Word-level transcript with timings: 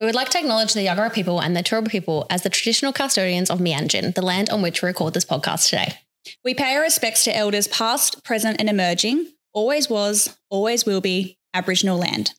We 0.00 0.06
would 0.06 0.14
like 0.14 0.30
to 0.30 0.38
acknowledge 0.38 0.72
the 0.72 0.86
Yagara 0.86 1.12
people 1.12 1.40
and 1.40 1.54
the 1.54 1.62
Turrbal 1.62 1.90
people 1.90 2.26
as 2.30 2.42
the 2.42 2.48
traditional 2.48 2.90
custodians 2.90 3.50
of 3.50 3.58
Meanjin, 3.58 4.14
the 4.14 4.22
land 4.22 4.48
on 4.48 4.62
which 4.62 4.80
we 4.80 4.86
record 4.86 5.12
this 5.12 5.26
podcast 5.26 5.68
today. 5.68 5.92
We 6.42 6.54
pay 6.54 6.74
our 6.74 6.80
respects 6.80 7.24
to 7.24 7.36
elders 7.36 7.68
past, 7.68 8.24
present, 8.24 8.58
and 8.58 8.70
emerging. 8.70 9.26
Always 9.52 9.90
was, 9.90 10.34
always 10.48 10.86
will 10.86 11.02
be 11.02 11.36
Aboriginal 11.52 11.98
land. 11.98 12.32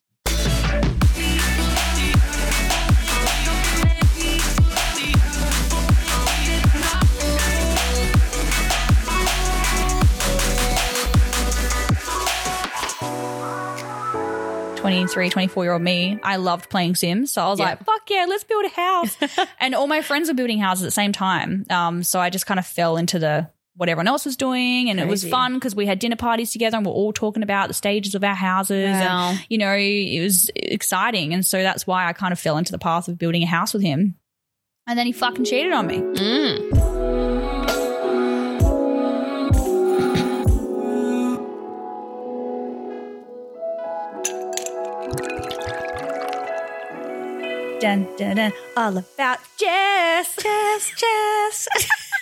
Twenty-three, 14.92 15.30
24 15.30 15.64
year 15.64 15.74
old 15.74 15.82
me, 15.82 16.20
I 16.22 16.36
loved 16.36 16.70
playing 16.70 16.96
Sims. 16.96 17.32
So 17.32 17.42
I 17.42 17.50
was 17.50 17.60
Yeah. 17.60 17.66
like, 17.66 17.84
fuck 17.86 18.02
yeah, 18.10 18.26
let's 18.28 18.44
build 18.44 18.66
a 18.66 18.70
house. 18.70 19.18
and 19.60 19.74
all 19.74 19.88
my 19.88 20.02
friends 20.02 20.28
were 20.28 20.34
building 20.34 20.60
houses 20.60 20.84
at 20.84 20.88
the 20.88 20.92
same 20.92 21.12
time. 21.12 21.66
Um, 21.70 22.04
so 22.04 22.20
I 22.20 22.30
just 22.30 22.46
kind 22.46 22.60
of 22.60 22.66
fell 22.66 22.98
into 22.98 23.18
the 23.20 23.50
what 23.78 23.88
everyone 23.88 24.08
else 24.10 24.26
was 24.26 24.36
doing. 24.36 24.90
And 24.90 25.00
it 25.00 25.08
was 25.08 25.28
fun 25.28 25.54
because 25.54 25.74
we 25.76 25.86
had 25.86 25.98
dinner 26.00 26.18
parties 26.18 26.52
together 26.52 26.76
and 26.78 26.86
we're 26.86 26.92
all 26.92 27.14
talking 27.14 27.42
about 27.42 27.70
the 27.70 27.74
stages 27.74 28.16
of 28.16 28.24
our 28.24 28.36
houses. 28.36 28.90
Wow. 28.92 29.30
And, 29.30 29.46
you 29.50 29.58
know, 29.58 29.74
it 29.74 30.22
was 30.22 30.52
exciting. 30.56 31.34
And 31.34 31.46
so 31.46 31.64
that's 31.64 31.88
why 31.88 32.06
I 32.08 32.14
kind 32.14 32.34
of 32.34 32.40
fell 32.40 32.58
into 32.58 32.74
the 32.74 32.78
path 32.80 33.08
of 33.08 33.18
building 33.18 33.44
a 33.44 33.48
house 33.48 33.74
with 33.74 33.82
him. 33.82 34.16
And 34.88 35.00
then 35.00 35.06
he 35.06 35.14
fucking 35.14 35.46
cheated 35.46 35.72
on 35.72 35.88
me. 35.88 35.98
Mm. 36.00 37.01
Dun, 47.82 48.08
dun, 48.16 48.36
dun. 48.36 48.54
All 48.78 48.96
about 48.96 49.40
Jess. 49.58 50.36
Jess, 50.36 50.92
Jess. 50.96 51.68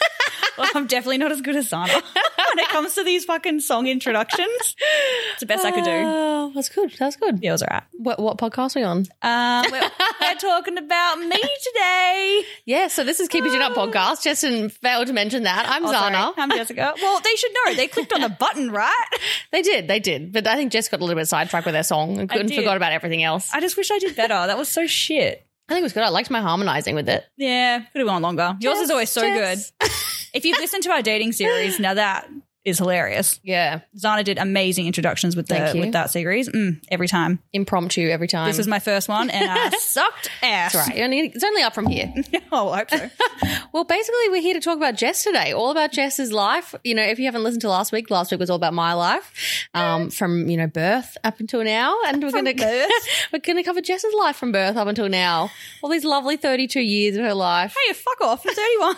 well, 0.58 0.70
I'm 0.74 0.88
definitely 0.88 1.18
not 1.18 1.34
as 1.34 1.42
good 1.42 1.58
as 1.58 1.70
Zana 1.70 1.94
when 1.94 2.60
it 2.60 2.70
comes 2.70 2.96
to 2.96 3.04
these 3.04 3.26
fucking 3.26 3.60
song 3.60 3.86
introductions. 3.88 4.48
It's 5.34 5.42
the 5.42 5.46
best 5.46 5.66
I 5.66 5.72
could 5.72 5.84
do. 5.84 5.92
Oh, 5.92 6.52
that's 6.56 6.70
good. 6.70 6.94
That's 6.98 7.18
good. 7.18 7.40
Yeah, 7.42 7.50
it 7.50 7.54
was 7.54 7.62
all 7.64 7.68
right. 7.72 7.84
What, 7.92 8.22
what 8.22 8.38
podcast 8.38 8.78
are 8.78 8.80
we 8.80 8.84
on? 8.86 9.00
Um, 9.22 9.70
we're, 9.70 9.82
we're 10.22 10.36
talking 10.40 10.78
about 10.78 11.20
me 11.20 11.38
today. 11.38 12.44
Yeah, 12.64 12.88
so 12.88 13.04
this 13.04 13.20
is 13.20 13.28
Keeping 13.28 13.54
It 13.54 13.62
Up 13.62 13.74
podcast. 13.74 14.24
Justin 14.24 14.70
failed 14.70 15.08
to 15.08 15.14
mention 15.14 15.44
that. 15.44 15.66
I'm 15.68 15.86
Oh, 15.86 15.92
sorry. 15.92 16.16
Zana. 16.16 16.34
I'm 16.38 16.52
Jessica. 16.52 16.94
Well, 17.02 17.20
they 17.20 17.36
should 17.36 17.52
know. 17.66 17.74
They 17.76 17.88
clicked 17.88 18.14
on 18.14 18.22
the 18.22 18.30
button, 18.30 18.72
right? 18.72 19.08
They 19.52 19.62
did, 19.62 19.90
they 19.90 20.00
did. 20.00 20.32
But 20.32 20.48
I 20.48 20.56
think 20.56 20.72
Jess 20.72 20.88
got 20.88 21.02
a 21.02 21.04
little 21.04 21.20
bit 21.20 21.28
sidetracked 21.28 21.66
with 21.66 21.74
their 21.74 21.84
song 21.84 22.18
and 22.18 22.30
couldn't 22.30 22.48
did. 22.48 22.56
forgot 22.56 22.78
about 22.78 22.94
everything 22.94 23.24
else. 23.24 23.50
I 23.54 23.60
just 23.60 23.76
wish 23.76 23.92
I 23.92 24.00
did 24.00 24.16
better. 24.16 24.34
That 24.48 24.58
was 24.58 24.70
so 24.70 24.88
shit. 24.88 25.46
I 25.70 25.74
think 25.74 25.82
it 25.82 25.84
was 25.84 25.94
good. 25.94 26.04
I 26.04 26.10
liked 26.10 26.32
my 26.32 26.42
harmonizing 26.42 26.96
with 26.96 27.08
it. 27.08 27.26
Yeah, 27.38 27.80
could 27.80 28.00
have 28.00 28.08
gone 28.08 28.24
longer. 28.24 28.58
Yours 28.60 28.80
is 28.80 28.90
always 28.90 29.12
so 29.12 29.22
good. 29.22 29.60
If 30.32 30.46
you've 30.46 30.60
listened 30.60 30.84
to 30.84 30.92
our 30.92 31.02
dating 31.02 31.32
series, 31.32 31.80
now 31.80 31.96
that 31.96 32.30
is 32.66 32.78
hilarious. 32.78 33.40
Yeah. 33.44 33.82
Zana 33.98 34.24
did 34.24 34.38
amazing 34.38 34.86
introductions 34.86 35.36
with 35.36 35.48
the 35.48 35.56
Thank 35.56 35.76
you. 35.76 35.82
with 35.82 35.94
that 35.94 36.10
series. 36.12 36.50
Mm, 36.50 36.82
every 36.92 37.08
time. 37.08 37.40
Impromptu 37.54 38.10
every 38.10 38.28
time. 38.28 38.48
This 38.48 38.58
was 38.58 38.68
my 38.68 38.80
first 38.80 39.08
one, 39.08 39.30
and 39.30 39.50
I 39.50 39.70
sucked 39.80 40.30
ass. 40.44 40.74
That's 40.74 40.90
right. 40.90 41.00
Only- 41.00 41.28
It's 41.34 41.44
only 41.44 41.62
up 41.64 41.74
from 41.74 41.88
here. 41.88 42.14
oh, 42.52 42.70
I 42.70 42.78
hope 42.80 42.90
so. 42.92 43.10
Well, 43.72 43.84
basically, 43.84 44.30
we're 44.30 44.42
here 44.42 44.56
to 44.56 44.60
talk 44.62 44.78
about 44.78 44.96
Jess 44.96 45.24
today, 45.24 45.54
all 45.54 45.70
about 45.70 45.92
Jess's 45.92 46.32
life. 46.32 46.74
You 46.84 46.96
know, 46.96 47.04
if 47.04 47.20
you 47.20 47.26
haven't 47.26 47.44
listened 47.44 47.62
to 47.62 47.70
last 47.70 47.92
week, 47.92 48.10
last 48.10 48.32
week 48.32 48.40
was 48.40 48.50
all 48.50 48.56
about 48.56 48.74
my 48.74 48.94
life, 48.94 49.68
um, 49.76 50.10
from 50.10 50.50
you 50.50 50.58
know 50.58 50.66
birth 50.68 51.18
up 51.24 51.40
until 51.40 51.64
now, 51.64 51.96
and 52.08 52.22
we're 52.24 52.32
going 52.32 52.46
to 52.46 52.54
birth? 52.56 52.92
we're 53.32 53.40
going 53.40 53.58
to 53.58 53.64
cover 53.64 53.80
Jess's 53.82 54.14
life 54.16 54.36
from 54.38 54.52
birth 54.52 54.76
up 54.76 54.88
until 54.88 55.08
now. 55.08 55.52
All 55.84 55.90
these 55.90 56.04
lovely 56.04 56.36
thirty-two 56.36 56.82
years 56.82 57.16
of 57.16 57.24
her 57.24 57.34
life 57.36 57.76
hey, 57.88 57.94
fuck 57.94 58.22
off. 58.22 58.44
I'm 58.46 58.56
31. 58.56 58.96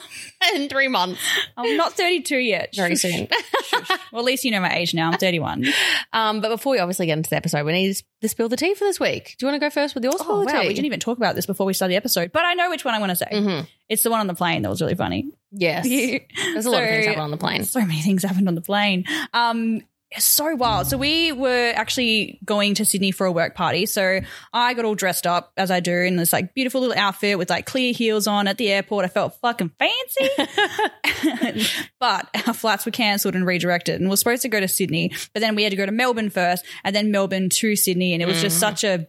in 0.56 0.70
three 0.70 0.88
months, 0.88 1.20
I'm 1.58 1.76
not 1.78 1.94
32 1.94 2.38
yet. 2.38 2.74
very 2.76 2.96
soon. 2.96 3.28
Well, 4.12 4.20
at 4.22 4.26
least 4.26 4.44
you 4.44 4.52
know 4.52 4.60
my 4.60 4.74
age 4.76 4.94
now. 4.94 5.10
I'm 5.10 5.18
31. 5.18 5.66
um, 6.12 6.42
but 6.42 6.50
before 6.50 6.74
we 6.74 6.80
obviously 6.80 7.06
get 7.06 7.18
into 7.18 7.30
the 7.30 7.38
episode, 7.38 7.66
we 7.66 7.72
need 7.72 7.96
to 8.22 8.28
spill 8.28 8.50
the 8.50 8.58
tea 8.58 8.74
for 8.74 8.84
this 8.84 9.00
week. 9.00 9.36
Do 9.40 9.46
you 9.46 9.52
want 9.52 9.62
to 9.62 9.66
go 9.66 9.70
first 9.70 9.96
with 9.96 10.04
yours? 10.04 10.16
Oh, 10.20 10.24
spill 10.24 10.40
the 10.42 10.46
wow. 10.48 10.62
tea? 10.62 10.68
We 10.68 10.74
didn't 10.74 10.86
even 10.88 11.00
talk 11.00 11.18
about 11.18 11.36
this 11.36 11.46
before 11.46 11.66
we 11.66 11.74
started 11.74 11.94
the 11.94 11.98
episode, 11.98 12.32
but 12.34 12.44
I 12.44 12.54
know 12.56 12.70
which 12.70 12.84
one 12.84 12.94
I 12.94 13.00
want 13.00 13.12
to 13.12 13.16
say. 13.16 13.28
Mhm. 13.32 13.68
It's 13.88 14.04
the 14.04 14.10
one 14.10 14.20
on 14.20 14.28
the 14.28 14.34
plane 14.34 14.62
that 14.64 14.70
was 14.70 14.82
really 14.82 14.96
funny. 14.96 15.32
Yes, 15.52 15.86
there's 15.88 16.66
a 16.66 16.70
lot 16.70 16.84
of 16.84 16.90
things 16.90 17.06
So- 17.06 17.10
happening 17.12 17.20
on 17.20 17.32
the 17.32 17.38
plane. 17.38 17.64
So 17.64 17.80
many 17.82 18.02
things 18.02 18.24
happened 18.24 18.48
on 18.50 18.56
the 18.56 18.62
plane. 18.62 19.06
Um, 19.34 19.82
it's 20.12 20.26
so 20.26 20.56
wild. 20.56 20.88
So 20.88 20.98
we 20.98 21.32
were 21.32 21.72
actually 21.74 22.40
going 22.44 22.76
to 22.76 22.86
Sydney 22.86 23.12
for 23.12 23.26
a 23.26 23.32
work 23.32 23.56
party. 23.56 23.86
So 23.86 24.20
I 24.52 24.74
got 24.74 24.84
all 24.84 24.96
dressed 24.96 25.26
up 25.26 25.54
as 25.56 25.72
I 25.72 25.80
do 25.80 25.96
in 25.96 26.18
this 26.18 26.34
like 26.34 26.54
beautiful 26.54 26.82
little 26.82 26.98
outfit 26.98 27.38
with 27.38 27.50
like 27.50 27.66
clear 27.66 27.94
heels 27.94 28.28
on 28.28 28.48
at 28.48 28.58
the 28.58 28.70
airport. 28.70 29.06
I 29.06 29.08
felt 29.08 29.40
fucking 29.40 29.72
fancy. 29.80 31.70
but 32.00 32.30
our 32.46 32.54
flights 32.54 32.86
were 32.86 32.92
cancelled 32.92 33.36
and 33.36 33.46
redirected 33.46 34.02
and 34.02 34.10
we 34.10 34.14
are 34.14 34.18
supposed 34.18 34.42
to 34.42 34.50
go 34.50 34.60
to 34.60 34.68
Sydney, 34.68 35.14
but 35.34 35.40
then 35.40 35.56
we 35.56 35.64
had 35.64 35.72
to 35.72 35.78
go 35.78 35.86
to 35.86 35.92
Melbourne 35.94 36.30
first 36.30 36.66
and 36.84 36.94
then 36.94 37.12
Melbourne 37.12 37.50
to 37.50 37.76
Sydney. 37.78 38.14
And 38.14 38.22
it 38.22 38.26
was 38.26 38.42
just 38.42 38.60
such 38.60 38.84
a 38.84 39.08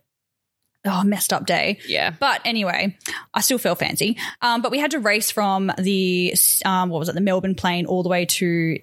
oh, 0.84 1.04
messed 1.04 1.32
up 1.32 1.46
day. 1.46 1.78
Yeah. 1.86 2.10
But 2.10 2.42
anyway, 2.44 2.96
I 3.34 3.40
still 3.40 3.58
feel 3.58 3.74
fancy. 3.74 4.18
Um, 4.40 4.62
but 4.62 4.70
we 4.70 4.78
had 4.78 4.92
to 4.92 5.00
race 5.00 5.30
from 5.30 5.72
the 5.78 6.34
um, 6.64 6.90
what 6.90 6.98
was 6.98 7.08
it, 7.08 7.14
the 7.14 7.20
Melbourne 7.20 7.54
plane 7.54 7.86
all 7.86 8.02
the 8.02 8.08
way 8.08 8.26
to 8.26 8.78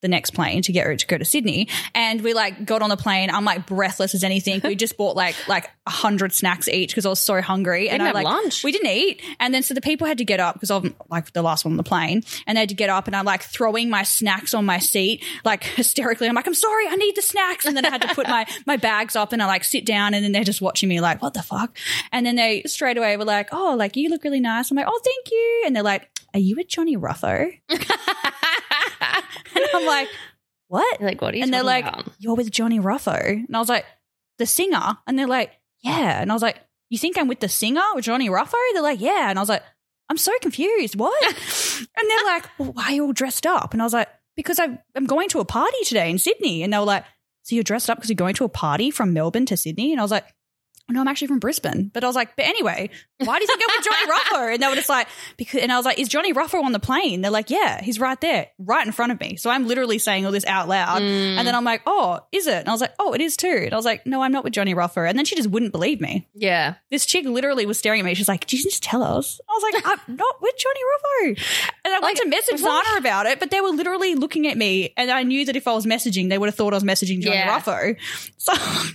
the 0.00 0.08
next 0.08 0.30
plane 0.30 0.62
to 0.62 0.72
get 0.72 0.98
to 0.98 1.06
go 1.06 1.18
to 1.18 1.24
Sydney. 1.24 1.68
And 1.94 2.20
we 2.22 2.34
like 2.34 2.64
got 2.64 2.82
on 2.82 2.88
the 2.88 2.96
plane. 2.96 3.30
I'm 3.30 3.44
like 3.44 3.66
breathless 3.66 4.14
as 4.14 4.24
anything. 4.24 4.60
We 4.62 4.76
just 4.76 4.96
bought 4.96 5.16
like 5.16 5.34
like 5.48 5.70
a 5.86 5.90
hundred 5.90 6.32
snacks 6.32 6.68
each 6.68 6.90
because 6.90 7.06
I 7.06 7.08
was 7.08 7.20
so 7.20 7.40
hungry. 7.40 7.88
and 7.88 8.02
I 8.02 8.12
like 8.12 8.24
lunch. 8.24 8.62
we 8.62 8.72
didn't 8.72 8.90
eat. 8.90 9.22
And 9.40 9.52
then 9.52 9.62
so 9.62 9.74
the 9.74 9.80
people 9.80 10.06
had 10.06 10.18
to 10.18 10.24
get 10.24 10.40
up 10.40 10.54
because 10.54 10.70
I'm 10.70 10.94
like 11.10 11.32
the 11.32 11.42
last 11.42 11.64
one 11.64 11.72
on 11.72 11.76
the 11.76 11.82
plane, 11.82 12.22
and 12.46 12.56
they 12.56 12.60
had 12.60 12.68
to 12.68 12.74
get 12.74 12.90
up. 12.90 13.06
And 13.06 13.16
I'm 13.16 13.24
like 13.24 13.42
throwing 13.42 13.90
my 13.90 14.02
snacks 14.02 14.54
on 14.54 14.64
my 14.64 14.78
seat, 14.78 15.24
like 15.44 15.64
hysterically. 15.64 16.28
I'm 16.28 16.34
like, 16.34 16.46
I'm 16.46 16.54
sorry, 16.54 16.86
I 16.88 16.96
need 16.96 17.16
the 17.16 17.22
snacks. 17.22 17.66
And 17.66 17.76
then 17.76 17.84
I 17.84 17.90
had 17.90 18.02
to 18.02 18.14
put 18.14 18.28
my 18.28 18.46
my 18.66 18.76
bags 18.76 19.16
up, 19.16 19.32
and 19.32 19.42
I 19.42 19.46
like 19.46 19.64
sit 19.64 19.84
down, 19.84 20.14
and 20.14 20.24
then 20.24 20.32
they're 20.32 20.44
just 20.44 20.60
watching 20.60 20.88
me 20.88 21.00
like, 21.00 21.20
what 21.22 21.34
the 21.34 21.42
fuck? 21.42 21.76
And 22.12 22.24
then 22.24 22.36
they 22.36 22.62
straight 22.66 22.98
away 22.98 23.16
were 23.16 23.24
like, 23.24 23.48
oh, 23.52 23.74
like 23.76 23.96
you 23.96 24.08
look 24.10 24.24
really 24.24 24.40
nice. 24.40 24.70
I'm 24.70 24.76
like, 24.76 24.86
oh, 24.88 25.00
thank 25.04 25.30
you. 25.30 25.62
And 25.66 25.74
they're 25.74 25.82
like, 25.82 26.08
are 26.34 26.40
you 26.40 26.56
a 26.58 26.64
Johnny 26.64 26.96
Ruffo? 26.96 27.50
And 29.54 29.64
I'm 29.74 29.86
like, 29.86 30.08
what? 30.68 31.00
Like, 31.00 31.20
what 31.22 31.34
are 31.34 31.36
you 31.36 31.42
and 31.42 31.52
they're 31.52 31.62
like, 31.62 31.86
about? 31.86 32.08
you're 32.18 32.34
with 32.34 32.50
Johnny 32.50 32.78
Ruffo. 32.78 33.18
And 33.18 33.56
I 33.56 33.58
was 33.58 33.68
like, 33.68 33.86
the 34.38 34.46
singer. 34.46 34.98
And 35.06 35.18
they're 35.18 35.26
like, 35.26 35.52
yeah. 35.80 36.20
And 36.20 36.30
I 36.30 36.34
was 36.34 36.42
like, 36.42 36.60
you 36.90 36.98
think 36.98 37.18
I'm 37.18 37.28
with 37.28 37.40
the 37.40 37.48
singer 37.48 37.82
with 37.94 38.04
Johnny 38.04 38.28
Ruffo? 38.28 38.54
They're 38.72 38.82
like, 38.82 39.00
yeah. 39.00 39.30
And 39.30 39.38
I 39.38 39.42
was 39.42 39.48
like, 39.48 39.62
I'm 40.08 40.16
so 40.16 40.32
confused. 40.40 40.96
What? 40.96 41.22
and 41.24 42.10
they're 42.10 42.24
like, 42.24 42.46
well, 42.58 42.72
why 42.72 42.84
are 42.84 42.92
you 42.92 43.04
all 43.06 43.12
dressed 43.12 43.46
up? 43.46 43.72
And 43.72 43.82
I 43.82 43.84
was 43.84 43.92
like, 43.92 44.08
because 44.36 44.58
I, 44.58 44.78
I'm 44.94 45.06
going 45.06 45.28
to 45.30 45.40
a 45.40 45.44
party 45.44 45.76
today 45.84 46.10
in 46.10 46.18
Sydney. 46.18 46.62
And 46.62 46.72
they 46.72 46.78
were 46.78 46.84
like, 46.84 47.04
so 47.42 47.54
you're 47.54 47.64
dressed 47.64 47.90
up 47.90 47.98
because 47.98 48.10
you're 48.10 48.16
going 48.16 48.34
to 48.34 48.44
a 48.44 48.48
party 48.48 48.90
from 48.90 49.12
Melbourne 49.12 49.46
to 49.46 49.56
Sydney? 49.56 49.92
And 49.92 50.00
I 50.00 50.04
was 50.04 50.10
like, 50.10 50.26
no, 50.90 51.00
I'm 51.00 51.08
actually 51.08 51.28
from 51.28 51.38
Brisbane. 51.38 51.90
But 51.92 52.04
I 52.04 52.06
was 52.06 52.16
like, 52.16 52.34
but 52.36 52.46
anyway, 52.46 52.88
why 53.18 53.38
do 53.38 53.42
you 53.42 53.46
think 53.46 53.60
I'm 53.62 53.76
with 53.76 53.84
Johnny 53.84 54.10
Ruffo? 54.10 54.54
And 54.54 54.62
they 54.62 54.68
were 54.68 54.74
just 54.74 54.88
like, 54.88 55.08
because, 55.36 55.60
and 55.60 55.70
I 55.70 55.76
was 55.76 55.84
like, 55.84 55.98
is 55.98 56.08
Johnny 56.08 56.32
Ruffo 56.32 56.62
on 56.62 56.72
the 56.72 56.78
plane? 56.78 57.20
They're 57.20 57.30
like, 57.30 57.50
yeah, 57.50 57.82
he's 57.82 58.00
right 58.00 58.20
there, 58.20 58.48
right 58.58 58.86
in 58.86 58.92
front 58.92 59.12
of 59.12 59.20
me. 59.20 59.36
So 59.36 59.50
I'm 59.50 59.66
literally 59.66 59.98
saying 59.98 60.24
all 60.24 60.32
this 60.32 60.46
out 60.46 60.68
loud. 60.68 61.02
And 61.02 61.46
then 61.46 61.54
mm. 61.54 61.56
I'm 61.56 61.64
like, 61.64 61.82
oh, 61.86 62.20
is 62.32 62.46
it? 62.46 62.56
And 62.56 62.68
I 62.68 62.72
was 62.72 62.80
like, 62.80 62.94
oh, 62.98 63.12
it 63.12 63.20
is 63.20 63.36
too. 63.36 63.62
And 63.64 63.72
I 63.72 63.76
was 63.76 63.84
like, 63.84 64.06
no, 64.06 64.22
I'm 64.22 64.32
not 64.32 64.44
with 64.44 64.52
Johnny 64.52 64.74
Ruffo. 64.74 65.08
And 65.08 65.18
then 65.18 65.24
she 65.24 65.36
just 65.36 65.50
wouldn't 65.50 65.72
believe 65.72 66.00
me. 66.00 66.26
Yeah. 66.34 66.74
This 66.90 67.04
chick 67.04 67.26
literally 67.26 67.66
was 67.66 67.78
staring 67.78 68.00
at 68.00 68.04
me. 68.06 68.14
She's 68.14 68.28
like, 68.28 68.46
did 68.46 68.58
you 68.58 68.64
just 68.64 68.82
tell 68.82 69.02
us? 69.02 69.40
I 69.48 69.52
was 69.52 69.62
like, 69.62 69.82
I'm 70.08 70.16
not 70.16 70.40
with 70.40 70.54
Johnny 70.56 70.80
Ruffo. 70.80 71.44
And 71.84 71.94
I 71.94 72.00
went 72.00 72.16
to 72.18 72.28
message 72.28 72.62
what? 72.62 72.86
Zana 72.86 72.98
about 72.98 73.26
it, 73.26 73.40
but 73.40 73.50
they 73.50 73.60
were 73.60 73.70
literally 73.70 74.14
looking 74.14 74.46
at 74.46 74.56
me. 74.56 74.94
And 74.96 75.10
I 75.10 75.22
knew 75.22 75.44
that 75.44 75.56
if 75.56 75.68
I 75.68 75.74
was 75.74 75.86
messaging, 75.86 76.28
they 76.28 76.38
would 76.38 76.46
have 76.46 76.54
thought 76.54 76.72
I 76.72 76.76
was 76.76 76.84
messaging 76.84 77.20
Johnny 77.20 77.36
Yeah. 77.36 77.60
Ruffo. 77.60 77.96
So 78.38 78.52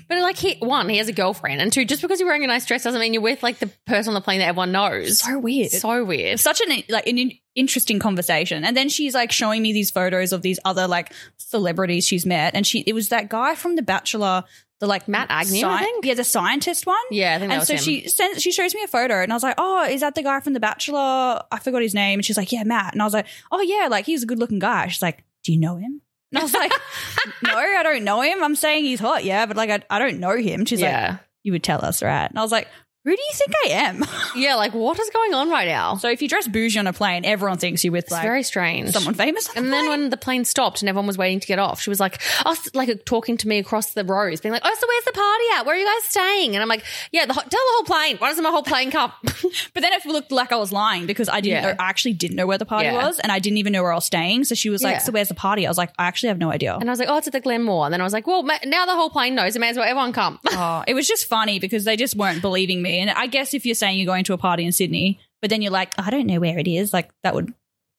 But 0.07 0.17
like, 0.19 0.37
he 0.37 0.55
one, 0.59 0.89
he 0.89 0.97
has 0.97 1.07
a 1.07 1.13
girlfriend, 1.13 1.61
and 1.61 1.71
two, 1.71 1.82
just 1.85 2.01
because 2.01 2.19
you're 2.19 2.27
wearing 2.27 2.43
a 2.43 2.47
nice 2.47 2.65
dress 2.65 2.83
doesn't 2.83 2.99
mean 2.99 3.13
you're 3.13 3.21
with 3.21 3.43
like 3.43 3.59
the 3.59 3.67
person 3.85 4.09
on 4.11 4.13
the 4.15 4.21
plane 4.21 4.39
that 4.39 4.47
everyone 4.47 4.71
knows. 4.71 5.19
so 5.19 5.39
weird. 5.39 5.71
So 5.71 6.03
weird. 6.03 6.39
such 6.39 6.61
an 6.61 6.83
like 6.89 7.07
an 7.07 7.17
in- 7.17 7.37
interesting 7.55 7.99
conversation 7.99 8.63
and 8.63 8.75
then 8.75 8.89
she's 8.89 9.13
like 9.13 9.31
showing 9.31 9.61
me 9.61 9.73
these 9.73 9.91
photos 9.91 10.33
of 10.33 10.41
these 10.41 10.59
other 10.65 10.87
like 10.87 11.13
celebrities 11.37 12.07
she's 12.07 12.25
met 12.25 12.55
and 12.55 12.65
she 12.65 12.79
it 12.81 12.93
was 12.93 13.09
that 13.09 13.29
guy 13.29 13.53
from 13.53 13.75
the 13.75 13.81
bachelor 13.83 14.43
the 14.79 14.87
like 14.87 15.07
Matt 15.07 15.27
Agnew, 15.29 15.63
I 15.65 15.79
think? 15.79 16.03
yeah 16.03 16.15
the 16.15 16.23
scientist 16.23 16.87
one 16.87 16.95
Yeah, 17.11 17.35
I 17.35 17.39
think 17.39 17.51
and 17.53 17.63
so 17.63 17.73
him. 17.75 17.79
she 17.79 18.07
sends 18.09 18.41
she 18.41 18.51
shows 18.51 18.73
me 18.73 18.81
a 18.83 18.87
photo 18.87 19.21
and 19.21 19.31
i 19.31 19.35
was 19.35 19.43
like 19.43 19.53
oh 19.59 19.85
is 19.85 20.01
that 20.01 20.15
the 20.15 20.23
guy 20.23 20.39
from 20.39 20.53
the 20.53 20.59
bachelor 20.59 21.41
i 21.51 21.59
forgot 21.59 21.83
his 21.83 21.93
name 21.93 22.17
and 22.19 22.25
she's 22.25 22.37
like 22.37 22.51
yeah 22.51 22.63
matt 22.63 22.93
and 22.93 23.01
i 23.01 23.05
was 23.05 23.13
like 23.13 23.27
oh 23.51 23.61
yeah 23.61 23.87
like 23.87 24.05
he's 24.07 24.23
a 24.23 24.25
good 24.25 24.39
looking 24.39 24.57
guy 24.59 24.87
she's 24.87 25.01
like 25.03 25.23
do 25.43 25.53
you 25.53 25.59
know 25.59 25.75
him 25.77 26.01
and 26.31 26.39
i 26.39 26.41
was 26.41 26.53
like 26.55 26.71
no 27.43 27.55
i 27.55 27.83
don't 27.83 28.03
know 28.03 28.21
him 28.21 28.43
i'm 28.43 28.55
saying 28.55 28.83
he's 28.83 28.99
hot 28.99 29.23
yeah 29.23 29.45
but 29.45 29.55
like 29.55 29.69
i, 29.69 29.79
I 29.95 29.99
don't 29.99 30.19
know 30.19 30.35
him 30.35 30.65
she's 30.65 30.81
like 30.81 30.89
yeah. 30.89 31.17
You 31.43 31.51
would 31.51 31.63
tell 31.63 31.83
us, 31.83 32.01
right? 32.01 32.25
And 32.29 32.39
I 32.39 32.41
was 32.41 32.51
like, 32.51 32.67
who 33.03 33.11
do 33.15 33.21
you 33.21 33.31
think 33.33 33.51
I 33.65 33.69
am? 33.87 34.05
Yeah, 34.35 34.55
like 34.55 34.73
what 34.73 34.97
is 34.99 35.09
going 35.11 35.33
on 35.35 35.49
right 35.51 35.67
now? 35.67 35.95
so 35.97 36.09
if 36.09 36.21
you 36.21 36.27
dress 36.27 36.47
bougie 36.47 36.79
on 36.79 36.87
a 36.87 36.93
plane, 36.93 37.23
everyone 37.23 37.57
thinks 37.59 37.83
you're 37.83 37.91
with 37.91 38.05
It's 38.05 38.11
like 38.11 38.23
very 38.23 38.41
strange. 38.41 38.89
someone 38.91 39.13
famous. 39.13 39.47
And 39.55 39.67
the 39.67 39.71
then 39.71 39.89
when 39.89 40.09
the 40.09 40.17
plane 40.17 40.43
stopped 40.45 40.81
and 40.81 40.89
everyone 40.89 41.05
was 41.05 41.17
waiting 41.17 41.39
to 41.39 41.45
get 41.47 41.59
off, 41.59 41.79
she 41.81 41.89
was 41.91 41.99
like, 41.99 42.19
oh, 42.45 42.55
like 42.73 43.05
talking 43.05 43.37
to 43.37 43.47
me 43.47 43.59
across 43.59 43.93
the 43.93 44.03
rows, 44.03 44.41
being 44.41 44.53
like, 44.53 44.63
"Oh, 44.65 44.75
so 44.79 44.87
where's 44.87 45.03
the 45.05 45.11
party 45.11 45.43
at? 45.55 45.65
Where 45.65 45.75
are 45.75 45.77
you 45.79 45.85
guys 45.85 46.03
staying?" 46.09 46.55
And 46.55 46.61
I'm 46.63 46.67
like, 46.67 46.83
"Yeah, 47.11 47.25
the, 47.27 47.33
ho- 47.33 47.41
tell 47.41 47.49
the 47.49 47.73
whole 47.75 47.83
plane. 47.83 48.17
Why 48.17 48.29
doesn't 48.29 48.43
my 48.43 48.49
whole 48.49 48.63
plane 48.63 48.89
come?" 48.89 49.11
But 49.73 49.81
then 49.83 49.93
it 49.93 50.03
looked 50.05 50.31
like 50.31 50.51
I 50.51 50.55
was 50.55 50.71
lying 50.71 51.05
because 51.05 51.29
I 51.29 51.41
didn't 51.41 51.61
Yeah. 51.63 51.71
know, 51.73 51.75
I 51.79 51.89
actually 51.89 52.13
didn't 52.13 52.37
know 52.37 52.47
where 52.47 52.57
the 52.57 52.65
party 52.65 52.85
Yeah. 52.87 53.05
was 53.05 53.19
and 53.19 53.31
I 53.31 53.37
didn't 53.39 53.57
even 53.57 53.73
know 53.73 53.83
where 53.83 53.91
I 53.91 53.95
was 53.95 54.05
staying. 54.05 54.45
So 54.45 54.55
she 54.55 54.69
was 54.71 54.81
like, 54.83 54.93
Yeah. 54.95 54.99
So 54.99 55.11
where's 55.11 55.27
the 55.27 55.35
party? 55.35 55.65
I 55.67 55.69
was 55.69 55.77
like, 55.77 55.91
I 55.99 56.05
actually 56.05 56.29
have 56.29 56.37
no 56.39 56.49
idea. 56.51 56.75
and 56.75 56.89
I 56.89 56.91
was 56.91 56.99
like, 56.99 57.09
"Oh, 57.09 57.17
it's 57.17 57.27
at 57.27 57.33
the 57.33 57.41
Glenmore." 57.41 57.85
And 57.85 57.93
then 57.93 58.01
I 58.01 58.03
was 58.03 58.13
like, 58.13 58.25
"Well, 58.25 58.41
ma- 58.43 58.57
now 58.65 58.85
the 58.87 58.95
whole 58.95 59.09
plane 59.11 59.35
knows. 59.35 59.55
It 59.55 59.59
may 59.59 59.69
as 59.69 59.77
well 59.77 59.85
everyone 59.87 60.13
come." 60.13 60.39
oh, 60.51 60.83
it 60.87 60.93
was 60.95 61.07
just 61.07 61.25
funny 61.25 61.59
because 61.59 61.83
they 61.85 61.95
just 61.95 62.15
weren't 62.15 62.41
believing 62.41 62.81
me. 62.81 62.92
And 62.99 63.09
I 63.09 63.27
guess 63.27 63.53
if 63.53 63.65
you're 63.65 63.75
saying 63.75 63.97
you're 63.97 64.05
going 64.05 64.23
to 64.25 64.33
a 64.33 64.37
party 64.37 64.65
in 64.65 64.71
Sydney, 64.71 65.19
but 65.41 65.49
then 65.49 65.61
you're 65.61 65.71
like, 65.71 65.93
oh, 65.97 66.03
I 66.05 66.09
don't 66.09 66.25
know 66.27 66.39
where 66.39 66.57
it 66.57 66.67
is, 66.67 66.93
like 66.93 67.09
that 67.23 67.33
would, 67.35 67.53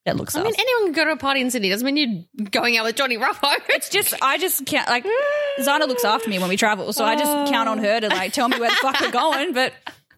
that 0.05 0.17
looks 0.17 0.35
like 0.35 0.43
I 0.43 0.45
mean, 0.47 0.55
anyone 0.59 0.85
can 0.87 0.93
go 0.93 1.05
to 1.07 1.13
a 1.13 1.17
party 1.17 1.41
in 1.41 1.51
Sydney. 1.51 1.71
Doesn't 1.71 1.87
mean 1.87 2.27
you're 2.37 2.49
going 2.51 2.77
out 2.77 2.85
with 2.85 2.97
Johnny 2.97 3.17
Ruffo. 3.17 3.53
it's 3.69 3.89
just, 3.89 4.15
I 4.21 4.39
just 4.39 4.67
can't, 4.67 4.89
like, 4.89 5.05
Zana 5.61 5.87
looks 5.89 6.05
after 6.05 6.29
me 6.29 6.39
when 6.39 6.49
we 6.49 6.57
travel. 6.57 6.93
So 6.93 7.05
I 7.05 7.17
just 7.17 7.31
oh. 7.31 7.51
count 7.51 7.69
on 7.69 7.79
her 7.79 8.01
to 8.01 8.09
like 8.09 8.33
tell 8.33 8.49
me 8.49 8.59
where 8.59 8.71
the 8.71 8.77
fuck 8.77 9.01
we're 9.01 9.11
going. 9.13 9.53
But 9.55 9.73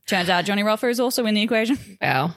turns 0.06 0.28
out 0.28 0.44
Johnny 0.44 0.62
Ruffo 0.62 0.88
is 0.90 0.99
also 1.00 1.26
in 1.26 1.34
the 1.34 1.43
equation. 1.43 1.79
wow. 2.00 2.34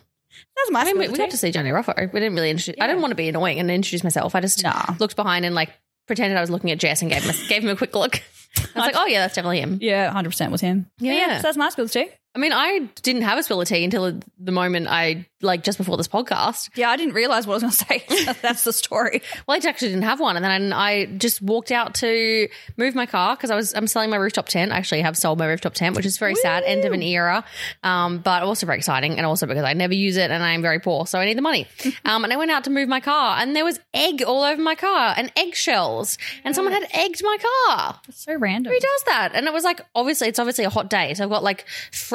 That's 0.56 0.72
my 0.72 0.82
I 0.82 0.84
mean, 0.86 0.98
we, 1.00 1.08
we 1.10 1.18
got 1.18 1.32
to 1.32 1.38
see 1.38 1.52
Johnny 1.52 1.70
Ruffo. 1.70 1.96
We 1.98 2.20
didn't 2.20 2.36
really 2.36 2.50
introduce. 2.50 2.82
I 2.82 2.88
didn't 2.88 3.02
want 3.02 3.12
to 3.12 3.16
be 3.16 3.30
annoying 3.30 3.60
and 3.60 3.70
introduce 3.72 4.04
myself. 4.04 4.36
I 4.36 4.42
just 4.42 4.62
Nah. 4.64 4.96
looked 5.00 5.16
behind 5.16 5.46
and 5.46 5.56
like 5.56 5.70
pretended 6.08 6.38
I 6.38 6.42
was 6.42 6.50
looking 6.50 6.72
at 6.72 6.78
Jess 6.78 7.02
and 7.02 7.10
gave 7.12 7.24
him 7.24 7.30
a, 7.30 7.48
gave 7.48 7.64
him 7.64 7.70
a 7.70 7.76
quick 7.76 7.96
look. 7.96 8.16
I 8.58 8.62
was 8.62 8.76
like, 8.76 8.96
"Oh 8.98 9.06
yeah, 9.06 9.22
that's 9.22 9.36
definitely 9.36 9.60
him." 9.62 9.78
Yeah, 9.82 10.12
100% 10.12 10.52
was 10.52 10.60
him. 10.62 10.90
But 10.98 11.06
Yeah. 11.06 11.38
So 11.38 11.44
that's 11.44 11.58
my 11.58 11.70
skills 11.70 11.92
too. 11.92 12.08
I 12.36 12.40
mean, 12.40 12.54
I 12.54 12.90
didn't 13.02 13.24
have 13.24 13.40
a 13.40 13.44
spill 13.44 13.60
of 13.60 13.68
tea 13.68 13.84
until 13.84 14.20
the 14.38 14.52
moment 14.52 14.88
I 14.88 15.26
like 15.42 15.64
just 15.64 15.78
before 15.78 15.98
this 15.98 16.08
podcast. 16.08 16.70
Yeah, 16.76 16.90
I 16.90 16.98
didn't 16.98 17.14
realize 17.14 17.48
what 17.48 17.54
I 17.54 17.66
was 17.66 17.82
going 17.84 18.00
to 18.00 18.06
say. 18.06 18.34
That's 18.42 18.64
the 18.64 18.74
story. 18.74 19.22
Well, 19.48 19.58
I 19.58 19.68
actually 19.68 19.90
didn't 19.90 20.04
have 20.04 20.20
one, 20.20 20.36
and 20.36 20.46
then 20.46 20.74
I 20.74 21.06
just 21.06 21.42
walked 21.42 21.72
out 21.72 21.96
to 21.96 22.48
move 22.78 22.94
my 22.94 23.06
car 23.06 23.36
because 23.36 23.50
I 23.50 23.56
was 23.56 23.74
I'm 23.74 23.88
selling 23.88 24.10
my 24.10 24.18
rooftop 24.18 24.48
tent. 24.48 24.72
I 24.72 24.78
actually 24.78 25.02
have 25.02 25.18
sold 25.18 25.40
my 25.40 25.48
rooftop 25.48 25.74
tent, 25.74 25.96
which 25.96 26.06
is 26.06 26.18
very 26.18 26.36
sad, 26.36 26.64
end 26.66 26.86
of 26.86 26.94
an 26.94 27.02
era, 27.02 27.44
um, 27.84 28.20
but 28.20 28.44
also 28.44 28.66
very 28.66 28.78
exciting, 28.78 29.18
and 29.18 29.26
also 29.26 29.48
because 29.48 29.64
I 29.64 29.74
never 29.74 29.96
use 29.96 30.18
it 30.18 30.30
and 30.30 30.44
I'm 30.44 30.62
very 30.62 30.80
poor, 30.80 31.08
so 31.08 31.20
I 31.20 31.26
need 31.26 31.38
the 31.38 31.42
money. 31.42 31.66
um, 32.06 32.24
and 32.24 32.32
I 32.32 32.38
went 32.38 32.52
out 32.52 32.66
to 32.66 32.70
move 32.70 32.90
my 32.90 33.00
car, 33.00 33.38
and 33.40 33.56
there 33.56 33.66
was 33.66 33.80
egg 33.94 34.22
all 34.22 34.44
over 34.44 34.62
my 34.62 34.76
car 34.76 35.16
and 35.18 35.32
eggshells, 35.36 36.18
and 36.44 36.54
someone 36.54 36.74
had 36.74 36.88
egged 36.94 37.24
my 37.24 37.38
car. 37.68 38.00
It's 38.08 38.24
so 38.24 38.36
random. 38.36 38.72
Who 38.72 38.80
does 38.80 39.04
that? 39.08 39.32
And 39.34 39.48
it 39.48 39.54
was 39.54 39.64
like, 39.64 39.82
obviously, 39.96 40.28
it's 40.28 40.40
obviously 40.40 40.66
a 40.66 40.70
hot 40.70 40.90
day. 40.90 41.14
So 41.16 41.24
I've 41.24 41.30
got 41.30 41.44
like 41.44 41.66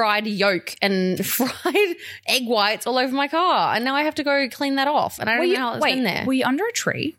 fried 0.05 0.27
yolk 0.27 0.75
and 0.83 1.25
fried 1.27 1.97
egg 2.29 2.47
whites 2.47 2.87
all 2.87 2.99
over 2.99 3.15
my 3.15 3.27
car. 3.29 3.75
And 3.75 3.85
now 3.85 3.95
I 3.95 4.03
have 4.03 4.17
to 4.17 4.23
go 4.23 4.49
clean 4.51 4.75
that 4.75 4.87
off. 4.87 5.19
And 5.19 5.31
I 5.31 5.37
don't 5.37 5.49
you, 5.49 5.55
know 5.55 5.61
how 5.61 5.75
it's 5.75 5.83
wait, 5.83 5.95
been 5.95 6.05
there. 6.05 6.25
were 6.27 6.35
you 6.35 6.45
under 6.45 6.65
a 6.67 6.73
tree? 6.73 7.17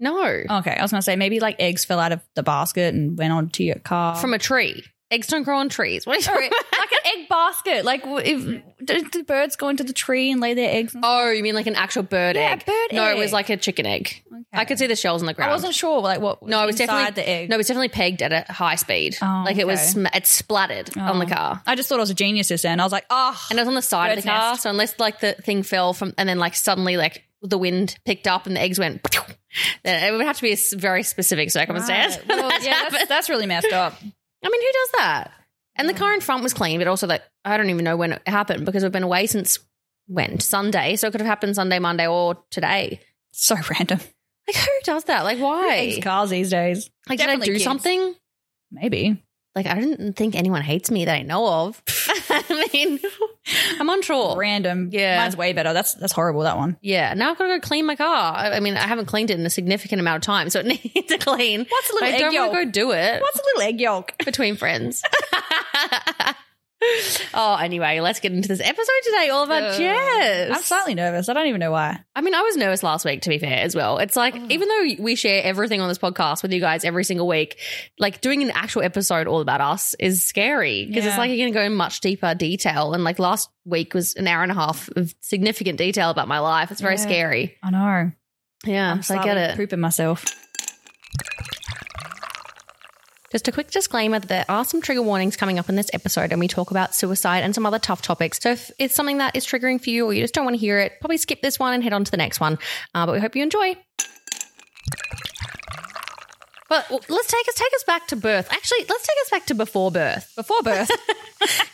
no. 0.00 0.18
Okay, 0.24 0.74
I 0.76 0.82
was 0.82 0.90
going 0.90 0.98
to 0.98 1.02
say 1.02 1.16
maybe 1.16 1.38
like 1.40 1.56
eggs 1.58 1.84
fell 1.84 2.00
out 2.00 2.12
of 2.12 2.20
the 2.34 2.42
basket 2.42 2.94
and 2.94 3.16
went 3.18 3.32
onto 3.32 3.62
your 3.62 3.76
car. 3.78 4.16
From 4.16 4.34
a 4.34 4.38
tree. 4.38 4.82
Eggs 5.10 5.26
don't 5.28 5.42
grow 5.44 5.58
on 5.58 5.68
trees. 5.68 6.06
What 6.06 6.14
are 6.14 6.16
you 6.16 6.22
Sorry, 6.22 6.44
like 6.78 6.92
an 6.92 6.98
egg 7.20 7.28
basket. 7.28 7.84
Like 7.84 8.02
if 8.04 8.62
do, 8.84 9.04
do 9.10 9.22
birds 9.22 9.54
go 9.56 9.68
into 9.68 9.84
the 9.84 9.92
tree 9.92 10.30
and 10.32 10.40
lay 10.40 10.54
their 10.54 10.70
eggs? 10.74 10.96
Oh, 11.00 11.30
you 11.30 11.42
mean 11.42 11.54
like 11.54 11.66
an 11.66 11.76
actual 11.76 12.02
bird 12.02 12.36
Yeah, 12.36 12.52
egg? 12.52 12.64
bird 12.66 12.88
no, 12.92 13.08
it 13.10 13.18
was 13.18 13.32
like 13.32 13.50
a 13.50 13.56
chicken 13.56 13.86
egg. 13.86 14.24
I 14.54 14.64
could 14.64 14.78
see 14.78 14.86
the 14.86 14.96
shells 14.96 15.22
on 15.22 15.26
the 15.26 15.34
ground. 15.34 15.50
I 15.50 15.54
wasn't 15.54 15.74
sure 15.74 16.00
like 16.00 16.20
what 16.20 16.42
was 16.42 16.50
no, 16.50 16.62
it 16.62 16.66
was 16.66 16.76
definitely 16.76 17.10
the 17.22 17.28
egg. 17.28 17.48
No, 17.50 17.54
it 17.54 17.58
was 17.58 17.66
definitely 17.66 17.88
pegged 17.88 18.22
at 18.22 18.32
a 18.48 18.52
high 18.52 18.76
speed. 18.76 19.16
Oh, 19.20 19.42
like 19.44 19.56
it 19.58 19.66
was, 19.66 19.78
okay. 19.80 19.88
sm- 19.88 20.06
it 20.16 20.26
splattered 20.26 20.96
on 20.96 21.18
the 21.18 21.26
Oh. 21.26 21.28
car. 21.28 21.62
I 21.66 21.74
just 21.74 21.88
thought 21.88 21.98
I 21.98 22.02
was 22.02 22.10
a 22.10 22.14
genius 22.14 22.48
just 22.48 22.62
then. 22.62 22.80
I 22.80 22.84
was 22.84 22.92
like, 22.92 23.06
oh, 23.10 23.38
And 23.50 23.58
it 23.58 23.62
was 23.62 23.68
on 23.68 23.74
the 23.74 23.82
side 23.82 24.10
of 24.10 24.16
Bird's 24.16 24.24
the 24.24 24.30
car. 24.30 24.50
nest. 24.52 24.62
So 24.62 24.70
unless 24.70 24.98
like 24.98 25.20
the 25.20 25.32
thing 25.34 25.62
fell 25.62 25.92
from, 25.92 26.14
and 26.18 26.28
then 26.28 26.38
like 26.38 26.54
suddenly 26.54 26.96
like 26.96 27.24
the 27.42 27.58
wind 27.58 27.98
picked 28.04 28.26
up 28.26 28.46
and 28.46 28.56
the 28.56 28.60
eggs 28.60 28.78
went, 28.78 29.02
then 29.82 30.02
it 30.08 30.12
would 30.12 30.24
have 30.24 30.36
to 30.36 30.42
be 30.42 30.50
a 30.50 30.54
s- 30.54 30.72
very 30.72 31.02
specific 31.02 31.50
circumstance. 31.50 32.16
right. 32.16 32.28
Well, 32.28 32.48
That's 32.48 32.64
yeah, 32.66 32.72
happened. 32.74 32.94
that's, 32.96 33.08
that's 33.08 33.28
really 33.28 33.46
messed 33.46 33.72
up. 33.72 33.94
I 34.00 34.48
mean, 34.48 34.60
who 34.62 34.72
does 34.72 34.90
that? 34.98 35.30
And 35.76 35.88
the 35.88 35.94
car 35.94 36.14
in 36.14 36.20
front 36.20 36.42
was 36.42 36.54
clean, 36.54 36.78
but 36.78 36.86
also 36.86 37.08
that 37.08 37.24
I 37.44 37.56
don't 37.56 37.68
even 37.70 37.84
know 37.84 37.96
when 37.96 38.12
it 38.12 38.22
happened 38.28 38.64
because 38.64 38.82
we've 38.82 38.92
been 38.92 39.02
away 39.02 39.26
since 39.26 39.58
when 40.06 40.38
Sunday, 40.38 40.96
so 40.96 41.08
it 41.08 41.12
could 41.12 41.20
have 41.20 41.26
happened 41.28 41.56
Sunday, 41.56 41.78
Monday, 41.78 42.06
or 42.06 42.36
today. 42.50 43.00
So 43.32 43.56
random. 43.70 44.00
Like 44.46 44.56
who 44.56 44.70
does 44.84 45.04
that? 45.04 45.24
Like 45.24 45.38
why? 45.38 45.76
Eggs 45.78 46.04
cars 46.04 46.30
these 46.30 46.50
days. 46.50 46.90
Like 47.08 47.18
did 47.18 47.24
I 47.24 47.26
Definitely 47.32 47.46
do 47.46 47.52
kids. 47.54 47.64
something? 47.64 48.14
Maybe. 48.70 49.22
Like 49.54 49.66
I 49.66 49.80
didn't 49.80 50.14
think 50.14 50.34
anyone 50.34 50.62
hates 50.62 50.90
me 50.90 51.04
that 51.04 51.14
I 51.14 51.22
know 51.22 51.46
of. 51.46 51.80
I 52.28 52.66
mean, 52.72 52.98
I'm 53.78 53.88
unsure. 53.88 54.36
Random. 54.36 54.88
Yeah. 54.92 55.18
Mine's 55.18 55.36
way 55.36 55.52
better. 55.52 55.72
That's 55.72 55.94
that's 55.94 56.12
horrible. 56.12 56.40
That 56.42 56.56
one. 56.56 56.76
Yeah, 56.82 57.14
now 57.14 57.30
I've 57.30 57.38
got 57.38 57.46
to 57.46 57.58
go 57.58 57.60
clean 57.60 57.86
my 57.86 57.94
car. 57.94 58.34
I 58.34 58.56
I 58.56 58.60
mean, 58.60 58.76
I 58.76 58.86
haven't 58.86 59.06
cleaned 59.06 59.30
it 59.30 59.38
in 59.38 59.46
a 59.46 59.50
significant 59.50 60.00
amount 60.00 60.16
of 60.16 60.26
time, 60.26 60.50
so 60.50 60.58
it 60.60 60.66
needs 60.94 61.06
to 61.08 61.18
clean. 61.18 61.64
What's 61.68 61.90
a 61.90 61.94
little 61.94 62.08
I 62.08 62.18
don't 62.18 62.32
yolk? 62.32 62.52
want 62.52 62.60
to 62.60 62.64
go 62.66 62.70
do 62.72 62.90
it 62.92 63.20
What's 63.22 63.38
a 63.38 63.42
little 63.44 63.62
egg 63.62 63.80
yolk? 63.80 64.12
between 64.24 64.56
friends. 64.56 65.02
oh, 67.34 67.56
anyway, 67.60 68.00
let's 68.00 68.20
get 68.20 68.32
into 68.32 68.48
this 68.48 68.60
episode 68.60 68.92
today, 69.04 69.28
all 69.30 69.44
about 69.44 69.62
Uh, 69.62 69.78
Jess. 69.78 70.50
I'm 70.56 70.62
slightly 70.62 70.94
nervous. 70.94 71.28
I 71.28 71.32
don't 71.32 71.46
even 71.46 71.60
know 71.60 71.70
why. 71.70 71.98
I 72.16 72.20
mean, 72.20 72.34
I 72.34 72.42
was 72.42 72.56
nervous 72.56 72.82
last 72.82 73.04
week, 73.04 73.22
to 73.22 73.28
be 73.28 73.38
fair, 73.38 73.58
as 73.58 73.74
well. 73.74 73.98
It's 73.98 74.16
like, 74.16 74.34
even 74.50 74.68
though 74.68 75.02
we 75.02 75.14
share 75.14 75.42
everything 75.42 75.80
on 75.80 75.88
this 75.88 75.98
podcast 75.98 76.42
with 76.42 76.52
you 76.52 76.60
guys 76.60 76.84
every 76.84 77.04
single 77.04 77.26
week, 77.26 77.58
like 77.98 78.20
doing 78.20 78.42
an 78.42 78.50
actual 78.50 78.82
episode 78.82 79.26
all 79.26 79.40
about 79.40 79.60
us 79.60 79.94
is 79.98 80.24
scary 80.24 80.86
because 80.86 81.06
it's 81.06 81.18
like 81.18 81.28
you're 81.30 81.38
going 81.38 81.52
to 81.52 81.58
go 81.58 81.64
in 81.64 81.74
much 81.74 82.00
deeper 82.00 82.34
detail. 82.34 82.92
And 82.94 83.04
like 83.04 83.18
last 83.18 83.50
week 83.64 83.94
was 83.94 84.14
an 84.14 84.26
hour 84.26 84.42
and 84.42 84.52
a 84.52 84.54
half 84.54 84.88
of 84.96 85.14
significant 85.20 85.78
detail 85.78 86.10
about 86.10 86.28
my 86.28 86.38
life. 86.38 86.70
It's 86.70 86.80
very 86.80 86.94
Yeah. 86.96 87.00
scary. 87.02 87.56
I 87.62 87.70
know. 87.70 88.12
Yeah, 88.64 88.92
I'm 88.92 89.02
so 89.02 89.16
I 89.16 89.24
get 89.24 89.36
it. 89.36 89.56
Pooping 89.56 89.80
myself. 89.80 90.24
Just 93.34 93.48
a 93.48 93.52
quick 93.52 93.72
disclaimer 93.72 94.20
that 94.20 94.28
there 94.28 94.44
are 94.48 94.64
some 94.64 94.80
trigger 94.80 95.02
warnings 95.02 95.34
coming 95.34 95.58
up 95.58 95.68
in 95.68 95.74
this 95.74 95.90
episode, 95.92 96.30
and 96.30 96.38
we 96.38 96.46
talk 96.46 96.70
about 96.70 96.94
suicide 96.94 97.42
and 97.42 97.52
some 97.52 97.66
other 97.66 97.80
tough 97.80 98.00
topics. 98.00 98.38
So 98.40 98.52
if 98.52 98.70
it's 98.78 98.94
something 98.94 99.18
that 99.18 99.34
is 99.34 99.44
triggering 99.44 99.82
for 99.82 99.90
you 99.90 100.06
or 100.06 100.12
you 100.12 100.22
just 100.22 100.34
don't 100.34 100.44
want 100.44 100.54
to 100.54 100.60
hear 100.60 100.78
it, 100.78 100.92
probably 101.00 101.16
skip 101.16 101.42
this 101.42 101.58
one 101.58 101.74
and 101.74 101.82
head 101.82 101.92
on 101.92 102.04
to 102.04 102.10
the 102.12 102.16
next 102.16 102.38
one. 102.38 102.60
Uh, 102.94 103.06
but 103.06 103.12
we 103.12 103.18
hope 103.18 103.34
you 103.34 103.42
enjoy. 103.42 103.74
But 106.68 106.88
well, 106.90 107.00
let's 107.08 107.28
take 107.28 107.48
us 107.48 107.54
take 107.54 107.74
us 107.74 107.84
back 107.84 108.08
to 108.08 108.16
birth. 108.16 108.48
Actually, 108.50 108.86
let's 108.88 109.06
take 109.06 109.16
us 109.22 109.30
back 109.30 109.46
to 109.46 109.54
before 109.54 109.90
birth. 109.90 110.32
Before 110.36 110.62
birth. 110.62 110.90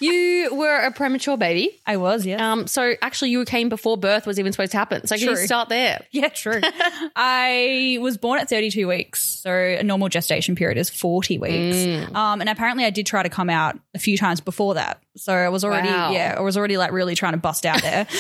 You 0.01 0.55
were 0.55 0.79
a 0.79 0.91
premature 0.91 1.37
baby. 1.37 1.79
I 1.87 1.97
was, 1.97 2.25
yeah. 2.27 2.53
Um, 2.53 2.67
so 2.67 2.95
actually, 3.03 3.31
you 3.31 3.45
came 3.45 3.69
before 3.69 3.97
birth 3.97 4.27
was 4.27 4.39
even 4.39 4.53
supposed 4.53 4.73
to 4.73 4.79
happen. 4.79 5.07
So 5.07 5.17
can 5.17 5.29
you 5.29 5.37
start 5.37 5.69
there? 5.69 6.05
Yeah, 6.13 6.29
true. 6.29 6.61
I 7.17 7.99
was 8.01 8.17
born 8.17 8.41
at 8.41 8.49
32 8.49 8.89
weeks. 8.89 9.23
So 9.23 9.53
a 9.53 9.83
normal 9.83 10.09
gestation 10.09 10.57
period 10.57 10.77
is 10.77 10.91
40 10.91 11.39
weeks. 11.39 11.77
Mm. 11.77 12.15
Um, 12.15 12.41
and 12.41 12.51
apparently 12.51 12.85
I 12.85 12.91
did 12.91 13.07
try 13.07 13.23
to 13.23 13.29
come 13.29 13.49
out 13.49 13.79
a 13.95 13.99
few 13.99 14.19
times 14.19 14.41
before 14.41 14.75
that. 14.75 15.01
So 15.17 15.33
I 15.33 15.49
was 15.49 15.65
already, 15.65 15.89
Wow. 15.89 16.13
yeah, 16.13 16.35
I 16.37 16.41
was 16.41 16.57
already 16.57 16.77
like 16.77 16.93
really 16.93 17.15
trying 17.15 17.33
to 17.33 17.39
bust 17.39 17.67
out 17.67 17.83
there. 17.83 18.07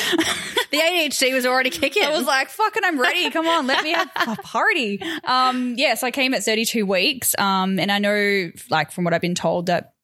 The 0.71 0.77
ADHD 0.79 1.35
was 1.35 1.47
already 1.47 1.71
kicking. 1.71 2.05
I 2.05 2.17
was 2.17 2.25
like, 2.29 2.49
fucking, 2.49 2.85
I'm 2.85 3.01
ready. 3.01 3.29
Come 3.31 3.49
on, 3.49 3.67
let 3.67 3.83
me 3.83 3.91
have 3.91 4.09
a 4.15 4.37
party. 4.37 5.03
Um, 5.25 5.75
yes, 5.77 6.05
I 6.05 6.13
came 6.13 6.33
at 6.33 6.45
32 6.45 6.87
weeks. 6.87 7.35
Um, 7.37 7.81
and 7.81 7.91
I 7.91 7.99
know, 7.99 8.53
like, 8.71 8.93
from 8.93 9.03
what 9.03 9.13
I've 9.13 9.21
been 9.21 9.35
told, 9.35 9.67
that 9.67 9.95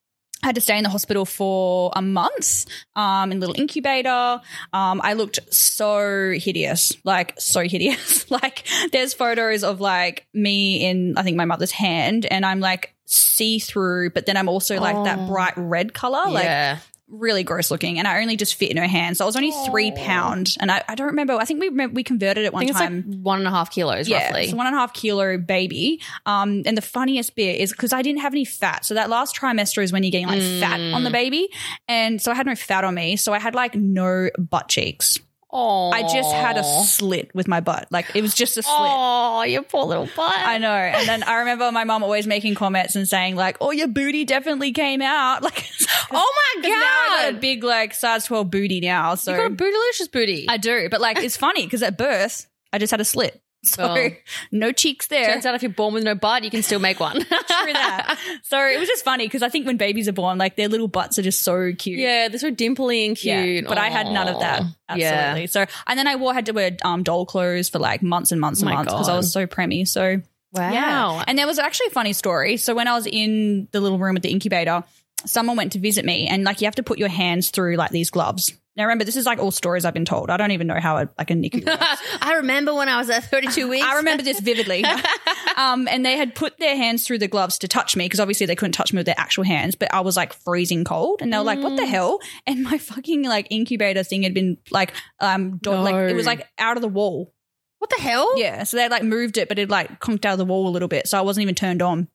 I 0.42 0.46
had 0.48 0.56
to 0.56 0.60
stay 0.60 0.76
in 0.76 0.82
the 0.82 0.90
hospital 0.90 1.24
for 1.24 1.92
a 1.94 2.02
month 2.02 2.66
um, 2.96 3.30
in 3.30 3.38
a 3.38 3.40
little 3.40 3.54
incubator. 3.56 4.40
Um, 4.72 5.00
I 5.04 5.12
looked 5.12 5.38
so 5.54 6.32
hideous, 6.36 6.92
like 7.04 7.34
so 7.40 7.60
hideous. 7.60 8.28
like 8.30 8.66
there's 8.90 9.14
photos 9.14 9.62
of 9.62 9.80
like 9.80 10.26
me 10.34 10.84
in 10.84 11.16
I 11.16 11.22
think 11.22 11.36
my 11.36 11.44
mother's 11.44 11.70
hand, 11.70 12.26
and 12.28 12.44
I'm 12.44 12.58
like 12.58 12.92
see 13.06 13.58
through, 13.58 14.10
but 14.10 14.26
then 14.26 14.36
I'm 14.36 14.48
also 14.48 14.78
like 14.80 15.02
that 15.04 15.18
Oh. 15.20 15.26
bright 15.26 15.54
red 15.56 15.94
color, 15.94 16.28
like 16.30 16.44
yeah. 16.44 16.78
really 17.08 17.44
gross 17.44 17.70
looking. 17.70 18.00
And 18.00 18.08
I 18.08 18.20
only 18.20 18.36
just 18.36 18.56
fit 18.56 18.70
in 18.70 18.76
her 18.78 18.86
hand, 18.88 19.16
so 19.16 19.24
I 19.24 19.26
was 19.26 19.36
only 19.36 19.52
three 19.66 19.92
pound, 19.92 20.56
and 20.58 20.72
I, 20.72 20.82
I 20.88 20.96
don't 20.96 21.06
remember. 21.06 21.34
I 21.34 21.44
think 21.44 21.60
we 21.60 21.86
we 21.86 22.02
converted 22.02 22.44
it 22.44 22.48
I 22.48 22.50
one 22.56 22.66
time. 22.66 23.04
like 23.06 23.20
one 23.20 23.38
and 23.38 23.46
a 23.46 23.50
half 23.52 23.70
kilos 23.70 24.08
Yeah, 24.08 24.24
roughly. 24.26 24.44
it's 24.44 24.52
one 24.54 24.66
and 24.66 24.74
a 24.74 24.78
half 24.78 24.92
kilo 24.92 25.38
baby. 25.38 26.00
Um, 26.26 26.62
and 26.66 26.76
the 26.76 26.82
funniest 26.82 27.36
bit 27.36 27.60
is 27.60 27.70
because 27.70 27.92
I 27.92 28.02
didn't 28.02 28.22
have 28.22 28.34
any 28.34 28.44
fat. 28.44 28.84
So 28.84 28.94
that 28.94 29.08
last 29.08 29.36
trimester 29.36 29.82
is 29.84 29.92
when 29.92 30.02
you're 30.02 30.10
getting 30.10 30.26
like 30.26 30.42
fat 30.60 30.80
on 30.80 31.02
Mm. 31.02 31.04
the 31.04 31.10
baby. 31.10 31.48
And 31.86 32.20
so 32.20 32.32
I 32.32 32.34
had 32.34 32.46
no 32.46 32.56
fat 32.56 32.82
on 32.82 32.94
me. 32.94 33.16
So 33.16 33.32
I 33.32 33.38
had 33.38 33.54
like 33.54 33.76
no 33.76 34.28
butt 34.38 34.68
cheeks. 34.68 35.20
Oh, 35.52 35.90
I 35.90 36.02
just 36.02 36.32
had 36.34 36.56
a 36.58 36.64
slit 36.64 37.30
with 37.34 37.46
my 37.46 37.60
butt. 37.60 37.86
Like 37.90 38.14
it 38.14 38.20
was 38.22 38.34
just 38.34 38.56
a 38.56 38.62
slit. 38.62 38.74
Oh, 38.76 39.42
your 39.42 39.62
poor 39.62 39.84
little 39.84 40.08
butt. 40.16 40.34
I 40.36 40.58
know. 40.58 40.72
And 40.74 41.08
then 41.08 41.22
I 41.22 41.38
remember 41.38 41.70
my 41.72 41.84
mom 41.84 42.02
always 42.02 42.26
making 42.26 42.56
comments 42.56 42.96
and 42.96 43.08
saying 43.08 43.36
like, 43.36 43.56
"Oh, 43.60 43.70
your 43.70 43.86
booty 43.88 44.24
definitely 44.24 44.72
came 44.72 45.00
out." 45.02 45.42
Like, 45.46 45.64
Oh 46.10 46.32
my 46.56 46.62
'cause 46.62 46.70
now 46.70 46.76
I 46.76 47.08
got 47.22 47.28
a 47.28 47.32
god! 47.34 47.40
big 47.40 47.62
like 47.64 47.94
size 47.94 48.24
twelve 48.26 48.50
booty 48.50 48.80
now. 48.80 49.14
So 49.14 49.30
you 49.32 49.36
got 49.36 49.52
a 49.52 49.54
bootylicious 49.54 50.10
booty. 50.10 50.46
I 50.48 50.56
do, 50.56 50.88
but 50.90 51.00
like 51.00 51.18
it's 51.18 51.36
funny 51.36 51.64
because 51.64 51.82
at 51.82 51.96
birth 51.96 52.46
I 52.72 52.78
just 52.78 52.90
had 52.90 53.00
a 53.00 53.04
slit. 53.04 53.40
So 53.76 53.82
Oh. 53.96 54.08
no 54.52 54.72
cheeks 54.72 55.06
there. 55.08 55.26
Turns 55.26 55.44
out 55.46 55.54
if 55.54 55.62
you're 55.62 55.70
born 55.72 55.92
with 55.94 56.04
no 56.04 56.14
butt, 56.14 56.44
you 56.44 56.50
can 56.50 56.62
still 56.62 56.78
make 56.78 56.98
one. 57.00 57.14
True 57.24 57.72
that. 57.72 58.18
So 58.44 58.58
it 58.66 58.78
was 58.78 58.88
just 58.88 59.04
funny 59.04 59.26
because 59.26 59.42
I 59.42 59.48
think 59.48 59.66
when 59.66 59.76
babies 59.76 60.08
are 60.08 60.12
born, 60.12 60.38
like 60.38 60.56
their 60.56 60.68
little 60.68 60.88
butts 60.88 61.18
are 61.18 61.22
just 61.22 61.42
so 61.42 61.72
cute. 61.76 61.98
yeah, 61.98 62.28
they're 62.28 62.38
so 62.38 62.50
dimply 62.50 63.06
and 63.08 63.22
Yeah, 63.24 63.42
cute. 63.42 63.66
but 63.68 63.78
I 63.78 63.88
had 63.90 64.10
none 64.10 64.28
of 64.28 64.40
that. 64.40 64.62
Absolutely. 64.88 65.40
Yeah. 65.42 65.46
So, 65.46 65.66
and 65.86 65.98
then 65.98 66.06
I 66.06 66.16
wore 66.16 66.32
had 66.32 66.46
to 66.46 66.52
wear 66.52 66.76
um, 66.84 67.02
doll 67.02 67.26
clothes 67.26 67.68
for 67.68 67.78
like 67.78 68.02
months 68.02 68.32
and 68.32 68.40
months 68.40 68.62
and 68.62 68.70
Oh 68.70 68.74
months 68.74 68.92
because 68.92 69.08
I 69.08 69.16
was 69.16 69.32
so 69.32 69.46
preemie. 69.46 69.86
So, 69.86 70.20
Wow. 70.52 70.70
yeah. 70.72 71.24
And 71.26 71.38
there 71.38 71.46
was 71.46 71.58
actually 71.58 71.88
a 71.88 71.90
funny 71.90 72.12
story. 72.12 72.56
So 72.56 72.74
when 72.74 72.88
I 72.88 72.94
was 72.94 73.06
in 73.06 73.68
the 73.72 73.80
little 73.80 73.98
room 73.98 74.14
with 74.14 74.22
the 74.22 74.30
incubator, 74.30 74.84
someone 75.26 75.56
went 75.56 75.72
to 75.72 75.78
visit 75.80 76.04
me, 76.04 76.28
and 76.28 76.44
like 76.44 76.60
you 76.60 76.66
have 76.66 76.76
to 76.76 76.82
put 76.82 76.98
your 76.98 77.08
hands 77.08 77.50
through 77.50 77.76
like 77.76 77.90
these 77.90 78.10
gloves. 78.10 78.52
Now 78.76 78.84
remember, 78.84 79.04
this 79.04 79.16
is 79.16 79.24
like 79.26 79.38
all 79.38 79.50
stories 79.50 79.84
I've 79.84 79.94
been 79.94 80.04
told. 80.04 80.28
I 80.30 80.36
don't 80.36 80.50
even 80.50 80.66
know 80.66 80.78
how 80.78 80.98
a, 80.98 81.08
like 81.18 81.30
a 81.30 81.34
NICU. 81.34 81.66
works. 81.66 82.02
I 82.20 82.34
remember 82.34 82.74
when 82.74 82.88
I 82.88 82.98
was 82.98 83.08
at 83.08 83.24
32 83.24 83.68
weeks. 83.68 83.86
I 83.86 83.96
remember 83.96 84.22
this 84.22 84.38
vividly. 84.40 84.84
um, 85.56 85.88
and 85.88 86.04
they 86.04 86.16
had 86.16 86.34
put 86.34 86.58
their 86.58 86.76
hands 86.76 87.06
through 87.06 87.18
the 87.18 87.28
gloves 87.28 87.58
to 87.60 87.68
touch 87.68 87.96
me 87.96 88.04
because 88.04 88.20
obviously 88.20 88.46
they 88.46 88.56
couldn't 88.56 88.72
touch 88.72 88.92
me 88.92 88.98
with 88.98 89.06
their 89.06 89.14
actual 89.18 89.44
hands, 89.44 89.74
but 89.74 89.92
I 89.94 90.00
was 90.00 90.16
like 90.16 90.32
freezing 90.34 90.84
cold. 90.84 91.22
And 91.22 91.32
they 91.32 91.38
were 91.38 91.44
like, 91.44 91.58
what 91.60 91.76
the 91.76 91.82
Mm. 91.82 91.88
hell? 91.88 92.18
And 92.46 92.62
my 92.62 92.78
fucking 92.78 93.22
like 93.24 93.46
incubator 93.50 94.02
thing 94.02 94.22
had 94.24 94.34
been 94.34 94.58
like, 94.70 94.92
um, 95.20 95.58
do- 95.58 95.70
like 95.72 95.94
it 96.10 96.14
was 96.16 96.26
like 96.26 96.46
out 96.58 96.76
of 96.76 96.82
the 96.82 96.88
wall. 96.88 97.32
What 97.78 97.90
the 97.90 98.00
hell? 98.02 98.38
Yeah. 98.38 98.64
So 98.64 98.76
they 98.76 98.88
like 98.88 99.02
moved 99.04 99.36
it, 99.38 99.48
but 99.48 99.58
it 99.58 99.68
like 99.70 100.00
conked 100.00 100.24
out 100.26 100.32
of 100.32 100.38
the 100.38 100.44
wall 100.44 100.66
a 100.68 100.70
little 100.70 100.88
bit. 100.88 101.06
So 101.06 101.16
I 101.18 101.20
wasn't 101.20 101.42
even 101.42 101.54
turned 101.54 101.82
on. 101.82 102.08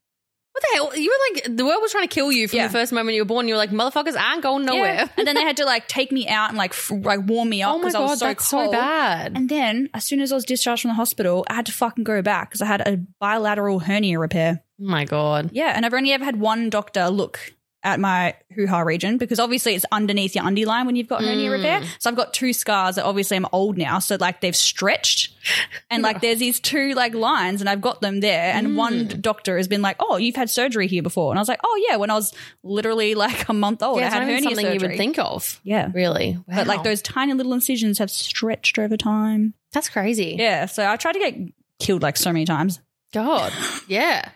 What 0.61 0.69
the 0.69 0.75
hell? 0.75 0.95
You 1.01 1.09
were 1.09 1.35
like, 1.49 1.57
the 1.57 1.65
world 1.65 1.79
was 1.81 1.91
trying 1.91 2.07
to 2.07 2.13
kill 2.13 2.31
you 2.31 2.47
from 2.47 2.57
Yeah. 2.57 2.67
the 2.67 2.73
first 2.73 2.91
moment 2.93 3.15
you 3.15 3.21
were 3.21 3.25
born. 3.25 3.47
You 3.47 3.55
were 3.55 3.57
like, 3.57 3.71
motherfuckers 3.71 4.15
aren't 4.19 4.43
going 4.43 4.65
nowhere. 4.65 4.93
Yeah. 4.93 5.07
and 5.17 5.25
then 5.27 5.35
they 5.35 5.41
had 5.43 5.57
to 5.57 5.65
like 5.65 5.87
take 5.87 6.11
me 6.11 6.27
out 6.27 6.49
and 6.49 6.57
like 6.57 6.71
f- 6.71 6.91
like 6.91 7.21
warm 7.25 7.49
me 7.49 7.61
up 7.63 7.73
Oh 7.73 7.77
my 7.77 7.83
because 7.85 7.95
I 7.95 7.99
god, 7.99 8.09
was 8.09 8.19
so 8.19 8.25
that's 8.25 8.49
cold. 8.49 8.65
so 8.67 8.71
bad. 8.71 9.33
And 9.35 9.49
then 9.49 9.89
as 9.93 10.03
soon 10.05 10.19
as 10.21 10.31
I 10.31 10.35
was 10.35 10.45
discharged 10.45 10.83
from 10.83 10.89
the 10.89 10.95
hospital, 10.95 11.45
I 11.49 11.55
had 11.55 11.65
to 11.65 11.71
fucking 11.71 12.03
go 12.03 12.21
back 12.21 12.49
because 12.49 12.61
I 12.61 12.65
had 12.67 12.81
a 12.87 12.97
bilateral 13.19 13.79
hernia 13.79 14.19
repair. 14.19 14.61
oh 14.79 14.85
my 14.85 15.05
god. 15.05 15.49
Yeah, 15.53 15.73
and 15.75 15.85
I've 15.85 15.93
only 15.93 16.11
ever 16.11 16.23
had 16.25 16.39
one 16.39 16.69
doctor 16.69 17.09
look 17.09 17.53
at 17.83 17.99
my 17.99 18.35
hoo 18.55 18.67
ha 18.67 18.81
region 18.81 19.17
because 19.17 19.39
obviously 19.39 19.73
it's 19.73 19.85
underneath 19.91 20.35
your 20.35 20.43
underline 20.45 20.85
when 20.85 20.95
you've 20.95 21.07
got 21.07 21.23
hernia 21.23 21.49
Mm. 21.49 21.53
repair. 21.53 21.81
So 21.99 22.09
I've 22.11 22.15
got 22.15 22.31
two 22.33 22.53
scars 22.53 22.95
that 22.95 23.05
obviously 23.05 23.37
I'm 23.37 23.47
old 23.51 23.77
now, 23.77 23.97
so 23.99 24.17
like 24.19 24.39
they've 24.41 24.55
stretched, 24.55 25.33
and 25.89 26.03
like 26.03 26.21
there's 26.21 26.37
these 26.39 26.59
two 26.59 26.93
like 26.93 27.13
lines, 27.15 27.59
and 27.61 27.69
I've 27.69 27.81
got 27.81 28.01
them 28.01 28.19
there. 28.19 28.53
And 28.53 28.75
one 28.77 29.07
Mm. 29.07 29.21
doctor 29.21 29.57
has 29.57 29.67
been 29.67 29.81
like, 29.81 29.95
"Oh, 29.99 30.17
you've 30.17 30.35
had 30.35 30.49
surgery 30.49 30.87
here 30.87 31.01
before," 31.01 31.31
and 31.31 31.39
I 31.39 31.41
was 31.41 31.47
like, 31.49 31.59
"Oh 31.63 31.85
yeah," 31.89 31.95
when 31.97 32.11
I 32.11 32.13
was 32.13 32.33
literally 32.63 33.15
like 33.15 33.49
a 33.49 33.53
month 33.53 33.81
old, 33.81 33.99
yeah, 33.99 34.07
I 34.07 34.09
had 34.11 34.23
hernia 34.23 34.41
something 34.43 34.57
surgery. 34.65 34.73
you 34.75 34.87
would 34.89 34.97
think 34.97 35.17
of. 35.17 35.59
yeah. 35.63 35.89
Really? 35.93 36.37
But 36.47 36.67
like 36.67 36.83
those 36.83 37.01
tiny 37.01 37.33
little 37.33 37.53
incisions 37.53 37.97
have 37.97 38.11
stretched 38.11 38.77
over 38.77 38.95
time. 38.97 39.53
That's 39.73 39.89
crazy. 39.89 40.35
Yeah, 40.37 40.65
so 40.67 40.87
I 40.87 40.97
tried 40.97 41.13
to 41.13 41.19
get 41.19 41.35
killed 41.79 42.03
like 42.03 42.17
so 42.17 42.31
many 42.31 42.45
times, 42.45 42.79
God. 43.13 43.51
Yeah. 43.87 44.29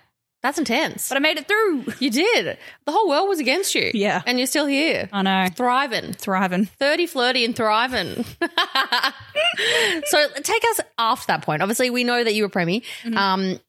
That's 0.46 0.60
intense. 0.60 1.10
but 1.10 1.16
I 1.16 1.20
made 1.22 1.38
it 1.40 1.48
through. 1.48 1.86
you 2.00 2.12
did. 2.12 2.60
The 2.86 2.92
whole 2.92 3.10
world 3.10 3.28
was 3.28 3.40
against 3.40 3.74
you. 3.74 3.90
Yeah. 3.96 4.22
And 4.28 4.38
you're 4.38 4.46
still 4.46 4.68
here. 4.68 5.10
I 5.12 5.24
know, 5.24 5.48
Thriving. 5.56 6.14
thriving. 6.14 6.66
30, 6.66 7.08
flirty, 7.08 7.46
and 7.46 7.56
thriving. 7.56 8.24
so 10.06 10.28
take 10.44 10.64
us 10.70 10.82
after 11.00 11.28
that 11.28 11.42
point. 11.42 11.64
Obviously, 11.64 11.90
we 11.90 12.04
know 12.04 12.24
that 12.24 12.36
you 12.36 12.44
were 12.44 12.50
preemie. 12.50 12.84
Mhm. 13.04 13.16
Um, 13.16 13.60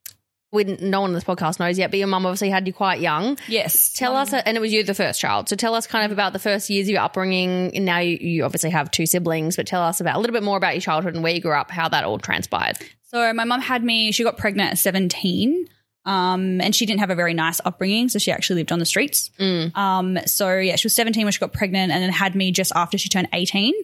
we, 0.52 0.64
no 0.64 1.00
one 1.00 1.10
on 1.10 1.14
this 1.14 1.24
podcast 1.24 1.58
knows 1.60 1.78
yet, 1.78 1.90
but 1.90 1.98
your 1.98 2.08
mum 2.08 2.24
obviously 2.26 2.50
had 2.50 2.66
you 2.66 2.72
quite 2.72 3.00
young. 3.00 3.38
Yes, 3.48 3.92
Tell 3.94 4.14
us, 4.16 4.32
and 4.34 4.56
it 4.56 4.60
was 4.60 4.70
you 4.72 4.84
the 4.84 4.94
first 4.94 5.18
child. 5.20 5.48
So 5.48 5.56
tell 5.56 5.74
us 5.74 5.86
kind 5.86 6.04
of 6.04 6.12
about 6.12 6.32
the 6.34 6.38
first 6.38 6.68
years 6.70 6.86
of 6.88 6.92
your 6.92 7.00
upbringing. 7.02 7.74
And 7.74 7.84
now 7.86 7.98
you, 7.98 8.16
you 8.20 8.44
obviously 8.44 8.70
have 8.70 8.90
two 8.90 9.06
siblings, 9.06 9.56
but 9.56 9.66
tell 9.66 9.82
us 9.82 10.00
about 10.00 10.16
a 10.16 10.18
little 10.20 10.34
bit 10.34 10.42
more 10.42 10.56
about 10.58 10.74
your 10.74 10.82
childhood 10.82 11.14
and 11.14 11.22
where 11.22 11.32
you 11.34 11.40
grew 11.40 11.52
up, 11.54 11.70
how 11.70 11.88
that 11.88 12.04
all 12.04 12.18
transpired. 12.18 12.76
So 13.04 13.32
my 13.32 13.44
mum 13.44 13.60
had 13.60 13.82
me. 13.82 14.12
She 14.12 14.24
got 14.24 14.36
pregnant 14.36 14.72
at 14.72 14.78
seventeen, 14.78 15.68
um, 16.06 16.60
and 16.62 16.74
she 16.74 16.86
didn't 16.86 17.00
have 17.00 17.10
a 17.10 17.14
very 17.14 17.34
nice 17.34 17.60
upbringing. 17.64 18.08
So 18.08 18.18
she 18.18 18.32
actually 18.32 18.60
lived 18.60 18.72
on 18.72 18.78
the 18.78 18.86
streets. 18.86 19.30
Mm. 19.38 19.76
Um, 19.76 20.18
so 20.24 20.56
yeah, 20.56 20.76
she 20.76 20.86
was 20.86 20.94
seventeen 20.94 21.24
when 21.24 21.32
she 21.32 21.40
got 21.40 21.52
pregnant, 21.52 21.92
and 21.92 22.02
then 22.02 22.10
had 22.10 22.34
me 22.34 22.52
just 22.52 22.72
after 22.74 22.96
she 22.96 23.08
turned 23.10 23.28
eighteen. 23.34 23.74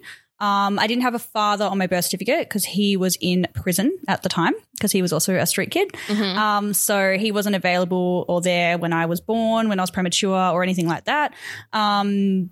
Um, 0.41 0.81
I 0.81 0.88
didn't 0.88 1.02
have 1.02 1.14
a 1.14 1.21
father 1.21 1.67
on 1.67 1.79
my 1.79 1.87
birth 1.87 2.07
certificate 2.07 2.49
because 2.49 2.64
he 2.64 2.97
was 2.97 3.17
in 3.21 3.47
prison 3.55 3.97
at 4.09 4.25
the 4.25 4.29
time 4.29 4.55
because 4.73 4.91
he 4.91 5.00
was 5.00 5.12
also 5.12 5.37
a 5.37 5.47
street 5.47 5.71
kid. 5.71 5.93
Mhm. 6.09 6.37
Um, 6.37 6.75
so 6.75 7.17
he 7.17 7.31
wasn't 7.31 7.55
available 7.55 8.25
or 8.29 8.41
there 8.41 8.76
when 8.76 8.93
I 8.93 9.07
was 9.07 9.21
born, 9.21 9.69
when 9.69 9.79
I 9.79 9.83
was 9.83 9.93
premature, 9.93 10.50
or 10.50 10.64
anything 10.64 10.88
like 10.88 11.05
that. 11.05 11.35
Um, 11.73 12.50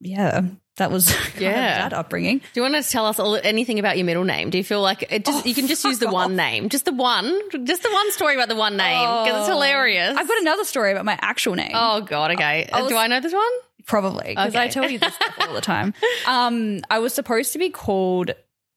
yeah, 0.00 0.42
that 0.76 0.90
was 0.90 1.10
Yeah. 1.38 1.88
that 1.88 1.92
upbringing. 1.92 2.38
Do 2.38 2.44
you 2.54 2.62
want 2.62 2.74
to 2.74 2.82
tell 2.90 3.06
us 3.06 3.18
anything 3.44 3.78
about 3.78 3.96
your 3.96 4.04
middle 4.06 4.24
name? 4.24 4.50
Do 4.50 4.58
you 4.58 4.64
feel 4.64 4.80
like 4.82 5.04
it 5.10 5.24
just, 5.24 5.44
Oh, 5.44 5.48
you 5.48 5.54
can 5.54 5.66
just 5.66 5.84
use 5.84 5.98
the 6.00 6.06
fuck 6.06 6.14
one 6.14 6.36
name, 6.36 6.68
just 6.68 6.84
the 6.84 6.92
one, 6.92 7.32
just 7.64 7.82
the 7.82 7.90
one 7.90 8.10
story 8.12 8.34
about 8.34 8.48
the 8.48 8.56
one 8.56 8.76
name 8.76 9.00
because 9.24 9.40
it's 9.42 9.48
Oh. 9.48 9.52
hilarious. 9.54 10.16
I've 10.16 10.28
got 10.28 10.40
another 10.40 10.64
story 10.64 10.92
about 10.92 11.04
my 11.04 11.18
actual 11.20 11.54
name. 11.54 11.72
Oh 11.74 12.00
God, 12.00 12.32
okay. 12.32 12.68
I 12.72 12.82
was- 12.82 12.90
Do 12.90 12.96
I 12.96 13.06
know 13.06 13.20
this 13.20 13.32
one? 13.32 13.42
Probably 13.86 14.28
because 14.30 14.54
I 14.56 14.68
tell 14.68 14.88
you 14.90 14.98
this 14.98 15.14
stuff 15.14 15.34
all 15.40 15.54
the 15.54 15.60
time. 15.60 15.92
Um, 16.26 16.80
I 16.90 16.98
was 17.00 17.12
supposed 17.14 17.52
to 17.52 17.58
be 17.58 17.68
called 17.70 18.30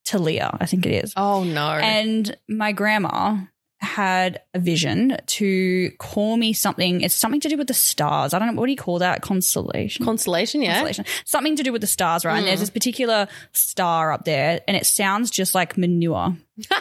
Talia, 0.06 0.56
I 0.60 0.66
think 0.66 0.86
it 0.86 1.04
is, 1.04 1.13
Oh 1.18 1.44
no. 1.44 1.70
and 1.72 2.36
my 2.48 2.72
grandma 2.74 3.38
had 3.79 4.41
a 4.53 4.60
vision 4.60 5.17
to 5.27 5.91
call 6.00 6.36
me 6.38 6.51
something. 6.53 7.01
It's 7.01 7.13
something 7.13 7.39
to 7.41 7.50
do 7.50 7.57
with 7.57 7.67
the 7.67 7.74
stars. 7.74 8.34
I 8.34 8.39
don't 8.39 8.48
know 8.53 8.60
what 8.60 8.65
do 8.65 8.72
you 8.72 8.77
call 8.77 9.00
that 9.00 9.22
constellation. 9.22 10.03
Constellation, 10.03 10.62
yeah. 10.62 10.81
Constellation. 10.81 11.05
Something 11.25 11.55
to 11.57 11.63
do 11.63 11.72
with 11.72 11.81
the 11.81 11.88
stars, 11.88 12.25
right? 12.25 12.38
And 12.38 12.43
Mm. 12.43 12.48
there's 12.48 12.60
this 12.62 12.69
particular 12.72 13.27
star 13.53 14.12
up 14.12 14.25
there, 14.25 14.62
and 14.67 14.75
it 14.75 14.86
sounds 14.86 15.29
just 15.29 15.53
like 15.55 15.77
manure. 15.77 16.36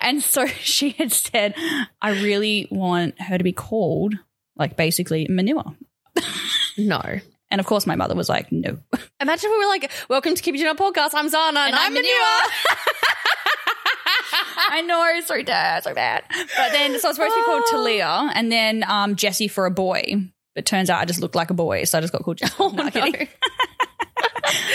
And 0.00 0.22
so 0.22 0.46
she 0.60 0.90
had 0.90 1.12
said, 1.12 1.54
I 2.00 2.10
really 2.10 2.68
want 2.70 3.20
her 3.20 3.36
to 3.38 3.44
be 3.44 3.52
called, 3.52 4.14
like, 4.56 4.76
basically 4.76 5.26
manure. 5.28 5.74
no. 6.78 7.00
And 7.50 7.60
of 7.60 7.66
course, 7.66 7.86
my 7.86 7.96
mother 7.96 8.14
was 8.14 8.28
like, 8.28 8.50
no. 8.52 8.78
Imagine 9.20 9.50
if 9.50 9.52
we 9.52 9.58
were 9.58 9.66
like, 9.68 9.90
"Welcome 10.08 10.34
to 10.34 10.42
Keep 10.42 10.56
It 10.56 10.66
Up 10.66 10.76
podcast. 10.76 11.10
I'm 11.14 11.28
Zana, 11.28 11.48
and, 11.48 11.56
And 11.58 11.74
I'm 11.76 11.86
I'm 11.86 11.94
Manure." 11.94 12.10
I 14.56 14.80
know, 14.82 15.20
so 15.24 15.42
bad, 15.42 15.84
so 15.84 15.94
bad. 15.94 16.24
But 16.30 16.72
then, 16.72 16.98
so 16.98 17.08
I 17.08 17.10
was 17.10 17.16
supposed 17.16 17.34
to 17.34 17.40
be 17.40 17.44
called 17.44 17.62
Talia, 17.70 18.30
and 18.34 18.50
then 18.50 18.84
um, 18.88 19.16
Jesse 19.16 19.48
for 19.48 19.66
a 19.66 19.70
boy. 19.70 20.16
But 20.54 20.64
turns 20.66 20.88
out 20.88 21.00
I 21.00 21.04
just 21.04 21.20
looked 21.20 21.34
like 21.34 21.50
a 21.50 21.54
boy, 21.54 21.84
so 21.84 21.98
I 21.98 22.00
just 22.00 22.12
got 22.12 22.22
called 22.22 22.38
Jesse. 22.38 22.54
oh 22.60 22.68
No, 22.70 22.84
no. 22.84 22.90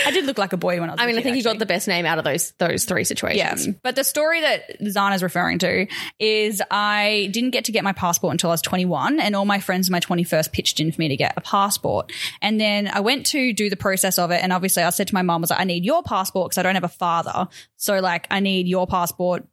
I 0.05 0.11
did 0.11 0.25
look 0.25 0.37
like 0.37 0.51
a 0.51 0.57
boy 0.57 0.79
when 0.79 0.89
I 0.89 0.93
was. 0.93 1.01
I 1.01 1.05
mean, 1.05 1.17
I 1.17 1.21
think 1.21 1.37
you 1.37 1.43
got 1.43 1.57
the 1.57 1.65
best 1.65 1.87
name 1.87 2.05
out 2.05 2.17
of 2.17 2.23
those 2.23 2.51
those 2.57 2.85
three 2.85 3.01
Yeah, 3.01 3.05
situations. 3.05 3.75
but 3.83 3.95
the 3.95 4.03
story 4.03 4.41
that 4.41 4.79
Zana's 4.81 5.23
referring 5.23 5.59
to 5.59 5.87
is 6.19 6.61
I 6.69 7.29
didn't 7.31 7.51
get 7.51 7.65
to 7.65 7.71
get 7.71 7.83
my 7.83 7.93
passport 7.93 8.31
until 8.31 8.49
I 8.49 8.53
was 8.53 8.61
21, 8.61 9.19
and 9.19 9.35
all 9.35 9.45
my 9.45 9.59
friends 9.59 9.87
in 9.87 9.91
my 9.93 9.99
21st 9.99 10.51
pitched 10.51 10.79
in 10.79 10.91
for 10.91 10.99
me 10.99 11.07
to 11.09 11.15
get 11.15 11.33
a 11.37 11.41
passport. 11.41 12.11
And 12.41 12.59
then 12.59 12.87
I 12.87 12.99
went 12.99 13.25
to 13.27 13.53
do 13.53 13.69
the 13.69 13.77
process 13.77 14.19
of 14.19 14.31
it, 14.31 14.43
and 14.43 14.51
obviously 14.51 14.83
I 14.83 14.89
said 14.89 15.07
to 15.07 15.13
my 15.13 15.21
mom, 15.21 15.41
"I 15.41 15.43
was 15.43 15.49
like, 15.51 15.59
I 15.61 15.65
need 15.65 15.85
your 15.85 16.03
passport 16.03 16.49
because 16.49 16.57
I 16.57 16.63
don't 16.63 16.75
have 16.75 16.83
a 16.83 16.87
father, 16.89 17.47
so 17.77 17.99
like 17.99 18.27
I 18.29 18.39
need 18.41 18.67
your 18.67 18.87
passport." 18.87 19.45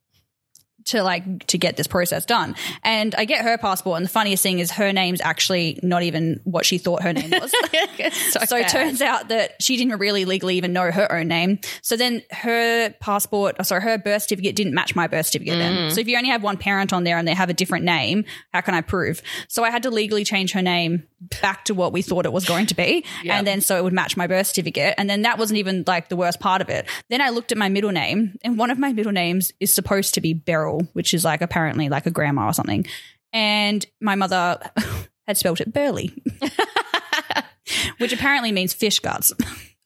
To 0.88 1.02
like 1.02 1.46
to 1.48 1.58
get 1.58 1.76
this 1.76 1.86
process 1.86 2.24
done, 2.24 2.54
and 2.82 3.14
I 3.14 3.24
get 3.24 3.44
her 3.44 3.58
passport, 3.58 3.96
and 3.98 4.04
the 4.06 4.10
funniest 4.10 4.42
thing 4.42 4.58
is 4.58 4.70
her 4.72 4.92
name's 4.92 5.20
actually 5.20 5.78
not 5.82 6.02
even 6.02 6.40
what 6.44 6.64
she 6.64 6.78
thought 6.78 7.02
her 7.02 7.12
name 7.12 7.30
was. 7.30 7.52
so 8.30 8.40
So 8.46 8.56
it 8.56 8.68
turns 8.68 9.02
out 9.02 9.28
that 9.28 9.62
she 9.62 9.76
didn't 9.76 9.98
really 9.98 10.24
legally 10.24 10.56
even 10.56 10.72
know 10.72 10.90
her 10.90 11.12
own 11.12 11.28
name. 11.28 11.58
So 11.82 11.96
then 11.96 12.22
her 12.30 12.90
passport, 13.00 13.56
oh, 13.58 13.64
sorry, 13.64 13.82
her 13.82 13.98
birth 13.98 14.22
certificate 14.22 14.56
didn't 14.56 14.72
match 14.74 14.94
my 14.96 15.06
birth 15.06 15.26
certificate 15.26 15.54
Mm. 15.54 15.58
then. 15.58 15.90
So 15.90 16.00
if 16.00 16.08
you 16.08 16.16
only 16.16 16.30
have 16.30 16.42
one 16.42 16.56
parent 16.56 16.92
on 16.92 17.04
there 17.04 17.18
and 17.18 17.26
they 17.28 17.34
have 17.34 17.50
a 17.50 17.54
different 17.54 17.84
name, 17.84 18.24
how 18.54 18.60
can 18.60 18.74
I 18.74 18.80
prove? 18.80 19.20
So 19.48 19.64
I 19.64 19.70
had 19.70 19.82
to 19.82 19.90
legally 19.90 20.24
change 20.24 20.52
her 20.52 20.62
name 20.62 21.02
back 21.20 21.64
to 21.66 21.74
what 21.74 21.92
we 21.92 22.02
thought 22.02 22.24
it 22.26 22.32
was 22.32 22.44
going 22.46 22.66
to 22.66 22.74
be. 22.74 23.04
Yeah. 23.24 23.36
And 23.38 23.46
then 23.46 23.60
so 23.60 23.76
it 23.76 23.82
would 23.84 23.92
match 23.92 24.16
my 24.16 24.26
birth 24.26 24.46
certificate. 24.46 24.94
And 24.98 25.10
then 25.10 25.22
that 25.22 25.38
wasn't 25.38 25.58
even 25.58 25.84
like 25.86 26.08
the 26.08 26.16
worst 26.16 26.38
part 26.40 26.60
of 26.62 26.68
it. 26.68 26.86
Then 27.10 27.20
I 27.20 27.30
looked 27.30 27.50
at 27.52 27.58
my 27.58 27.68
middle 27.68 27.90
name 27.90 28.36
and 28.44 28.56
one 28.56 28.70
of 28.70 28.78
my 28.78 28.92
middle 28.92 29.12
names 29.12 29.52
is 29.60 29.74
supposed 29.74 30.14
to 30.14 30.20
be 30.20 30.32
Beryl, 30.34 30.86
which 30.92 31.12
is 31.14 31.24
like 31.24 31.40
apparently 31.42 31.88
like 31.88 32.06
a 32.06 32.10
grandma 32.10 32.46
or 32.46 32.52
something. 32.52 32.86
And 33.32 33.84
my 34.00 34.14
mother 34.14 34.58
had 35.26 35.36
spelt 35.36 35.60
it 35.60 35.72
Burley. 35.72 36.14
Which 37.98 38.12
apparently 38.12 38.50
means 38.52 38.72
fish 38.72 38.98
guts. 39.00 39.32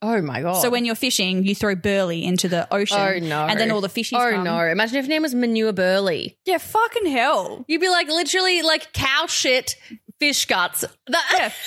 oh 0.02 0.20
my 0.22 0.42
god. 0.42 0.60
So 0.62 0.70
when 0.70 0.84
you're 0.84 0.94
fishing, 0.94 1.44
you 1.44 1.54
throw 1.54 1.74
burley 1.74 2.24
into 2.24 2.48
the 2.48 2.72
ocean. 2.72 2.96
oh 2.98 3.18
no, 3.18 3.46
And 3.46 3.58
then 3.58 3.70
all 3.72 3.80
the 3.80 3.88
fishies 3.88 4.18
Oh 4.18 4.30
come. 4.36 4.44
no! 4.44 4.58
Imagine 4.60 4.96
if 4.98 5.06
your 5.06 5.10
name 5.10 5.22
was 5.22 5.34
Manure 5.34 5.72
Burley. 5.72 6.36
Yeah, 6.44 6.58
fucking 6.58 7.06
hell. 7.06 7.64
You'd 7.66 7.80
be 7.80 7.88
like 7.88 8.06
literally 8.08 8.62
like 8.62 8.92
cow 8.92 9.26
shit, 9.26 9.74
fish 10.22 10.46
guts. 10.46 10.84
That, 11.08 11.24
Yeah. 11.36 11.52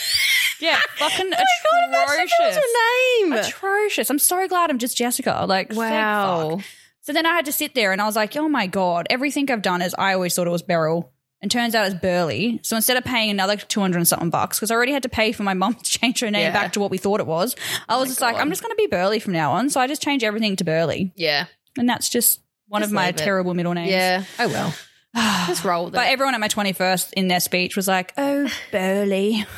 Yeah, 0.61 0.79
fucking 0.95 1.25
oh 1.25 1.29
my 1.29 1.35
god! 1.35 1.87
Imagine 1.89 1.91
that 1.91 2.05
was 2.07 2.31
atrocious. 2.31 2.55
your 2.55 3.27
name. 3.29 3.33
Atrocious. 3.45 4.09
I'm 4.09 4.19
so 4.19 4.47
glad 4.47 4.69
I'm 4.69 4.79
just 4.79 4.95
Jessica. 4.95 5.45
Like, 5.47 5.73
Wow. 5.73 6.61
So 7.01 7.11
then 7.11 7.25
I 7.25 7.33
had 7.33 7.45
to 7.45 7.51
sit 7.51 7.75
there 7.75 7.91
and 7.91 8.01
I 8.01 8.05
was 8.05 8.15
like, 8.15 8.37
oh 8.37 8.47
my 8.47 8.65
God, 8.67 9.05
everything 9.09 9.51
I've 9.51 9.61
done 9.61 9.81
is 9.81 9.93
I 9.99 10.13
always 10.13 10.33
thought 10.33 10.47
it 10.47 10.51
was 10.51 10.61
Beryl. 10.63 11.11
And 11.41 11.51
turns 11.51 11.75
out 11.75 11.85
it's 11.85 11.93
Burley. 12.01 12.61
So 12.63 12.77
instead 12.77 12.95
of 12.97 13.03
paying 13.03 13.29
another 13.29 13.57
200 13.57 13.97
and 13.97 14.07
something 14.07 14.29
bucks, 14.31 14.57
because 14.57 14.71
I 14.71 14.75
already 14.75 14.93
had 14.93 15.03
to 15.03 15.09
pay 15.09 15.33
for 15.33 15.43
my 15.43 15.53
mum 15.53 15.73
to 15.83 15.83
change 15.83 16.21
her 16.21 16.31
name 16.31 16.41
Yeah. 16.43 16.53
back 16.53 16.71
to 16.73 16.79
what 16.79 16.89
we 16.89 16.97
thought 16.97 17.19
it 17.19 17.27
was, 17.27 17.55
I 17.89 17.97
was 17.97 18.07
oh 18.07 18.09
just 18.11 18.21
like, 18.21 18.37
I'm 18.37 18.49
just 18.49 18.63
going 18.63 18.71
to 18.71 18.77
be 18.77 18.87
Burley 18.87 19.19
from 19.19 19.33
now 19.33 19.51
on. 19.51 19.69
So 19.69 19.81
I 19.81 19.87
just 19.87 20.01
change 20.01 20.23
everything 20.23 20.55
to 20.55 20.63
Burley. 20.63 21.11
Yeah. 21.17 21.45
And 21.77 21.87
that's 21.89 22.07
just 22.09 22.39
one 22.69 22.81
Just 22.81 22.91
of 22.91 22.95
my 22.95 23.07
leave 23.07 23.15
it. 23.15 23.17
terrible 23.17 23.53
middle 23.53 23.73
names. 23.73 23.91
Yeah. 23.91 24.23
Oh 24.39 24.47
well. 24.47 24.73
Just 25.47 25.63
roll 25.63 25.85
with 25.85 25.93
But 25.93 26.07
it. 26.07 26.11
everyone 26.11 26.33
at 26.33 26.39
my 26.39 26.47
21st 26.47 27.13
in 27.13 27.27
their 27.27 27.39
speech 27.39 27.75
was 27.75 27.87
like, 27.87 28.13
oh, 28.17 28.49
Burley. 28.71 29.45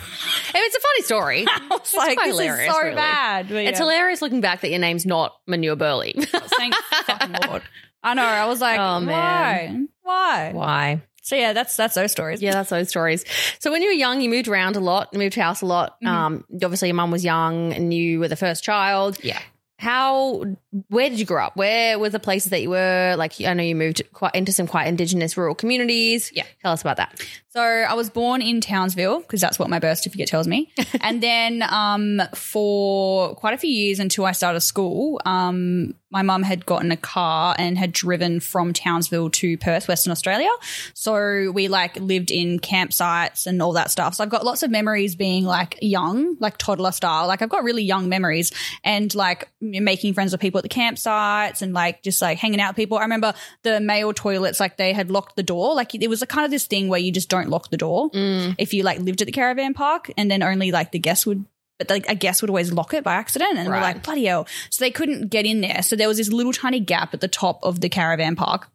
It's 0.59 0.75
a 0.75 0.79
funny 0.79 1.01
story. 1.03 1.45
I 1.47 1.67
was 1.69 1.93
like, 1.93 2.17
this 2.19 2.39
is 2.39 2.71
so 2.71 2.81
really. 2.81 2.95
bad. 2.95 3.47
But 3.49 3.57
It's 3.57 3.71
yeah. 3.79 3.85
hilarious 3.85 4.21
looking 4.21 4.41
back 4.41 4.61
that 4.61 4.69
your 4.69 4.79
name's 4.79 5.05
not 5.05 5.35
Manure 5.45 5.75
Burley. 5.75 6.13
Thank 6.17 6.73
fucking 7.05 7.35
Lord. 7.47 7.61
I 8.01 8.13
know. 8.15 8.23
I 8.25 8.45
was 8.47 8.59
like, 8.61 8.79
Oh, 8.79 8.99
why? 8.99 9.01
man. 9.05 9.89
Why? 10.03 10.51
Why? 10.53 11.01
So 11.21 11.35
yeah, 11.35 11.51
that's 11.53 11.75
that's 11.75 11.93
those 11.95 12.11
stories. 12.11 12.41
Yeah, 12.41 12.53
that's 12.53 12.69
those 12.69 12.87
stories. 12.89 13.25
So 13.59 13.71
when 13.71 13.81
you 13.81 13.89
were 13.89 13.93
young, 13.93 14.21
you 14.21 14.29
moved 14.29 14.47
around 14.47 14.77
a 14.77 14.79
lot, 14.79 15.09
you 15.11 15.19
moved 15.19 15.35
house 15.35 15.61
a 15.61 15.65
lot. 15.65 15.97
Um, 16.05 16.45
obviously 16.53 16.87
your 16.87 16.95
mum 16.95 17.11
was 17.11 17.23
young 17.25 17.73
and 17.73 17.93
you 17.93 18.19
were 18.19 18.29
the 18.29 18.37
first 18.37 18.63
child. 18.63 19.17
Yeah. 19.23 19.39
How, 19.77 20.43
where 20.89 21.10
did 21.10 21.19
you 21.19 21.25
grow 21.25 21.46
up? 21.46 21.55
Where 21.55 22.00
were 22.00 22.10
the 22.10 22.19
places 22.19 22.50
that 22.50 22.62
you 22.62 22.72
were? 22.72 23.15
Like, 23.17 23.39
I 23.41 23.53
know 23.53 23.63
you 23.63 23.75
moved 23.75 24.01
quite 24.12 24.34
into 24.34 24.51
some 24.51 24.65
quite 24.65 24.88
indigenous 24.88 25.38
rural 25.38 25.53
communities. 25.53 26.31
Yeah. 26.34 26.46
Tell 26.63 26.72
us 26.72 26.81
about 26.81 26.98
that. 26.98 27.24
So 27.50 27.62
I 27.62 27.96
was 27.96 28.12
born 28.12 28.43
in 28.43 28.62
Townsville 28.62 29.22
because 29.22 29.41
that's 29.41 29.57
what 29.57 29.67
my 29.69 29.79
birth 29.79 29.98
certificate 29.98 30.27
tells 30.27 30.48
me. 30.48 30.72
and 31.01 31.24
then 31.24 31.63
um, 31.63 32.22
for 32.36 33.34
quite 33.36 33.55
a 33.55 33.57
few 33.57 33.72
years 33.72 34.00
until 34.00 34.25
I 34.25 34.31
started 34.31 34.62
school, 34.62 35.19
um, 35.25 35.96
my 36.12 36.22
mum 36.22 36.43
had 36.43 36.65
gotten 36.65 36.91
a 36.91 36.98
car 36.98 37.55
and 37.57 37.77
had 37.77 37.91
driven 37.91 38.39
from 38.39 38.74
Townsville 38.74 39.31
to 39.31 39.57
Perth, 39.57 39.88
Western 39.88 40.12
Australia. 40.12 40.50
So 40.93 41.51
we 41.51 41.67
like 41.67 41.96
lived 42.00 42.31
in 42.31 42.60
campsites 42.60 43.46
and 43.46 43.62
all 43.62 43.74
that 43.74 43.91
stuff. 43.91 44.15
So 44.15 44.24
I've 44.24 44.29
got 44.29 44.46
lots 44.46 44.63
of 44.63 44.69
memories 44.69 45.15
being 45.15 45.43
like 45.43 45.79
young, 45.81 46.38
like 46.39 46.57
toddler 46.57 46.91
style. 46.91 47.27
Like 47.27 47.41
I've 47.41 47.50
got 47.50 47.63
really 47.63 47.84
young 47.84 48.07
memories 48.07 48.51
and 48.84 49.13
like 49.15 49.50
making 49.71 50.13
friends 50.13 50.31
with 50.31 50.41
people 50.41 50.59
at 50.59 50.63
the 50.63 50.69
campsites 50.69 51.62
and 51.62 51.74
like 51.74 52.03
just 52.03 52.21
like 52.21 52.38
hanging 52.38 52.59
out 52.59 52.71
with 52.71 52.77
people. 52.77 52.97
I 52.97 53.01
remember 53.01 53.33
the 53.63 53.79
male 53.79 54.13
toilets, 54.13 54.59
like 54.59 54.77
they 54.77 54.93
had 54.93 55.12
locked 55.12 55.36
the 55.36 55.43
door. 55.43 55.75
Like 55.75 55.93
it 55.95 56.09
was 56.09 56.21
a 56.21 56.27
kind 56.27 56.45
of 56.45 56.51
this 56.51 56.67
thing 56.67 56.88
where 56.88 57.00
you 57.00 57.12
just 57.12 57.29
don't 57.29 57.50
lock 57.50 57.69
the 57.69 57.77
door 57.77 58.09
mm. 58.12 58.55
if 58.57 58.74
you 58.74 58.83
like 58.83 59.00
lived 59.00 59.21
at 59.21 59.25
the 59.25 59.31
caravan 59.31 59.74
park 59.74 60.12
and 60.17 60.29
then 60.29 60.43
only 60.43 60.71
like 60.71 60.91
the 60.91 61.00
guests 61.00 61.25
would 61.25 61.45
but 61.79 61.91
like 61.91 62.09
a 62.09 62.15
guest 62.15 62.41
would 62.41 62.50
always 62.50 62.74
lock 62.74 62.93
it 62.95 63.03
by 63.03 63.13
accident 63.13 63.55
and 63.55 63.69
we're 63.69 63.79
like 63.79 64.01
bloody 64.01 64.25
hell 64.25 64.47
so 64.71 64.83
they 64.83 64.89
couldn't 64.89 65.27
get 65.27 65.45
in 65.45 65.62
there 65.62 65.83
so 65.83 65.95
there 65.95 66.07
was 66.07 66.17
this 66.17 66.31
little 66.31 66.51
tiny 66.51 66.79
gap 66.79 67.13
at 67.13 67.21
the 67.21 67.27
top 67.27 67.59
of 67.62 67.81
the 67.81 67.89
caravan 67.89 68.36
park 68.36 68.71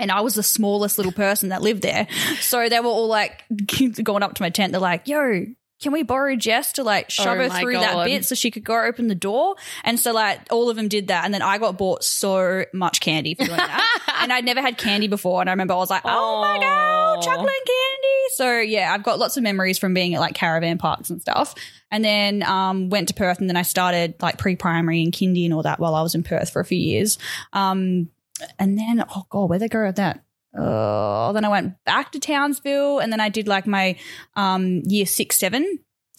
and 0.00 0.10
I 0.10 0.22
was 0.22 0.34
the 0.34 0.42
smallest 0.42 0.96
little 0.96 1.12
person 1.12 1.50
that 1.50 1.62
lived 1.62 1.82
there. 1.82 2.08
So 2.40 2.68
they 2.68 2.80
were 2.80 2.86
all 2.86 3.06
like 3.06 3.44
going 4.02 4.22
up 4.22 4.34
to 4.34 4.42
my 4.42 4.48
tent. 4.48 4.72
They're 4.72 4.80
like, 4.80 5.06
yo, 5.06 5.44
can 5.80 5.92
we 5.92 6.02
borrow 6.02 6.36
Jess 6.36 6.72
to 6.72 6.84
like 6.84 7.10
shove 7.10 7.38
Oh 7.38 7.48
her 7.48 7.60
through 7.60 7.72
that 7.74 8.04
bit 8.04 8.24
so 8.24 8.34
she 8.34 8.50
could 8.50 8.64
go 8.64 8.84
open 8.84 9.08
the 9.08 9.14
door? 9.14 9.56
And 9.82 9.98
so 9.98 10.12
like 10.12 10.40
all 10.50 10.68
of 10.68 10.76
them 10.76 10.88
did 10.88 11.08
that. 11.08 11.24
And 11.24 11.32
then 11.32 11.42
I 11.42 11.58
got 11.58 11.78
bought 11.78 12.04
so 12.04 12.64
much 12.72 13.00
candy 13.00 13.34
for 13.34 13.44
doing 13.44 13.56
that. 13.56 14.02
and 14.20 14.32
I'd 14.32 14.44
never 14.44 14.60
had 14.60 14.76
candy 14.76 15.08
before. 15.08 15.40
And 15.40 15.48
I 15.48 15.54
remember 15.54 15.74
I 15.74 15.78
was 15.78 15.90
like, 15.90 16.02
oh 16.04 16.40
my 16.42 16.58
God, 16.58 17.22
chocolate 17.22 17.38
and 17.38 17.48
candy. 17.48 18.24
So 18.34 18.58
yeah, 18.58 18.92
I've 18.92 19.02
got 19.02 19.18
lots 19.18 19.36
of 19.38 19.42
memories 19.42 19.78
from 19.78 19.94
being 19.94 20.14
at 20.14 20.20
like 20.20 20.34
caravan 20.34 20.76
parks 20.76 21.08
and 21.08 21.20
stuff. 21.20 21.54
And 21.90 22.04
then 22.04 22.42
um, 22.42 22.90
went 22.90 23.08
to 23.08 23.14
Perth 23.14 23.40
and 23.40 23.48
then 23.48 23.56
I 23.56 23.62
started 23.62 24.14
like 24.20 24.38
pre-primary 24.38 25.02
and 25.02 25.12
kindy 25.12 25.44
and 25.44 25.54
all 25.54 25.62
that 25.62 25.80
while 25.80 25.94
I 25.94 26.02
was 26.02 26.14
in 26.14 26.22
Perth 26.22 26.50
for 26.50 26.60
a 26.60 26.64
few 26.64 26.78
years. 26.78 27.18
Um, 27.52 28.10
and 28.58 28.78
then, 28.78 29.04
oh 29.16 29.26
God, 29.30 29.48
where'd 29.48 29.62
they 29.62 29.68
go 29.68 29.84
with 29.84 29.96
that? 29.96 30.22
Oh, 30.56 31.32
then 31.32 31.44
I 31.44 31.48
went 31.48 31.74
back 31.84 32.12
to 32.12 32.18
Townsville 32.18 32.98
and 32.98 33.12
then 33.12 33.20
I 33.20 33.28
did 33.28 33.46
like 33.46 33.66
my 33.66 33.96
um, 34.34 34.82
year 34.84 35.06
six, 35.06 35.38
seven. 35.38 35.78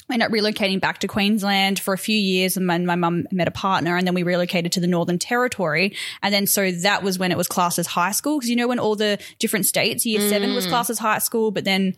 I 0.09 0.13
ended 0.15 0.27
up 0.27 0.33
relocating 0.33 0.81
back 0.81 0.99
to 0.99 1.07
Queensland 1.07 1.79
for 1.79 1.93
a 1.93 1.97
few 1.97 2.17
years 2.17 2.57
and 2.57 2.67
my, 2.67 2.77
my 2.77 2.95
mum 2.95 3.27
met 3.31 3.47
a 3.47 3.51
partner 3.51 3.95
and 3.95 4.05
then 4.05 4.13
we 4.13 4.23
relocated 4.23 4.73
to 4.73 4.79
the 4.81 4.87
Northern 4.87 5.17
Territory. 5.19 5.95
And 6.21 6.33
then 6.33 6.47
so 6.47 6.69
that 6.69 7.01
was 7.01 7.17
when 7.17 7.31
it 7.31 7.37
was 7.37 7.47
classed 7.47 7.79
as 7.79 7.87
high 7.87 8.11
school. 8.11 8.37
Because 8.37 8.49
you 8.49 8.55
know 8.57 8.67
when 8.67 8.79
all 8.79 8.95
the 8.95 9.19
different 9.39 9.65
states, 9.65 10.05
year 10.05 10.19
seven 10.29 10.53
was 10.53 10.65
Mm. 10.65 10.69
classed 10.69 10.89
as 10.89 10.99
high 10.99 11.19
school, 11.19 11.51
but 11.51 11.63
then 11.63 11.95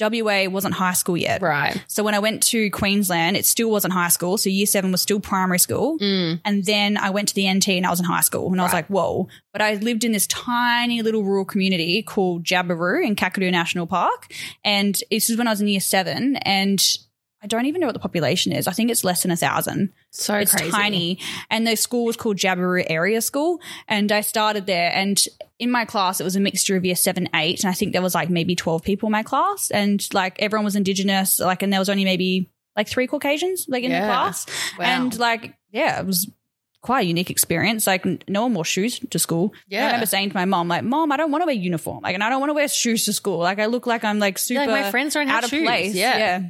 WA 0.00 0.48
wasn't 0.48 0.74
high 0.74 0.92
school 0.92 1.16
yet. 1.16 1.40
Right. 1.40 1.82
So 1.86 2.02
when 2.02 2.14
I 2.14 2.18
went 2.18 2.42
to 2.44 2.68
Queensland, 2.70 3.36
it 3.36 3.46
still 3.46 3.70
wasn't 3.70 3.92
high 3.92 4.08
school. 4.08 4.36
So 4.36 4.48
year 4.48 4.66
seven 4.66 4.90
was 4.90 5.02
still 5.02 5.20
primary 5.20 5.58
school. 5.58 5.98
Mm. 5.98 6.40
And 6.44 6.64
then 6.64 6.96
I 6.96 7.10
went 7.10 7.28
to 7.28 7.34
the 7.34 7.52
NT 7.52 7.68
and 7.68 7.86
I 7.86 7.90
was 7.90 8.00
in 8.00 8.06
high 8.06 8.22
school 8.22 8.50
and 8.50 8.60
I 8.60 8.64
was 8.64 8.72
like, 8.72 8.88
whoa. 8.88 9.28
But 9.52 9.62
I 9.62 9.74
lived 9.74 10.04
in 10.04 10.12
this 10.12 10.26
tiny 10.26 11.02
little 11.02 11.22
rural 11.22 11.44
community 11.44 12.02
called 12.02 12.44
Jabiru 12.44 13.04
in 13.04 13.14
Kakadu 13.14 13.50
National 13.52 13.86
Park. 13.86 14.32
And 14.64 15.00
this 15.10 15.30
is 15.30 15.38
when 15.38 15.46
I 15.46 15.50
was 15.50 15.60
in 15.60 15.68
year 15.68 15.80
seven. 15.80 16.36
And 16.36 16.84
I 17.42 17.46
don't 17.46 17.66
even 17.66 17.80
know 17.80 17.86
what 17.86 17.92
the 17.92 18.00
population 18.00 18.52
is. 18.52 18.66
I 18.66 18.72
think 18.72 18.90
it's 18.90 19.04
less 19.04 19.22
than 19.22 19.30
a 19.30 19.36
thousand. 19.36 19.92
So 20.10 20.34
it's 20.34 20.52
crazy. 20.52 20.70
tiny. 20.72 21.18
And 21.50 21.66
the 21.66 21.76
school 21.76 22.04
was 22.04 22.16
called 22.16 22.36
Jabiru 22.36 22.84
Area 22.90 23.20
School. 23.20 23.60
And 23.86 24.10
I 24.10 24.22
started 24.22 24.66
there. 24.66 24.90
And 24.92 25.22
in 25.60 25.70
my 25.70 25.84
class, 25.84 26.20
it 26.20 26.24
was 26.24 26.34
a 26.34 26.40
mixture 26.40 26.74
of 26.76 26.84
year 26.84 26.96
seven, 26.96 27.28
eight. 27.34 27.62
And 27.62 27.70
I 27.70 27.74
think 27.74 27.92
there 27.92 28.02
was 28.02 28.14
like 28.14 28.28
maybe 28.28 28.56
12 28.56 28.82
people 28.82 29.06
in 29.06 29.12
my 29.12 29.22
class. 29.22 29.70
And 29.70 30.04
like 30.12 30.40
everyone 30.42 30.64
was 30.64 30.74
Indigenous. 30.74 31.38
Like, 31.38 31.62
and 31.62 31.72
there 31.72 31.80
was 31.80 31.88
only 31.88 32.04
maybe 32.04 32.50
like 32.76 32.88
three 32.88 33.06
Caucasians 33.06 33.66
like 33.68 33.84
in 33.84 33.92
Yeah. 33.92 34.00
the 34.00 34.06
class. 34.12 34.46
Wow. 34.76 34.84
And 34.86 35.16
like, 35.18 35.54
yeah, 35.70 36.00
it 36.00 36.06
was 36.06 36.28
quite 36.80 37.00
a 37.00 37.06
unique 37.06 37.30
experience. 37.30 37.86
Like, 37.86 38.04
no 38.28 38.42
one 38.42 38.54
wore 38.54 38.64
shoes 38.64 38.98
to 39.10 39.18
school. 39.18 39.52
Yeah. 39.68 39.82
I 39.82 39.86
remember 39.86 40.06
saying 40.06 40.30
to 40.30 40.34
my 40.36 40.44
mom, 40.44 40.66
like, 40.68 40.82
Mom, 40.84 41.12
I 41.12 41.16
don't 41.16 41.30
want 41.30 41.42
to 41.42 41.46
wear 41.46 41.54
uniform. 41.54 42.00
Like, 42.02 42.14
and 42.14 42.22
I 42.24 42.30
don't 42.30 42.40
want 42.40 42.50
to 42.50 42.54
wear 42.54 42.66
shoes 42.68 43.04
to 43.04 43.12
school. 43.12 43.38
Like, 43.38 43.58
I 43.60 43.66
look 43.66 43.86
like 43.86 44.02
I'm 44.04 44.18
like 44.18 44.38
super 44.38 44.60
like, 44.66 44.84
my 44.84 44.90
friends 44.90 45.14
don't 45.14 45.26
have 45.28 45.38
out 45.38 45.44
of 45.44 45.50
shoes. 45.50 45.64
place. 45.64 45.94
Yeah. 45.94 46.18
yeah. 46.18 46.42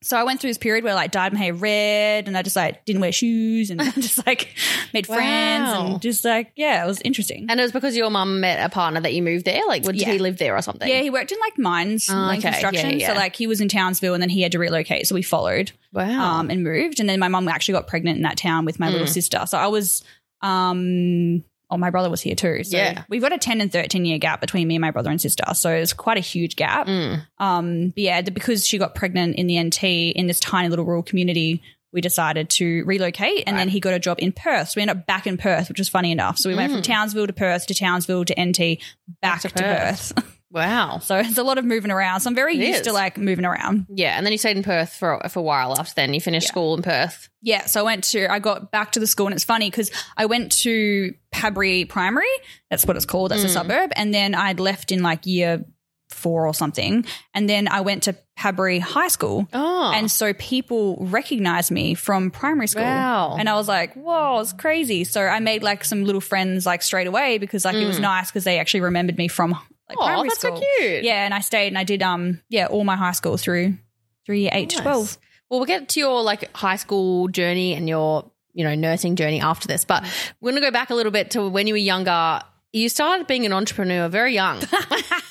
So 0.00 0.16
I 0.16 0.22
went 0.22 0.40
through 0.40 0.50
this 0.50 0.58
period 0.58 0.84
where 0.84 0.92
I 0.92 0.96
like 0.96 1.10
dyed 1.10 1.32
my 1.32 1.40
hair 1.40 1.52
red 1.52 2.28
and 2.28 2.36
I 2.38 2.42
just 2.42 2.54
like 2.54 2.84
didn't 2.84 3.00
wear 3.00 3.10
shoes 3.10 3.70
and 3.70 3.80
just 3.94 4.24
like 4.26 4.54
made 4.94 5.06
friends 5.08 5.68
Wow. 5.74 5.86
and 5.86 6.00
just 6.02 6.24
like 6.24 6.52
yeah, 6.54 6.84
it 6.84 6.86
was 6.86 7.00
interesting. 7.00 7.46
And 7.48 7.58
it 7.58 7.62
was 7.64 7.72
because 7.72 7.96
your 7.96 8.08
mum 8.08 8.40
met 8.40 8.64
a 8.64 8.68
partner 8.72 9.00
that 9.00 9.12
you 9.12 9.22
moved 9.22 9.44
there? 9.44 9.60
Like, 9.66 9.82
did 9.82 9.96
Yeah. 9.96 10.12
he 10.12 10.18
live 10.18 10.38
there 10.38 10.56
or 10.56 10.62
something? 10.62 10.88
yeah, 10.88 11.00
he 11.00 11.10
worked 11.10 11.32
in 11.32 11.38
like 11.40 11.58
mines, 11.58 12.08
Oh, 12.08 12.14
mine 12.14 12.38
okay. 12.38 12.50
construction. 12.50 12.90
Yeah, 12.90 12.96
yeah. 12.96 13.12
So 13.12 13.18
like 13.18 13.34
he 13.34 13.48
was 13.48 13.60
in 13.60 13.68
Townsville 13.68 14.14
and 14.14 14.22
then 14.22 14.30
he 14.30 14.42
had 14.42 14.52
to 14.52 14.58
relocate. 14.60 15.08
So 15.08 15.16
we 15.16 15.22
followed 15.22 15.72
Wow. 15.92 16.38
um, 16.40 16.50
and 16.50 16.62
moved. 16.62 17.00
And 17.00 17.08
then 17.08 17.18
my 17.18 17.28
mum 17.28 17.48
actually 17.48 17.74
got 17.74 17.88
pregnant 17.88 18.18
in 18.18 18.22
that 18.22 18.36
town 18.36 18.64
with 18.66 18.78
my 18.78 18.90
little 18.90 19.06
Mm. 19.08 19.10
sister. 19.12 19.44
So 19.46 19.58
I 19.58 19.66
was 19.66 20.04
um 20.42 21.42
oh 21.70 21.76
my 21.76 21.90
brother 21.90 22.08
was 22.10 22.20
here 22.22 22.34
too. 22.34 22.64
So 22.64 22.76
Yeah. 22.76 23.04
we've 23.08 23.20
got 23.22 23.32
a 23.32 23.38
10 23.38 23.60
and 23.60 23.70
13 23.70 24.04
year 24.04 24.18
gap 24.18 24.40
between 24.40 24.66
me 24.68 24.76
and 24.76 24.80
my 24.82 24.90
brother 24.90 25.10
and 25.10 25.20
sister. 25.20 25.44
So 25.54 25.70
it's 25.70 25.92
quite 25.92 26.16
a 26.16 26.20
huge 26.20 26.56
gap. 26.56 26.86
Mm. 26.86 27.26
Um, 27.38 27.88
but 27.90 27.98
yeah, 27.98 28.20
the- 28.22 28.30
because 28.30 28.66
she 28.66 28.78
got 28.78 28.94
pregnant 28.94 29.36
in 29.36 29.46
the 29.46 29.58
NT 29.62 29.84
in 30.12 30.26
this 30.26 30.40
tiny 30.40 30.68
little 30.68 30.84
rural 30.84 31.02
community, 31.02 31.62
we 31.92 32.00
decided 32.02 32.50
to 32.50 32.84
relocate. 32.84 33.44
And 33.46 33.58
then 33.58 33.68
he 33.68 33.80
got 33.80 33.94
a 33.94 33.98
job 33.98 34.18
in 34.20 34.32
Perth. 34.32 34.68
So 34.70 34.74
we 34.76 34.82
ended 34.82 34.98
up 34.98 35.06
back 35.06 35.26
in 35.26 35.36
Perth, 35.38 35.68
which 35.68 35.78
was 35.78 35.88
funny 35.88 36.12
enough. 36.12 36.38
So 36.38 36.48
we 36.50 36.54
went 36.54 36.70
from 36.72 36.82
Townsville 36.82 37.26
to 37.26 37.32
Perth 37.32 37.66
to 37.66 37.74
Townsville 37.74 38.26
to 38.26 38.34
NT 38.40 38.78
back, 39.22 39.38
Mm. 39.38 39.42
to 39.42 39.48
to, 39.48 39.54
Perth. 39.62 40.12
Wow. 40.50 40.98
so 41.00 41.16
it's 41.18 41.36
a 41.36 41.42
lot 41.42 41.58
of 41.58 41.64
moving 41.64 41.90
around. 41.90 42.20
So 42.20 42.30
I'm 42.30 42.34
very 42.34 42.54
It 42.54 42.66
used 42.66 42.80
is. 42.80 42.86
to 42.86 42.92
like 42.92 43.18
moving 43.18 43.44
around. 43.44 43.86
Yeah. 43.90 44.16
And 44.16 44.24
then 44.24 44.32
you 44.32 44.38
stayed 44.38 44.56
in 44.56 44.62
Perth 44.62 44.94
for, 44.94 45.20
for 45.28 45.40
a 45.40 45.42
while 45.42 45.78
after 45.78 45.92
then. 45.94 46.14
You 46.14 46.20
finished 46.20 46.46
Yeah. 46.46 46.50
school 46.52 46.74
in 46.76 46.82
Perth. 46.82 47.28
Yeah, 47.42 47.66
so 47.66 47.80
I 47.80 47.82
went 47.84 48.04
to, 48.04 48.32
I 48.32 48.38
got 48.38 48.72
back 48.72 48.92
to 48.92 49.00
the 49.00 49.06
school, 49.06 49.26
and 49.26 49.34
it's 49.34 49.44
funny 49.44 49.70
because 49.70 49.90
I 50.16 50.26
went 50.26 50.52
to 50.62 51.14
Padbury 51.34 51.88
Primary. 51.88 52.26
That's 52.70 52.84
what 52.86 52.96
it's 52.96 53.04
called. 53.06 53.30
That's 53.30 53.44
a 53.44 53.48
Mm. 53.48 53.52
suburb. 53.52 53.92
And 53.94 54.12
then 54.12 54.34
I'd 54.34 54.58
left 54.58 54.90
in 54.90 55.02
like 55.02 55.26
year 55.26 55.64
four 56.10 56.46
or 56.46 56.54
something. 56.54 57.04
And 57.34 57.48
then 57.48 57.68
I 57.68 57.82
went 57.82 58.04
to 58.04 58.16
Padbury 58.38 58.80
High 58.80 59.08
School. 59.08 59.46
Oh. 59.52 59.92
And 59.94 60.10
so 60.10 60.32
people 60.32 60.96
recognized 61.00 61.70
me 61.70 61.92
from 61.94 62.30
primary 62.30 62.66
school. 62.66 62.82
Wow. 62.84 63.36
And 63.38 63.48
I 63.48 63.54
was 63.54 63.68
like, 63.68 63.92
whoa, 63.94 64.40
it's 64.40 64.54
crazy. 64.54 65.04
So 65.04 65.20
I 65.26 65.38
made 65.40 65.62
like 65.62 65.84
some 65.84 66.04
little 66.04 66.22
friends 66.22 66.64
like 66.64 66.82
straight 66.82 67.06
away 67.06 67.36
because 67.36 67.64
like 67.66 67.76
it 67.76 67.86
was 67.86 68.00
nice 68.00 68.30
because 68.30 68.44
they 68.44 68.58
actually 68.58 68.80
remembered 68.80 69.18
me 69.18 69.28
from 69.28 69.54
like 69.88 69.98
oh, 69.98 70.04
primary 70.04 70.28
that's 70.28 70.40
school. 70.40 70.56
so 70.56 70.62
cute. 70.78 71.04
Yeah, 71.04 71.24
and 71.24 71.32
I 71.34 71.40
stayed 71.40 71.68
and 71.68 71.78
I 71.78 71.84
did 71.84 72.02
um 72.02 72.40
yeah, 72.48 72.66
all 72.66 72.84
my 72.84 72.96
high 72.96 73.12
school 73.12 73.36
through 73.36 73.76
through 74.26 74.36
year 74.36 74.50
eight 74.52 74.70
to 74.70 74.76
Nice. 74.76 74.82
twelve. 74.82 75.18
Well, 75.50 75.60
we'll 75.60 75.66
get 75.66 75.88
to 75.90 76.00
your 76.00 76.22
like 76.22 76.54
high 76.54 76.76
school 76.76 77.28
journey 77.28 77.72
and 77.72 77.88
your, 77.88 78.30
you 78.52 78.64
know, 78.64 78.74
nursing 78.74 79.16
journey 79.16 79.40
after 79.40 79.66
this. 79.66 79.84
But 79.86 80.04
we're 80.40 80.50
going 80.50 80.60
to 80.62 80.66
go 80.66 80.70
back 80.70 80.90
a 80.90 80.94
little 80.94 81.10
bit 81.12 81.30
to 81.30 81.48
when 81.48 81.66
you 81.66 81.72
were 81.72 81.78
younger. 81.78 82.42
You 82.74 82.90
started 82.90 83.26
being 83.26 83.46
an 83.46 83.54
entrepreneur 83.54 84.08
very 84.08 84.34
young. 84.34 84.60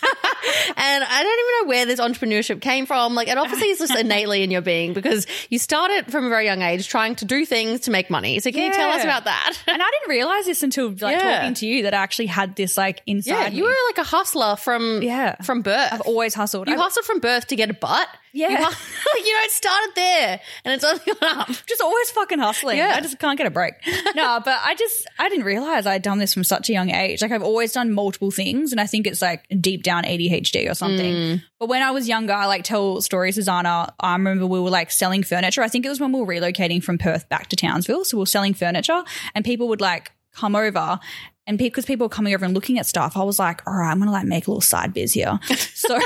and 0.75 1.03
I 1.03 1.23
don't 1.23 1.39
even 1.39 1.53
know 1.61 1.69
where 1.69 1.85
this 1.85 1.99
entrepreneurship 1.99 2.61
came 2.61 2.85
from. 2.85 3.15
Like, 3.15 3.27
it 3.27 3.37
obviously 3.37 3.69
is 3.69 3.79
just 3.79 3.95
innately 3.99 4.43
in 4.43 4.51
your 4.51 4.61
being 4.61 4.93
because 4.93 5.25
you 5.49 5.59
started 5.59 6.11
from 6.11 6.25
a 6.25 6.29
very 6.29 6.45
young 6.45 6.61
age 6.61 6.87
trying 6.87 7.15
to 7.15 7.25
do 7.25 7.45
things 7.45 7.81
to 7.81 7.91
make 7.91 8.09
money. 8.09 8.39
So, 8.39 8.51
can 8.51 8.63
you 8.63 8.73
tell 8.73 8.89
us 8.89 9.03
about 9.03 9.25
that? 9.25 9.57
And 9.67 9.81
I 9.81 9.91
didn't 9.91 10.09
realize 10.09 10.45
this 10.45 10.63
until 10.63 10.89
like 10.89 11.17
Yeah. 11.17 11.37
talking 11.39 11.53
to 11.55 11.67
you 11.67 11.83
that 11.83 11.93
I 11.93 11.97
actually 11.97 12.27
had 12.27 12.55
this 12.55 12.77
like 12.77 13.01
inside. 13.05 13.31
yeah, 13.31 13.47
you 13.49 13.63
me. 13.63 13.67
were 13.69 13.75
like 13.89 13.97
a 13.99 14.03
hustler 14.09 14.55
from 14.55 15.01
Yeah. 15.01 15.35
from 15.43 15.61
birth. 15.61 15.93
I've 15.93 16.01
always 16.01 16.33
hustled. 16.33 16.67
you 16.67 16.73
I've 16.73 16.79
hustled 16.79 17.05
from 17.05 17.19
birth 17.19 17.47
to 17.47 17.55
get 17.55 17.69
a 17.69 17.73
butt. 17.73 18.07
Yeah. 18.37 18.49
you, 19.15 19.23
you 19.23 19.33
know, 19.33 19.43
it 19.43 19.51
started 19.51 19.91
there 19.95 20.39
and 20.63 20.73
it's 20.73 20.83
only 20.83 21.01
gone 21.05 21.39
up. 21.39 21.47
just 21.67 21.81
always 21.81 22.09
fucking 22.11 22.39
hustling. 22.39 22.77
Yeah. 22.77 22.93
I 22.95 23.01
just 23.01 23.19
can't 23.19 23.37
get 23.37 23.47
a 23.47 23.51
break. 23.51 23.73
no, 24.15 24.39
but 24.43 24.59
I 24.63 24.75
just 24.75 25.07
I 25.17 25.29
didn't 25.29 25.45
realize 25.45 25.85
I'd 25.85 26.01
done 26.01 26.19
this 26.19 26.33
from 26.33 26.43
such 26.43 26.69
a 26.69 26.73
young 26.73 26.91
age. 26.91 27.21
Like 27.21 27.31
I've 27.31 27.43
always 27.43 27.71
done 27.71 27.91
multiple 27.91 28.31
things, 28.31 28.71
and 28.71 28.79
I 28.79 28.85
think 28.85 29.07
it's 29.07 29.21
like 29.21 29.45
deep 29.59 29.83
down 29.83 30.03
ADHD 30.03 30.69
or 30.69 30.75
something. 30.75 31.13
Mm. 31.13 31.43
But 31.59 31.69
when 31.69 31.81
I 31.81 31.91
was 31.91 32.07
younger, 32.07 32.33
I 32.33 32.45
like 32.45 32.63
tell 32.63 33.01
stories, 33.01 33.35
Susanna. 33.35 33.93
I 33.99 34.13
remember 34.13 34.45
we 34.45 34.59
were 34.59 34.69
like 34.69 34.91
selling 34.91 35.23
furniture. 35.23 35.61
I 35.61 35.67
think 35.67 35.85
it 35.85 35.89
was 35.89 35.99
when 35.99 36.11
we 36.11 36.19
were 36.19 36.27
relocating 36.27 36.83
from 36.83 36.97
Perth 36.97 37.27
back 37.29 37.47
to 37.49 37.55
Townsville, 37.55 38.05
so 38.05 38.17
we 38.17 38.21
were 38.21 38.27
selling 38.27 38.53
furniture, 38.53 39.03
and 39.33 39.43
people 39.43 39.67
would 39.69 39.81
like 39.81 40.11
come 40.33 40.55
over 40.55 40.99
And 41.47 41.57
because 41.57 41.85
people 41.85 42.05
were 42.05 42.09
coming 42.09 42.33
over 42.35 42.45
and 42.45 42.53
looking 42.53 42.77
at 42.77 42.85
stuff, 42.85 43.17
I 43.17 43.23
was 43.23 43.39
like, 43.39 43.65
all 43.65 43.73
right, 43.73 43.89
I'm 43.89 43.99
gonna 43.99 44.11
like 44.11 44.25
make 44.25 44.45
a 44.47 44.51
little 44.51 44.61
side 44.61 44.93
biz 44.93 45.13
here. 45.13 45.39
so 45.73 45.97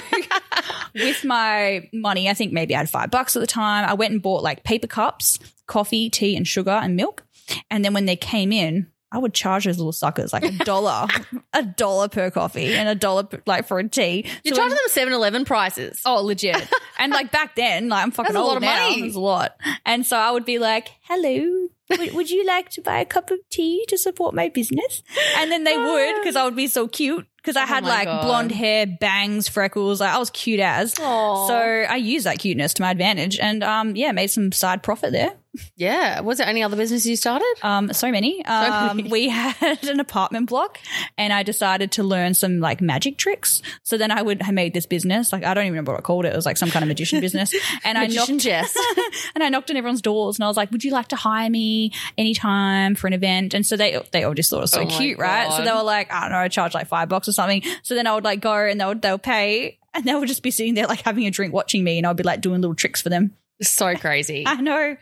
with 0.93 1.23
my 1.25 1.89
money, 1.93 2.30
I 2.30 2.34
think 2.34 2.54
maybe 2.54 2.75
I 2.75 2.80
had 2.80 2.89
five 2.89 3.12
bucks 3.12 3.36
at 3.36 3.39
the 3.39 3.47
time. 3.47 3.88
I 3.89 3.93
went 3.95 4.13
and 4.13 4.21
bought 4.21 4.43
like 4.43 4.63
paper 4.63 4.88
cups, 4.88 5.39
coffee, 5.67 6.10
tea, 6.10 6.36
and 6.36 6.47
sugar 6.47 6.71
and 6.71 6.95
milk. 6.95 7.23
And 7.69 7.84
then 7.84 7.93
when 7.93 8.06
they 8.06 8.15
came 8.15 8.51
in, 8.51 8.88
I 9.13 9.17
would 9.17 9.34
charge 9.34 9.65
those 9.65 9.77
little 9.77 9.91
suckers 9.91 10.32
like 10.32 10.43
a 10.45 10.51
dollar, 10.63 11.06
a 11.54 11.63
dollar 11.63 12.08
per 12.08 12.32
coffee 12.32 12.73
and 12.75 12.88
a 12.88 12.95
dollar 12.95 13.23
per- 13.23 13.41
like 13.45 13.67
for 13.67 13.77
a 13.80 13.88
tea. 13.89 14.25
You're 14.43 14.56
So 14.56 14.62
charging 14.62 14.75
them 14.77 14.86
7 14.88 15.12
Eleven 15.13 15.43
prices. 15.43 16.01
Oh, 16.06 16.21
legit. 16.23 16.65
and 16.97 17.12
like 17.12 17.30
back 17.32 17.56
then, 17.56 17.89
like 17.89 18.04
I'm 18.04 18.12
fucking 18.12 18.34
That's 18.34 18.38
a 18.38 18.39
old 18.39 18.47
lot 18.49 18.58
of 18.58 18.62
now. 18.63 18.89
money. 18.89 19.01
It's 19.08 19.15
a 19.15 19.19
lot. 19.19 19.58
And 19.86 20.06
so 20.06 20.15
I 20.17 20.32
would 20.32 20.45
be 20.45 20.60
like, 20.60 20.89
hello. 21.01 21.67
Would, 21.97 22.13
would 22.13 22.30
you 22.30 22.45
like 22.45 22.69
to 22.71 22.82
buy 22.82 22.99
a 22.99 23.06
cup 23.06 23.32
of 23.32 23.39
tea 23.49 23.86
to 23.89 23.97
support 23.97 24.34
my 24.34 24.49
business? 24.49 25.04
And 25.38 25.51
then 25.51 25.63
they 25.63 25.77
would 25.77 26.15
because 26.17 26.36
I 26.36 26.43
would 26.43 26.56
be 26.56 26.67
so 26.67 26.88
cute 26.88 27.27
because 27.38 27.56
I 27.56 27.65
had 27.65 27.84
my 27.84 27.89
like 27.89 28.06
God. 28.06 28.23
blonde 28.23 28.51
hair, 28.51 28.86
bangs, 28.86 29.47
freckles. 29.47 30.01
Like 30.01 30.13
I 30.13 30.17
was 30.17 30.30
cute 30.30 30.60
as. 30.60 30.95
Aw. 30.99 31.47
So 31.47 31.56
I 31.56 31.95
used 31.95 32.25
that 32.25 32.39
cuteness 32.39 32.73
to 32.75 32.82
my 32.82 32.91
advantage 32.91 33.39
and 33.39 33.63
um 33.63 33.95
yeah, 33.95 34.12
made 34.12 34.27
some 34.27 34.51
side 34.51 34.84
profit 34.84 35.12
there. 35.12 35.34
Yeah. 35.76 36.22
Was 36.22 36.38
there 36.38 36.48
any 36.48 36.64
other 36.64 36.78
business 36.78 37.06
you 37.06 37.16
started? 37.16 37.54
Um, 37.62 37.92
so 37.94 38.12
many. 38.12 38.44
Um, 38.46 38.98
many. 38.98 39.10
we 39.10 39.30
had 39.30 39.84
an 39.84 40.00
apartment 40.00 40.50
block, 40.50 40.80
and 41.18 41.34
I 41.34 41.44
decided 41.44 41.92
to 41.94 42.04
learn 42.04 42.34
some 42.34 42.60
like 42.60 42.80
magic 42.80 43.18
tricks. 43.18 43.62
So 43.84 43.98
then 43.98 44.12
I 44.12 44.22
would 44.22 44.42
have 44.42 44.54
made 44.56 44.74
this 44.74 44.86
business. 44.86 45.34
Like 45.34 45.44
I 45.44 45.54
don't 45.54 45.64
even 45.64 45.74
remember 45.74 45.92
what 45.92 46.00
I 46.00 46.04
called 46.04 46.26
it. 46.26 46.34
It 46.34 46.36
was 46.36 46.46
like 46.46 46.58
some 46.58 46.70
kind 46.70 46.84
of 46.84 46.88
magician 46.88 47.20
business. 47.22 47.54
And 47.84 47.98
I 47.98 48.08
knocked, 48.08 48.38
Jess. 48.38 48.76
and 49.36 49.44
I 49.44 49.50
knocked 49.50 49.70
on 49.70 49.78
everyone's 49.78 50.02
doors, 50.02 50.38
and 50.38 50.46
I 50.46 50.48
was 50.48 50.58
like, 50.58 50.72
"Would 50.72 50.84
you 50.84 50.92
like 50.92 51.10
to 51.10 51.16
hire 51.18 51.50
me 51.50 51.92
anytime 52.18 52.96
for 52.96 53.08
an 53.08 53.14
event?" 53.14 53.54
And 53.54 53.66
so 53.66 53.76
they 53.76 54.02
they 54.12 54.24
all 54.24 54.34
just 54.34 54.50
thought 54.50 54.60
it 54.60 54.62
was 54.62 54.72
so 54.72 54.82
Oh 54.84 54.88
cute, 54.88 55.20
right? 55.20 55.52
So 55.52 55.64
they 55.66 55.72
were 55.72 55.84
like, 55.84 56.12
"I 56.14 56.22
don't 56.22 56.32
know, 56.32 56.38
I 56.38 56.48
charge 56.48 56.74
like 56.74 56.88
five 56.88 57.10
bucks 57.10 57.28
or 57.28 57.34
something." 57.34 57.64
So 57.84 57.96
then 57.96 58.08
I 58.08 58.16
would 58.16 58.24
like 58.24 58.40
go, 58.40 58.54
and 58.54 58.80
they 58.80 58.86
would 58.86 59.02
they'll 59.02 59.18
pay. 59.18 59.78
And 59.94 60.06
they 60.06 60.16
would 60.16 60.30
just 60.30 60.42
be 60.42 60.52
sitting 60.52 60.74
there 60.74 60.88
like 60.88 61.02
having 61.02 61.28
a 61.28 61.32
drink, 61.32 61.54
watching 61.54 61.84
me, 61.84 61.98
and 61.98 62.08
I'd 62.08 62.16
be 62.16 62.24
like 62.24 62.40
doing 62.40 62.62
little 62.62 62.76
tricks 62.76 63.02
for 63.02 63.10
them. 63.10 63.36
So 63.62 63.95
crazy. 63.95 64.43
I 64.47 64.56
know. 64.62 64.95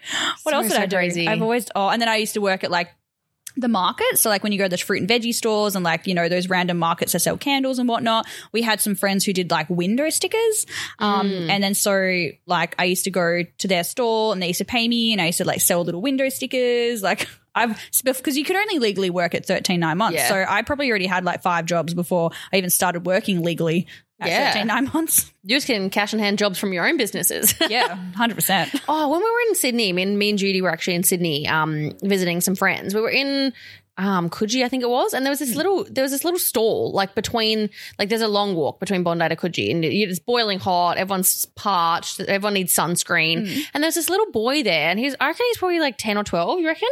What 0.43 0.51
So, 0.51 0.57
else 0.57 0.67
did 0.67 0.75
so 0.75 0.81
I 0.81 0.85
do? 0.85 0.95
crazy. 0.95 1.27
I've 1.27 1.41
always 1.41 1.67
oh, 1.75 1.89
and 1.89 2.01
then 2.01 2.09
I 2.09 2.17
used 2.17 2.33
to 2.35 2.41
work 2.41 2.63
at 2.63 2.71
like 2.71 2.89
the 3.57 3.67
market. 3.67 4.17
So 4.17 4.29
like 4.29 4.41
when 4.43 4.51
you 4.53 4.57
go 4.57 4.65
to 4.65 4.69
the 4.69 4.77
fruit 4.77 5.01
and 5.01 5.09
veggie 5.09 5.33
stores 5.33 5.75
and 5.75 5.83
like, 5.83 6.07
you 6.07 6.13
know, 6.13 6.29
those 6.29 6.47
random 6.47 6.77
markets 6.77 7.11
that 7.13 7.19
sell 7.19 7.35
candles 7.37 7.77
and 7.79 7.89
whatnot. 7.89 8.25
We 8.53 8.61
had 8.61 8.79
some 8.79 8.95
friends 8.95 9.25
who 9.25 9.33
did 9.33 9.51
like 9.51 9.69
window 9.69 10.09
stickers. 10.11 10.65
Um 10.99 11.29
Mm. 11.29 11.49
and 11.49 11.63
then 11.63 11.73
so 11.73 12.27
like 12.45 12.75
I 12.79 12.85
used 12.85 13.03
to 13.05 13.11
go 13.11 13.43
to 13.43 13.67
their 13.67 13.83
store 13.83 14.31
and 14.33 14.41
they 14.41 14.47
used 14.47 14.59
to 14.59 14.65
pay 14.65 14.87
me 14.87 15.11
and 15.11 15.21
I 15.21 15.25
used 15.27 15.39
to 15.39 15.45
like 15.45 15.61
sell 15.61 15.83
little 15.83 16.01
window 16.01 16.29
stickers. 16.29 17.01
Like 17.03 17.27
I've 17.55 17.81
because 18.13 18.37
you 18.37 18.45
could 18.45 18.55
only 18.55 18.79
legally 18.79 19.09
work 19.09 19.33
at 19.35 19.45
13 19.45 19.79
nine 19.79 19.97
months. 19.97 20.19
Yeah. 20.19 20.29
So 20.29 20.45
I 20.47 20.61
probably 20.61 20.89
already 20.89 21.07
had 21.07 21.25
like 21.25 21.41
five 21.41 21.65
jobs 21.65 21.93
before 21.93 22.29
I 22.53 22.57
even 22.57 22.69
started 22.69 23.05
working 23.05 23.41
legally 23.43 23.87
Yeah. 24.27 24.51
13 24.53 24.67
nine 24.67 24.89
months. 24.93 25.31
You're 25.43 25.57
just 25.57 25.67
getting 25.67 25.89
cash 25.89 26.13
in 26.13 26.19
hand 26.19 26.37
jobs 26.37 26.59
from 26.59 26.73
your 26.73 26.87
own 26.87 26.97
businesses. 26.97 27.53
Yeah, 27.69 27.97
100%. 28.17 28.81
Oh, 28.87 29.09
when 29.09 29.19
we 29.19 29.31
were 29.31 29.39
in 29.49 29.55
Sydney, 29.55 29.93
me 29.93 30.01
and 30.03 30.17
me 30.19 30.29
and 30.31 30.39
Judy 30.39 30.61
were 30.61 30.71
actually 30.71 30.95
in 30.95 31.03
Sydney, 31.03 31.47
um, 31.47 31.91
visiting 32.01 32.41
some 32.41 32.55
friends. 32.55 32.93
We 32.95 33.01
were 33.01 33.09
in 33.11 33.53
um 33.97 34.29
Coogee, 34.29 34.63
I 34.63 34.69
think 34.69 34.81
it 34.81 34.89
was, 34.89 35.13
and 35.13 35.25
there 35.25 35.29
was 35.31 35.39
this 35.39 35.55
little 35.55 35.83
there 35.83 36.03
was 36.03 36.11
this 36.11 36.23
little 36.23 36.39
stall 36.39 36.91
like 36.93 37.15
between 37.15 37.69
like 37.99 38.07
there's 38.09 38.21
a 38.21 38.27
long 38.29 38.55
walk 38.55 38.79
between 38.79 39.03
Bondi 39.03 39.27
to 39.27 39.35
Coogee, 39.35 39.71
and 39.71 39.83
it's 39.83 40.19
boiling 40.19 40.57
hot. 40.57 40.97
Everyone's 40.97 41.45
parched. 41.47 42.19
Everyone 42.21 42.53
needs 42.53 42.73
sunscreen, 42.73 43.65
and 43.73 43.83
there's 43.83 43.95
this 43.95 44.09
little 44.09 44.31
boy 44.31 44.63
there, 44.63 44.89
and 44.89 44.97
he's 44.97 45.15
I 45.19 45.27
reckon 45.27 45.45
he's 45.49 45.57
probably 45.57 45.79
like 45.79 45.97
ten 45.97 46.17
or 46.17 46.23
twelve. 46.23 46.59
You 46.59 46.67
reckon? 46.67 46.89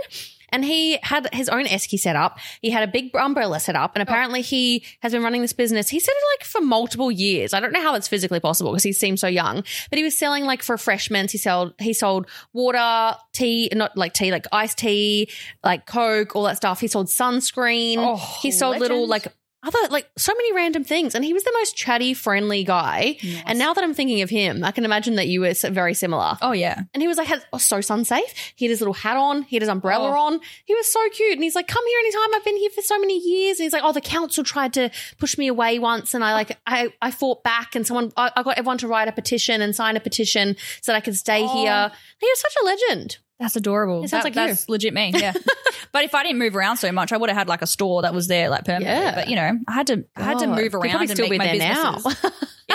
And 0.50 0.64
he 0.64 0.98
had 1.04 1.28
his 1.34 1.50
own 1.50 1.66
esky 1.66 2.00
set 2.00 2.16
up. 2.16 2.40
He 2.62 2.70
had 2.70 2.88
a 2.88 2.92
big 2.92 3.16
umbrella 3.16 3.60
set 3.60 3.76
up, 3.76 3.96
and 3.96 4.02
apparently 4.02 4.42
he 4.42 4.84
has 5.02 5.12
been 5.12 5.24
running 5.24 5.42
this 5.42 5.54
business. 5.54 5.90
He 5.90 6.00
said 6.00 6.12
it 6.12 6.40
like 6.40 6.48
for 6.48 6.62
multiple 6.62 7.12
years. 7.12 7.54
I 7.54 7.60
don't 7.60 7.74
know 7.74 7.82
how 7.82 7.94
that's 7.94 8.08
physically 8.08 8.40
possible 8.40 8.72
because 8.72 8.84
he 8.84 8.94
seems 8.94 9.22
so 9.22 9.28
young. 9.28 9.64
But 9.90 9.98
he 9.98 10.04
was 10.04 10.18
selling 10.18 10.46
like 10.46 10.64
for 10.64 10.78
freshmen. 10.78 11.28
He 11.28 11.38
sold 11.38 11.74
he 11.80 11.94
sold 11.94 12.28
water, 12.54 13.18
tea, 13.34 13.70
not 13.74 13.98
like 13.98 14.14
tea, 14.14 14.32
like 14.32 14.48
iced 14.52 14.78
tea, 14.78 15.30
like 15.64 15.86
Coke, 15.86 16.36
all 16.36 16.44
that 16.44 16.58
stuff. 16.58 16.80
He 16.80 16.88
sold 16.88 17.08
sunscreen. 17.08 17.98
Oh, 17.98 18.16
he 18.42 18.52
sold 18.52 18.80
little 18.80 19.08
like 19.08 19.28
other 19.68 19.78
like 19.90 20.10
so 20.18 20.34
many 20.36 20.54
random 20.54 20.84
things, 20.84 21.14
and 21.14 21.24
he 21.26 21.34
was 21.34 21.44
the 21.44 21.52
most 21.54 21.76
chatty, 21.76 22.14
friendly 22.14 22.64
guy. 22.64 23.18
And 23.46 23.60
now 23.60 23.74
that 23.74 23.84
I'm 23.84 23.94
thinking 23.94 24.22
of 24.22 24.30
him, 24.30 24.64
I 24.64 24.72
can 24.72 24.86
imagine 24.86 25.16
that 25.16 25.28
you 25.28 25.42
were 25.42 25.54
very 25.70 25.94
similar. 25.94 26.38
Oh 26.42 26.54
yeah. 26.54 26.82
And 26.94 27.02
he 27.02 27.08
was 27.08 27.18
like, 27.18 27.28
had, 27.28 27.46
oh, 27.54 27.58
so 27.58 27.82
sun 27.82 28.06
safe. 28.06 28.34
He 28.56 28.66
had 28.66 28.70
his 28.72 28.80
little 28.82 28.94
hat 28.94 29.18
on. 29.18 29.44
He 29.44 29.56
had 29.56 29.62
his 29.62 29.70
umbrella 29.70 30.10
Oh. 30.12 30.18
on. 30.28 30.40
He 30.66 30.74
was 30.74 30.88
so 30.92 31.00
cute. 31.10 31.34
And 31.34 31.44
he's 31.44 31.56
like, 31.56 31.68
come 31.68 31.86
here 31.86 32.00
anytime. 32.00 32.36
I've 32.36 32.46
been 32.46 32.58
here 32.58 32.70
for 32.70 32.82
so 32.82 32.98
many 33.00 33.20
years. 33.20 33.60
And 33.60 33.66
he's 33.66 33.74
like, 33.74 33.84
oh, 33.84 33.92
the 33.92 34.02
council 34.02 34.44
tried 34.44 34.74
to 34.74 34.90
push 35.20 35.38
me 35.38 35.48
away 35.48 35.80
once. 35.80 36.14
And 36.14 36.24
I 36.24 36.34
like, 36.34 36.58
I, 36.66 36.94
I 37.02 37.12
fought 37.12 37.44
back 37.44 37.76
and 37.76 37.86
someone, 37.86 38.12
I, 38.18 38.32
I 38.36 38.44
got 38.44 38.58
everyone 38.58 38.78
to 38.80 38.88
write 38.88 39.08
a 39.08 39.12
petition 39.12 39.62
and 39.62 39.76
sign 39.76 39.98
a 39.98 40.00
petition 40.00 40.56
so 40.82 40.92
that 40.92 40.98
I 40.98 41.02
could 41.02 41.16
stay 41.18 41.44
Oh. 41.44 41.48
here. 41.64 41.92
He 42.20 42.26
was 42.28 42.40
such 42.40 42.54
a 42.62 42.66
legend. 42.66 43.18
That's 43.40 43.56
adorable. 43.56 44.04
It 44.04 44.08
sounds 44.10 44.24
That- 44.24 44.36
like 44.36 44.36
you. 44.36 44.54
that's 44.54 44.68
legit 44.68 44.94
me. 44.94 45.12
Yeah. 45.16 45.34
but 45.92 46.04
if 46.04 46.16
I 46.16 46.24
didn't 46.24 46.40
move 46.40 46.56
around 46.56 46.78
so 46.78 46.92
much, 46.92 47.12
I 47.12 47.18
would 47.18 47.30
have 47.30 47.38
had 47.38 47.48
like 47.48 47.62
a 47.62 47.68
store 47.68 48.02
that 48.02 48.14
was 48.14 48.28
there 48.28 48.50
like 48.50 48.66
permanently. 48.66 49.04
Yeah. 49.04 49.16
But 49.16 49.30
you 49.30 49.36
know, 49.36 49.60
I 49.68 49.72
had 49.74 49.88
to 49.88 50.06
I 50.16 50.24
had 50.24 50.40
to 50.40 50.48
move 50.48 50.74
around 50.74 50.90
probably 50.90 51.08
and 51.08 51.10
still 51.12 51.26
make 51.30 51.32
be 51.32 51.38
my 51.38 51.58
there 51.58 51.74
now. 51.74 51.94
businesses. 51.96 52.32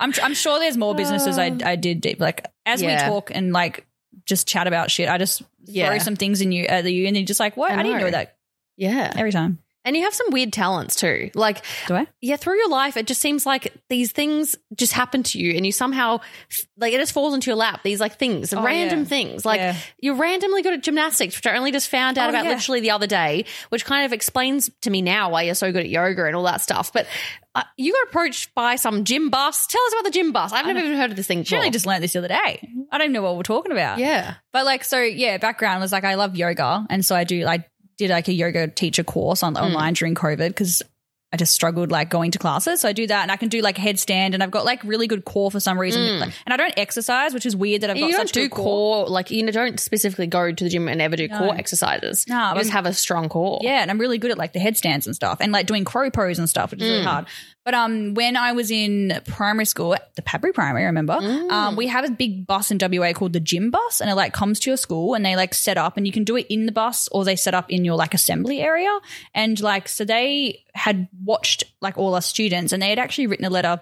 I'm 0.00 0.12
I'm 0.22 0.34
sure 0.34 0.58
there's 0.58 0.76
more 0.76 0.94
businesses 0.94 1.38
I 1.38 1.48
uh, 1.50 1.58
I 1.64 1.76
did 1.76 2.00
do. 2.00 2.14
like 2.18 2.46
as 2.66 2.82
Yeah. 2.82 3.06
we 3.08 3.12
talk 3.12 3.30
and 3.34 3.52
like 3.52 3.86
just 4.26 4.48
chat 4.48 4.66
about 4.66 4.90
shit. 4.90 5.08
I 5.08 5.18
just 5.18 5.42
Yeah. 5.64 5.88
throw 5.88 5.98
some 5.98 6.16
things 6.16 6.40
in 6.40 6.52
you 6.52 6.64
at 6.64 6.84
you 6.90 7.06
and 7.06 7.16
you're 7.16 7.26
just 7.26 7.40
like, 7.40 7.56
what? 7.56 7.70
I 7.70 7.80
I, 7.80 7.82
didn't 7.82 8.00
know 8.00 8.10
that 8.10 8.36
yeah. 8.76 9.12
every 9.16 9.32
time. 9.32 9.58
And 9.84 9.96
you 9.96 10.02
have 10.02 10.12
some 10.14 10.26
weird 10.30 10.52
talents 10.52 10.94
too. 10.94 11.30
Like, 11.34 11.64
Do 11.88 11.94
I? 11.94 12.06
yeah, 12.20 12.36
through 12.36 12.56
your 12.58 12.68
life, 12.68 12.96
it 12.98 13.06
just 13.06 13.20
seems 13.20 13.46
like 13.46 13.72
these 13.88 14.12
things 14.12 14.54
just 14.76 14.92
happen 14.92 15.22
to 15.22 15.38
you 15.38 15.56
and 15.56 15.64
you 15.64 15.72
somehow, 15.72 16.20
like, 16.76 16.92
it 16.92 16.98
just 16.98 17.12
falls 17.12 17.32
into 17.32 17.48
your 17.50 17.56
lap. 17.56 17.80
These, 17.82 17.98
like, 17.98 18.18
things, 18.18 18.52
Oh, 18.52 18.62
random 18.62 19.00
yeah. 19.00 19.04
thing. 19.06 19.40
Like, 19.42 19.58
Yeah. 19.60 19.76
you're 19.98 20.16
randomly 20.16 20.60
good 20.62 20.74
at 20.74 20.82
gymnastics, 20.82 21.34
which 21.36 21.46
I 21.46 21.56
only 21.56 21.72
just 21.72 21.88
found 21.88 22.18
out 22.18 22.26
Oh, 22.26 22.30
about 22.30 22.44
yeah. 22.44 22.50
literally 22.50 22.80
the 22.80 22.90
other 22.90 23.06
day, 23.06 23.46
which 23.70 23.86
kind 23.86 24.04
of 24.04 24.12
explains 24.12 24.68
to 24.82 24.90
me 24.90 25.00
now 25.00 25.30
why 25.30 25.42
you're 25.42 25.54
so 25.54 25.72
good 25.72 25.82
at 25.84 25.88
yoga 25.88 26.26
and 26.26 26.36
all 26.36 26.44
that 26.44 26.60
stuff. 26.60 26.92
But 26.92 27.06
uh, 27.54 27.62
you 27.78 27.92
got 27.94 28.08
approached 28.08 28.54
by 28.54 28.76
some 28.76 29.04
gym 29.04 29.30
bus. 29.30 29.66
Tell 29.66 29.80
us 29.86 29.92
about 29.94 30.04
the 30.04 30.10
gym 30.10 30.32
bus. 30.32 30.52
I've 30.52 30.66
never 30.66 30.78
even 30.78 30.96
heard 30.98 31.10
of 31.10 31.16
this 31.16 31.26
thing 31.26 31.42
She 31.44 31.56
only 31.56 31.70
just 31.70 31.86
learned 31.86 32.02
this 32.04 32.12
the 32.12 32.18
other 32.18 32.28
day. 32.28 32.68
I 32.92 32.98
don't 32.98 33.06
even 33.06 33.12
know 33.12 33.22
what 33.22 33.36
we're 33.36 33.42
talking 33.44 33.72
about. 33.72 33.98
yeah. 33.98 34.34
But 34.52 34.66
like, 34.66 34.84
so 34.84 35.00
yeah, 35.00 35.38
background 35.38 35.80
was 35.80 35.90
like, 35.90 36.04
I 36.04 36.14
love 36.16 36.36
yoga. 36.36 36.86
And 36.90 37.02
so 37.04 37.16
I 37.16 37.24
do, 37.24 37.46
I 37.46 37.64
did 38.00 38.10
like 38.10 38.28
a 38.28 38.32
yoga 38.32 38.68
teacher 38.68 39.04
course 39.04 39.42
on 39.42 39.54
mm. 39.54 39.62
online 39.62 39.94
during 39.94 40.14
COVID 40.14 40.48
because 40.48 40.82
I 41.32 41.36
just 41.36 41.54
struggled 41.54 41.92
like 41.92 42.10
going 42.10 42.32
to 42.32 42.38
classes. 42.38 42.80
So 42.80 42.88
I 42.88 42.92
do 42.92 43.06
that 43.06 43.22
and 43.22 43.30
I 43.30 43.36
can 43.36 43.48
do 43.48 43.60
like 43.60 43.78
a 43.78 43.82
headstand 43.82 44.34
and 44.34 44.42
I've 44.42 44.50
got 44.50 44.64
like 44.64 44.82
really 44.82 45.06
good 45.06 45.24
core 45.24 45.50
for 45.50 45.60
some 45.60 45.78
reason. 45.78 46.02
Mm. 46.02 46.20
Like, 46.20 46.32
and 46.44 46.52
I 46.52 46.56
don't 46.56 46.74
exercise, 46.76 47.32
which 47.32 47.46
is 47.46 47.54
weird 47.54 47.82
that 47.82 47.90
I've 47.90 47.96
got 47.96 48.06
You 48.06 48.12
don't 48.12 48.26
such 48.26 48.32
do 48.32 48.42
good 48.48 48.50
core. 48.50 49.04
core, 49.04 49.08
like, 49.08 49.30
you 49.30 49.48
don't 49.52 49.78
specifically 49.78 50.26
go 50.26 50.50
to 50.50 50.64
the 50.64 50.70
gym 50.70 50.88
and 50.88 51.00
ever 51.00 51.14
do 51.14 51.28
core 51.28 51.54
exercises. 51.54 52.26
No, 52.26 52.50
you 52.50 52.56
just 52.56 52.70
I'm- 52.70 52.84
have 52.84 52.86
a 52.86 52.94
strong 52.94 53.28
core. 53.28 53.60
Yeah, 53.62 53.82
and 53.82 53.90
I'm 53.90 53.98
really 53.98 54.18
good 54.18 54.32
at 54.32 54.38
like 54.38 54.52
the 54.54 54.58
headstands 54.58 55.06
and 55.06 55.14
stuff, 55.14 55.38
and 55.40 55.52
like 55.52 55.66
doing 55.66 55.84
crow 55.84 56.10
pose 56.10 56.40
and 56.40 56.48
stuff, 56.48 56.72
which 56.72 56.82
is 56.82 56.88
really 56.88 57.04
mm. 57.04 57.08
hard. 57.08 57.26
But 57.64 57.74
um, 57.74 58.14
when 58.14 58.36
I 58.36 58.52
was 58.52 58.70
in 58.70 59.20
primary 59.26 59.66
school, 59.66 59.94
at 59.94 60.14
the 60.16 60.22
Padbury 60.22 60.54
Primary, 60.54 60.84
I 60.84 60.86
remember, 60.86 61.12
um, 61.12 61.76
we 61.76 61.88
have 61.88 62.06
a 62.06 62.10
big 62.10 62.46
bus 62.46 62.70
in 62.70 62.78
WA 62.80 63.12
called 63.12 63.34
the 63.34 63.40
gym 63.40 63.70
bus, 63.70 64.00
and 64.00 64.08
it 64.08 64.14
like 64.14 64.32
comes 64.32 64.58
to 64.60 64.70
your 64.70 64.78
school, 64.78 65.14
and 65.14 65.24
they 65.24 65.36
like 65.36 65.52
set 65.52 65.76
up, 65.76 65.96
and 65.96 66.06
you 66.06 66.12
can 66.12 66.24
do 66.24 66.36
it 66.36 66.46
in 66.48 66.64
the 66.64 66.72
bus, 66.72 67.08
or 67.12 67.24
they 67.24 67.36
set 67.36 67.54
up 67.54 67.70
in 67.70 67.84
your 67.84 67.96
like 67.96 68.14
assembly 68.14 68.60
area, 68.60 68.98
and 69.34 69.60
like 69.60 69.88
so 69.88 70.04
they 70.04 70.64
had 70.74 71.08
watched 71.22 71.64
like 71.82 71.98
all 71.98 72.14
our 72.14 72.22
students, 72.22 72.72
and 72.72 72.82
they 72.82 72.88
had 72.88 72.98
actually 72.98 73.26
written 73.26 73.44
a 73.44 73.50
letter 73.50 73.80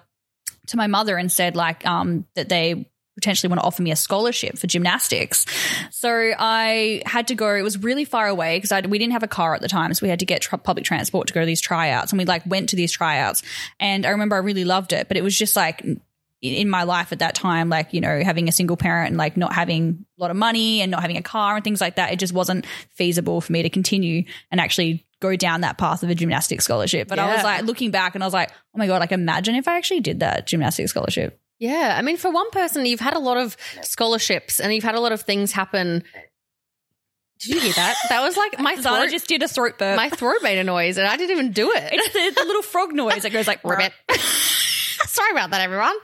to 0.67 0.77
my 0.77 0.87
mother 0.87 1.17
and 1.17 1.31
said 1.31 1.55
like 1.55 1.85
um 1.87 2.25
that 2.35 2.49
they 2.49 2.85
potentially 3.19 3.49
want 3.49 3.59
to 3.59 3.65
offer 3.65 3.81
me 3.81 3.91
a 3.91 3.95
scholarship 3.95 4.57
for 4.57 4.67
gymnastics. 4.67 5.45
So 5.91 6.09
I 6.37 7.01
had 7.05 7.27
to 7.27 7.35
go. 7.35 7.53
It 7.55 7.61
was 7.61 7.77
really 7.77 8.05
far 8.05 8.27
away 8.27 8.59
because 8.59 8.87
we 8.87 8.97
didn't 8.97 9.13
have 9.13 9.23
a 9.23 9.27
car 9.27 9.53
at 9.55 9.61
the 9.61 9.67
time, 9.67 9.93
so 9.93 10.05
we 10.05 10.09
had 10.09 10.19
to 10.19 10.25
get 10.25 10.47
public 10.63 10.85
transport 10.85 11.27
to 11.27 11.33
go 11.33 11.41
to 11.41 11.45
these 11.45 11.61
tryouts. 11.61 12.11
And 12.11 12.19
we 12.19 12.25
like 12.25 12.43
went 12.45 12.69
to 12.69 12.75
these 12.75 12.91
tryouts, 12.91 13.43
and 13.79 14.05
I 14.05 14.09
remember 14.09 14.35
I 14.35 14.39
really 14.39 14.65
loved 14.65 14.93
it, 14.93 15.07
but 15.07 15.17
it 15.17 15.23
was 15.23 15.37
just 15.37 15.55
like 15.55 15.81
in- 15.81 16.01
in 16.41 16.69
my 16.69 16.83
life 16.83 17.11
at 17.11 17.19
that 17.19 17.35
time, 17.35 17.67
like 17.67 17.93
you 17.93 17.99
know, 18.01 18.23
having 18.23 18.47
a 18.47 18.51
single 18.51 18.77
parent 18.77 19.09
and 19.09 19.17
like 19.17 19.35
not 19.35 19.53
having 19.53 20.05
a 20.17 20.21
lot 20.21 20.31
of 20.31 20.37
money 20.37 20.81
and 20.81 20.89
not 20.89 21.01
having 21.01 21.17
a 21.17 21.21
car 21.21 21.55
and 21.55 21.63
things 21.63 21.81
like 21.81 21.95
that, 21.95 22.13
it 22.13 22.19
just 22.19 22.33
wasn't 22.33 22.65
feasible 22.91 23.41
for 23.41 23.51
me 23.51 23.61
to 23.63 23.69
continue 23.69 24.23
and 24.51 24.61
actually 24.61 25.05
go 25.19 25.35
down 25.35 25.61
that 25.61 25.77
path 25.77 26.01
of 26.01 26.09
a 26.09 26.15
gymnastics 26.15 26.63
scholarship. 26.63 27.09
But 27.09 27.19
I 27.19 27.33
was 27.35 27.43
like 27.43 27.63
looking 27.63 27.91
back 27.91 28.15
and 28.15 28.23
I 28.23 28.27
was 28.27 28.33
like, 28.33 28.51
oh 28.73 28.77
my 28.77 28.87
god, 28.87 28.99
like 29.01 29.11
imagine 29.11 29.55
if 29.55 29.67
I 29.67 29.75
actually 29.75 29.99
did 29.99 30.21
that 30.21 30.47
gymnastics 30.47 30.91
scholarship. 30.91 31.38
Yeah. 31.59 31.95
I 31.97 32.01
mean, 32.01 32.17
for 32.17 32.31
one 32.31 32.49
person, 32.51 32.85
you've 32.85 32.99
had 32.99 33.13
a 33.15 33.19
lot 33.19 33.37
of 33.37 33.55
scholarships 33.81 34.59
and 34.59 34.73
you've 34.73 34.83
had 34.83 34.95
a 34.95 34.99
lot 34.99 35.11
of 35.11 35.21
things 35.21 35.51
happen. 35.51 36.03
Did 37.39 37.55
you 37.55 37.59
hear 37.61 37.73
that? 37.73 37.95
That 38.09 38.21
was 38.21 38.35
like 38.35 38.59
my 38.59 38.75
Zana 38.77 38.97
throat. 38.97 39.09
just 39.11 39.27
did 39.27 39.43
a 39.43 39.47
throat 39.47 39.77
burp. 39.77 39.95
my 39.95 40.09
throat 40.09 40.37
made 40.41 40.57
a 40.59 40.63
noise 40.63 40.97
and 40.97 41.07
I 41.07 41.15
didn't 41.17 41.31
even 41.31 41.51
do 41.51 41.71
it. 41.71 41.89
it's 41.93 42.13
the, 42.13 42.41
the 42.41 42.47
little 42.47 42.61
frog 42.61 42.93
noise 42.93 43.23
that 43.23 43.31
goes 43.31 43.47
like 43.47 43.63
Ribbit. 43.63 43.93
Sorry 45.05 45.31
about 45.31 45.51
that, 45.51 45.61
everyone. 45.61 45.95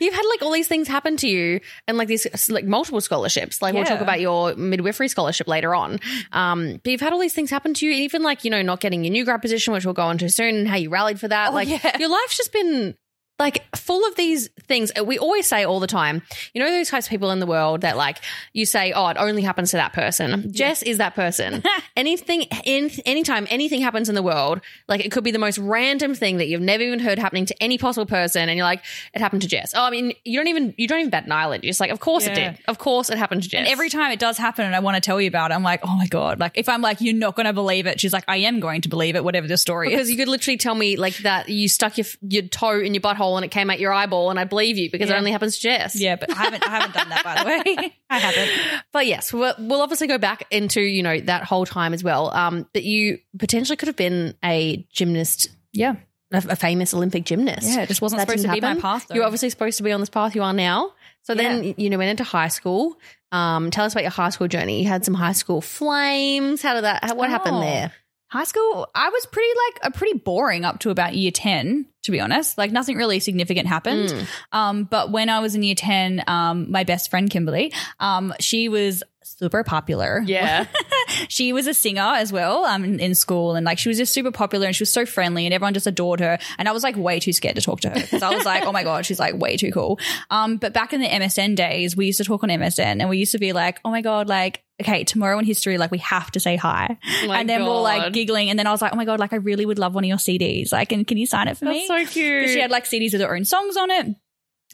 You've 0.00 0.14
had 0.14 0.24
like 0.30 0.40
all 0.40 0.50
these 0.50 0.66
things 0.66 0.88
happen 0.88 1.18
to 1.18 1.28
you, 1.28 1.60
and 1.86 1.98
like 1.98 2.08
these 2.08 2.48
like 2.48 2.64
multiple 2.64 3.02
scholarships. 3.02 3.60
Like 3.60 3.74
we'll 3.74 3.84
talk 3.84 4.00
about 4.00 4.18
your 4.18 4.54
midwifery 4.56 5.08
scholarship 5.08 5.46
later 5.46 5.74
on. 5.74 6.00
Um, 6.32 6.80
but 6.82 6.90
you've 6.90 7.02
had 7.02 7.12
all 7.12 7.18
these 7.18 7.34
things 7.34 7.50
happen 7.50 7.74
to 7.74 7.86
you, 7.86 7.92
even 7.92 8.22
like 8.22 8.42
you 8.44 8.50
know 8.50 8.62
not 8.62 8.80
getting 8.80 9.04
your 9.04 9.12
new 9.12 9.26
grad 9.26 9.42
position, 9.42 9.74
which 9.74 9.84
we'll 9.84 9.92
go 9.92 10.04
on 10.04 10.12
into 10.12 10.30
soon, 10.30 10.56
and 10.56 10.68
how 10.68 10.76
you 10.76 10.88
rallied 10.88 11.20
for 11.20 11.28
that. 11.28 11.50
Oh, 11.50 11.54
like 11.54 11.68
yeah. 11.68 11.98
your 11.98 12.08
life's 12.08 12.38
just 12.38 12.50
been 12.50 12.94
like 13.40 13.64
full 13.74 14.06
of 14.06 14.14
these 14.16 14.48
things. 14.68 14.92
We 15.02 15.18
always 15.18 15.46
say 15.46 15.64
all 15.64 15.80
the 15.80 15.86
time, 15.86 16.22
you 16.52 16.62
know, 16.62 16.70
those 16.70 16.90
types 16.90 17.06
of 17.06 17.10
people 17.10 17.30
in 17.30 17.40
the 17.40 17.46
world 17.46 17.80
that 17.80 17.96
like 17.96 18.18
you 18.52 18.66
say, 18.66 18.92
oh, 18.92 19.08
it 19.08 19.16
only 19.18 19.42
happens 19.42 19.70
to 19.70 19.78
that 19.78 19.94
person. 19.94 20.52
Jess 20.52 20.82
is 20.82 20.98
that 20.98 21.14
person. 21.14 21.62
anything, 21.96 22.42
in, 22.64 22.90
anytime 23.06 23.46
anything 23.50 23.80
happens 23.80 24.10
in 24.10 24.14
the 24.14 24.22
world, 24.22 24.60
like 24.88 25.04
it 25.04 25.10
could 25.10 25.24
be 25.24 25.30
the 25.30 25.38
most 25.38 25.56
random 25.56 26.14
thing 26.14 26.36
that 26.36 26.48
you've 26.48 26.60
never 26.60 26.82
even 26.82 26.98
heard 26.98 27.18
happening 27.18 27.46
to 27.46 27.62
any 27.62 27.78
possible 27.78 28.04
person, 28.04 28.48
and 28.48 28.56
you're 28.58 28.66
like, 28.66 28.84
it 29.14 29.20
happened 29.22 29.42
to 29.42 29.48
Jess. 29.48 29.72
Oh, 29.74 29.82
I 29.82 29.90
mean, 29.90 30.12
you 30.24 30.38
don't 30.38 30.48
even 30.48 30.74
you 30.76 30.86
don't 30.86 31.00
even 31.00 31.10
bat 31.10 31.24
an 31.24 31.32
eyelid. 31.32 31.64
You're 31.64 31.70
just 31.70 31.80
like, 31.80 31.90
of 31.90 31.98
course 31.98 32.26
it 32.26 32.34
did. 32.34 32.58
Of 32.68 32.78
course 32.78 33.08
it 33.08 33.16
happened 33.16 33.42
to 33.44 33.48
Jess. 33.48 33.60
And 33.60 33.68
every 33.68 33.88
time 33.88 34.12
it 34.12 34.18
does 34.18 34.36
happen 34.36 34.66
and 34.66 34.76
I 34.76 34.80
want 34.80 34.96
to 34.96 35.00
tell 35.00 35.18
you 35.18 35.28
about 35.28 35.50
it, 35.50 35.54
I'm 35.54 35.62
like, 35.62 35.80
oh 35.82 35.96
my 35.96 36.06
God. 36.06 36.38
Like, 36.38 36.52
if 36.56 36.68
I'm 36.68 36.82
like, 36.82 37.00
you're 37.00 37.14
not 37.14 37.36
going 37.36 37.46
to 37.46 37.54
believe 37.54 37.86
it, 37.86 38.00
she's 38.00 38.12
like, 38.12 38.24
I 38.28 38.38
am 38.38 38.60
going 38.60 38.82
to 38.82 38.90
believe 38.90 39.16
it, 39.16 39.24
whatever 39.24 39.48
the 39.48 39.56
story 39.56 39.88
is. 39.88 39.92
because 39.94 40.10
you 40.10 40.18
could 40.18 40.28
literally 40.28 40.58
tell 40.58 40.74
me 40.74 40.96
like 40.96 41.16
that 41.18 41.48
you 41.48 41.68
stuck 41.68 41.96
your 41.96 42.06
your 42.20 42.42
toe 42.42 42.78
in 42.78 42.92
your 42.92 43.00
butthole 43.00 43.29
and 43.36 43.44
it 43.44 43.50
came 43.50 43.70
out 43.70 43.78
your 43.80 43.92
eyeball, 43.92 44.30
and 44.30 44.38
I 44.38 44.44
believe 44.44 44.78
you 44.78 44.90
because 44.90 45.10
it 45.10 45.14
only 45.14 45.32
happens 45.32 45.56
to 45.56 45.60
Jess. 45.62 46.00
Yeah, 46.00 46.16
but 46.16 46.30
I 46.30 46.34
haven't, 46.34 46.66
I 46.66 46.70
haven't 46.70 46.94
done 46.94 47.08
that, 47.10 47.24
by 47.24 47.42
the 47.42 47.48
way. 47.80 47.96
I 48.10 48.18
haven't. 48.18 48.82
But 48.92 49.06
yes, 49.06 49.32
we'll, 49.32 49.54
we'll 49.58 49.82
obviously 49.82 50.06
go 50.06 50.18
back 50.18 50.44
into 50.50 50.80
you 50.80 51.02
know 51.02 51.18
that 51.20 51.44
whole 51.44 51.66
time 51.66 51.94
as 51.94 52.02
well. 52.04 52.30
Um, 52.34 52.66
that 52.74 52.84
you 52.84 53.18
potentially 53.38 53.76
could 53.76 53.88
have 53.88 53.96
been 53.96 54.34
a 54.44 54.86
gymnast, 54.92 55.48
Yeah. 55.72 55.96
a, 56.32 56.42
a 56.50 56.56
famous 56.56 56.92
Olympic 56.94 57.24
gymnast. 57.24 57.62
Yeah, 57.68 57.82
it 57.82 57.88
just 57.88 58.02
wasn't 58.02 58.18
That 58.20 58.28
supposed 58.28 58.46
to 58.46 58.52
be 58.52 58.60
my 58.60 58.74
path. 58.76 59.06
Though. 59.08 59.14
You're 59.16 59.24
obviously 59.24 59.50
supposed 59.50 59.76
to 59.78 59.82
be 59.82 59.92
on 59.92 60.00
this 60.00 60.10
path 60.10 60.34
you 60.34 60.42
are 60.42 60.52
now. 60.52 60.92
So 61.22 61.34
then 61.34 61.74
you 61.76 61.90
know 61.90 61.98
went 61.98 62.10
into 62.10 62.24
high 62.24 62.48
school. 62.48 62.98
Um, 63.32 63.70
tell 63.70 63.84
us 63.84 63.92
about 63.92 64.02
your 64.02 64.10
high 64.10 64.30
school 64.30 64.48
journey. 64.48 64.82
You 64.82 64.88
had 64.88 65.04
some 65.04 65.14
high 65.14 65.32
school 65.32 65.60
flames. 65.60 66.62
How 66.62 66.74
did 66.74 66.84
that? 66.84 67.04
How, 67.04 67.14
what 67.14 67.30
happened 67.30 67.56
Oh. 67.56 67.60
there? 67.60 67.92
High 68.30 68.44
school, 68.44 68.88
I 68.94 69.08
was 69.08 69.26
pretty 69.26 69.48
like 69.66 69.92
a 69.92 69.96
pretty 69.96 70.18
boring 70.18 70.64
up 70.64 70.78
to 70.80 70.90
about 70.90 71.14
year 71.14 71.32
10, 71.32 71.86
to 72.02 72.10
be 72.12 72.20
honest. 72.20 72.56
Like 72.56 72.70
nothing 72.70 72.96
really 72.96 73.18
significant 73.18 73.66
happened. 73.66 74.08
Mm. 74.08 74.26
Um, 74.52 74.84
but 74.84 75.10
when 75.10 75.28
I 75.28 75.40
was 75.40 75.56
in 75.56 75.64
year 75.64 75.74
10, 75.74 76.22
um, 76.28 76.70
my 76.70 76.84
best 76.84 77.10
friend 77.10 77.28
Kimberly, 77.28 77.72
um, 77.98 78.32
she 78.38 78.68
was 78.68 79.02
super 79.24 79.64
popular. 79.64 80.22
Yeah. 80.24 80.66
she 81.28 81.52
was 81.52 81.66
a 81.66 81.74
singer 81.74 82.00
as 82.00 82.32
well 82.32 82.64
um, 82.64 82.84
in, 82.84 83.00
in 83.00 83.14
school 83.14 83.54
and 83.54 83.66
like 83.66 83.78
she 83.78 83.88
was 83.88 83.98
just 83.98 84.12
super 84.12 84.30
popular 84.30 84.66
and 84.66 84.76
she 84.76 84.82
was 84.82 84.92
so 84.92 85.04
friendly 85.04 85.44
and 85.44 85.52
everyone 85.54 85.74
just 85.74 85.86
adored 85.86 86.20
her 86.20 86.38
and 86.58 86.68
i 86.68 86.72
was 86.72 86.82
like 86.82 86.96
way 86.96 87.18
too 87.18 87.32
scared 87.32 87.56
to 87.56 87.62
talk 87.62 87.80
to 87.80 87.88
her 87.88 87.94
because 87.94 88.22
i 88.22 88.34
was 88.34 88.44
like 88.44 88.64
oh 88.64 88.72
my 88.72 88.84
god 88.84 89.04
she's 89.04 89.18
like 89.18 89.34
way 89.34 89.56
too 89.56 89.72
cool 89.72 89.98
um, 90.30 90.56
but 90.56 90.72
back 90.72 90.92
in 90.92 91.00
the 91.00 91.08
msn 91.08 91.56
days 91.56 91.96
we 91.96 92.06
used 92.06 92.18
to 92.18 92.24
talk 92.24 92.42
on 92.42 92.48
msn 92.48 93.00
and 93.00 93.08
we 93.08 93.18
used 93.18 93.32
to 93.32 93.38
be 93.38 93.52
like 93.52 93.80
oh 93.84 93.90
my 93.90 94.02
god 94.02 94.28
like 94.28 94.62
okay 94.80 95.04
tomorrow 95.04 95.38
in 95.38 95.44
history 95.44 95.78
like 95.78 95.90
we 95.90 95.98
have 95.98 96.30
to 96.30 96.40
say 96.40 96.56
hi 96.56 96.98
Oh 97.22 97.26
my 97.28 97.40
and 97.40 97.48
then 97.48 97.64
we're 97.64 97.80
like 97.80 98.02
God. 98.02 98.12
giggling 98.12 98.50
and 98.50 98.58
then 98.58 98.66
i 98.66 98.70
was 98.72 98.80
like 98.82 98.92
oh 98.92 98.96
my 98.96 99.04
god 99.04 99.20
like 99.20 99.32
i 99.32 99.36
really 99.36 99.66
would 99.66 99.78
love 99.78 99.94
one 99.94 100.04
of 100.04 100.08
your 100.08 100.16
cds 100.18 100.72
like 100.72 100.92
and 100.92 101.06
can 101.06 101.16
you 101.18 101.26
sign 101.26 101.48
it 101.48 101.56
for 101.56 101.66
me 101.66 101.86
That's 101.88 102.06
so 102.08 102.12
cute. 102.12 102.48
she 102.50 102.60
had 102.60 102.70
like 102.70 102.84
CDs 102.84 103.12
with 103.12 103.20
her 103.20 103.34
own 103.36 103.44
songs 103.44 103.76
on 103.76 103.90
it. 103.90 104.06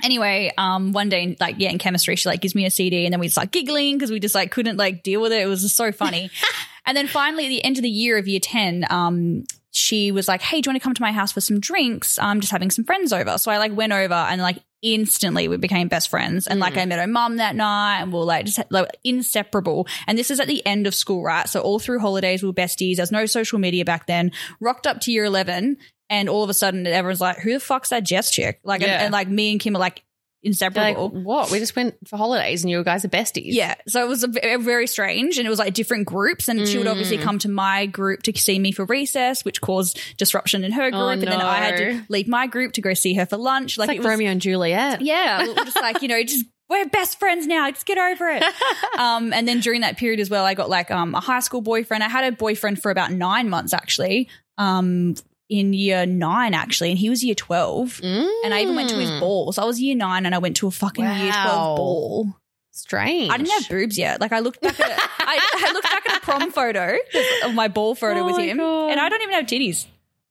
Anyway, 0.04 0.52
um, 0.58 0.92
one 0.92 1.08
day, 1.08 1.34
like, 1.40 1.54
yeah, 1.58 1.70
in 1.70 1.78
chemistry, 1.78 2.16
she 2.16 2.28
like 2.28 2.42
gives 2.42 2.54
me 2.54 2.66
a 2.66 2.70
CD 2.70 3.06
and 3.06 3.12
then 3.14 3.18
we 3.20 3.28
start 3.28 3.50
giggling 3.50 3.96
because 3.96 4.10
we 4.10 4.20
just 4.20 4.34
like 4.34 4.50
couldn't 4.50 4.76
like 4.76 5.02
deal 5.02 5.22
with 5.22 5.32
it. 5.32 5.40
It 5.40 5.46
was 5.46 5.62
just 5.62 5.74
so 5.74 5.90
funny. 5.90 6.28
and 6.86 6.94
then 6.94 7.06
finally, 7.06 7.46
at 7.46 7.48
the 7.48 7.64
end 7.64 7.78
of 7.78 7.82
the 7.82 7.88
year 7.88 8.18
of 8.18 8.28
year 8.28 8.38
10, 8.40 8.84
um, 8.90 9.44
she 9.70 10.12
was 10.12 10.28
like, 10.28 10.42
Hey, 10.42 10.60
do 10.60 10.68
you 10.68 10.72
want 10.72 10.82
to 10.82 10.84
come 10.84 10.92
to 10.92 11.00
my 11.00 11.12
house 11.12 11.32
for 11.32 11.40
some 11.40 11.60
drinks? 11.60 12.18
I'm 12.18 12.40
just 12.40 12.52
having 12.52 12.70
some 12.70 12.84
friends 12.84 13.10
over. 13.10 13.38
So 13.38 13.50
I 13.50 13.56
like 13.56 13.74
went 13.74 13.94
over 13.94 14.12
and 14.12 14.42
like 14.42 14.58
instantly 14.82 15.48
we 15.48 15.56
became 15.56 15.88
best 15.88 16.08
friends. 16.08 16.46
And 16.46 16.60
like 16.60 16.74
mm. 16.74 16.82
I 16.82 16.84
met 16.86 16.98
her 16.98 17.06
mum 17.06 17.36
that 17.36 17.56
night 17.56 18.00
and 18.00 18.12
we 18.12 18.18
are 18.18 18.24
like 18.24 18.46
just 18.46 18.60
like 18.70 18.88
inseparable. 19.04 19.86
And 20.06 20.18
this 20.18 20.30
is 20.30 20.40
at 20.40 20.46
the 20.46 20.64
end 20.66 20.86
of 20.86 20.94
school, 20.94 21.22
right? 21.22 21.48
So 21.48 21.60
all 21.60 21.78
through 21.78 22.00
holidays, 22.00 22.42
we 22.42 22.48
were 22.48 22.54
besties. 22.54 22.96
There's 22.96 23.12
no 23.12 23.26
social 23.26 23.58
media 23.58 23.84
back 23.84 24.06
then. 24.06 24.32
Rocked 24.60 24.86
up 24.86 25.00
to 25.02 25.12
year 25.12 25.24
11 25.24 25.78
and 26.08 26.28
all 26.28 26.44
of 26.44 26.50
a 26.50 26.54
sudden 26.54 26.86
everyone's 26.86 27.20
like, 27.20 27.38
who 27.38 27.52
the 27.52 27.60
fuck's 27.60 27.88
that 27.88 28.04
Jess 28.04 28.30
chick? 28.30 28.60
Like, 28.62 28.82
and, 28.82 28.90
and 28.90 29.12
like 29.12 29.28
me 29.28 29.50
and 29.50 29.60
Kim 29.60 29.74
are 29.76 29.80
like 29.80 30.04
They're 30.46 30.70
like, 30.70 30.96
inseparable. 30.96 31.08
what? 31.22 31.50
We 31.50 31.58
just 31.58 31.74
went 31.76 31.96
for 32.08 32.16
holidays 32.16 32.62
and 32.62 32.70
you 32.70 32.82
guys 32.84 33.04
are 33.04 33.08
besties. 33.08 33.46
Yeah, 33.52 33.74
so 33.88 34.02
it 34.04 34.08
was 34.08 34.24
a, 34.24 34.28
very 34.58 34.86
strange, 34.86 35.38
and 35.38 35.46
it 35.46 35.50
was 35.50 35.58
like 35.58 35.74
different 35.74 36.06
groups, 36.06 36.48
and 36.48 36.66
she 36.66 36.78
would 36.78 36.86
Mm. 36.86 36.90
obviously 36.92 37.18
come 37.18 37.38
to 37.40 37.48
my 37.48 37.86
group 37.86 38.22
to 38.24 38.38
see 38.38 38.58
me 38.58 38.72
for 38.72 38.84
recess, 38.84 39.44
which 39.44 39.60
caused 39.60 39.98
disruption 40.16 40.64
in 40.64 40.72
her 40.72 40.90
group, 40.90 41.02
Oh, 41.02 41.08
and 41.08 41.22
then 41.22 41.40
I 41.40 41.56
had 41.56 41.76
to 41.78 42.02
leave 42.08 42.28
my 42.28 42.46
group 42.46 42.72
to 42.74 42.80
go 42.80 42.94
see 42.94 43.14
her 43.14 43.26
for 43.26 43.36
lunch. 43.36 43.76
Like, 43.78 43.90
it 43.90 43.98
was, 43.98 44.06
Romeo 44.06 44.30
and 44.30 44.40
Juliet. 44.40 45.00
yeah, 45.02 45.44
just 45.64 45.76
like 45.80 46.02
you 46.02 46.08
know, 46.08 46.22
just 46.22 46.44
we're 46.68 46.84
best 46.86 47.18
friends 47.18 47.46
now. 47.46 47.70
Just 47.70 47.86
get 47.86 47.96
over 47.98 48.28
it. 48.28 48.42
um, 48.98 49.32
and 49.32 49.46
then 49.46 49.60
during 49.60 49.82
that 49.82 49.96
period 49.98 50.18
as 50.20 50.28
well, 50.30 50.44
I 50.44 50.54
got 50.54 50.68
like 50.68 50.90
um 50.90 51.14
a 51.14 51.20
high 51.20 51.40
school 51.40 51.60
boyfriend. 51.60 52.02
I 52.02 52.08
had 52.08 52.24
a 52.32 52.36
boyfriend 52.36 52.82
for 52.82 52.90
about 52.90 53.12
nine 53.12 53.48
months 53.48 53.72
actually. 53.72 54.28
Um. 54.58 55.14
In 55.48 55.72
year 55.72 56.06
nine, 56.06 56.54
actually, 56.54 56.90
and 56.90 56.98
he 56.98 57.08
was 57.08 57.22
year 57.22 57.34
12. 57.36 58.00
And 58.02 58.52
I 58.52 58.62
even 58.62 58.74
went 58.74 58.90
to 58.90 58.96
his 58.96 59.10
Mm. 59.10 59.20
ball. 59.20 59.52
So 59.52 59.62
I 59.62 59.64
was 59.64 59.80
year 59.80 59.94
nine 59.94 60.26
and 60.26 60.34
I 60.34 60.38
went 60.38 60.56
to 60.56 60.66
a 60.66 60.70
fucking 60.72 61.04
year 61.04 61.32
12 61.32 61.76
ball. 61.76 62.36
Strange. 62.72 63.30
I 63.30 63.36
didn't 63.38 63.50
have 63.52 63.68
boobs 63.68 63.96
yet. 63.96 64.20
Like 64.20 64.32
I 64.32 64.40
looked 64.40 64.60
back 64.60 64.78
at 64.80 64.90
I, 65.18 65.38
I 65.68 65.72
looked 65.72 65.84
back 65.88 66.10
at 66.10 66.16
a 66.18 66.20
prom 66.20 66.50
photo 66.50 66.96
of 67.44 67.54
my 67.54 67.68
ball 67.68 67.94
photo 67.94 68.20
Oh 68.22 68.26
with 68.26 68.38
him, 68.38 68.58
God. 68.58 68.90
and 68.90 69.00
I 69.00 69.08
don't 69.08 69.22
even 69.22 69.34
have 69.34 69.46
titties. 69.46 69.86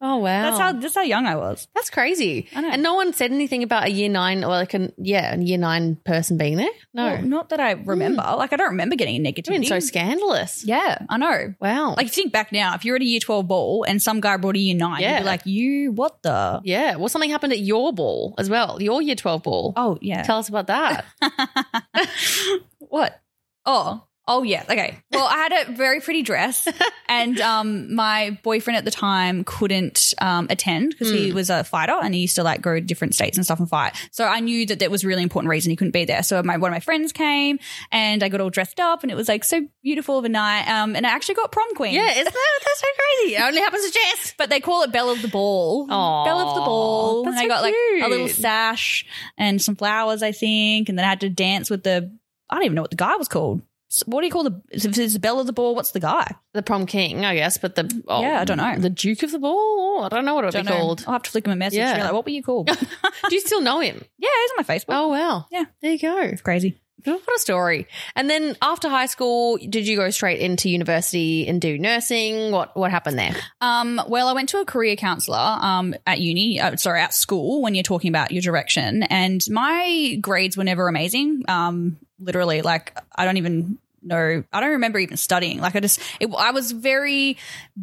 Oh 0.07 0.17
wow. 0.17 0.43
That's 0.43 0.59
how 0.59 0.71
that's 0.73 0.93
how 0.93 1.01
young 1.01 1.25
I 1.25 1.35
was. 1.35 1.67
That's 1.73 1.89
crazy. 1.89 2.47
I 2.53 2.61
know. 2.61 2.69
And 2.69 2.83
no 2.83 2.93
one 2.93 3.11
said 3.11 3.31
anything 3.31 3.63
about 3.63 3.85
a 3.85 3.89
year 3.89 4.07
nine 4.07 4.43
or 4.43 4.49
like 4.49 4.75
a 4.75 4.91
yeah, 4.99 5.33
a 5.33 5.41
year 5.41 5.57
nine 5.57 5.95
person 6.05 6.37
being 6.37 6.57
there. 6.57 6.69
No. 6.93 7.05
Well, 7.05 7.21
not 7.23 7.49
that 7.49 7.59
I 7.59 7.73
hmm. 7.73 7.89
remember. 7.89 8.21
Like 8.37 8.53
I 8.53 8.55
don't 8.55 8.69
remember 8.69 8.95
getting 8.95 9.15
a 9.25 9.29
It's 9.29 9.49
been 9.49 9.63
negativity. 9.63 9.67
so 9.67 9.79
scandalous. 9.79 10.63
yeah, 10.63 10.99
I 11.09 11.17
know. 11.17 11.55
Wow. 11.59 11.95
Like 11.97 12.11
think 12.11 12.31
back 12.31 12.51
now, 12.51 12.75
if 12.75 12.85
you're 12.85 12.97
at 12.97 13.01
a 13.01 13.05
year 13.05 13.19
twelve 13.19 13.47
ball 13.47 13.83
and 13.87 13.99
some 13.99 14.21
guy 14.21 14.37
brought 14.37 14.55
a 14.55 14.59
year 14.59 14.75
nine, 14.75 15.01
you'd 15.01 15.07
Yeah. 15.07 15.19
be 15.21 15.25
like, 15.25 15.45
"You 15.47 15.91
what 15.93 16.21
the? 16.21 16.61
yeah. 16.63 16.97
Well, 16.97 17.09
something 17.09 17.31
happened 17.31 17.53
at 17.53 17.59
your 17.59 17.91
ball 17.91 18.35
as 18.37 18.47
well. 18.47 18.79
Your 18.79 19.01
year 19.01 19.15
twelve 19.15 19.41
ball. 19.41 19.73
Oh 19.75 19.97
yeah, 20.01 20.21
Tell 20.21 20.37
us 20.37 20.49
about 20.49 20.67
that. 20.67 21.05
what? 22.79 23.19
Oh, 23.65 24.04
oh 24.27 24.43
yeah. 24.43 24.63
Okay. 24.69 24.97
Well, 25.11 25.25
I 25.25 25.37
had 25.37 25.67
a 25.67 25.71
very 25.71 26.01
pretty 26.01 26.21
dress, 26.21 26.67
and 27.07 27.39
um, 27.41 27.93
my 27.93 28.37
boyfriend 28.43 28.77
at 28.77 28.85
the 28.85 28.91
time 28.91 29.43
couldn't 29.43 30.13
um, 30.19 30.47
attend 30.49 30.91
because 30.91 31.11
he 31.11 31.31
was 31.31 31.49
a 31.49 31.63
fighter 31.63 31.95
and 32.01 32.13
he 32.13 32.21
used 32.21 32.35
to 32.35 32.43
like 32.43 32.61
go 32.61 32.73
to 32.75 32.81
different 32.81 33.15
states 33.15 33.37
and 33.37 33.45
stuff 33.45 33.59
and 33.59 33.69
fight. 33.69 33.95
So 34.11 34.25
I 34.25 34.39
knew 34.39 34.65
that 34.67 34.79
that 34.79 34.91
was 34.91 35.03
a 35.03 35.07
really 35.07 35.23
important 35.23 35.49
reason 35.49 35.69
he 35.69 35.75
couldn't 35.75 35.91
be 35.91 36.05
there. 36.05 36.23
So 36.23 36.41
my 36.43 36.57
one 36.57 36.71
of 36.71 36.75
my 36.75 36.79
friends 36.79 37.11
came, 37.11 37.59
and 37.91 38.23
I 38.23 38.29
got 38.29 38.41
all 38.41 38.49
dressed 38.49 38.79
up, 38.79 39.03
and 39.03 39.11
it 39.11 39.15
was 39.15 39.27
like 39.27 39.43
so 39.43 39.61
beautiful 39.83 40.17
of 40.17 40.25
a 40.25 40.29
night. 40.29 40.67
Um, 40.67 40.95
and 40.95 41.05
I 41.05 41.09
actually 41.11 41.35
got 41.35 41.51
prom 41.51 41.73
queen. 41.75 41.93
yeah, 41.93 42.11
isn't 42.11 42.25
that 42.25 42.59
that's 42.65 42.79
so 42.79 42.87
crazy? 42.97 43.35
It 43.35 43.41
only 43.41 43.61
happens 43.61 43.85
to 43.85 43.91
Jess. 43.91 44.33
But 44.37 44.49
they 44.49 44.59
call 44.59 44.83
it 44.83 44.91
Belle 44.91 45.09
of 45.09 45.21
the 45.21 45.27
Ball. 45.27 45.87
Aw, 45.89 46.25
Belle 46.25 46.39
of 46.39 46.55
the 46.55 46.61
Ball. 46.61 47.23
that's 47.23 47.39
and 47.39 47.39
I 47.39 47.43
so 47.43 47.47
got 47.47 47.61
like 47.61 47.75
a 48.03 48.07
little 48.09 48.27
sash 48.27 49.05
and 49.37 49.61
some 49.61 49.75
flowers, 49.75 50.23
I 50.23 50.31
think. 50.31 50.89
And 50.89 50.97
then 50.97 51.05
I 51.05 51.09
had 51.09 51.21
to 51.21 51.29
dance 51.29 51.69
with 51.69 51.83
the, 51.83 52.11
I 52.49 52.55
don't 52.55 52.65
even 52.65 52.75
know 52.75 52.81
what 52.81 52.91
the 52.91 52.97
guy 52.97 53.15
was 53.15 53.27
called. 53.27 53.61
What 54.05 54.21
do 54.21 54.27
you 54.27 54.31
call 54.31 54.43
the, 54.43 54.61
it's 54.71 55.17
Belle 55.17 55.39
of 55.39 55.47
the 55.47 55.53
Ball, 55.53 55.75
what's 55.75 55.91
the 55.91 55.99
guy? 55.99 56.35
The 56.53 56.61
prom 56.61 56.85
king, 56.85 57.25
I 57.25 57.35
guess, 57.35 57.57
but 57.57 57.75
the 57.75 58.03
oh, 58.07 58.21
Yeah, 58.21 58.41
I 58.41 58.45
don't 58.45 58.57
know. 58.57 58.77
The 58.77 58.89
Duke 58.89 59.23
of 59.23 59.31
the 59.31 59.39
Ball. 59.39 60.03
I 60.03 60.09
don't 60.09 60.25
know 60.25 60.35
what 60.35 60.43
it 60.43 60.53
would 60.53 60.65
be 60.65 60.69
know. 60.69 60.77
called. 60.77 61.03
I'll 61.07 61.13
have 61.13 61.23
to 61.23 61.31
flick 61.31 61.45
him 61.45 61.53
a 61.53 61.55
message. 61.55 61.77
Yeah. 61.77 61.97
Yeah. 61.97 62.03
Like, 62.05 62.13
what 62.13 62.25
were 62.25 62.31
you 62.31 62.43
called? 62.43 62.67
Do 63.29 63.35
you 63.35 63.41
still 63.41 63.61
know 63.61 63.79
him? 63.79 64.03
Yeah, 64.17 64.29
he's 64.41 64.51
on 64.51 64.65
my 64.67 64.75
Facebook. 64.75 64.95
Oh 64.95 65.07
wow. 65.09 65.45
Yeah. 65.51 65.65
There 65.81 65.91
you 65.91 65.99
go. 65.99 66.19
It's 66.21 66.41
crazy. 66.41 66.79
What 67.03 67.21
a 67.35 67.39
story. 67.39 67.87
And 68.15 68.29
then 68.29 68.57
after 68.61 68.89
high 68.89 69.05
school, 69.05 69.57
did 69.57 69.87
you 69.87 69.95
go 69.95 70.09
straight 70.09 70.39
into 70.39 70.69
university 70.69 71.47
and 71.47 71.61
do 71.61 71.77
nursing? 71.77 72.51
What 72.51 72.75
what 72.75 72.89
happened 72.91 73.19
there? 73.19 73.35
Um, 73.61 74.01
well, 74.07 74.27
I 74.27 74.33
went 74.33 74.49
to 74.49 74.59
a 74.59 74.65
career 74.65 74.95
counselor 74.95 75.37
um, 75.37 75.93
at 76.07 76.19
uni, 76.19 76.59
uh, 76.59 76.75
sorry, 76.77 77.01
at 77.01 77.13
school 77.13 77.61
when 77.61 77.75
you're 77.75 77.83
talking 77.83 78.09
about 78.09 78.31
your 78.31 78.41
direction. 78.41 79.03
And 79.03 79.45
my 79.49 80.17
grades 80.19 80.57
were 80.57 80.63
never 80.63 80.87
amazing. 80.87 81.43
Um, 81.47 81.97
literally, 82.19 82.61
like, 82.63 82.97
I 83.15 83.25
don't 83.25 83.37
even 83.37 83.77
know. 84.05 84.43
I 84.53 84.59
don't 84.59 84.71
remember 84.71 84.99
even 84.99 85.17
studying. 85.17 85.59
Like, 85.59 85.75
I 85.75 85.79
just, 85.79 85.99
it, 86.19 86.29
I 86.37 86.51
was 86.51 86.71
very 86.71 87.37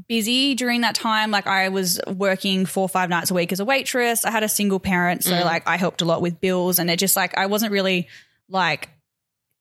busy 0.09 0.55
during 0.55 0.83
that 0.83 0.95
time. 0.95 1.31
Like, 1.31 1.47
I 1.47 1.69
was 1.69 2.01
working 2.07 2.67
four 2.67 2.85
or 2.85 2.89
five 2.89 3.11
nights 3.11 3.31
a 3.31 3.35
week 3.35 3.53
as 3.53 3.61
a 3.61 3.65
waitress. 3.65 4.25
I 4.25 4.31
had 4.31 4.43
a 4.43 4.49
single 4.49 4.81
parent. 4.81 5.25
So, 5.25 5.33
like, 5.33 5.67
I 5.67 5.77
helped 5.77 6.03
a 6.03 6.05
lot 6.05 6.23
with 6.23 6.41
bills. 6.41 6.79
And 6.79 6.91
it 6.91 6.99
just, 6.99 7.17
like, 7.17 7.37
I 7.37 7.47
wasn't 7.47 7.73
really, 7.73 8.09
like, 8.49 8.89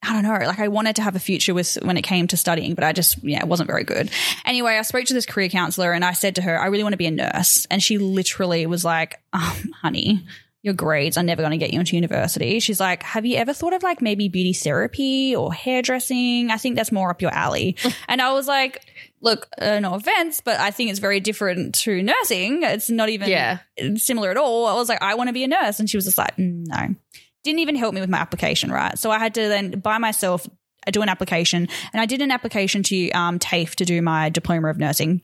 I 0.04 0.14
don't 0.14 0.24
know. 0.24 0.48
Like 0.48 0.60
I 0.60 0.68
wanted 0.68 0.96
to 0.96 1.04
have 1.04 1.16
a 1.16 1.20
future 1.20 1.54
with 1.54 1.76
when 1.84 1.96
it 1.96 2.02
came 2.02 2.28
to 2.28 2.38
studying, 2.38 2.74
but 2.74 2.84
I 2.84 2.92
just 2.92 3.24
yeah, 3.24 3.40
it 3.40 3.48
wasn't 3.48 3.68
very 3.68 3.84
good. 3.84 4.10
Anyway, 4.46 4.74
I 4.74 4.82
spoke 4.82 5.06
to 5.06 5.14
this 5.14 5.28
career 5.28 5.48
counselor 5.48 5.92
and 5.94 6.04
I 6.04 6.14
said 6.14 6.36
to 6.36 6.42
her, 6.42 6.60
I 6.60 6.68
really 6.68 6.84
want 6.84 6.94
to 6.94 6.98
be 6.98 7.06
a 7.06 7.12
nurse. 7.12 7.68
And 7.70 7.84
she 7.84 8.00
literally 8.00 8.66
was 8.66 8.84
like, 8.84 9.22
um, 9.32 9.72
honey, 9.82 10.26
your 10.64 10.74
grades 10.76 11.18
are 11.18 11.24
never 11.24 11.42
going 11.42 11.52
to 11.52 11.58
get 11.58 11.74
you 11.74 11.80
into 11.80 11.96
university. 11.96 12.60
She's 12.60 12.80
like, 12.80 13.02
have 13.04 13.26
you 13.26 13.38
ever 13.38 13.52
thought 13.54 13.74
of 13.74 13.82
like 13.82 14.02
maybe 14.02 14.28
beauty 14.30 14.54
therapy 14.54 15.36
or 15.36 15.52
hairdressing? 15.52 16.52
I 16.52 16.58
think 16.58 16.76
that's 16.76 16.92
more 16.92 17.10
up 17.10 17.22
your 17.22 17.34
alley. 17.34 17.78
and 18.08 18.22
I 18.22 18.32
was 18.34 18.48
like, 18.48 18.86
look, 19.22 19.48
uh, 19.60 19.80
no 19.80 19.96
offense, 19.96 20.42
but 20.42 20.60
I 20.60 20.70
think 20.72 20.92
it's 20.92 21.00
very 21.00 21.20
different 21.20 21.76
to 21.76 22.04
nursing. 22.04 22.62
It's 22.64 22.90
not 22.90 23.10
even 23.10 23.30
Yeah. 23.30 23.60
similar 23.96 24.30
at 24.30 24.38
all. 24.38 24.68
I 24.68 24.74
was 24.76 24.88
like, 24.88 25.02
I 25.02 25.16
want 25.16 25.30
to 25.30 25.34
be 25.34 25.44
a 25.44 25.48
nurse. 25.48 25.80
And 25.80 25.90
she 25.90 25.98
was 25.98 26.06
just 26.06 26.18
like, 26.18 26.36
"Mm, 26.38 26.68
no. 26.68 26.96
Didn't 27.44 27.60
even 27.60 27.76
help 27.76 27.96
me 27.96 28.02
with 28.02 28.10
my 28.10 28.20
application, 28.20 28.72
right? 28.72 28.98
So 29.00 29.10
I 29.10 29.18
had 29.18 29.34
to 29.36 29.42
then 29.42 29.80
by 29.80 29.98
myself 29.98 30.48
do 30.92 31.02
an 31.02 31.10
application. 31.10 31.68
And 31.94 32.02
I 32.02 32.06
did 32.06 32.22
an 32.22 32.30
application 32.32 32.84
to 32.84 33.10
um, 33.12 33.40
TAFE 33.40 33.76
to 33.78 33.86
do 33.86 34.02
my 34.02 34.30
diploma 34.30 34.70
of 34.70 34.78
nursing. 34.78 35.22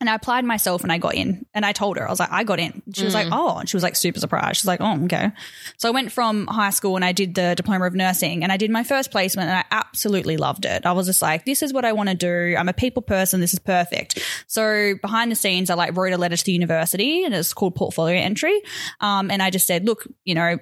And 0.00 0.08
I 0.08 0.14
applied 0.14 0.44
myself 0.44 0.82
and 0.82 0.92
I 0.92 0.98
got 0.98 1.14
in. 1.14 1.44
And 1.54 1.66
I 1.66 1.72
told 1.72 1.96
her, 1.96 2.06
I 2.06 2.10
was 2.10 2.20
like, 2.20 2.30
I 2.30 2.44
got 2.44 2.60
in. 2.60 2.82
She 2.92 3.04
was 3.04 3.14
like, 3.14 3.28
oh. 3.32 3.58
And 3.58 3.68
she 3.68 3.76
was 3.76 3.82
like 3.82 3.96
super 3.96 4.20
surprised. 4.20 4.58
She's 4.58 4.66
like, 4.66 4.80
oh, 4.80 5.04
okay. 5.04 5.32
So 5.76 5.88
I 5.88 5.90
went 5.90 6.12
from 6.12 6.46
high 6.46 6.70
school 6.70 6.94
and 6.94 7.04
I 7.04 7.10
did 7.10 7.34
the 7.34 7.54
diploma 7.56 7.86
of 7.86 7.94
nursing 7.94 8.44
and 8.44 8.52
I 8.52 8.56
did 8.56 8.70
my 8.70 8.84
first 8.84 9.10
placement 9.10 9.48
and 9.48 9.58
I 9.58 9.64
absolutely 9.70 10.36
loved 10.36 10.64
it. 10.64 10.86
I 10.86 10.92
was 10.92 11.06
just 11.06 11.20
like, 11.20 11.44
this 11.44 11.62
is 11.62 11.72
what 11.72 11.84
I 11.84 11.92
want 11.92 12.10
to 12.10 12.14
do. 12.14 12.54
I'm 12.56 12.68
a 12.68 12.72
people 12.72 13.02
person. 13.02 13.40
This 13.40 13.52
is 13.52 13.58
perfect. 13.58 14.20
So 14.46 14.94
behind 15.02 15.32
the 15.32 15.36
scenes, 15.36 15.68
I 15.68 15.74
like 15.74 15.96
wrote 15.96 16.12
a 16.12 16.18
letter 16.18 16.36
to 16.36 16.44
the 16.44 16.52
university 16.52 17.24
and 17.24 17.34
it's 17.34 17.52
called 17.52 17.74
portfolio 17.74 18.20
entry. 18.20 18.62
Um, 19.00 19.30
and 19.30 19.42
I 19.42 19.50
just 19.50 19.66
said, 19.66 19.84
look, 19.84 20.06
you 20.24 20.34
know, 20.34 20.58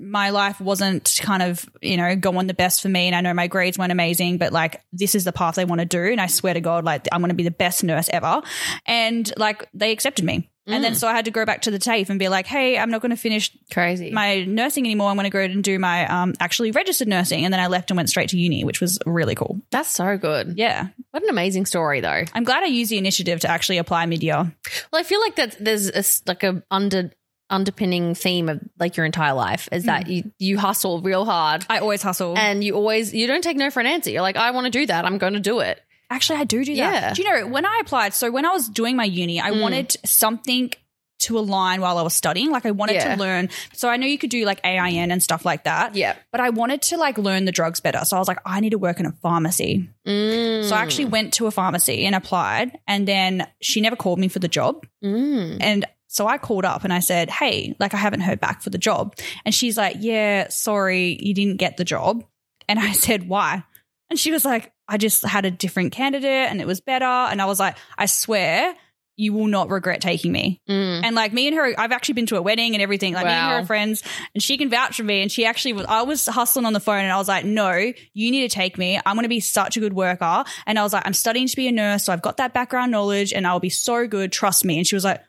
my 0.00 0.30
life 0.30 0.60
wasn't 0.60 1.18
kind 1.20 1.42
of, 1.42 1.68
you 1.80 1.96
know, 1.96 2.16
going 2.16 2.46
the 2.46 2.54
best 2.54 2.82
for 2.82 2.88
me. 2.88 3.06
And 3.06 3.14
I 3.14 3.20
know 3.20 3.34
my 3.34 3.46
grades 3.46 3.78
weren't 3.78 3.92
amazing, 3.92 4.38
but 4.38 4.52
like, 4.52 4.82
this 4.92 5.14
is 5.14 5.24
the 5.24 5.32
path 5.32 5.58
I 5.58 5.64
want 5.64 5.80
to 5.80 5.84
do. 5.84 6.02
And 6.02 6.20
I 6.20 6.26
swear 6.26 6.54
to 6.54 6.60
God, 6.60 6.84
like, 6.84 7.06
I'm 7.12 7.20
going 7.20 7.30
to 7.30 7.34
be 7.34 7.44
the 7.44 7.50
best 7.50 7.84
nurse 7.84 8.08
ever. 8.12 8.42
And 8.86 9.32
like, 9.36 9.68
they 9.74 9.92
accepted 9.92 10.24
me. 10.24 10.50
And 10.66 10.84
then 10.84 10.94
so 10.94 11.08
I 11.08 11.12
had 11.12 11.24
to 11.24 11.30
go 11.32 11.44
back 11.44 11.62
to 11.62 11.72
the 11.72 11.78
TAFE 11.80 12.10
and 12.10 12.18
be 12.18 12.28
like, 12.28 12.46
hey, 12.46 12.78
I'm 12.78 12.90
not 12.90 13.00
going 13.00 13.10
to 13.10 13.16
finish 13.16 13.50
Crazy. 13.72 14.12
my 14.12 14.44
nursing 14.44 14.84
anymore. 14.84 15.10
I'm 15.10 15.16
going 15.16 15.24
to 15.24 15.30
go 15.30 15.40
and 15.40 15.64
do 15.64 15.78
my 15.80 16.06
um, 16.06 16.34
actually 16.38 16.70
registered 16.70 17.08
nursing. 17.08 17.44
And 17.44 17.52
then 17.52 17.60
I 17.60 17.66
left 17.66 17.90
and 17.90 17.96
went 17.96 18.08
straight 18.08 18.28
to 18.30 18.38
uni, 18.38 18.62
which 18.62 18.80
was 18.80 18.98
really 19.04 19.34
cool. 19.34 19.60
That's 19.72 19.88
so 19.88 20.16
good. 20.16 20.54
Yeah. 20.56 20.88
What 21.10 21.24
an 21.24 21.28
amazing 21.28 21.66
story, 21.66 22.00
though. 22.00 22.22
I'm 22.34 22.44
glad 22.44 22.62
I 22.62 22.66
used 22.66 22.90
the 22.90 22.98
initiative 22.98 23.40
to 23.40 23.48
actually 23.48 23.78
apply 23.78 24.06
mid 24.06 24.22
year. 24.22 24.52
Well, 24.92 25.00
I 25.00 25.02
feel 25.02 25.20
like 25.20 25.36
that 25.36 25.56
there's 25.58 25.90
a, 25.90 26.04
like 26.28 26.44
a 26.44 26.62
under 26.70 27.10
underpinning 27.50 28.14
theme 28.14 28.48
of 28.48 28.60
like 28.78 28.96
your 28.96 29.04
entire 29.06 29.34
life 29.34 29.68
is 29.72 29.84
that 29.84 30.04
Hmm. 30.06 30.12
you 30.12 30.32
you 30.38 30.58
hustle 30.58 31.00
real 31.00 31.24
hard 31.24 31.66
I 31.68 31.78
always 31.78 32.02
hustle. 32.02 32.38
and 32.38 32.62
you 32.64 32.74
always 32.74 33.12
you 33.12 33.26
don't 33.26 33.42
take 33.42 33.56
no 33.56 33.70
for 33.70 33.80
an 33.80 33.86
answer. 33.86 34.10
You're 34.10 34.22
like, 34.22 34.36
I 34.36 34.50
want 34.52 34.66
to 34.66 34.70
do 34.70 34.86
that. 34.86 35.04
I'm 35.04 35.18
going 35.18 35.34
to 35.34 35.40
do 35.40 35.60
it. 35.60 35.80
Actually, 36.08 36.40
I 36.40 36.44
do 36.44 36.64
do 36.64 36.74
that. 36.76 37.14
Do 37.16 37.22
you 37.22 37.28
know 37.30 37.46
when 37.48 37.64
I 37.66 37.78
applied? 37.80 38.14
So 38.14 38.30
when 38.30 38.44
I 38.46 38.50
was 38.50 38.68
doing 38.68 38.96
my 38.96 39.04
uni, 39.04 39.40
I 39.40 39.50
Mm. 39.50 39.60
wanted 39.60 39.96
something 40.04 40.72
to 41.20 41.38
align 41.38 41.82
while 41.82 41.98
I 41.98 42.02
was 42.02 42.14
studying. 42.14 42.50
Like 42.50 42.64
I 42.64 42.70
wanted 42.70 42.94
Yeah. 42.94 43.14
to 43.14 43.20
learn. 43.20 43.50
So 43.74 43.90
I 43.90 43.96
know 43.98 44.06
you 44.06 44.16
could 44.16 44.30
do 44.30 44.44
like 44.46 44.58
AIN 44.64 45.10
and 45.12 45.22
stuff 45.22 45.44
like 45.44 45.64
that. 45.64 45.94
Yeah. 45.94 46.14
But 46.32 46.40
I 46.40 46.48
wanted 46.48 46.80
to 46.82 46.96
like 46.96 47.18
learn 47.18 47.44
the 47.44 47.52
drugs 47.52 47.78
better. 47.80 48.04
So 48.06 48.16
I 48.16 48.18
was 48.18 48.26
like, 48.26 48.38
I 48.46 48.60
need 48.60 48.70
to 48.70 48.78
work 48.78 48.98
in 49.00 49.06
a 49.06 49.12
pharmacy. 49.22 49.90
Mm. 50.06 50.64
So 50.66 50.74
I 50.74 50.80
actually 50.80 51.04
went 51.06 51.34
to 51.34 51.46
a 51.46 51.50
pharmacy 51.50 52.06
and 52.06 52.14
applied. 52.14 52.78
And 52.88 53.06
then 53.06 53.46
she 53.60 53.82
never 53.82 53.96
called 53.96 54.18
me 54.18 54.28
for 54.28 54.38
the 54.38 54.48
job. 54.48 54.86
Mm. 55.04 55.58
And 55.60 55.84
so 56.12 56.26
I 56.26 56.38
called 56.38 56.64
up 56.64 56.82
and 56.82 56.92
I 56.92 56.98
said, 56.98 57.30
Hey, 57.30 57.76
like 57.78 57.94
I 57.94 57.96
haven't 57.96 58.22
heard 58.22 58.40
back 58.40 58.62
for 58.62 58.70
the 58.70 58.78
job. 58.78 59.14
And 59.44 59.54
she's 59.54 59.76
like, 59.76 59.98
Yeah, 60.00 60.48
sorry, 60.48 61.16
you 61.20 61.32
didn't 61.34 61.58
get 61.58 61.76
the 61.76 61.84
job. 61.84 62.24
And 62.68 62.80
I 62.80 62.92
said, 63.06 63.28
Why? 63.28 63.62
And 64.10 64.18
she 64.18 64.32
was 64.32 64.44
like, 64.44 64.72
I 64.88 64.96
just 64.96 65.24
had 65.24 65.44
a 65.44 65.52
different 65.52 65.92
candidate 65.92 66.50
and 66.50 66.60
it 66.60 66.66
was 66.66 66.80
better. 66.80 67.04
And 67.04 67.40
I 67.40 67.44
was 67.44 67.60
like, 67.60 67.76
I 67.96 68.06
swear 68.06 68.74
you 69.16 69.32
will 69.32 69.46
not 69.46 69.68
regret 69.68 70.00
taking 70.00 70.32
me. 70.32 70.60
Mm. 70.68 71.04
And 71.04 71.14
like 71.14 71.32
me 71.32 71.46
and 71.46 71.56
her, 71.56 71.74
I've 71.78 71.92
actually 71.92 72.14
been 72.14 72.26
to 72.26 72.38
a 72.38 72.42
wedding 72.42 72.74
and 72.74 72.82
everything. 72.82 73.14
Like 73.14 73.26
me 73.26 73.30
and 73.30 73.50
her 73.50 73.58
are 73.58 73.66
friends, 73.66 74.02
and 74.34 74.42
she 74.42 74.56
can 74.56 74.70
vouch 74.70 74.96
for 74.96 75.04
me. 75.04 75.22
And 75.22 75.30
she 75.30 75.44
actually 75.44 75.74
was, 75.74 75.86
I 75.86 76.02
was 76.02 76.26
hustling 76.26 76.64
on 76.64 76.72
the 76.72 76.80
phone 76.80 77.00
and 77.00 77.12
I 77.12 77.18
was 77.18 77.28
like, 77.28 77.44
no, 77.44 77.70
you 78.14 78.30
need 78.30 78.50
to 78.50 78.54
take 78.54 78.78
me. 78.78 78.98
I'm 79.04 79.14
going 79.14 79.24
to 79.24 79.28
be 79.28 79.40
such 79.40 79.76
a 79.76 79.80
good 79.80 79.92
worker. 79.92 80.44
And 80.66 80.78
I 80.78 80.82
was 80.82 80.92
like, 80.92 81.06
I'm 81.06 81.12
studying 81.12 81.46
to 81.46 81.56
be 81.56 81.68
a 81.68 81.72
nurse. 81.72 82.04
So 82.04 82.12
I've 82.12 82.22
got 82.22 82.38
that 82.38 82.52
background 82.52 82.90
knowledge 82.90 83.32
and 83.32 83.46
I'll 83.46 83.60
be 83.60 83.70
so 83.70 84.08
good. 84.08 84.32
Trust 84.32 84.64
me. 84.64 84.78
And 84.78 84.86
she 84.86 84.96
was 84.96 85.04
like, 85.04 85.20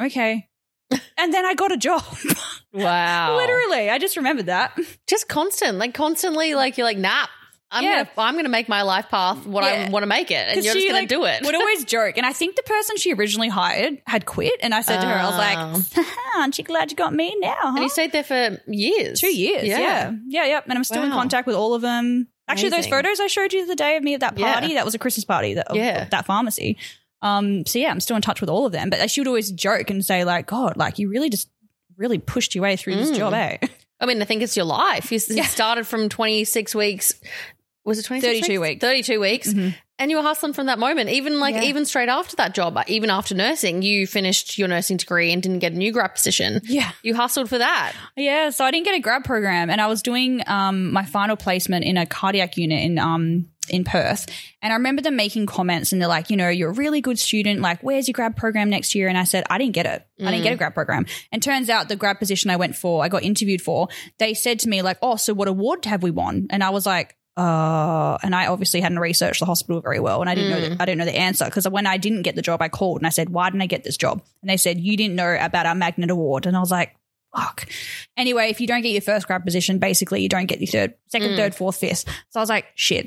okay. 0.00 0.48
and 1.18 1.32
then 1.34 1.44
I 1.44 1.54
got 1.54 1.72
a 1.72 1.76
job. 1.76 2.04
Wow. 2.74 3.36
Literally. 3.36 3.90
I 3.90 3.98
just 3.98 4.16
remembered 4.16 4.46
that. 4.46 4.78
Just 5.06 5.28
constant, 5.28 5.76
like 5.76 5.92
constantly, 5.92 6.54
like 6.54 6.78
you're 6.78 6.86
like, 6.86 6.96
nah. 6.96 7.26
I'm 7.70 7.84
Yeah. 7.84 8.04
gonna 8.04 8.10
I'm 8.16 8.34
gonna 8.36 8.48
make 8.48 8.66
my 8.68 8.80
life 8.80 9.10
path 9.10 9.46
what 9.46 9.62
Yeah. 9.64 9.86
I 9.86 9.90
want 9.90 10.02
to 10.04 10.06
make 10.06 10.30
it, 10.30 10.34
and 10.36 10.54
'Cause 10.54 10.64
you're 10.64 10.72
just 10.72 10.82
she, 10.84 10.88
gonna 10.88 11.00
like, 11.00 11.08
do 11.10 11.24
it. 11.26 11.42
Would 11.44 11.54
always 11.54 11.84
joke. 11.84 12.16
And 12.16 12.24
I 12.24 12.32
think 12.32 12.56
the 12.56 12.62
person 12.62 12.96
she 12.96 13.12
originally 13.12 13.48
hired 13.50 14.00
had 14.06 14.24
quit. 14.24 14.54
And 14.62 14.74
I 14.74 14.80
said 14.80 15.00
to 15.02 15.06
her, 15.06 15.12
I 15.14 15.26
was 15.26 15.36
like, 15.36 15.58
oh. 15.98 16.14
aren't 16.40 16.56
you 16.58 16.64
glad 16.64 16.90
you 16.90 16.96
got 16.96 17.12
me 17.14 17.34
now? 17.40 17.56
Huh? 17.60 17.68
and 17.74 17.82
you 17.82 17.88
stayed 17.90 18.12
there 18.12 18.24
for 18.24 18.58
years, 18.66 19.20
Two 19.20 19.34
years. 19.34 19.64
Yeah. 19.64 20.12
Yeah. 20.26 20.46
Yep. 20.46 20.64
And 20.68 20.78
I'm 20.78 20.84
still 20.84 21.02
in 21.02 21.10
Wow. 21.10 21.16
contact 21.16 21.46
with 21.46 21.56
all 21.56 21.74
of 21.74 21.82
them. 21.82 22.28
Actually, 22.48 22.70
those 22.70 22.86
Amazing. 22.86 22.92
photos 22.92 23.20
I 23.20 23.26
showed 23.28 23.52
you 23.52 23.66
the 23.66 23.76
day 23.76 23.96
of 23.96 24.02
me 24.02 24.14
at 24.14 24.20
that 24.20 24.38
Yeah. 24.38 24.52
party, 24.52 24.74
that 24.74 24.84
was 24.84 24.94
a 24.94 24.98
Christmas 24.98 25.24
party 25.26 25.54
that, 25.54 25.68
of- 25.68 25.76
Yeah. 25.76 26.02
of 26.04 26.10
that 26.10 26.24
pharmacy. 26.26 26.76
Um, 27.22 27.64
so 27.66 27.78
yeah, 27.78 27.90
I'm 27.90 28.00
still 28.00 28.16
in 28.16 28.22
touch 28.22 28.40
with 28.40 28.50
all 28.50 28.66
of 28.66 28.72
them. 28.72 28.90
But 28.90 29.10
she 29.10 29.20
would 29.20 29.28
always 29.28 29.50
joke 29.52 29.88
and 29.90 30.04
say, 30.04 30.24
like, 30.24 30.46
God, 30.46 30.76
like 30.76 30.98
you 30.98 31.08
really 31.08 31.30
just 31.30 31.48
really 31.96 32.18
pushed 32.18 32.54
your 32.54 32.62
way 32.62 32.76
through 32.76 32.96
this 32.96 33.10
Mm. 33.12 33.16
job, 33.16 33.32
eh? 33.34 33.58
I 34.00 34.06
mean, 34.06 34.20
I 34.20 34.24
think 34.24 34.42
it's 34.42 34.56
your 34.56 34.66
life. 34.66 35.12
You 35.12 35.20
Yeah. 35.30 35.44
started 35.44 35.86
from 35.86 36.08
26 36.08 36.74
weeks. 36.74 37.14
Was 37.84 37.98
it 37.98 38.04
26 38.04 38.40
32 38.46 38.60
weeks. 38.60 38.80
32 38.80 39.20
weeks. 39.20 39.48
Mhm. 39.52 39.74
And 39.98 40.10
you 40.10 40.16
were 40.16 40.22
hustling 40.24 40.52
from 40.52 40.66
that 40.66 40.80
moment. 40.80 41.10
Even 41.10 41.38
like, 41.38 41.54
Yeah. 41.54 41.62
even 41.64 41.84
straight 41.84 42.08
after 42.08 42.34
that 42.36 42.54
job, 42.54 42.76
uh, 42.76 42.82
even 42.88 43.10
after 43.10 43.34
nursing, 43.36 43.82
you 43.82 44.06
finished 44.08 44.58
your 44.58 44.66
nursing 44.66 44.96
degree 44.96 45.32
and 45.32 45.40
didn't 45.42 45.60
get 45.60 45.72
a 45.72 45.76
new 45.76 45.92
grad 45.92 46.14
position. 46.14 46.60
Yeah. 46.64 46.90
You 47.04 47.14
hustled 47.14 47.48
for 47.48 47.58
that. 47.58 47.92
Yeah, 48.16 48.50
so 48.50 48.64
I 48.64 48.72
didn't 48.72 48.86
get 48.86 48.96
a 48.96 49.00
grad 49.00 49.22
program, 49.24 49.70
and 49.70 49.80
I 49.80 49.86
was 49.86 50.02
doing 50.02 50.42
um, 50.48 50.92
my 50.92 51.04
final 51.04 51.36
placement 51.36 51.84
in 51.84 51.96
a 51.96 52.06
cardiac 52.06 52.56
unit 52.56 52.82
in 52.82 52.98
um, 52.98 53.46
in 53.68 53.84
Perth. 53.84 54.26
And 54.60 54.72
I 54.72 54.76
remember 54.76 55.02
them 55.02 55.16
making 55.16 55.46
comments, 55.46 55.92
and 55.92 56.00
they're 56.02 56.08
like, 56.08 56.30
you 56.30 56.36
know, 56.36 56.48
you're 56.48 56.70
a 56.70 56.74
really 56.74 57.00
good 57.00 57.18
student. 57.18 57.60
Like, 57.60 57.80
where's 57.82 58.08
your 58.08 58.12
grad 58.12 58.36
program 58.36 58.70
next 58.70 58.94
year? 58.94 59.08
And 59.08 59.16
I 59.16 59.24
said, 59.24 59.44
I 59.48 59.58
didn't 59.58 59.74
get 59.74 59.86
it. 59.86 60.06
I 60.20 60.30
didn't 60.30 60.42
get 60.44 60.52
a 60.52 60.56
grad 60.56 60.74
program. 60.74 61.06
And 61.30 61.42
turns 61.42 61.68
out 61.70 61.88
the 61.88 61.96
grad 61.96 62.18
position 62.18 62.50
I 62.50 62.56
went 62.56 62.76
for, 62.76 63.04
I 63.04 63.08
got 63.08 63.22
interviewed 63.22 63.62
for. 63.62 63.88
They 64.18 64.34
said 64.34 64.58
to 64.60 64.68
me 64.68 64.82
like, 64.82 64.98
oh, 65.02 65.16
so 65.16 65.32
what 65.34 65.48
award 65.48 65.84
have 65.84 66.02
we 66.02 66.10
won? 66.10 66.46
And 66.50 66.62
I 66.62 66.70
was 66.70 66.86
like. 66.86 67.16
Uh, 67.34 68.18
and 68.22 68.34
I 68.34 68.48
obviously 68.48 68.82
hadn't 68.82 68.98
researched 68.98 69.40
the 69.40 69.46
hospital 69.46 69.80
very 69.80 69.98
well, 70.00 70.20
and 70.20 70.28
I 70.28 70.34
didn't 70.34 70.50
know 70.50 70.60
the, 70.60 70.82
I 70.82 70.84
didn't 70.84 70.98
know 70.98 71.06
the 71.06 71.16
answer 71.16 71.46
because 71.46 71.66
when 71.66 71.86
I 71.86 71.96
didn't 71.96 72.22
get 72.22 72.34
the 72.36 72.42
job, 72.42 72.60
I 72.60 72.68
called 72.68 72.98
and 72.98 73.06
I 73.06 73.08
said, 73.08 73.30
"Why 73.30 73.48
didn't 73.48 73.62
I 73.62 73.66
get 73.66 73.84
this 73.84 73.96
job?" 73.96 74.22
And 74.42 74.50
they 74.50 74.58
said, 74.58 74.78
"You 74.78 74.98
didn't 74.98 75.14
know 75.14 75.34
about 75.40 75.64
our 75.64 75.74
magnet 75.74 76.10
award," 76.10 76.44
and 76.44 76.54
I 76.54 76.60
was 76.60 76.70
like, 76.70 76.94
fuck. 77.34 77.66
Anyway, 78.18 78.50
if 78.50 78.60
you 78.60 78.66
don't 78.66 78.82
get 78.82 78.92
your 78.92 79.00
first 79.00 79.26
grad 79.26 79.44
position, 79.46 79.78
basically 79.78 80.20
you 80.20 80.28
don't 80.28 80.44
get 80.44 80.60
your 80.60 80.66
third, 80.66 80.94
second, 81.08 81.30
Mm. 81.30 81.36
third, 81.36 81.54
fourth, 81.54 81.76
fifth. 81.76 82.04
So 82.28 82.38
I 82.38 82.40
was 82.40 82.50
like, 82.50 82.66
shit. 82.74 83.06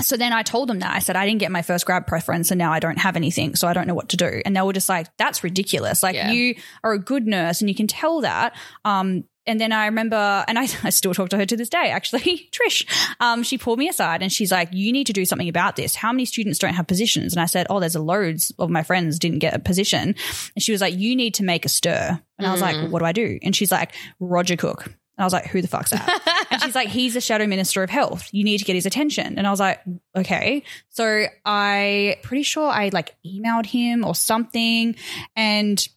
So 0.00 0.16
then 0.16 0.32
I 0.32 0.42
told 0.42 0.68
them 0.68 0.78
that. 0.78 0.94
I 0.94 1.00
said, 1.00 1.16
I 1.16 1.26
didn't 1.26 1.40
get 1.40 1.50
my 1.50 1.62
first 1.62 1.84
grad 1.86 2.06
preference 2.06 2.50
and 2.50 2.58
now 2.58 2.72
I 2.72 2.78
don't 2.78 2.98
have 2.98 3.16
anything. 3.16 3.56
So 3.56 3.66
I 3.66 3.72
don't 3.72 3.86
know 3.86 3.94
what 3.94 4.10
to 4.10 4.16
do. 4.16 4.42
And 4.46 4.56
they 4.56 4.60
were 4.62 4.72
just 4.72 4.88
like, 4.88 5.08
that's 5.16 5.42
ridiculous. 5.42 6.02
Like 6.02 6.14
Yeah. 6.14 6.30
you 6.30 6.54
are 6.84 6.92
a 6.92 6.98
good 6.98 7.26
nurse 7.26 7.60
and 7.60 7.68
you 7.68 7.74
can 7.74 7.86
tell 7.88 8.20
that. 8.20 8.54
Um, 8.84 9.24
and 9.46 9.58
then 9.60 9.72
I 9.72 9.86
remember, 9.86 10.44
and 10.46 10.58
I, 10.58 10.62
I 10.84 10.90
still 10.90 11.14
talk 11.14 11.30
to 11.30 11.36
her 11.38 11.46
to 11.46 11.56
this 11.56 11.68
day, 11.70 11.90
actually, 11.90 12.48
Trish. 12.52 12.86
Um, 13.18 13.42
she 13.42 13.58
pulled 13.58 13.78
me 13.78 13.88
aside 13.88 14.22
and 14.22 14.30
she's 14.30 14.52
like, 14.52 14.68
you 14.72 14.92
need 14.92 15.06
to 15.08 15.12
do 15.12 15.24
something 15.24 15.48
about 15.48 15.74
this. 15.74 15.94
How 15.94 16.12
many 16.12 16.26
students 16.26 16.58
don't 16.58 16.74
have 16.74 16.86
positions? 16.86 17.32
And 17.32 17.40
I 17.40 17.46
said, 17.46 17.66
oh, 17.70 17.80
there's 17.80 17.94
a 17.96 18.00
loads 18.02 18.52
of 18.58 18.70
my 18.70 18.82
friends 18.84 19.18
didn't 19.18 19.38
get 19.40 19.54
a 19.54 19.58
position. 19.58 20.14
And 20.54 20.62
she 20.62 20.70
was 20.70 20.80
like, 20.80 20.94
you 20.94 21.16
need 21.16 21.34
to 21.34 21.44
make 21.44 21.64
a 21.64 21.68
stir. 21.68 22.20
And 22.38 22.46
I 22.46 22.52
was 22.52 22.60
like, 22.60 22.76
Mm. 22.76 22.90
what 22.90 23.00
do 23.00 23.04
I 23.06 23.12
do? 23.12 23.38
And 23.42 23.56
she's 23.56 23.72
like, 23.72 23.94
Roger 24.20 24.56
Cook. 24.56 24.92
And 25.18 25.24
I 25.24 25.26
was 25.26 25.32
like, 25.32 25.46
who 25.46 25.60
the 25.60 25.66
fuck's 25.66 25.90
that? 25.90 26.46
and 26.52 26.62
she's 26.62 26.76
like, 26.76 26.88
he's 26.88 27.14
the 27.14 27.20
shadow 27.20 27.48
minister 27.48 27.82
of 27.82 27.90
health. 27.90 28.28
You 28.30 28.44
need 28.44 28.58
to 28.58 28.64
get 28.64 28.76
his 28.76 28.86
attention. 28.86 29.36
And 29.36 29.48
I 29.48 29.50
was 29.50 29.58
like, 29.58 29.80
okay. 30.16 30.62
So 30.90 31.26
I 31.44 32.18
pretty 32.22 32.44
sure 32.44 32.70
I 32.70 32.90
like 32.92 33.16
emailed 33.26 33.66
him 33.66 34.04
or 34.04 34.14
something. 34.14 34.94
And 35.34 35.88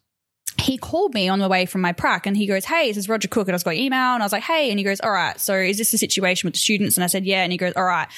he 0.58 0.76
called 0.76 1.14
me 1.14 1.28
on 1.28 1.38
the 1.38 1.48
way 1.48 1.66
from 1.66 1.82
my 1.82 1.92
prac 1.92 2.26
and 2.26 2.36
he 2.36 2.48
goes, 2.48 2.64
Hey, 2.64 2.88
this 2.88 2.96
is 2.96 3.08
Roger 3.08 3.28
Cook. 3.28 3.46
And 3.46 3.54
I 3.54 3.54
was 3.54 3.62
got 3.62 3.74
email 3.74 4.14
and 4.14 4.22
I 4.24 4.26
was 4.26 4.32
like, 4.32 4.42
Hey. 4.42 4.70
And 4.70 4.78
he 4.78 4.84
goes, 4.84 5.00
All 5.00 5.12
right. 5.12 5.38
So 5.40 5.54
is 5.54 5.78
this 5.78 5.92
the 5.92 5.98
situation 5.98 6.48
with 6.48 6.54
the 6.54 6.60
students? 6.60 6.96
And 6.96 7.04
I 7.04 7.06
said, 7.06 7.24
Yeah. 7.24 7.44
And 7.44 7.52
he 7.52 7.58
goes, 7.58 7.74
All 7.76 7.84
right. 7.84 8.08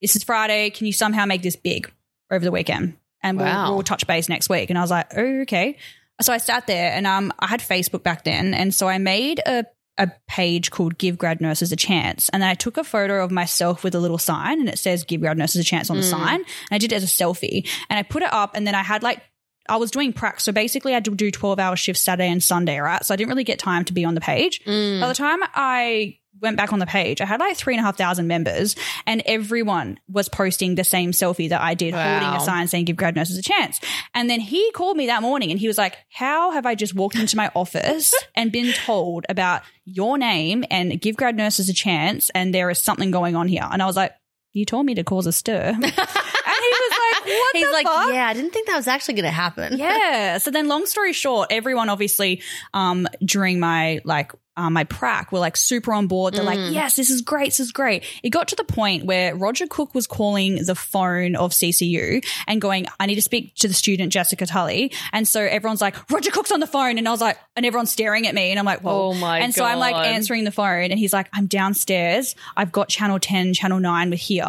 This 0.00 0.14
is 0.14 0.22
Friday. 0.22 0.70
Can 0.70 0.86
you 0.86 0.92
somehow 0.92 1.26
make 1.26 1.42
this 1.42 1.56
big 1.56 1.92
over 2.30 2.44
the 2.44 2.52
weekend? 2.52 2.96
And 3.22 3.38
we'll, 3.38 3.74
we'll 3.74 3.82
touch 3.82 4.06
base 4.06 4.28
next 4.28 4.48
week. 4.48 4.70
And 4.70 4.78
I 4.78 4.82
was 4.82 4.90
like, 4.90 5.16
Oh, 5.16 5.40
okay. 5.42 5.78
So 6.20 6.32
I 6.32 6.38
sat 6.38 6.68
there 6.68 6.92
and 6.92 7.06
um, 7.08 7.32
I 7.40 7.48
had 7.48 7.60
Facebook 7.60 8.04
back 8.04 8.22
then. 8.22 8.54
And 8.54 8.72
so 8.72 8.86
I 8.86 8.98
made 8.98 9.40
a 9.44 9.64
a 9.98 10.10
page 10.28 10.70
called 10.70 10.98
Give 10.98 11.16
Grad 11.16 11.40
Nurses 11.40 11.70
a 11.72 11.76
Chance. 11.76 12.28
And 12.30 12.42
then 12.42 12.50
I 12.50 12.54
took 12.54 12.76
a 12.76 12.84
photo 12.84 13.22
of 13.24 13.30
myself 13.30 13.84
with 13.84 13.94
a 13.94 14.00
little 14.00 14.18
sign 14.18 14.58
and 14.60 14.68
it 14.68 14.78
says 14.78 15.04
Give 15.04 15.20
Grad 15.20 15.38
Nurses 15.38 15.60
a 15.60 15.64
Chance 15.64 15.88
on 15.90 15.96
the 15.96 16.02
Mm. 16.02 16.10
sign. 16.10 16.34
And 16.36 16.46
I 16.72 16.78
did 16.78 16.92
it 16.92 16.96
as 16.96 17.04
a 17.04 17.06
selfie. 17.06 17.68
And 17.88 17.98
I 17.98 18.02
put 18.02 18.22
it 18.22 18.32
up 18.32 18.56
and 18.56 18.66
then 18.66 18.74
I 18.74 18.82
had 18.82 19.02
like 19.02 19.20
I 19.68 19.76
was 19.76 19.90
doing 19.90 20.12
prac. 20.12 20.40
So 20.40 20.52
basically 20.52 20.92
I 20.92 20.96
had 20.96 21.04
to 21.06 21.14
do 21.14 21.30
12 21.30 21.58
hour 21.58 21.74
shifts 21.76 22.02
Saturday 22.02 22.28
and 22.28 22.42
Sunday, 22.42 22.78
right? 22.78 23.02
So 23.04 23.14
I 23.14 23.16
didn't 23.16 23.30
really 23.30 23.44
get 23.44 23.58
time 23.58 23.84
to 23.86 23.92
be 23.94 24.04
on 24.04 24.14
the 24.14 24.20
page. 24.20 24.62
Mm. 24.66 25.00
By 25.00 25.08
the 25.08 25.14
time 25.14 25.38
I 25.54 26.18
went 26.40 26.56
back 26.56 26.72
on 26.72 26.78
the 26.78 26.86
page, 26.86 27.20
I 27.20 27.24
had 27.26 27.40
like 27.40 27.56
three 27.56 27.74
and 27.74 27.80
a 27.80 27.84
half 27.84 27.96
thousand 27.96 28.26
members, 28.26 28.76
and 29.06 29.22
everyone 29.26 29.98
was 30.08 30.28
posting 30.28 30.74
the 30.74 30.84
same 30.84 31.12
selfie 31.12 31.48
that 31.48 31.60
I 31.60 31.74
did, 31.74 31.94
holding 31.94 32.28
a 32.28 32.40
sign 32.40 32.68
saying 32.68 32.84
"Give 32.86 32.96
grad 32.96 33.16
nurses 33.16 33.38
a 33.38 33.42
chance." 33.42 33.80
And 34.14 34.28
then 34.28 34.40
he 34.40 34.70
called 34.72 34.96
me 34.96 35.06
that 35.06 35.22
morning, 35.22 35.50
and 35.50 35.58
he 35.60 35.66
was 35.66 35.78
like, 35.78 35.96
"How 36.10 36.50
have 36.52 36.66
I 36.66 36.74
just 36.74 36.94
walked 36.94 37.16
into 37.16 37.36
my 37.36 37.50
office 37.54 38.14
and 38.34 38.52
been 38.52 38.72
told 38.72 39.24
about 39.28 39.62
your 39.84 40.18
name 40.18 40.64
and 40.70 41.00
give 41.00 41.16
grad 41.16 41.36
nurses 41.36 41.68
a 41.68 41.74
chance, 41.74 42.30
and 42.30 42.54
there 42.54 42.70
is 42.70 42.78
something 42.78 43.10
going 43.10 43.36
on 43.36 43.48
here?" 43.48 43.66
And 43.70 43.82
I 43.82 43.86
was 43.86 43.96
like, 43.96 44.12
"You 44.52 44.64
told 44.64 44.86
me 44.86 44.94
to 44.96 45.04
cause 45.04 45.26
a 45.26 45.32
stir," 45.32 45.68
and 45.74 45.84
he 45.84 45.90
was 45.90 46.90
like, 46.90 47.26
"What 47.26 47.56
He's 47.56 47.66
the 47.66 47.72
like, 47.72 47.86
fuck?" 47.86 48.12
yeah, 48.12 48.26
I 48.26 48.34
didn't 48.34 48.50
think 48.50 48.66
that 48.68 48.76
was 48.76 48.88
actually 48.88 49.14
going 49.14 49.24
to 49.24 49.30
happen. 49.30 49.78
yeah. 49.78 50.38
So 50.38 50.50
then, 50.50 50.68
long 50.68 50.86
story 50.86 51.12
short, 51.12 51.48
everyone 51.50 51.88
obviously 51.88 52.42
um, 52.72 53.06
during 53.24 53.60
my 53.60 54.00
like 54.04 54.32
uh, 54.56 54.70
my 54.70 54.84
prac 54.84 55.32
were 55.32 55.38
like 55.38 55.56
super 55.56 55.92
on 55.92 56.06
board. 56.06 56.34
They're 56.34 56.44
like, 56.44 56.72
yes, 56.72 56.96
this 56.96 57.10
is 57.10 57.22
great. 57.22 57.46
This 57.46 57.60
is 57.60 57.72
great. 57.72 58.04
It 58.22 58.30
got 58.30 58.48
to 58.48 58.56
the 58.56 58.64
point 58.64 59.04
where 59.04 59.34
Roger 59.34 59.66
Cook 59.66 59.94
was 59.94 60.06
calling 60.06 60.64
the 60.64 60.74
phone 60.74 61.36
of 61.36 61.52
CCU 61.52 62.24
and 62.46 62.60
going, 62.60 62.86
I 63.00 63.06
need 63.06 63.16
to 63.16 63.22
speak 63.22 63.54
to 63.56 63.68
the 63.68 63.74
student 63.74 64.12
Jessica 64.12 64.46
Tully. 64.46 64.92
And 65.12 65.26
so 65.26 65.40
everyone's 65.40 65.80
like, 65.80 66.10
Roger 66.10 66.30
Cook's 66.30 66.52
on 66.52 66.60
the 66.60 66.66
phone, 66.66 66.98
and 66.98 67.08
I 67.08 67.10
was 67.10 67.20
like, 67.20 67.38
and 67.56 67.66
everyone's 67.66 67.90
staring 67.90 68.26
at 68.26 68.34
me, 68.34 68.50
and 68.50 68.58
I'm 68.58 68.64
like, 68.64 68.80
whoa. 68.82 69.10
Oh 69.10 69.14
my 69.14 69.40
And 69.40 69.54
so 69.54 69.64
I'm 69.64 69.78
like 69.78 69.94
answering 69.96 70.44
the 70.44 70.52
phone, 70.52 70.90
and 70.90 70.98
he's 70.98 71.12
like, 71.12 71.28
I'm 71.32 71.46
downstairs. 71.46 72.36
I've 72.56 72.72
got 72.72 72.88
channel 72.88 73.18
ten, 73.18 73.54
channel 73.54 73.80
nine 73.80 74.10
with 74.10 74.20
here. 74.20 74.44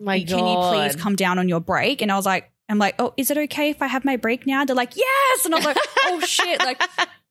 My 0.00 0.22
Can 0.22 0.46
you 0.46 0.56
please 0.70 0.96
come 0.96 1.16
down 1.16 1.38
on 1.38 1.48
your 1.48 1.60
break? 1.60 2.02
And 2.02 2.12
I 2.12 2.16
was 2.16 2.26
like, 2.26 2.50
I'm 2.68 2.78
like, 2.78 2.94
oh, 2.98 3.14
is 3.16 3.30
it 3.30 3.36
okay 3.38 3.70
if 3.70 3.80
I 3.82 3.86
have 3.86 4.04
my 4.04 4.16
break 4.16 4.46
now? 4.46 4.64
They're 4.64 4.76
like, 4.76 4.96
yes. 4.96 5.44
And 5.44 5.54
I 5.54 5.58
was 5.58 5.66
like, 5.66 5.78
oh 6.04 6.20
shit. 6.26 6.58
Like, 6.60 6.82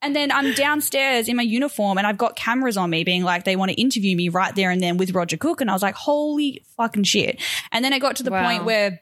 and 0.02 0.16
then 0.16 0.32
I'm 0.32 0.54
downstairs 0.54 1.28
in 1.28 1.36
my 1.36 1.44
uniform 1.44 1.98
and 1.98 2.06
I've 2.08 2.18
got 2.18 2.36
cameras 2.36 2.78
on 2.78 2.90
me 2.90 3.04
being 3.04 3.24
like, 3.24 3.44
they 3.44 3.56
want 3.56 3.72
to 3.72 3.80
interview 3.80 4.16
me 4.16 4.30
right 4.30 4.54
there 4.56 4.72
and 4.72 4.82
then 4.82 4.98
with 4.98 5.12
Roger 5.14 5.38
Cook. 5.38 5.62
And 5.62 5.70
I 5.70 5.74
was 5.74 5.82
like, 5.82 5.96
holy 5.96 6.64
fucking 6.78 7.04
shit. 7.04 7.42
And 7.72 7.84
then 7.86 7.94
it 7.94 8.00
got 8.00 8.16
to 8.18 8.24
the 8.24 8.32
Wow. 8.32 8.48
point 8.48 8.66
where 8.66 9.02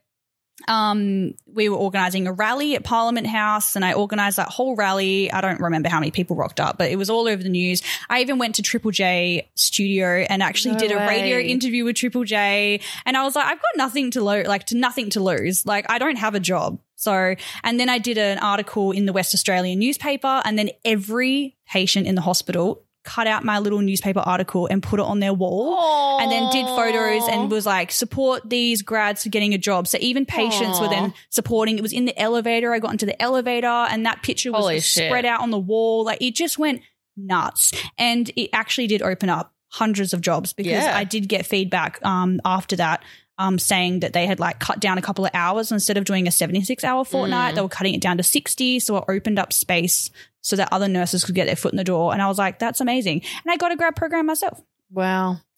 um, 0.67 1.33
we 1.45 1.69
were 1.69 1.75
organizing 1.75 2.27
a 2.27 2.33
rally 2.33 2.75
at 2.75 2.83
Parliament 2.83 3.27
House, 3.27 3.75
and 3.75 3.83
I 3.83 3.93
organized 3.93 4.37
that 4.37 4.47
whole 4.47 4.75
rally. 4.75 5.31
I 5.31 5.41
don't 5.41 5.59
remember 5.59 5.89
how 5.89 5.99
many 5.99 6.11
people 6.11 6.35
rocked 6.35 6.59
up, 6.59 6.77
but 6.77 6.89
it 6.89 6.95
was 6.95 7.09
all 7.09 7.27
over 7.27 7.43
the 7.43 7.49
news. 7.49 7.81
I 8.09 8.21
even 8.21 8.37
went 8.37 8.55
to 8.55 8.61
Triple 8.61 8.91
J 8.91 9.49
studio 9.55 10.25
and 10.29 10.41
actually 10.41 10.73
No 10.73 10.79
did 10.79 10.91
a 10.91 10.97
radio 10.97 11.37
interview 11.39 11.83
with 11.83 11.97
Triple 11.97 12.23
J, 12.23 12.79
and 13.05 13.17
I 13.17 13.23
was 13.23 13.35
like, 13.35 13.45
I've 13.45 13.57
got 13.57 13.75
nothing 13.75 14.11
to 14.11 14.23
lo- 14.23 14.43
like 14.45 14.65
to 14.67 14.77
nothing 14.77 15.09
to 15.11 15.19
lose. 15.21 15.65
Like 15.65 15.85
I 15.89 15.97
don't 15.97 16.17
have 16.17 16.35
a 16.35 16.39
job. 16.39 16.79
So, 16.95 17.35
and 17.63 17.79
then 17.79 17.89
I 17.89 17.97
did 17.97 18.17
an 18.17 18.39
article 18.39 18.91
in 18.91 19.05
the 19.05 19.13
West 19.13 19.33
Australian 19.33 19.79
newspaper, 19.79 20.41
and 20.45 20.57
then 20.57 20.69
every 20.85 21.57
patient 21.67 22.07
in 22.07 22.15
the 22.15 22.21
hospital 22.21 22.84
cut 23.05 23.27
out 23.27 23.43
my 23.43 23.59
little 23.59 23.79
newspaper 23.79 24.19
article 24.19 24.67
and 24.67 24.81
put 24.83 24.99
it 24.99 25.05
on 25.05 25.19
their 25.19 25.33
wall 25.33 26.19
and 26.19 26.31
then 26.31 26.49
did 26.51 26.65
photos 26.65 27.27
and 27.29 27.49
was 27.49 27.65
like 27.65 27.91
support 27.91 28.41
these 28.49 28.81
grads 28.81 29.23
for 29.23 29.29
getting 29.29 29.53
a 29.53 29.57
job. 29.57 29.87
So 29.87 29.97
even 30.01 30.25
patients 30.25 30.79
were 30.79 30.89
then 30.89 31.13
supporting. 31.29 31.77
It 31.77 31.81
was 31.81 31.93
in 31.93 32.05
the 32.05 32.19
elevator. 32.19 32.73
I 32.73 32.79
got 32.79 32.91
into 32.91 33.05
the 33.05 33.19
elevator 33.21 33.67
and 33.67 34.05
that 34.05 34.23
picture 34.23 34.51
was 34.51 34.59
Holy 34.61 34.79
shit. 34.81 35.07
spread 35.09 35.25
out 35.25 35.41
on 35.41 35.51
the 35.51 35.59
wall. 35.59 36.03
Like 36.03 36.21
it 36.21 36.35
just 36.35 36.57
went 36.57 36.81
nuts. 37.15 37.71
And 37.97 38.29
it 38.35 38.49
actually 38.53 38.87
did 38.87 39.01
open 39.01 39.29
up 39.29 39.53
hundreds 39.69 40.13
of 40.13 40.21
jobs 40.21 40.53
because 40.53 40.71
Yeah. 40.71 40.97
I 40.97 41.03
did 41.03 41.27
get 41.27 41.45
feedback 41.45 42.03
um, 42.05 42.41
after 42.43 42.75
that. 42.77 43.03
Um, 43.37 43.59
saying 43.59 43.99
that 43.99 44.13
they 44.13 44.27
had 44.27 44.39
like 44.39 44.59
cut 44.61 44.79
down 44.79 44.97
a 44.97 45.01
couple 45.01 45.25
of 45.25 45.31
hours 45.33 45.69
instead 45.69 45.97
of 45.97 46.05
doing 46.05 46.25
a 46.25 46.31
76 46.31 46.85
hour 46.85 47.03
fortnight, 47.03 47.51
Mm. 47.51 47.55
they 47.55 47.61
were 47.63 47.67
cutting 47.67 47.93
it 47.93 47.99
down 47.99 48.15
to 48.15 48.23
60. 48.23 48.79
So 48.79 48.95
it 48.95 49.03
opened 49.09 49.37
up 49.39 49.51
space 49.51 50.09
so 50.45 50.55
that 50.57 50.69
other 50.71 50.87
nurses 50.87 51.23
could 51.23 51.33
get 51.33 51.47
their 51.47 51.55
foot 51.55 51.73
in 51.73 51.77
the 51.77 51.83
door. 51.83 52.13
And 52.13 52.21
I 52.21 52.27
was 52.27 52.37
like, 52.37 52.59
that's 52.59 52.79
amazing. 52.79 53.23
And 53.43 53.51
I 53.51 53.57
got 53.57 53.71
a 53.71 53.75
grad 53.75 53.95
program 53.95 54.27
myself. 54.27 54.61
Wow. 54.91 55.37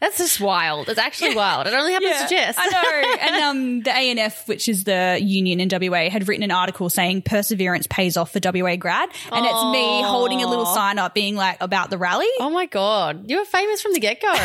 That's 0.00 0.18
just 0.18 0.40
wild. 0.40 0.88
It's 0.88 0.98
actually 0.98 1.34
wild. 1.34 1.66
It 1.66 1.74
only 1.74 1.92
happens 1.92 2.22
to 2.22 2.28
Jess. 2.28 2.54
I 2.56 2.68
know. 2.68 3.16
And 3.20 3.42
um, 3.44 3.80
the 3.82 3.90
ANF, 3.90 4.46
which 4.46 4.68
is 4.68 4.84
the 4.84 5.18
union 5.20 5.58
in 5.60 5.68
WA, 5.68 6.08
had 6.08 6.28
written 6.28 6.44
an 6.44 6.52
article 6.52 6.88
saying 6.88 7.22
perseverance 7.22 7.86
pays 7.88 8.16
off 8.16 8.32
for 8.32 8.38
WA 8.42 8.76
grad. 8.76 9.08
And 9.32 9.44
it's 9.44 9.64
me 9.72 10.02
holding 10.02 10.42
a 10.42 10.48
little 10.48 10.66
sign 10.66 10.98
up 10.98 11.12
being 11.14 11.34
like 11.34 11.56
about 11.60 11.90
the 11.90 11.98
rally. 11.98 12.28
Oh 12.38 12.50
my 12.50 12.66
god, 12.66 13.28
you 13.28 13.38
were 13.38 13.44
famous 13.44 13.82
from 13.82 13.92
the 13.94 14.00
get 14.00 14.20
go. 14.22 14.32
now 14.32 14.36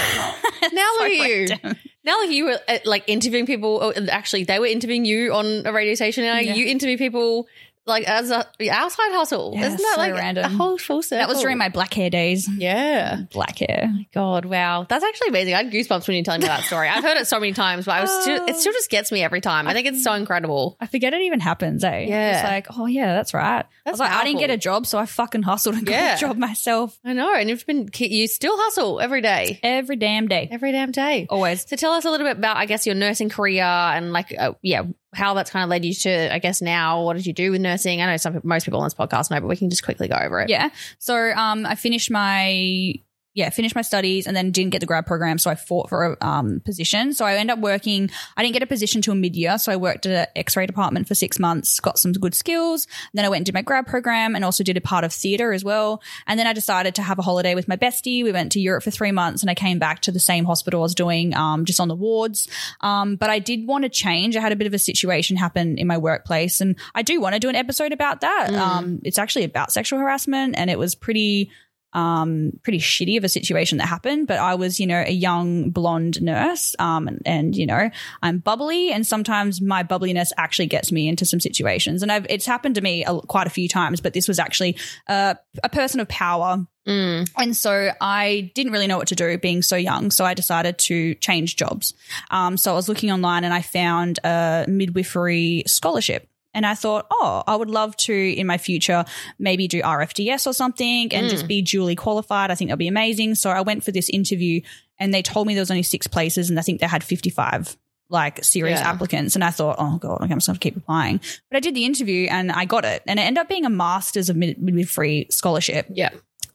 So 0.97 1.03
look 1.03 1.11
at 1.11 1.29
you. 1.29 1.47
random. 1.49 1.75
Now 2.03 2.17
look, 2.19 2.31
you 2.31 2.45
were 2.45 2.59
like 2.85 3.03
interviewing 3.07 3.45
people. 3.45 3.79
oh, 3.83 3.93
Actually, 4.09 4.45
they 4.45 4.59
were 4.59 4.65
interviewing 4.67 5.05
you 5.05 5.33
on 5.33 5.63
a 5.65 5.71
radio 5.73 5.93
station. 5.93 6.23
Now 6.23 6.39
Yeah. 6.39 6.53
you 6.55 6.65
interview 6.65 6.97
people 6.97 7.47
like 7.87 8.07
as 8.07 8.29
a 8.31 8.45
outside 8.71 9.11
hustle. 9.11 9.53
Yeah, 9.55 9.67
Isn't 9.67 9.77
that 9.77 9.93
so 9.95 10.01
like 10.01 10.13
random. 10.13 10.45
a 10.45 10.49
whole 10.49 10.77
full 10.77 11.01
circle? 11.01 11.17
That 11.19 11.29
was 11.29 11.41
during 11.41 11.57
my 11.57 11.69
black 11.69 11.93
hair 11.93 12.09
days. 12.09 12.47
yeah. 12.57 13.21
Black 13.33 13.59
hair. 13.59 13.91
God, 14.13 14.45
wow, 14.45 14.85
that's 14.87 15.03
actually 15.03 15.29
amazing. 15.29 15.53
I 15.53 15.63
had 15.63 15.71
goosebumps 15.71 16.07
when 16.07 16.17
you 16.17 16.23
telling 16.23 16.41
me 16.41 16.47
that 16.47 16.63
story. 16.63 16.87
I've 16.89 17.03
heard 17.03 17.17
it 17.17 17.27
so 17.27 17.39
many 17.39 17.53
times, 17.53 17.85
but 17.85 17.93
I 17.93 18.01
was 18.01 18.11
still, 18.21 18.45
it 18.45 18.55
still 18.57 18.73
just 18.73 18.89
gets 18.89 19.11
me 19.11 19.23
every 19.23 19.41
time. 19.41 19.67
I 19.67 19.73
think 19.73 19.87
it's 19.87 20.03
so 20.03 20.13
incredible. 20.13 20.77
I 20.79 20.87
forget 20.87 21.13
it 21.13 21.21
even 21.21 21.39
happens, 21.39 21.83
eh? 21.83 22.05
Yeah. 22.07 22.35
It's 22.35 22.43
like, 22.43 22.77
oh 22.79 22.85
yeah, 22.85 23.13
that's 23.15 23.33
right. 23.33 23.59
I 23.61 23.65
That's 23.85 23.93
was 23.93 23.99
like, 23.99 24.11
I 24.11 24.23
didn't 24.25 24.39
get 24.39 24.49
a 24.49 24.57
job, 24.57 24.85
so 24.85 24.97
I 24.97 25.05
fucking 25.05 25.43
hustled 25.43 25.75
and 25.75 25.85
got 25.85 26.17
a 26.17 26.19
job 26.19 26.37
myself 26.37 26.99
I 27.05 27.13
know, 27.13 27.33
and 27.33 27.49
you've 27.49 27.65
been 27.65 27.89
you 27.97 28.27
still 28.27 28.55
hustle 28.57 28.99
every 28.99 29.21
day, 29.21 29.59
every 29.63 29.95
damn 29.95 30.27
day. 30.27 30.47
every 30.51 30.71
damn 30.71 30.91
day. 30.91 31.27
Always. 31.29 31.67
So 31.67 31.75
tell 31.75 31.93
us 31.93 32.05
a 32.05 32.11
little 32.11 32.27
bit 32.27 32.37
about, 32.37 32.57
I 32.57 32.65
guess, 32.65 32.85
your 32.85 32.95
nursing 32.95 33.29
career 33.29 33.63
and 33.63 34.11
like, 34.13 34.33
uh, 34.37 34.53
yeah, 34.61 34.83
how 35.13 35.33
that's 35.33 35.49
kind 35.49 35.63
of 35.63 35.69
led 35.69 35.85
you 35.85 35.93
to, 35.93 36.33
I 36.33 36.39
guess, 36.39 36.61
now. 36.61 37.03
What 37.03 37.15
did 37.15 37.25
you 37.25 37.33
do 37.33 37.51
with 37.51 37.61
nursing? 37.61 38.01
I 38.01 38.07
know 38.07 38.17
some 38.17 38.39
most 38.43 38.65
people 38.65 38.79
on 38.79 38.85
this 38.85 38.93
podcast 38.93 39.31
know, 39.31 39.39
but 39.39 39.47
we 39.47 39.55
can 39.55 39.69
just 39.69 39.83
quickly 39.83 40.07
go 40.07 40.15
over 40.15 40.41
it. 40.41 40.49
Yeah. 40.49 40.69
So 40.99 41.31
um, 41.31 41.65
I 41.65 41.75
finished 41.75 42.11
my 42.11 42.93
yeah 43.37 43.51
finished 43.51 43.75
my 43.75 43.83
studies 43.83 44.25
and 44.25 44.35
then 44.35 44.49
didn't 44.49 44.71
get 44.71 44.79
the 44.79 44.87
grad 44.87 45.05
program, 45.05 45.37
so 45.37 45.51
I 45.51 45.55
fought 45.55 45.89
for 45.89 46.17
a 46.19 46.27
um, 46.27 46.59
position. 46.65 47.13
So 47.13 47.23
I 47.23 47.35
ended 47.35 47.53
up 47.53 47.59
working. 47.59 48.09
I 48.35 48.41
didn't 48.41 48.53
get 48.53 48.63
a 48.63 48.67
position 48.67 49.01
till 49.01 49.13
mid 49.13 49.35
year, 49.35 49.59
so 49.59 49.71
I 49.71 49.75
worked 49.75 50.07
at 50.07 50.11
an 50.11 50.27
X 50.35 50.57
ray 50.57 50.65
department 50.65 51.07
for 51.07 51.13
six 51.13 51.37
months, 51.37 51.79
got 51.79 51.99
some 51.99 52.13
good 52.13 52.33
skills. 52.33 52.87
then 53.13 53.25
I 53.25 53.29
went 53.29 53.41
and 53.41 53.45
did 53.45 53.53
my 53.53 53.61
grad 53.61 53.85
program 53.85 54.35
and 54.35 54.43
also 54.43 54.63
did 54.63 54.75
a 54.75 54.81
part 54.81 55.03
of 55.03 55.13
theatre 55.13 55.53
as 55.53 55.63
well. 55.63 56.01
And 56.25 56.39
then 56.39 56.47
I 56.47 56.53
decided 56.53 56.95
to 56.95 57.03
have 57.03 57.19
a 57.19 57.21
holiday 57.21 57.53
with 57.53 57.67
my 57.67 57.77
bestie. 57.77 58.23
We 58.23 58.31
went 58.31 58.51
to 58.53 58.59
Europe 58.59 58.83
for 58.83 58.91
three 58.91 59.11
months, 59.11 59.43
and 59.43 59.51
I 59.51 59.53
came 59.55 59.77
back 59.77 60.01
to 60.01 60.11
the 60.11 60.19
same 60.19 60.45
hospital 60.45 60.81
I 60.81 60.83
was 60.83 60.95
doing 60.95 61.35
um, 61.35 61.65
just 61.65 61.79
on 61.79 61.89
the 61.89 61.95
wards. 61.95 62.47
Um, 62.81 63.17
but 63.17 63.29
I 63.29 63.37
did 63.37 63.67
want 63.67 63.83
to 63.83 63.89
change. 63.89 64.35
I 64.35 64.41
had 64.41 64.51
a 64.51 64.55
bit 64.55 64.65
of 64.65 64.73
a 64.73 64.79
situation 64.79 65.37
happen 65.37 65.77
in 65.77 65.85
my 65.85 65.99
workplace, 65.99 66.59
and 66.59 66.75
I 66.95 67.03
do 67.03 67.21
want 67.21 67.35
to 67.35 67.39
do 67.39 67.49
an 67.49 67.55
episode 67.55 67.91
about 67.91 68.21
that. 68.21 68.47
Mm. 68.49 68.57
Um, 68.57 69.01
it's 69.03 69.19
actually 69.19 69.45
about 69.45 69.71
sexual 69.71 69.99
harassment, 69.99 70.55
and 70.57 70.71
it 70.71 70.79
was 70.79 70.95
pretty 70.95 71.51
um 71.93 72.51
pretty 72.63 72.79
shitty 72.79 73.17
of 73.17 73.23
a 73.23 73.29
situation 73.29 73.77
that 73.77 73.87
happened 73.87 74.27
but 74.27 74.37
i 74.37 74.55
was 74.55 74.79
you 74.79 74.85
know 74.87 75.03
a 75.05 75.11
young 75.11 75.69
blonde 75.69 76.21
nurse 76.21 76.75
um 76.79 77.07
and, 77.07 77.21
and 77.25 77.55
you 77.55 77.65
know 77.65 77.89
i'm 78.21 78.39
bubbly 78.39 78.91
and 78.91 79.07
sometimes 79.07 79.61
my 79.61 79.83
bubbliness 79.83 80.31
actually 80.37 80.67
gets 80.67 80.91
me 80.91 81.07
into 81.07 81.25
some 81.25 81.39
situations 81.39 82.03
and 82.03 82.11
I've, 82.11 82.25
it's 82.29 82.45
happened 82.45 82.75
to 82.75 82.81
me 82.81 83.05
a, 83.05 83.19
quite 83.21 83.47
a 83.47 83.51
few 83.51 83.67
times 83.69 84.01
but 84.01 84.13
this 84.13 84.27
was 84.27 84.39
actually 84.39 84.77
uh, 85.07 85.35
a 85.63 85.69
person 85.69 85.99
of 85.99 86.07
power 86.07 86.65
Mm. 86.87 87.29
and 87.37 87.53
so 87.53 87.91
I 87.99 88.49
didn't 88.55 88.71
really 88.71 88.87
know 88.87 88.97
what 88.97 89.09
to 89.09 89.15
do 89.15 89.37
being 89.37 89.61
so 89.61 89.75
young. 89.75 90.09
So 90.09 90.23
I 90.23 90.33
decided 90.33 90.77
to 90.77 91.15
change 91.15 91.57
jobs. 91.57 91.93
Um, 92.31 92.55
so 92.55 92.71
I 92.71 92.75
was 92.75 92.87
looking 92.87 93.11
online 93.11 93.43
and 93.43 93.53
I 93.53 93.61
found 93.61 94.19
a 94.23 94.63
midwifery 94.69 95.63
scholarship. 95.67 96.29
And 96.57 96.65
I 96.65 96.73
thought, 96.73 97.05
oh, 97.11 97.43
I 97.45 97.55
would 97.55 97.69
love 97.69 97.95
to 97.97 98.13
in 98.13 98.47
my 98.47 98.57
future 98.57 99.05
maybe 99.37 99.67
do 99.67 99.79
RFDS 99.83 100.47
or 100.47 100.53
something 100.53 101.13
and 101.13 101.29
just 101.29 101.45
mm. 101.45 101.49
be 101.49 101.61
duly 101.61 101.95
qualified. 101.95 102.49
I 102.49 102.55
think 102.55 102.69
that'd 102.69 102.79
be 102.79 102.87
amazing. 102.87 103.35
So 103.35 103.51
I 103.51 103.61
went 103.61 103.83
for 103.83 103.91
this 103.91 104.09
interview 104.09 104.61
and 104.99 105.13
they 105.13 105.21
told 105.21 105.45
me 105.45 105.53
there 105.53 105.61
was 105.61 105.69
only 105.69 105.83
six 105.83 106.07
places 106.07 106.49
and 106.49 106.57
I 106.57 106.63
think 106.63 106.81
they 106.81 106.87
had 106.87 107.03
55 107.03 107.77
like 108.09 108.43
serious 108.43 108.79
Yeah. 108.79 108.89
applicants. 108.89 109.35
And 109.35 109.43
I 109.43 109.51
thought, 109.51 109.75
oh 109.77 109.97
God, 109.99 110.21
okay, 110.23 110.31
I'm 110.33 110.37
just 110.39 110.47
going 110.47 110.55
to 110.55 110.59
keep 110.59 110.77
applying. 110.77 111.19
But 111.51 111.57
I 111.57 111.59
did 111.59 111.75
the 111.75 111.85
interview 111.85 112.27
and 112.27 112.51
I 112.51 112.65
got 112.65 112.85
it. 112.85 113.03
And 113.05 113.19
it 113.19 113.23
ended 113.23 113.41
up 113.41 113.49
being 113.49 113.65
a 113.65 113.69
master's 113.69 114.29
of 114.29 114.35
mid- 114.35 114.59
midwifery 114.59 115.27
scholarship 115.29 115.85
Yeah. 115.91 116.09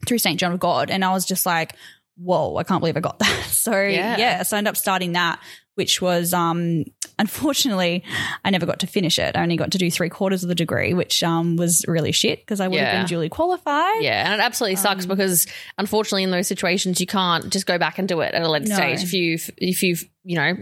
through 0.04 0.18
St. 0.18 0.40
John 0.40 0.52
of 0.52 0.58
God. 0.58 0.90
And 0.90 1.04
I 1.04 1.12
was 1.12 1.24
just 1.24 1.46
like, 1.46 1.76
whoa, 2.16 2.56
I 2.56 2.64
can't 2.64 2.80
believe 2.80 2.96
I 2.96 3.00
got 3.00 3.18
that. 3.20 3.44
So 3.50 3.70
Yeah. 3.70 4.16
yeah, 4.16 4.42
so 4.42 4.56
I 4.56 4.58
ended 4.58 4.70
up 4.70 4.76
starting 4.76 5.12
that, 5.12 5.38
which 5.74 6.02
was 6.02 6.32
um 6.34 6.84
unfortunately 7.18 8.02
I 8.44 8.50
never 8.50 8.66
got 8.66 8.80
to 8.80 8.86
finish 8.86 9.18
it. 9.18 9.36
I 9.36 9.42
only 9.42 9.56
got 9.56 9.72
to 9.72 9.78
do 9.78 9.90
three 9.90 10.08
quarters 10.08 10.42
of 10.42 10.48
the 10.48 10.54
degree, 10.54 10.92
which 10.94 11.22
um 11.22 11.56
was 11.56 11.84
really 11.88 12.12
shit 12.12 12.40
because 12.40 12.60
I 12.60 12.68
would 12.68 12.78
have 12.80 13.00
been 13.00 13.06
duly 13.06 13.28
qualified. 13.28 14.02
Yeah. 14.02 14.24
And 14.30 14.40
it 14.40 14.44
absolutely 14.44 14.76
sucks 14.76 15.04
Um, 15.04 15.08
because 15.08 15.46
unfortunately 15.78 16.24
in 16.24 16.30
those 16.30 16.46
situations, 16.48 17.00
you 17.00 17.06
can't 17.06 17.50
just 17.50 17.66
go 17.66 17.78
back 17.78 17.98
and 17.98 18.08
do 18.08 18.20
it 18.20 18.34
at 18.34 18.42
a 18.42 18.48
later 18.48 18.68
No. 18.68 18.74
stage. 18.76 19.02
If 19.02 19.12
you, 19.12 19.38
if 19.56 19.82
you've, 19.82 20.04
you 20.24 20.36
know, 20.36 20.56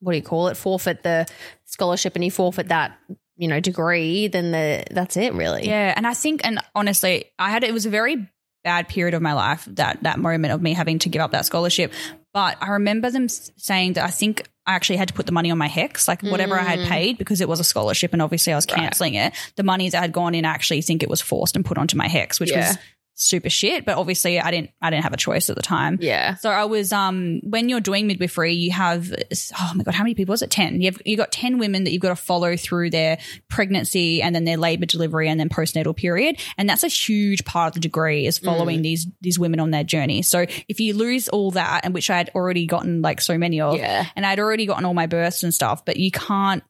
what 0.00 0.12
do 0.12 0.16
you 0.18 0.22
call 0.24 0.48
it? 0.48 0.56
Forfeit 0.56 1.02
the 1.02 1.26
scholarship 1.64 2.14
and 2.14 2.24
you 2.24 2.30
forfeit 2.30 2.68
that, 2.68 2.96
you 3.36 3.48
know, 3.48 3.60
degree, 3.60 4.28
then 4.28 4.52
the, 4.52 4.84
that's 4.90 5.16
it 5.16 5.34
really. 5.34 5.66
Yeah, 5.66 5.92
and 5.96 6.06
I 6.06 6.14
think, 6.14 6.42
and 6.44 6.58
honestly, 6.74 7.26
I 7.38 7.50
had 7.50 7.64
it 7.64 7.72
was 7.72 7.86
a 7.86 7.90
very 7.90 8.28
bad 8.64 8.88
period 8.88 9.14
of 9.14 9.22
my 9.22 9.32
life 9.32 9.64
that 9.70 10.02
that 10.02 10.18
moment 10.18 10.52
of 10.52 10.60
me 10.60 10.72
having 10.72 10.98
to 11.00 11.08
give 11.08 11.22
up 11.22 11.30
that 11.30 11.46
scholarship. 11.46 11.92
But 12.36 12.58
I 12.60 12.68
remember 12.72 13.10
them 13.10 13.30
saying 13.30 13.94
that 13.94 14.04
I 14.04 14.10
think 14.10 14.46
I 14.66 14.74
actually 14.74 14.96
had 14.98 15.08
to 15.08 15.14
put 15.14 15.24
the 15.24 15.32
money 15.32 15.50
on 15.50 15.56
my 15.56 15.68
HECS, 15.68 16.06
like 16.06 16.20
whatever 16.22 16.60
I 16.60 16.64
had 16.64 16.80
Mm. 16.80 16.86
paid, 16.88 17.16
because 17.16 17.40
it 17.40 17.48
was 17.48 17.60
a 17.60 17.64
scholarship, 17.64 18.12
and 18.12 18.20
obviously 18.20 18.52
I 18.52 18.56
was 18.56 18.66
Right. 18.68 18.76
canceling 18.76 19.14
it. 19.14 19.32
The 19.54 19.62
monies 19.62 19.92
that 19.92 20.02
had 20.02 20.12
gone 20.12 20.34
in, 20.34 20.44
I 20.44 20.50
actually 20.50 20.82
think 20.82 21.02
it 21.02 21.08
was 21.08 21.22
forced 21.22 21.56
and 21.56 21.64
put 21.64 21.78
onto 21.78 21.96
my 21.96 22.08
HECS, 22.08 22.38
which 22.38 22.50
Yeah. 22.50 22.68
was 22.68 22.78
super 23.18 23.50
shit. 23.50 23.84
But 23.84 23.96
obviously, 23.96 24.38
I 24.38 24.50
didn't 24.50 24.70
I 24.80 24.90
didn't 24.90 25.02
have 25.02 25.12
a 25.12 25.16
choice 25.16 25.48
at 25.50 25.56
the 25.56 25.62
time. 25.62 25.98
Yeah. 26.00 26.34
So 26.36 26.50
I 26.50 26.64
was 26.66 26.92
um 26.92 27.40
when 27.42 27.68
you're 27.68 27.80
doing 27.80 28.06
midwifery, 28.06 28.54
you 28.54 28.70
have 28.72 29.10
oh 29.58 29.72
my 29.74 29.82
god, 29.82 29.94
how 29.94 30.04
many 30.04 30.14
people 30.14 30.34
is 30.34 30.42
it? 30.42 30.50
Ten. 30.50 30.80
You 30.80 30.92
have 30.92 31.02
you 31.04 31.16
got 31.16 31.32
ten 31.32 31.58
women 31.58 31.84
that 31.84 31.92
you've 31.92 32.02
got 32.02 32.10
to 32.10 32.16
follow 32.16 32.56
through 32.56 32.90
their 32.90 33.18
pregnancy 33.48 34.22
and 34.22 34.34
then 34.34 34.44
their 34.44 34.56
labor 34.58 34.86
delivery 34.86 35.28
and 35.28 35.40
then 35.40 35.48
postnatal 35.48 35.96
period, 35.96 36.38
and 36.58 36.68
that's 36.68 36.84
a 36.84 36.88
huge 36.88 37.44
part 37.44 37.68
of 37.68 37.74
the 37.74 37.80
degree 37.80 38.26
is 38.26 38.38
following 38.38 38.82
these 38.82 39.06
these 39.22 39.38
women 39.38 39.60
on 39.60 39.70
their 39.70 39.84
journey. 39.84 40.22
So 40.22 40.46
if 40.68 40.78
you 40.80 40.94
lose 40.94 41.28
all 41.28 41.50
that, 41.52 41.80
and 41.84 41.94
which 41.94 42.10
I 42.10 42.18
had 42.18 42.30
already 42.34 42.66
gotten 42.66 43.00
like 43.02 43.20
so 43.20 43.38
many 43.38 43.60
of, 43.60 43.76
Yeah. 43.78 44.06
and 44.14 44.26
I'd 44.26 44.38
already 44.38 44.66
gotten 44.66 44.84
all 44.84 44.94
my 44.94 45.06
births 45.06 45.42
and 45.42 45.52
stuff, 45.54 45.84
but 45.84 45.96
you 45.96 46.10
can't 46.10 46.62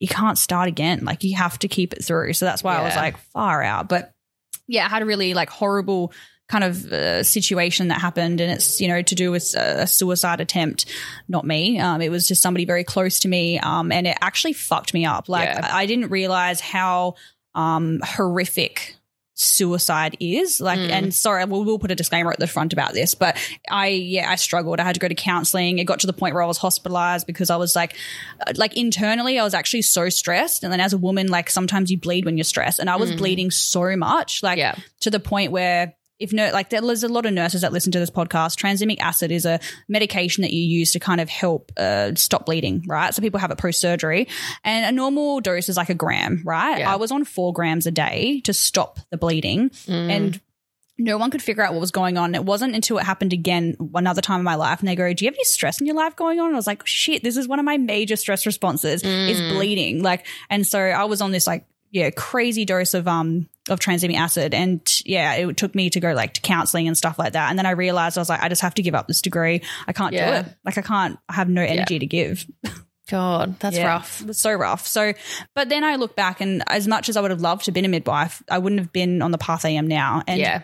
you 0.00 0.08
can't 0.08 0.36
start 0.36 0.66
again. 0.66 1.04
Like 1.04 1.22
you 1.22 1.36
have 1.36 1.60
to 1.60 1.68
keep 1.68 1.92
it 1.92 2.04
through. 2.04 2.32
So 2.32 2.44
that's 2.44 2.64
why 2.64 2.76
I 2.76 2.82
was 2.82 2.96
like 2.96 3.16
far 3.18 3.62
out. 3.62 3.88
But 3.88 4.12
yeah, 4.66 4.86
I 4.86 4.88
had 4.88 5.02
a 5.02 5.06
really 5.06 5.34
like 5.34 5.50
horrible 5.50 6.12
kind 6.48 6.64
of 6.64 6.92
uh, 6.92 7.22
situation 7.22 7.88
that 7.88 8.00
happened 8.00 8.40
and 8.40 8.52
it's 8.52 8.78
you 8.80 8.86
know 8.88 9.00
to 9.00 9.14
do 9.14 9.30
with 9.30 9.54
a 9.54 9.86
suicide 9.86 10.38
attempt 10.40 10.84
not 11.26 11.46
me 11.46 11.78
um, 11.78 12.02
it 12.02 12.10
was 12.10 12.28
just 12.28 12.42
somebody 12.42 12.66
very 12.66 12.84
close 12.84 13.20
to 13.20 13.28
me 13.28 13.58
um, 13.60 13.90
and 13.90 14.06
it 14.06 14.18
actually 14.20 14.52
fucked 14.52 14.92
me 14.92 15.06
up 15.06 15.30
like 15.30 15.48
Yeah. 15.48 15.70
i 15.72 15.86
didn't 15.86 16.10
realize 16.10 16.60
how 16.60 17.14
um, 17.54 18.00
horrific 18.04 18.96
suicide 19.42 20.16
is 20.20 20.60
like 20.60 20.78
Mm. 20.78 20.90
and 20.90 21.14
sorry 21.14 21.44
we'll, 21.44 21.64
we'll 21.64 21.78
put 21.78 21.90
a 21.90 21.94
disclaimer 21.94 22.30
at 22.32 22.38
the 22.38 22.46
front 22.46 22.72
about 22.72 22.92
this 22.94 23.14
but 23.14 23.36
i 23.70 23.88
yeah 23.88 24.30
i 24.30 24.36
struggled 24.36 24.80
i 24.80 24.84
had 24.84 24.94
to 24.94 25.00
go 25.00 25.08
to 25.08 25.14
counseling 25.14 25.78
it 25.78 25.84
got 25.84 26.00
to 26.00 26.06
the 26.06 26.12
point 26.12 26.34
where 26.34 26.42
i 26.42 26.46
was 26.46 26.58
hospitalized 26.58 27.26
because 27.26 27.50
i 27.50 27.56
was 27.56 27.74
like 27.76 27.96
uh, 28.46 28.52
like 28.56 28.76
internally 28.76 29.38
i 29.38 29.44
was 29.44 29.54
actually 29.54 29.82
so 29.82 30.08
stressed 30.08 30.62
and 30.64 30.72
then 30.72 30.80
as 30.80 30.92
a 30.92 30.98
woman 30.98 31.28
like 31.28 31.50
sometimes 31.50 31.90
you 31.90 31.98
bleed 31.98 32.24
when 32.24 32.36
you're 32.36 32.44
stressed 32.44 32.78
and 32.78 32.88
i 32.88 32.96
was 32.96 33.10
Mhm. 33.12 33.18
bleeding 33.18 33.50
so 33.50 33.94
much 33.96 34.42
like 34.42 34.58
Yeah. 34.58 34.74
to 35.00 35.10
the 35.10 35.20
point 35.20 35.52
where 35.52 35.94
if 36.22 36.32
no 36.32 36.50
like 36.52 36.70
there's 36.70 37.02
a 37.02 37.08
lot 37.08 37.26
of 37.26 37.32
nurses 37.32 37.60
that 37.62 37.72
listen 37.72 37.92
to 37.92 37.98
this 37.98 38.10
podcast 38.10 38.56
tranexamic 38.56 38.98
acid 39.00 39.30
is 39.30 39.44
a 39.44 39.58
medication 39.88 40.42
that 40.42 40.52
you 40.52 40.62
use 40.64 40.92
to 40.92 40.98
kind 41.00 41.20
of 41.20 41.28
help 41.28 41.72
uh, 41.76 42.14
stop 42.14 42.46
bleeding 42.46 42.84
right 42.86 43.14
so 43.14 43.20
people 43.20 43.40
have 43.40 43.50
it 43.50 43.58
post 43.58 43.80
surgery 43.80 44.28
and 44.64 44.86
a 44.86 44.92
normal 44.92 45.40
dose 45.40 45.68
is 45.68 45.76
like 45.76 45.90
a 45.90 45.94
gram 45.94 46.42
right 46.44 46.78
Yeah. 46.78 46.92
i 46.92 46.96
was 46.96 47.10
on 47.10 47.24
four 47.24 47.52
grams 47.52 47.86
a 47.86 47.90
day 47.90 48.40
to 48.44 48.52
stop 48.52 48.98
the 49.10 49.18
bleeding 49.18 49.70
Mm. 49.70 50.10
and 50.10 50.40
no 50.98 51.16
one 51.18 51.30
could 51.30 51.42
figure 51.42 51.64
out 51.64 51.72
what 51.72 51.80
was 51.80 51.90
going 51.90 52.16
on. 52.18 52.34
It 52.34 52.44
wasn't 52.44 52.74
until 52.76 52.98
it 52.98 53.04
happened 53.04 53.32
again 53.32 53.76
another 53.94 54.20
time 54.20 54.38
in 54.40 54.44
my 54.44 54.54
life, 54.56 54.78
and 54.80 54.86
they 54.88 54.94
go, 54.94 55.12
"Do 55.12 55.24
you 55.24 55.30
have 55.30 55.34
any 55.34 55.42
stress 55.44 55.80
in 55.80 55.86
your 55.86 55.96
life 55.96 56.14
going 56.14 56.38
on?" 56.38 56.48
And 56.48 56.54
I 56.54 56.58
was 56.58 56.66
like, 56.66 56.86
"Shit, 56.86 57.24
this 57.24 57.36
is 57.38 57.48
one 57.48 57.58
of 57.58 57.64
my 57.64 57.78
major 57.78 58.14
stress 58.14 58.44
responses 58.46 59.02
is 59.02 59.40
Mm. 59.40 59.54
bleeding." 59.54 60.02
Like, 60.02 60.26
and 60.50 60.64
so 60.66 60.78
I 60.78 61.04
was 61.04 61.20
on 61.22 61.32
this 61.32 61.46
like 61.46 61.64
yeah 61.92 62.10
crazy 62.10 62.64
dose 62.64 62.94
of 62.94 63.06
um 63.06 63.48
of 63.68 63.78
tranexamic 63.78 64.16
acid, 64.16 64.54
and 64.54 64.80
yeah, 65.06 65.34
it 65.34 65.56
took 65.56 65.74
me 65.76 65.88
to 65.90 66.00
go 66.00 66.12
like 66.14 66.34
to 66.34 66.40
counseling 66.40 66.88
and 66.88 66.98
stuff 66.98 67.16
like 67.18 67.34
that. 67.34 67.48
And 67.50 67.56
then 67.58 67.66
I 67.66 67.70
realized 67.70 68.18
I 68.18 68.20
was 68.20 68.28
like, 68.28 68.42
I 68.42 68.48
just 68.48 68.62
have 68.62 68.74
to 68.74 68.82
give 68.82 68.94
up 68.96 69.06
this 69.06 69.22
degree. 69.22 69.62
I 69.86 69.92
can't 69.92 70.12
Yeah. 70.12 70.42
do 70.42 70.48
it. 70.48 70.56
Like, 70.64 70.78
I 70.78 70.82
can't. 70.82 71.16
I 71.28 71.34
have 71.34 71.48
no 71.48 71.62
energy 71.62 72.00
to 72.00 72.06
give. 72.06 72.44
God, 73.08 73.58
that's 73.60 73.76
Yeah. 73.76 73.86
rough. 73.86 74.20
It 74.20 74.26
was 74.26 74.38
so 74.40 74.52
rough. 74.52 74.86
So, 74.86 75.12
but 75.54 75.68
then 75.68 75.84
I 75.84 75.96
look 75.96 76.16
back, 76.16 76.40
and 76.40 76.62
as 76.68 76.88
much 76.88 77.08
as 77.08 77.16
I 77.16 77.20
would 77.20 77.30
have 77.30 77.40
loved 77.40 77.64
to 77.64 77.68
have 77.70 77.74
been 77.74 77.84
a 77.84 77.88
midwife, 77.88 78.42
I 78.50 78.58
wouldn't 78.58 78.80
have 78.80 78.92
been 78.92 79.22
on 79.22 79.30
the 79.32 79.38
path 79.38 79.64
I 79.64 79.70
am 79.70 79.86
now. 79.86 80.22
And 80.26 80.40
yeah. 80.40 80.62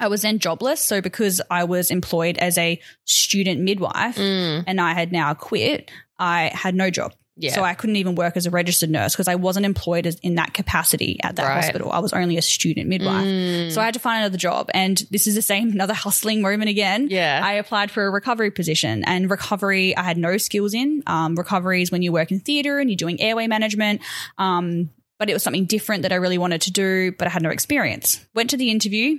I 0.00 0.08
was 0.08 0.22
then 0.22 0.38
jobless. 0.40 0.80
So 0.80 1.00
because 1.00 1.40
I 1.50 1.64
was 1.64 1.90
employed 1.92 2.38
as 2.38 2.58
a 2.58 2.80
student 3.04 3.60
midwife 3.60 4.16
Mm. 4.16 4.64
and 4.66 4.80
I 4.80 4.94
had 4.94 5.12
now 5.12 5.34
quit, 5.34 5.90
I 6.18 6.50
had 6.54 6.74
no 6.74 6.90
job. 6.90 7.14
Yeah. 7.42 7.52
So 7.54 7.62
I 7.64 7.74
couldn't 7.74 7.96
even 7.96 8.14
work 8.14 8.36
as 8.36 8.46
a 8.46 8.50
registered 8.50 8.88
nurse 8.90 9.12
because 9.14 9.28
I 9.28 9.34
wasn't 9.34 9.66
employed 9.66 10.06
as 10.06 10.14
in 10.20 10.36
that 10.36 10.54
capacity 10.54 11.18
at 11.22 11.36
that 11.36 11.44
Right. 11.46 11.54
hospital. 11.64 11.90
I 11.92 11.98
was 11.98 12.12
only 12.12 12.36
a 12.38 12.42
student 12.42 12.88
midwife. 12.88 13.26
Mm. 13.26 13.72
So 13.72 13.80
I 13.80 13.84
had 13.84 13.94
to 13.94 14.00
find 14.00 14.20
another 14.22 14.38
job. 14.38 14.70
And 14.72 14.96
this 15.10 15.26
is 15.26 15.34
the 15.34 15.42
same, 15.42 15.70
another 15.72 15.94
hustling 15.94 16.40
moment 16.40 16.70
again. 16.70 17.08
yeah. 17.10 17.40
I 17.42 17.54
applied 17.54 17.90
for 17.90 18.06
a 18.06 18.10
recovery 18.10 18.50
position 18.52 19.02
and 19.04 19.28
recovery 19.30 19.96
I 19.96 20.02
had 20.04 20.16
no 20.18 20.36
skills 20.38 20.72
in. 20.72 21.02
Um, 21.06 21.34
recovery 21.34 21.82
is 21.82 21.90
when 21.90 22.02
you 22.02 22.12
work 22.12 22.30
in 22.30 22.40
theatre 22.40 22.78
and 22.78 22.88
you're 22.88 22.96
doing 22.96 23.20
airway 23.20 23.46
management. 23.48 24.00
Um, 24.38 24.90
but 25.18 25.28
it 25.30 25.34
was 25.34 25.42
something 25.42 25.66
different 25.66 26.02
that 26.02 26.12
I 26.12 26.16
really 26.16 26.38
wanted 26.38 26.62
to 26.62 26.72
do, 26.72 27.12
but 27.12 27.26
I 27.28 27.30
had 27.30 27.42
no 27.42 27.50
experience. 27.50 28.24
Went 28.34 28.50
to 28.50 28.56
the 28.56 28.70
interview 28.70 29.18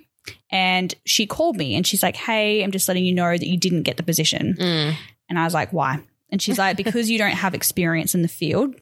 and 0.52 0.94
she 1.06 1.26
called 1.28 1.58
me 1.58 1.76
and 1.76 1.86
she's 1.86 2.04
like, 2.04 2.16
Hey, 2.16 2.64
I'm 2.64 2.72
just 2.72 2.88
letting 2.88 3.06
you 3.06 3.14
know 3.14 3.30
that 3.32 3.48
you 3.48 3.58
didn't 3.58 3.84
get 3.84 3.98
the 3.98 4.04
position. 4.04 4.56
Mm. 4.60 4.96
And 5.30 5.40
I 5.40 5.44
was 5.46 5.54
like, 5.54 5.72
Why? 5.74 6.00
And 6.34 6.42
she's 6.42 6.58
like, 6.58 6.76
Because 6.78 7.10
you 7.10 7.18
don't 7.18 7.32
have 7.32 7.54
experience 7.54 8.16
in 8.16 8.24
the 8.24 8.28
field. 8.28 8.76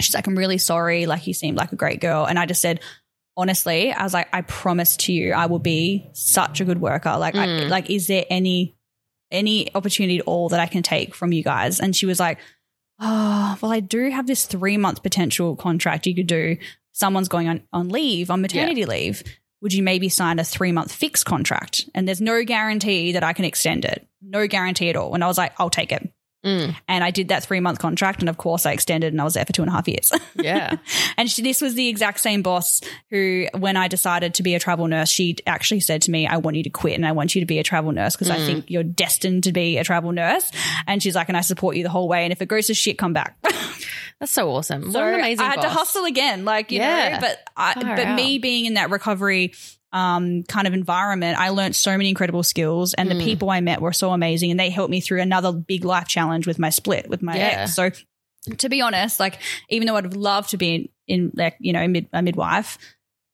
She's 0.00 0.14
like, 0.14 0.26
I'm 0.26 0.36
really 0.36 0.58
sorry. 0.58 1.06
Like, 1.06 1.26
you 1.26 1.32
seemed 1.34 1.56
like 1.56 1.72
a 1.72 1.76
great 1.76 2.00
girl. 2.00 2.24
And 2.26 2.38
I 2.38 2.46
just 2.46 2.60
said, 2.60 2.80
honestly, 3.36 3.92
I 3.92 4.02
was 4.02 4.12
like, 4.12 4.28
I 4.32 4.40
promise 4.42 4.96
to 4.98 5.12
you, 5.12 5.32
I 5.32 5.46
will 5.46 5.58
be 5.60 6.08
such 6.14 6.60
a 6.60 6.64
good 6.64 6.80
worker. 6.80 7.16
Like, 7.16 7.34
I, 7.36 7.46
Mm. 7.46 7.68
like, 7.68 7.88
is 7.90 8.06
there 8.08 8.24
any 8.28 8.76
any 9.30 9.72
opportunity 9.76 10.18
at 10.18 10.24
all 10.26 10.48
that 10.48 10.58
I 10.58 10.66
can 10.66 10.82
take 10.82 11.14
from 11.14 11.32
you 11.32 11.44
guys? 11.44 11.78
And 11.78 11.94
she 11.94 12.06
was 12.06 12.18
like, 12.18 12.38
Oh, 12.98 13.56
well, 13.62 13.72
I 13.72 13.80
do 13.80 14.10
have 14.10 14.26
this 14.26 14.44
three 14.46 14.76
month 14.76 15.02
potential 15.02 15.54
contract 15.56 16.06
you 16.06 16.14
could 16.14 16.26
do. 16.26 16.56
Someone's 16.92 17.28
going 17.28 17.48
on, 17.48 17.62
on 17.72 17.88
leave, 17.88 18.30
on 18.30 18.42
maternity 18.42 18.84
leave. 18.84 19.22
Would 19.62 19.72
you 19.72 19.82
maybe 19.82 20.08
sign 20.08 20.38
a 20.38 20.44
three 20.44 20.72
month 20.72 20.92
fixed 20.92 21.24
contract? 21.24 21.88
And 21.94 22.06
there's 22.08 22.20
no 22.20 22.42
guarantee 22.44 23.12
that 23.12 23.22
I 23.22 23.32
can 23.32 23.44
extend 23.44 23.84
it. 23.84 24.06
No 24.20 24.46
guarantee 24.48 24.88
at 24.90 24.96
all. 24.96 25.14
And 25.14 25.22
I 25.22 25.28
was 25.28 25.38
like, 25.38 25.52
I'll 25.58 25.70
take 25.70 25.92
it. 25.92 26.12
Mm. 26.44 26.74
And 26.88 27.04
I 27.04 27.10
did 27.10 27.28
that 27.28 27.44
three 27.44 27.60
month 27.60 27.78
contract. 27.80 28.20
And 28.20 28.28
of 28.28 28.36
course, 28.38 28.64
I 28.64 28.72
extended 28.72 29.12
and 29.12 29.20
I 29.20 29.24
was 29.24 29.34
there 29.34 29.44
for 29.44 29.52
two 29.52 29.62
and 29.62 29.68
a 29.68 29.72
half 29.72 29.86
years. 29.88 30.10
Yeah. 30.40 30.76
And 31.18 31.30
she, 31.30 31.42
this 31.42 31.60
was 31.60 31.74
the 31.74 31.88
exact 31.88 32.18
same 32.20 32.40
boss 32.40 32.80
who, 33.10 33.46
when 33.58 33.76
I 33.76 33.88
decided 33.88 34.34
to 34.34 34.42
be 34.42 34.54
a 34.54 34.58
travel 34.60 34.86
nurse, 34.88 35.10
she 35.10 35.36
actually 35.46 35.80
said 35.80 36.00
to 36.02 36.10
me, 36.10 36.26
I 36.26 36.38
want 36.38 36.56
you 36.56 36.62
to 36.62 36.70
quit 36.70 36.94
and 36.94 37.06
I 37.06 37.12
want 37.12 37.34
you 37.34 37.40
to 37.42 37.46
be 37.46 37.58
a 37.58 37.62
travel 37.62 37.92
nurse 37.92 38.14
because 38.16 38.30
I 38.30 38.38
Mm. 38.38 38.46
think 38.46 38.70
you're 38.70 38.82
destined 38.82 39.44
to 39.44 39.52
be 39.52 39.76
a 39.76 39.84
travel 39.84 40.12
nurse. 40.12 40.50
And 40.86 41.02
she's 41.02 41.14
like, 41.14 41.28
and 41.28 41.36
I 41.36 41.42
support 41.42 41.76
you 41.76 41.82
the 41.82 41.90
whole 41.90 42.08
way. 42.08 42.24
And 42.24 42.32
if 42.32 42.40
it 42.40 42.46
goes 42.48 42.68
to 42.68 42.74
shit, 42.74 42.96
come 42.96 43.12
back. 43.12 43.36
That's 44.18 44.32
so 44.32 44.50
awesome. 44.50 44.90
so 44.92 44.98
what 45.00 45.08
an 45.08 45.20
amazing 45.20 45.44
I 45.44 45.50
had 45.50 45.60
to 45.62 45.68
hustle 45.68 46.04
again, 46.06 46.44
like, 46.46 46.72
you 46.72 46.78
Yeah. 46.80 47.14
know, 47.14 47.20
but 47.20 47.38
I, 47.56 47.74
Far 47.74 47.96
but 47.96 48.06
out. 48.06 48.16
me 48.16 48.38
being 48.38 48.64
in 48.66 48.74
that 48.74 48.88
recovery 48.90 49.52
um, 49.92 50.42
kind 50.44 50.66
of 50.66 50.74
environment, 50.74 51.38
I 51.38 51.48
learned 51.48 51.74
so 51.74 51.92
many 51.96 52.08
incredible 52.10 52.42
skills 52.42 52.94
and 52.94 53.08
Mm. 53.10 53.18
the 53.18 53.24
people 53.24 53.50
I 53.50 53.60
met 53.60 53.80
were 53.80 53.92
so 53.92 54.10
amazing 54.12 54.50
and 54.50 54.60
they 54.60 54.70
helped 54.70 54.90
me 54.90 55.00
through 55.00 55.20
another 55.20 55.52
big 55.52 55.84
life 55.84 56.06
challenge 56.06 56.46
with 56.46 56.58
my 56.58 56.70
split 56.70 57.08
with 57.08 57.22
my 57.22 57.36
Yeah. 57.36 57.62
ex. 57.62 57.74
So 57.74 57.90
to 58.58 58.68
be 58.68 58.80
honest, 58.80 59.18
like 59.20 59.38
even 59.68 59.86
though 59.86 59.96
I'd 59.96 60.04
have 60.04 60.16
loved 60.16 60.50
to 60.50 60.56
be 60.56 60.74
in, 60.74 60.88
in 61.08 61.32
like, 61.34 61.56
you 61.60 61.72
know, 61.72 61.86
mid, 61.88 62.06
a 62.12 62.22
midwife, 62.22 62.78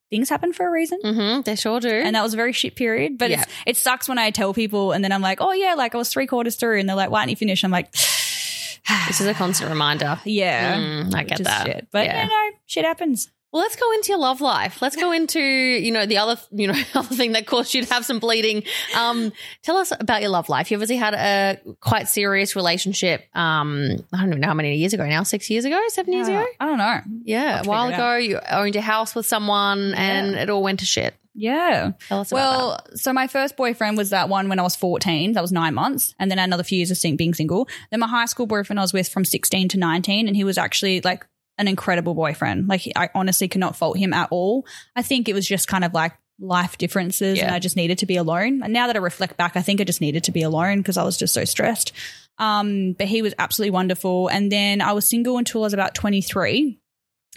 things 0.09 0.29
happen 0.29 0.51
for 0.53 0.67
a 0.67 0.71
reason. 0.71 0.99
Mm-hmm. 1.03 1.41
They 1.41 1.55
sure 1.55 1.79
do. 1.79 1.89
And 1.89 2.15
that 2.15 2.23
was 2.23 2.33
a 2.33 2.37
very 2.37 2.53
shit 2.53 2.75
period. 2.75 3.17
But 3.17 3.29
Yeah. 3.29 3.41
it's, 3.41 3.51
it 3.65 3.77
sucks 3.77 4.09
when 4.09 4.17
I 4.17 4.31
tell 4.31 4.53
people 4.53 4.93
and 4.93 5.03
then 5.03 5.11
I'm 5.11 5.21
like, 5.21 5.39
oh 5.41 5.51
yeah, 5.51 5.75
like 5.75 5.93
I 5.93 5.97
was 5.97 6.09
three 6.09 6.27
quarters 6.27 6.55
through 6.55 6.79
and 6.79 6.87
they're 6.89 6.95
like, 6.95 7.09
why 7.11 7.21
didn't 7.21 7.31
you 7.31 7.35
finish? 7.35 7.63
I'm 7.63 7.71
like, 7.71 7.91
this 9.07 9.21
is 9.21 9.27
a 9.27 9.33
constant 9.33 9.69
reminder. 9.69 10.19
yeah. 10.25 10.75
Mm, 10.77 11.13
I 11.13 11.23
get 11.23 11.43
that. 11.43 11.65
Shit. 11.67 11.87
But 11.91 12.05
Yeah. 12.05 12.23
you 12.23 12.29
know, 12.29 12.57
shit 12.65 12.85
happens. 12.85 13.29
Well, 13.51 13.61
let's 13.61 13.77
go 13.77 13.91
into 13.93 14.09
your 14.09 14.19
love 14.19 14.41
life. 14.41 14.81
Let's 14.81 14.97
go 14.97 15.13
into, 15.13 15.39
you 15.39 15.91
know, 15.91 16.05
the 16.05 16.17
other, 16.17 16.39
you 16.51 16.67
know, 16.67 16.73
other 16.95 17.15
thing 17.15 17.31
that 17.31 17.47
caused 17.47 17.73
you 17.73 17.81
to 17.81 17.93
have 17.93 18.05
some 18.05 18.19
bleeding. 18.19 18.63
Um, 18.95 19.31
tell 19.63 19.77
us 19.77 19.93
about 19.97 20.21
your 20.21 20.31
love 20.31 20.49
life. 20.49 20.69
You 20.69 20.75
obviously 20.75 20.97
had 20.97 21.13
a 21.13 21.57
quite 21.79 22.09
serious 22.09 22.55
relationship. 22.55 23.23
Um, 23.33 23.91
I 24.13 24.17
don't 24.19 24.29
even 24.29 24.41
know 24.41 24.47
how 24.47 24.53
many 24.53 24.75
years 24.75 24.93
ago 24.93 25.05
now, 25.07 25.23
six 25.23 25.49
years 25.49 25.63
ago, 25.63 25.79
seven 25.89 26.13
years 26.13 26.27
ago. 26.27 26.45
I 26.59 26.65
don't 26.65 26.77
know. 26.77 26.99
Yeah, 27.23 27.61
a 27.61 27.63
while 27.63 27.87
ago, 27.87 28.17
you 28.17 28.39
owned 28.49 28.75
a 28.75 28.81
house 28.81 29.15
with 29.15 29.25
someone, 29.25 29.93
and 29.93 30.35
it 30.35 30.49
all 30.49 30.61
went 30.61 30.79
to 30.79 30.85
shit. 30.85 31.15
Yeah. 31.39 31.91
Tell 32.07 32.21
us 32.21 32.31
about 32.31 32.37
Well, 32.37 32.79
so 32.95 33.13
my 33.13 33.27
first 33.27 33.55
boyfriend 33.55 33.95
was 33.95 34.09
that 34.09 34.27
one 34.27 34.49
when 34.49 34.59
I 34.59 34.63
was 34.63 34.75
14. 34.75 35.33
That 35.33 35.41
was 35.41 35.51
nine 35.51 35.75
months. 35.75 36.15
And 36.19 36.31
then 36.31 36.39
another 36.39 36.63
few 36.63 36.79
years 36.79 36.89
of 36.89 37.17
being 37.17 37.35
single. 37.35 37.69
Then 37.91 37.99
my 37.99 38.07
high 38.07 38.25
school 38.25 38.47
boyfriend 38.47 38.79
I 38.79 38.81
was 38.81 38.91
with 38.91 39.07
from 39.07 39.23
16 39.23 39.69
to 39.69 39.77
19. 39.77 40.27
And 40.27 40.35
he 40.35 40.43
was 40.43 40.57
actually 40.57 40.99
like 41.01 41.27
an 41.57 41.67
incredible 41.67 42.13
boyfriend. 42.13 42.67
Like 42.67 42.83
I 42.95 43.09
honestly 43.15 43.47
cannot 43.47 43.75
fault 43.75 43.97
him 43.97 44.13
at 44.13 44.29
all. 44.31 44.65
I 44.95 45.01
think 45.01 45.27
it 45.27 45.33
was 45.33 45.47
just 45.47 45.67
kind 45.67 45.83
of 45.83 45.93
like 45.93 46.13
life 46.39 46.77
differences 46.77 47.39
and 47.39 47.49
I 47.51 47.59
just 47.59 47.75
needed 47.75 47.97
to 47.99 48.05
be 48.05 48.15
alone. 48.15 48.61
And 48.63 48.71
now 48.71 48.87
that 48.87 48.95
I 48.95 48.99
reflect 48.99 49.37
back, 49.37 49.55
I 49.55 49.61
think 49.63 49.81
I 49.81 49.83
just 49.85 50.01
needed 50.01 50.25
to 50.25 50.31
be 50.31 50.43
alone 50.43 50.77
because 50.79 50.97
I 50.97 51.03
was 51.03 51.17
just 51.17 51.33
so 51.33 51.45
stressed. 51.45 51.91
Um, 52.37 52.93
but 52.93 53.07
he 53.07 53.23
was 53.23 53.33
absolutely 53.39 53.71
wonderful. 53.71 54.27
And 54.27 54.51
then 54.51 54.79
I 54.81 54.91
was 54.93 55.09
single 55.09 55.37
until 55.39 55.63
I 55.63 55.65
was 55.65 55.73
about 55.73 55.95
23. 55.95 56.79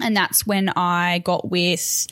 And 0.03 0.15
that's 0.17 0.47
when 0.47 0.69
I 0.69 1.21
got 1.21 1.51
with 1.51 2.07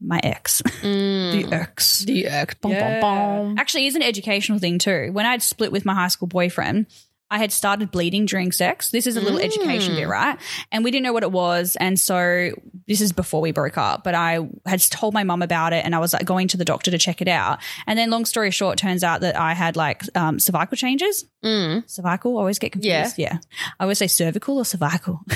my 0.00 0.20
ex. 0.22 0.60
Mm. 0.82 1.48
the 1.48 1.56
ex. 1.56 2.00
The 2.00 2.26
ex. 2.26 2.54
Bum, 2.56 2.72
Yeah. 2.72 3.00
bum, 3.00 3.44
bum. 3.46 3.58
Actually, 3.58 3.86
it's 3.86 3.96
an 3.96 4.02
educational 4.02 4.58
thing 4.58 4.78
too. 4.78 5.10
When 5.12 5.24
I'd 5.24 5.40
split 5.42 5.72
with 5.72 5.84
my 5.86 5.94
high 5.94 6.08
school 6.08 6.28
boyfriend, 6.28 6.86
I 7.30 7.38
had 7.38 7.50
started 7.52 7.90
bleeding 7.90 8.26
during 8.26 8.52
sex. 8.52 8.90
This 8.90 9.06
is 9.06 9.16
a 9.16 9.20
little 9.20 9.38
Mm. 9.40 9.44
education 9.44 9.94
bit, 9.96 10.06
right? 10.06 10.38
And 10.70 10.84
we 10.84 10.90
didn't 10.90 11.04
know 11.04 11.12
what 11.12 11.22
it 11.22 11.32
was. 11.32 11.76
And 11.80 11.98
so 11.98 12.50
this 12.86 13.00
is 13.00 13.12
before 13.12 13.40
we 13.40 13.50
broke 13.50 13.76
up, 13.78 14.04
but 14.04 14.14
I 14.14 14.46
had 14.66 14.80
told 14.82 15.14
my 15.14 15.24
mum 15.24 15.42
about 15.42 15.72
it 15.72 15.84
and 15.84 15.94
I 15.94 15.98
was 15.98 16.12
like 16.12 16.24
going 16.26 16.48
to 16.48 16.56
the 16.56 16.64
doctor 16.64 16.90
to 16.90 16.98
check 16.98 17.20
it 17.22 17.28
out. 17.28 17.58
And 17.86 17.98
then 17.98 18.10
long 18.10 18.24
story 18.24 18.50
short, 18.50 18.78
turns 18.78 19.02
out 19.02 19.22
that 19.22 19.36
I 19.36 19.54
had 19.54 19.74
like 19.74 20.02
um, 20.16 20.38
cervical 20.38 20.76
changes. 20.76 21.24
Mm. 21.44 21.88
Cervical, 21.90 22.36
always 22.36 22.58
get 22.58 22.72
confused. 22.72 23.18
Yeah. 23.18 23.38
I 23.80 23.84
always 23.84 23.98
say 23.98 24.06
cervical 24.06 24.58
or 24.58 24.64
cervical. 24.64 25.20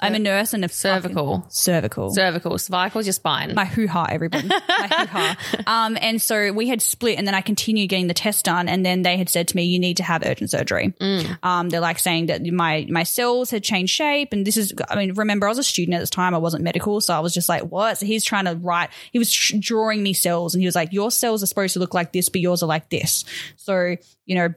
I'm 0.00 0.14
a 0.14 0.18
nurse 0.18 0.52
and 0.52 0.64
a 0.64 0.68
Cervical. 0.68 1.36
fucking- 1.38 1.50
cervical. 1.50 2.10
Cervical. 2.14 2.58
Cervical 2.58 3.00
is 3.00 3.06
your 3.06 3.12
spine. 3.12 3.54
my 3.54 3.64
hoo 3.64 3.86
ha, 3.86 4.06
everybody. 4.10 4.48
My 4.48 4.56
hoo 4.98 5.06
ha. 5.06 5.36
Um, 5.66 5.96
and 6.00 6.20
so 6.20 6.52
we 6.52 6.68
had 6.68 6.82
split, 6.82 7.16
and 7.18 7.26
then 7.26 7.34
I 7.34 7.40
continued 7.40 7.88
getting 7.88 8.08
the 8.08 8.14
test 8.14 8.44
done, 8.44 8.68
and 8.68 8.84
then 8.84 9.02
they 9.02 9.16
had 9.16 9.28
said 9.28 9.48
to 9.48 9.56
me, 9.56 9.64
"You 9.64 9.78
need 9.78 9.98
to 9.98 10.02
have 10.02 10.22
urgent 10.26 10.50
surgery." 10.50 10.92
Mm. 11.00 11.38
Um, 11.42 11.68
they're 11.68 11.80
like 11.80 11.98
saying 11.98 12.26
that 12.26 12.44
my 12.44 12.86
my 12.90 13.04
cells 13.04 13.50
had 13.50 13.62
changed 13.62 13.94
shape, 13.94 14.32
and 14.32 14.46
this 14.46 14.56
is. 14.56 14.72
I 14.88 14.96
mean, 14.96 15.14
remember, 15.14 15.46
I 15.46 15.50
was 15.50 15.58
a 15.58 15.62
student 15.64 15.94
at 15.94 16.00
this 16.00 16.10
time. 16.10 16.34
I 16.34 16.38
wasn't 16.38 16.64
medical, 16.64 17.00
so 17.00 17.14
I 17.14 17.20
was 17.20 17.32
just 17.32 17.48
like, 17.48 17.62
"What?" 17.62 17.98
So 17.98 18.06
he's 18.06 18.24
trying 18.24 18.46
to 18.46 18.56
write. 18.56 18.90
He 19.12 19.18
was 19.18 19.32
drawing 19.32 20.02
me 20.02 20.12
cells, 20.12 20.54
and 20.54 20.60
he 20.62 20.66
was 20.66 20.74
like, 20.74 20.92
"Your 20.92 21.10
cells 21.10 21.42
are 21.42 21.46
supposed 21.46 21.74
to 21.74 21.80
look 21.80 21.94
like 21.94 22.12
this, 22.12 22.28
but 22.28 22.40
yours 22.40 22.62
are 22.62 22.66
like 22.66 22.90
this." 22.90 23.24
So 23.56 23.96
you 24.26 24.34
know 24.34 24.54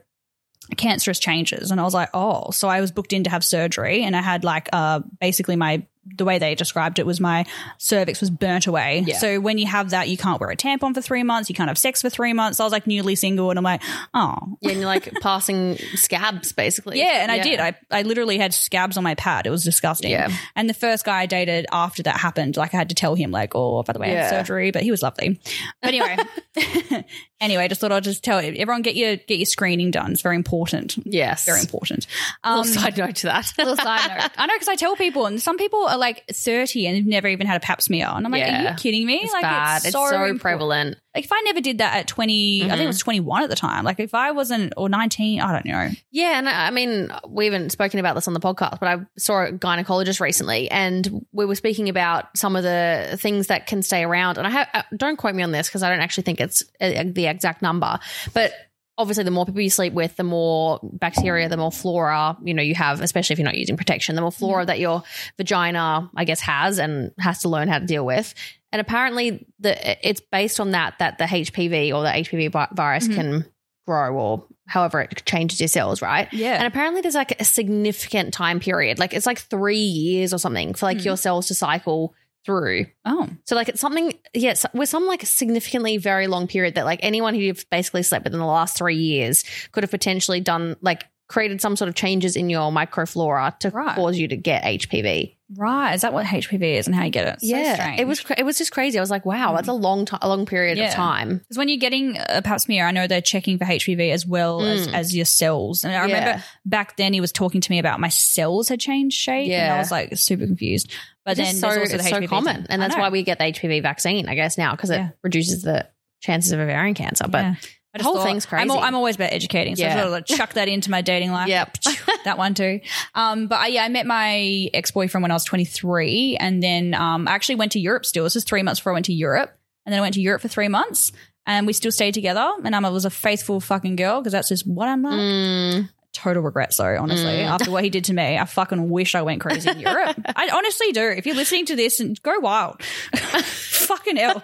cancerous 0.76 1.18
changes 1.18 1.70
and 1.70 1.80
i 1.80 1.84
was 1.84 1.94
like 1.94 2.10
oh 2.14 2.50
so 2.50 2.68
i 2.68 2.80
was 2.80 2.92
booked 2.92 3.12
in 3.12 3.24
to 3.24 3.30
have 3.30 3.42
surgery 3.44 4.02
and 4.04 4.14
i 4.16 4.20
had 4.20 4.44
like 4.44 4.68
uh 4.72 5.00
basically 5.20 5.56
my 5.56 5.82
the 6.16 6.24
way 6.24 6.38
they 6.38 6.54
described 6.54 6.98
it 6.98 7.04
was 7.04 7.20
my 7.20 7.44
cervix 7.76 8.20
was 8.20 8.30
burnt 8.30 8.66
away 8.66 9.04
Yeah. 9.06 9.18
so 9.18 9.40
when 9.40 9.58
you 9.58 9.66
have 9.66 9.90
that 9.90 10.08
you 10.08 10.16
can't 10.16 10.40
wear 10.40 10.48
a 10.50 10.56
tampon 10.56 10.94
for 10.94 11.02
three 11.02 11.22
months 11.22 11.50
you 11.50 11.54
can't 11.54 11.68
have 11.68 11.76
sex 11.76 12.00
for 12.00 12.08
three 12.08 12.32
months 12.32 12.60
i 12.60 12.64
was 12.64 12.72
like 12.72 12.86
newly 12.86 13.14
single 13.14 13.50
and 13.50 13.58
i'm 13.58 13.64
like 13.64 13.82
oh 14.14 14.56
yeah, 14.62 14.70
and 14.70 14.80
you're 14.80 14.86
like 14.88 15.12
passing 15.20 15.76
scabs, 15.94 16.52
basically. 16.52 16.98
yeah, 16.98 17.22
and 17.22 17.30
I 17.30 17.38
did. 17.40 17.60
I, 17.60 17.74
I 17.90 18.02
literally 18.02 18.38
had 18.38 18.52
scabs 18.52 18.96
on 18.96 19.04
my 19.04 19.14
pad. 19.14 19.46
It 19.46 19.50
was 19.50 19.62
disgusting. 19.62 20.10
Yeah. 20.10 20.30
And 20.56 20.68
the 20.68 20.74
first 20.74 21.04
guy 21.04 21.20
I 21.20 21.26
dated 21.26 21.66
after 21.70 22.02
that 22.04 22.16
happened, 22.18 22.56
like 22.56 22.74
I 22.74 22.78
had 22.78 22.88
to 22.88 22.94
tell 22.96 23.14
him, 23.14 23.30
like, 23.30 23.54
oh, 23.54 23.82
by 23.84 23.92
the 23.92 23.98
way, 24.00 24.10
I 24.16 24.22
had 24.22 24.30
surgery, 24.30 24.70
but 24.72 24.82
he 24.82 24.90
was 24.90 25.02
lovely. 25.02 25.40
But 25.80 25.94
anyway, 25.94 26.16
anyway, 27.40 27.64
I 27.64 27.68
just 27.68 27.80
thought 27.80 27.92
I'd 27.92 28.04
just 28.04 28.22
tell 28.24 28.42
you, 28.42 28.52
everyone 28.56 28.82
get 28.82 28.96
your 28.96 29.16
get 29.16 29.38
your 29.38 29.46
screening 29.46 29.90
done. 29.90 30.12
It's 30.12 30.22
very 30.22 30.36
important. 30.36 30.96
Yes. 31.04 31.44
Very 31.44 31.60
important. 31.60 32.06
Little 32.44 32.60
Um, 32.60 32.66
side 32.66 32.96
note 32.96 33.16
to 33.16 33.26
that. 33.26 33.52
little 33.58 33.76
side 33.76 34.08
note. 34.08 34.30
I 34.36 34.46
know 34.46 34.54
because 34.54 34.68
I 34.68 34.74
tell 34.76 34.96
people, 34.96 35.26
and 35.26 35.40
some 35.40 35.56
people 35.56 35.86
are 35.86 35.98
like 35.98 36.24
30 36.32 36.86
and 36.86 36.96
have 36.96 37.06
never 37.06 37.28
even 37.28 37.46
had 37.46 37.56
a 37.56 37.60
pap 37.60 37.80
smear. 37.82 38.06
And 38.08 38.24
I'm 38.26 38.32
like, 38.32 38.42
are 38.44 38.70
you 38.70 38.74
kidding 38.76 39.06
me? 39.06 39.20
It's 39.22 39.32
like, 39.32 39.42
bad. 39.42 39.82
It's 39.84 39.92
so, 39.92 40.04
important. 40.06 40.40
prevalent. 40.40 40.96
Like, 41.14 41.24
if 41.24 41.32
I 41.32 41.40
never 41.46 41.60
did 41.60 41.78
that 41.78 41.96
at 41.96 42.06
20, 42.06 42.64
I 42.64 42.68
think 42.68 42.80
it 42.80 42.84
Mhm. 42.84 42.86
was 42.88 42.98
21 43.00 43.42
at 43.42 43.48
the 43.50 43.56
time. 43.56 43.84
Like, 43.84 43.98
if 43.98 44.14
I 44.14 44.30
wasn't, 44.30 44.74
or 44.76 44.88
19, 44.88 45.40
I 45.40 45.52
don't 45.52 45.64
know. 45.64 45.88
Yeah, 46.12 46.38
and 46.38 46.48
I 46.48 46.66
I 46.68 46.70
mean, 46.70 47.10
we 47.26 47.46
haven't 47.46 47.70
spoken 47.70 47.98
about 47.98 48.14
this 48.14 48.28
on 48.28 48.34
the 48.34 48.40
podcast, 48.40 48.78
but 48.78 48.88
I 48.88 48.98
saw 49.16 49.44
a 49.46 49.52
gynecologist 49.52 50.20
recently, 50.20 50.70
and 50.70 51.24
we 51.32 51.44
were 51.46 51.54
speaking 51.54 51.88
about 51.88 52.36
some 52.36 52.54
of 52.56 52.62
the 52.62 53.16
things 53.20 53.46
that 53.48 53.66
can 53.66 53.82
stay 53.82 54.04
around. 54.04 54.36
And 54.38 54.46
I 54.46 54.50
have, 54.50 54.68
uh, 54.74 54.82
don't 54.96 55.16
quote 55.16 55.34
me 55.34 55.42
on 55.42 55.50
this 55.50 55.66
because 55.68 55.82
I 55.82 55.88
don't 55.88 56.00
actually 56.00 56.24
think 56.24 56.40
it's 56.40 56.62
uh, 56.80 56.84
the 57.28 57.34
exact 57.34 57.62
number, 57.62 57.98
but 58.34 58.52
obviously, 58.96 59.22
the 59.22 59.30
more 59.30 59.46
people 59.46 59.60
you 59.60 59.70
sleep 59.70 59.92
with, 59.92 60.16
the 60.16 60.24
more 60.24 60.80
bacteria, 60.82 61.48
the 61.48 61.56
more 61.56 61.70
flora 61.70 62.36
you 62.44 62.52
know 62.54 62.62
you 62.62 62.74
have, 62.74 63.00
especially 63.00 63.34
if 63.34 63.38
you're 63.38 63.46
not 63.46 63.56
using 63.56 63.76
protection. 63.76 64.14
The 64.16 64.20
more 64.22 64.32
flora 64.32 64.66
that 64.66 64.80
your 64.80 65.02
vagina, 65.36 66.10
I 66.16 66.24
guess, 66.24 66.40
has 66.40 66.78
and 66.78 67.12
has 67.18 67.40
to 67.42 67.48
learn 67.48 67.68
how 67.68 67.78
to 67.78 67.86
deal 67.86 68.04
with. 68.04 68.34
And 68.72 68.80
apparently, 68.80 69.46
the 69.60 70.08
it's 70.08 70.20
based 70.20 70.60
on 70.60 70.72
that 70.72 70.98
that 70.98 71.18
the 71.18 71.24
HPV 71.24 71.94
or 71.94 72.02
the 72.02 72.10
HPV 72.10 72.50
vi- 72.50 72.68
virus 72.72 73.08
Mhm. 73.08 73.14
can 73.14 73.44
grow 73.86 74.14
or 74.16 74.44
however 74.66 75.00
it 75.00 75.22
changes 75.24 75.60
your 75.60 75.68
cells, 75.68 76.02
right? 76.02 76.28
Yeah. 76.32 76.54
And 76.58 76.66
apparently 76.66 77.00
there's 77.00 77.14
like 77.14 77.40
a 77.40 77.44
significant 77.44 78.34
time 78.34 78.60
period. 78.60 78.98
Like 78.98 79.14
it's 79.14 79.24
like 79.24 79.38
three 79.38 79.78
years 79.78 80.34
or 80.34 80.38
something 80.38 80.74
for 80.74 80.84
like 80.84 80.98
Mhm. 80.98 81.04
your 81.06 81.16
cells 81.16 81.46
to 81.46 81.54
cycle 81.54 82.12
through. 82.48 82.86
oh, 83.04 83.28
So 83.44 83.54
like 83.54 83.68
it's 83.68 83.80
something, 83.80 84.12
yes, 84.32 84.64
with 84.72 84.88
some 84.88 85.06
like 85.06 85.22
significantly 85.26 85.98
very 85.98 86.26
long 86.26 86.46
period 86.48 86.74
that 86.76 86.86
like 86.86 87.00
anyone 87.02 87.34
who 87.34 87.40
you've 87.40 87.64
basically 87.70 88.02
slept 88.02 88.24
within 88.24 88.40
the 88.40 88.46
last 88.46 88.76
three 88.78 88.96
years 88.96 89.44
could 89.72 89.84
have 89.84 89.90
potentially 89.90 90.40
done 90.40 90.76
like 90.80 91.04
created 91.28 91.60
some 91.60 91.76
sort 91.76 91.88
of 91.90 91.94
changes 91.94 92.36
in 92.36 92.48
your 92.48 92.72
microflora 92.72 93.58
to 93.58 93.68
Right. 93.70 93.94
cause 93.94 94.16
you 94.16 94.28
to 94.28 94.36
get 94.36 94.64
HPV. 94.64 95.36
Right. 95.56 95.94
Is 95.94 96.02
that 96.02 96.12
what 96.12 96.26
HPV 96.26 96.78
is 96.78 96.86
and 96.86 96.94
how 96.94 97.04
you 97.04 97.10
get 97.10 97.26
it? 97.26 97.40
So 97.40 97.46
yeah, 97.46 97.74
strange. 97.74 98.00
it 98.00 98.06
was 98.06 98.24
it 98.36 98.44
was 98.44 98.58
just 98.58 98.72
crazy. 98.72 98.98
I 98.98 99.00
was 99.00 99.10
like, 99.10 99.24
wow, 99.24 99.54
that's 99.54 99.68
a 99.68 99.72
long 99.72 100.04
time, 100.04 100.20
a 100.22 100.28
long 100.28 100.46
period 100.46 100.78
Yeah. 100.78 100.88
of 100.88 100.94
time. 100.94 101.38
Because 101.38 101.56
when 101.58 101.68
you're 101.68 101.78
getting 101.78 102.16
a 102.28 102.42
pap 102.42 102.60
smear, 102.60 102.86
I 102.86 102.90
know 102.90 103.06
they're 103.06 103.20
checking 103.20 103.58
for 103.58 103.64
HPV 103.64 104.10
as 104.12 104.26
well 104.26 104.62
as, 104.62 104.88
Mm. 104.88 104.94
as 104.94 105.16
your 105.16 105.24
cells. 105.24 105.84
And 105.84 105.92
I 105.92 105.96
Yeah. 105.96 106.02
remember 106.14 106.44
back 106.66 106.96
then 106.96 107.12
he 107.12 107.20
was 107.20 107.32
talking 107.32 107.60
to 107.60 107.70
me 107.70 107.78
about 107.78 108.00
my 108.00 108.08
cells 108.08 108.68
had 108.68 108.80
changed 108.80 109.16
shape. 109.16 109.50
And 109.50 109.72
I 109.72 109.78
was 109.78 109.90
like 109.90 110.16
super 110.16 110.46
confused. 110.46 110.90
But 111.24 111.38
It's 111.38 111.48
then 111.52 111.54
so, 111.60 111.68
also 111.68 111.80
the 111.86 111.94
it's 111.96 112.08
so 112.08 112.26
common, 112.26 112.56
thing. 112.56 112.66
and 112.70 112.80
that's 112.80 112.96
why 112.96 113.08
we 113.10 113.22
get 113.22 113.38
the 113.38 113.44
HPV 113.44 113.82
vaccine, 113.82 114.28
I 114.28 114.34
guess 114.34 114.56
now 114.58 114.72
because 114.72 114.90
Yeah. 114.90 115.08
it 115.08 115.12
reduces 115.22 115.62
the 115.62 115.86
chances 116.20 116.52
of 116.52 116.58
ovarian 116.60 116.94
cancer. 116.94 117.26
But 117.28 117.44
Yeah. 117.44 117.54
I 117.94 117.98
the 117.98 118.04
whole 118.04 118.16
thought- 118.16 118.24
thing's 118.26 118.44
crazy. 118.46 118.70
I'm, 118.70 118.78
I'm 118.78 118.94
always 118.94 119.16
about 119.16 119.32
educating, 119.32 119.74
so 119.76 119.84
I 119.84 119.88
Yeah. 119.88 119.94
just 119.94 120.08
thought 120.08 120.16
I'd 120.16 120.26
chuck 120.26 120.52
that 120.54 120.68
into 120.68 120.90
my 120.90 121.00
dating 121.00 121.32
life. 121.32 121.48
Yep. 121.48 121.78
that 122.24 122.36
one 122.36 122.54
too. 122.54 122.80
Um, 123.14 123.46
but 123.46 123.56
I, 123.60 123.66
yeah, 123.68 123.84
I 123.84 123.88
met 123.88 124.06
my 124.06 124.68
ex 124.74 124.90
boyfriend 124.90 125.22
when 125.22 125.30
I 125.30 125.34
was 125.34 125.44
23, 125.44 126.36
and 126.38 126.62
then 126.62 126.92
um, 126.94 127.26
I 127.26 127.32
actually 127.32 127.54
went 127.56 127.72
to 127.72 127.80
Europe. 127.80 128.04
Still, 128.04 128.24
this 128.24 128.34
was 128.34 128.44
three 128.44 128.62
months 128.62 128.80
before 128.80 128.92
I 128.92 128.94
went 128.94 129.06
to 129.06 129.14
Europe, 129.14 129.56
and 129.86 129.92
then 129.92 129.98
I 130.00 130.02
went 130.02 130.14
to 130.14 130.20
Europe 130.20 130.42
for 130.42 130.48
three 130.48 130.68
months, 130.68 131.12
and 131.46 131.66
we 131.66 131.72
still 131.72 131.90
stayed 131.92 132.12
together. 132.14 132.46
And 132.62 132.76
I 132.76 132.88
was 132.90 133.06
a 133.06 133.10
faithful 133.10 133.58
fucking 133.60 133.96
girl 133.96 134.20
because 134.20 134.32
that's 134.32 134.48
just 134.50 134.66
what 134.66 134.86
I'm 134.88 135.02
like. 135.02 135.14
Mm, 135.14 135.88
Total 136.14 136.42
regret, 136.42 136.72
so 136.74 136.84
honestly, 136.98 137.26
Mm. 137.38 137.46
after 137.48 137.70
what 137.70 137.84
he 137.84 137.90
did 137.90 138.04
to 138.04 138.12
me, 138.14 138.36
I 138.38 138.44
fucking 138.44 138.88
wish 138.90 139.14
I 139.14 139.22
went 139.22 139.40
crazy 139.40 139.70
in 139.70 139.78
Europe. 139.80 140.16
I 140.36 140.50
honestly 140.52 140.90
do. 140.92 141.02
If 141.08 141.26
you're 141.26 141.34
listening 141.36 141.64
to 141.66 141.76
this, 141.76 142.00
and 142.00 142.20
go 142.22 142.38
wild, 142.40 142.82
fucking 143.42 144.16
hell. 144.16 144.42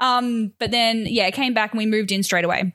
Um, 0.00 0.52
but 0.58 0.70
then 0.70 1.06
yeah, 1.08 1.30
came 1.30 1.54
back 1.54 1.72
and 1.72 1.78
we 1.78 1.86
moved 1.86 2.12
in 2.12 2.22
straight 2.22 2.44
away. 2.44 2.74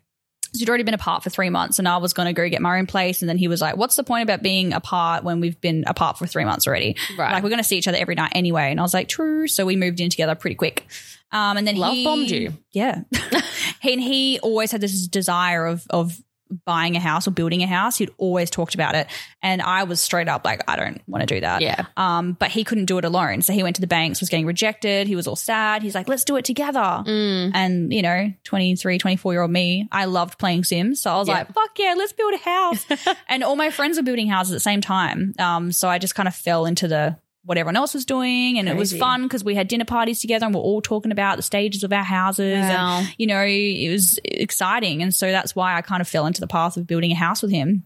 So 0.54 0.62
we'd 0.62 0.70
already 0.70 0.84
been 0.84 0.94
apart 0.94 1.24
for 1.24 1.30
three 1.30 1.50
months, 1.50 1.80
and 1.80 1.88
I 1.88 1.98
was 1.98 2.14
going 2.14 2.28
to 2.28 2.34
go 2.34 2.48
get 2.50 2.62
my 2.62 2.80
own 2.80 2.86
place. 2.88 3.22
And 3.22 3.30
then 3.30 3.38
he 3.38 3.48
was 3.48 3.62
like, 3.62 3.78
"What's 3.78 3.96
the 3.96 4.04
point 4.04 4.24
about 4.24 4.42
being 4.42 4.74
apart 4.74 5.24
when 5.24 5.40
we've 5.40 5.60
been 5.62 5.84
apart 5.88 6.18
for 6.18 6.28
three 6.28 6.46
months 6.46 6.68
already? 6.68 6.96
right. 7.18 7.34
Like 7.34 7.44
we're 7.44 7.50
going 7.50 7.62
to 7.62 7.68
see 7.68 7.78
each 7.78 7.88
other 7.88 7.98
every 7.98 8.16
night 8.16 8.32
anyway." 8.36 8.72
And 8.72 8.80
I 8.80 8.84
was 8.84 8.94
like, 8.94 9.08
"True." 9.08 9.48
So 9.48 9.66
we 9.66 9.76
moved 9.76 10.00
in 10.00 10.10
together 10.10 10.36
pretty 10.36 10.56
quick. 10.56 10.86
Um, 11.32 11.58
and 11.58 11.68
then 11.68 11.76
Love 11.76 11.94
he 11.94 12.04
bombed 12.04 12.32
you. 12.32 12.54
yeah. 12.72 13.02
he, 13.82 13.94
and 13.94 14.02
he 14.02 14.40
always 14.42 14.72
had 14.72 14.82
this 14.82 15.08
desire 15.08 15.66
of 15.66 15.86
of 15.90 16.20
buying 16.66 16.96
a 16.96 17.00
house 17.00 17.28
or 17.28 17.32
building 17.32 17.62
a 17.64 17.68
house. 17.68 17.98
He'd 17.98 18.12
always 18.18 18.50
talked 18.50 18.76
about 18.76 18.96
it, 18.96 19.08
and 19.42 19.62
I 19.62 19.84
was 19.84 20.00
straight 20.02 20.28
up 20.28 20.46
like, 20.46 20.64
"I 20.70 20.76
don't 20.76 21.02
want 21.08 21.28
to 21.28 21.36
do 21.36 21.42
that." 21.42 21.62
yeah. 21.62 21.86
Um, 21.98 22.34
but 22.34 22.50
he 22.52 22.64
couldn't 22.64 22.86
do 22.86 22.98
it 22.98 23.06
alone. 23.06 23.42
So 23.42 23.54
he 23.54 23.64
went 23.64 23.76
to 23.76 23.82
the 23.82 23.88
banks, 23.88 24.20
was 24.20 24.30
getting 24.30 24.46
rejected. 24.46 25.08
He 25.08 25.16
was 25.16 25.28
all 25.28 25.36
sad. 25.36 25.82
He's 25.84 25.96
like, 25.96 26.08
let's 26.08 26.24
do 26.24 26.36
it 26.38 26.46
together. 26.46 26.80
Mm. 26.80 27.52
And, 27.54 27.94
you 27.94 28.02
know, 28.02 28.32
23, 28.44 28.98
24 28.98 29.34
year 29.34 29.42
old 29.42 29.52
me, 29.52 29.88
I 29.92 30.06
loved 30.06 30.40
playing 30.40 30.64
Sims. 30.64 31.02
So 31.02 31.12
I 31.12 31.18
was 31.18 31.28
Yeah. 31.28 31.34
like, 31.36 31.54
fuck 31.54 31.72
yeah, 31.78 31.94
let's 31.98 32.14
build 32.14 32.34
a 32.34 32.38
house. 32.38 32.86
and 33.30 33.44
all 33.44 33.56
my 33.56 33.70
friends 33.70 33.98
were 33.98 34.04
building 34.04 34.28
houses 34.28 34.54
at 34.54 34.56
the 34.56 34.60
same 34.62 34.82
time. 34.82 35.34
Um, 35.40 35.72
so 35.72 35.88
I 35.90 35.98
just 36.00 36.16
kind 36.16 36.28
of 36.28 36.36
fell 36.36 36.66
into 36.66 36.88
the 36.88 37.18
what 37.46 37.58
everyone 37.58 37.78
else 37.78 37.94
was 37.94 38.06
doing. 38.06 38.60
And 38.60 38.68
it 38.68 38.76
was 38.76 38.96
fun 38.98 39.24
because 39.24 39.44
we 39.44 39.56
had 39.56 39.68
dinner 39.68 39.86
parties 39.86 40.20
together 40.22 40.46
and 40.46 40.54
we're 40.54 40.62
all 40.62 40.82
talking 40.82 41.12
about 41.12 41.38
the 41.38 41.42
stages 41.44 41.84
of 41.84 41.92
our 41.94 42.04
houses. 42.04 42.54
And, 42.64 43.14
you 43.18 43.28
know, 43.28 43.44
it 43.44 43.90
was 43.90 44.20
exciting. 44.26 45.02
And 45.02 45.14
so 45.16 45.32
that's 45.32 45.56
why 45.56 45.76
I 45.76 45.82
kind 45.82 46.02
of 46.02 46.08
fell 46.08 46.26
into 46.28 46.42
the 46.42 46.48
path 46.48 46.78
of 46.78 46.86
building 46.86 47.12
a 47.12 47.16
house 47.16 47.42
with 47.42 47.52
him. 47.52 47.84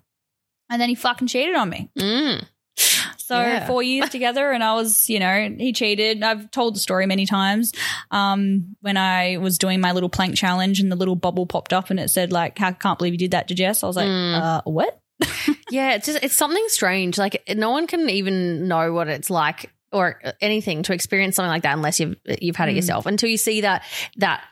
And 0.70 0.82
then 0.82 0.90
he 0.90 0.96
fucking 0.96 1.28
cheated 1.28 1.56
on 1.56 1.70
me. 1.70 1.90
Mm. 1.98 2.46
So 3.18 3.40
Yeah. 3.40 3.68
four 3.68 3.82
years 3.82 4.10
together, 4.18 4.52
and 4.52 4.62
I 4.62 4.74
was, 4.74 5.10
you 5.10 5.18
know, 5.20 5.56
he 5.58 5.72
cheated. 5.72 6.22
I've 6.24 6.52
told 6.52 6.76
the 6.76 6.80
story 6.80 7.06
many 7.06 7.26
times. 7.26 7.72
Um, 8.12 8.76
when 8.82 8.98
I 8.98 9.38
was 9.38 9.58
doing 9.58 9.80
my 9.80 9.94
little 9.94 10.10
plank 10.10 10.36
challenge, 10.36 10.82
and 10.82 10.92
the 10.92 10.98
little 10.98 11.16
bubble 11.16 11.46
popped 11.46 11.72
up, 11.72 11.90
and 11.90 12.00
it 12.02 12.10
said 12.10 12.34
like, 12.34 12.60
"I 12.60 12.74
can't 12.74 12.98
believe 13.00 13.14
you 13.14 13.18
did 13.20 13.32
that 13.32 13.48
to 13.48 13.56
Jess." 13.56 13.82
I 13.82 13.88
was 13.88 13.96
like, 13.96 14.08
Mm. 14.08 14.42
uh, 14.42 14.62
"What?" 14.66 15.00
Yeah, 15.72 15.96
it's 15.96 16.06
just 16.06 16.20
it's 16.24 16.36
something 16.36 16.64
strange. 16.68 17.18
Like 17.18 17.42
no 17.56 17.72
one 17.72 17.88
can 17.88 18.08
even 18.10 18.68
know 18.68 18.94
what 18.94 19.08
it's 19.08 19.30
like 19.32 19.72
or 19.92 20.20
anything 20.42 20.82
to 20.84 20.94
experience 20.94 21.36
something 21.36 21.50
like 21.50 21.64
that 21.64 21.74
unless 21.76 22.00
you've 22.00 22.16
you've 22.42 22.56
had 22.56 22.70
it 22.70 22.74
Mm. 22.74 22.76
yourself. 22.78 23.06
Until 23.08 23.30
you 23.30 23.38
see 23.38 23.62
that 23.62 23.84
that 24.18 24.44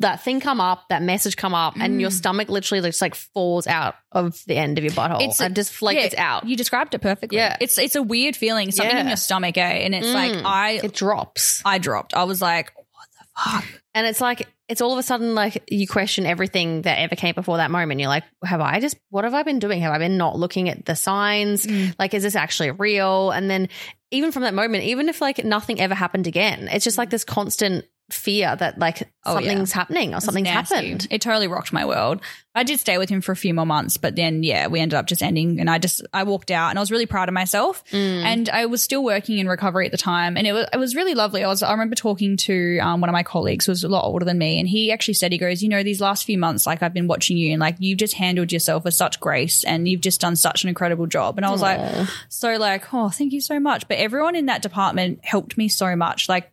that 0.00 0.22
thing 0.24 0.40
come 0.40 0.60
up, 0.60 0.88
that 0.88 1.02
message 1.02 1.36
come 1.36 1.54
up, 1.54 1.74
and 1.78 1.96
Mm. 1.96 2.00
your 2.00 2.10
stomach 2.10 2.48
literally 2.48 2.82
just 2.88 3.00
like 3.00 3.14
falls 3.14 3.66
out 3.68 3.94
of 4.12 4.40
the 4.46 4.56
end 4.56 4.78
of 4.78 4.84
your 4.84 4.92
butthole. 4.92 5.20
It's- 5.20 5.40
and 5.40 5.54
just 5.54 5.80
like 5.82 5.96
yeah, 5.96 6.04
it's 6.04 6.14
out. 6.16 6.46
You 6.48 6.56
described 6.56 6.94
it 6.94 7.00
perfectly. 7.00 7.38
Yeah. 7.38 7.56
it's 7.60 7.78
it's 7.78 7.94
a 7.96 8.02
weird 8.02 8.34
feeling, 8.36 8.70
something 8.72 8.96
in 8.96 9.06
your 9.08 9.16
stomach, 9.16 9.56
eh? 9.56 9.60
And 9.84 9.94
it's 9.94 10.08
like 10.08 10.32
Mm. 10.32 10.42
I 10.44 10.70
it 10.82 10.92
drops. 10.94 11.62
I 11.64 11.78
dropped. 11.78 12.14
I 12.14 12.24
was 12.24 12.40
like, 12.42 12.72
"What 12.74 13.06
the 13.18 13.50
fuck?" 13.50 13.80
And 13.94 14.06
it's 14.08 14.20
like 14.20 14.48
it's 14.68 14.80
all 14.80 14.92
of 14.92 14.98
a 14.98 15.02
sudden 15.02 15.34
like 15.34 15.62
you 15.70 15.86
question 15.86 16.24
everything 16.24 16.82
that 16.82 16.98
ever 16.98 17.16
came 17.16 17.34
before 17.34 17.58
that 17.58 17.70
moment. 17.70 18.00
You're 18.00 18.08
like, 18.08 18.24
have 18.44 18.60
I 18.60 18.80
just 18.80 18.96
what 19.10 19.24
have 19.24 19.34
I 19.34 19.42
been 19.42 19.58
doing? 19.58 19.82
Have 19.82 19.92
I 19.92 19.98
been 19.98 20.16
not 20.16 20.38
looking 20.38 20.68
at 20.68 20.86
the 20.86 20.96
signs? 20.96 21.66
Mm. 21.66 21.94
Like, 21.98 22.14
is 22.14 22.22
this 22.22 22.36
actually 22.36 22.70
real? 22.70 23.30
And 23.30 23.50
then 23.50 23.68
even 24.10 24.32
from 24.32 24.42
that 24.42 24.54
moment, 24.54 24.84
even 24.84 25.08
if 25.08 25.20
like 25.20 25.44
nothing 25.44 25.80
ever 25.80 25.94
happened 25.94 26.26
again, 26.26 26.68
it's 26.70 26.84
just 26.84 26.98
like 26.98 27.10
this 27.10 27.24
constant 27.24 27.84
fear 28.10 28.54
that 28.56 28.78
like 28.78 29.10
Oh, 29.26 29.38
yeah. 29.38 29.48
something's 29.48 29.72
happening 29.72 30.14
or 30.14 30.20
something's 30.20 30.44
nasty. 30.44 30.74
happened. 30.74 31.08
It 31.10 31.22
totally 31.22 31.48
rocked 31.48 31.72
my 31.72 31.86
world. 31.86 32.20
I 32.54 32.62
did 32.62 32.78
stay 32.78 32.98
with 32.98 33.08
him 33.08 33.22
for 33.22 33.32
a 33.32 33.36
few 33.36 33.54
more 33.54 33.64
months, 33.64 33.96
but 33.96 34.14
then 34.16 34.42
yeah, 34.42 34.66
we 34.66 34.78
ended 34.80 34.98
up 34.98 35.06
just 35.06 35.22
ending 35.22 35.58
and 35.60 35.70
I 35.70 35.78
just 35.78 36.02
I 36.12 36.24
walked 36.24 36.50
out 36.50 36.68
and 36.68 36.78
I 36.78 36.82
was 36.82 36.90
really 36.90 37.06
proud 37.06 37.30
of 37.30 37.32
myself. 37.32 37.82
Mm. 37.90 38.22
And 38.22 38.48
I 38.50 38.66
was 38.66 38.82
still 38.82 39.02
working 39.02 39.38
in 39.38 39.48
recovery 39.48 39.86
at 39.86 39.92
the 39.92 39.96
time 39.98 40.36
and 40.36 40.46
it 40.46 40.52
was 40.52 40.66
it 40.70 40.76
was 40.76 40.94
really 40.94 41.14
lovely. 41.14 41.42
I 41.42 41.48
was 41.48 41.62
I 41.62 41.70
remember 41.72 41.94
talking 41.94 42.36
to 42.36 42.78
um, 42.80 43.00
one 43.00 43.08
of 43.08 43.14
my 43.14 43.22
colleagues 43.22 43.64
who 43.64 43.72
was 43.72 43.82
a 43.82 43.88
lot 43.88 44.04
older 44.04 44.26
than 44.26 44.36
me 44.36 44.58
and 44.58 44.68
he 44.68 44.92
actually 44.92 45.14
said 45.14 45.32
he 45.32 45.38
goes, 45.38 45.62
"You 45.62 45.70
know, 45.70 45.82
these 45.82 46.02
last 46.02 46.26
few 46.26 46.36
months 46.36 46.66
like 46.66 46.82
I've 46.82 46.92
been 46.94 47.06
watching 47.08 47.38
you 47.38 47.52
and 47.52 47.60
like 47.60 47.76
you've 47.78 47.98
just 47.98 48.12
handled 48.14 48.52
yourself 48.52 48.84
with 48.84 48.92
such 48.92 49.18
grace 49.20 49.64
and 49.64 49.88
you've 49.88 50.02
just 50.02 50.20
done 50.20 50.36
such 50.36 50.64
an 50.64 50.68
incredible 50.68 51.06
job." 51.06 51.38
And 51.38 51.46
I 51.46 51.50
was 51.50 51.62
like, 51.62 51.80
so 52.28 52.56
like, 52.58 52.92
oh, 52.92 53.08
thank 53.08 53.32
you 53.32 53.40
so 53.40 53.58
much. 53.58 53.88
But 53.88 53.96
everyone 53.96 54.36
in 54.36 54.46
that 54.46 54.60
department 54.60 55.24
helped 55.24 55.56
me 55.56 55.68
so 55.68 55.96
much. 55.96 56.28
Like 56.28 56.52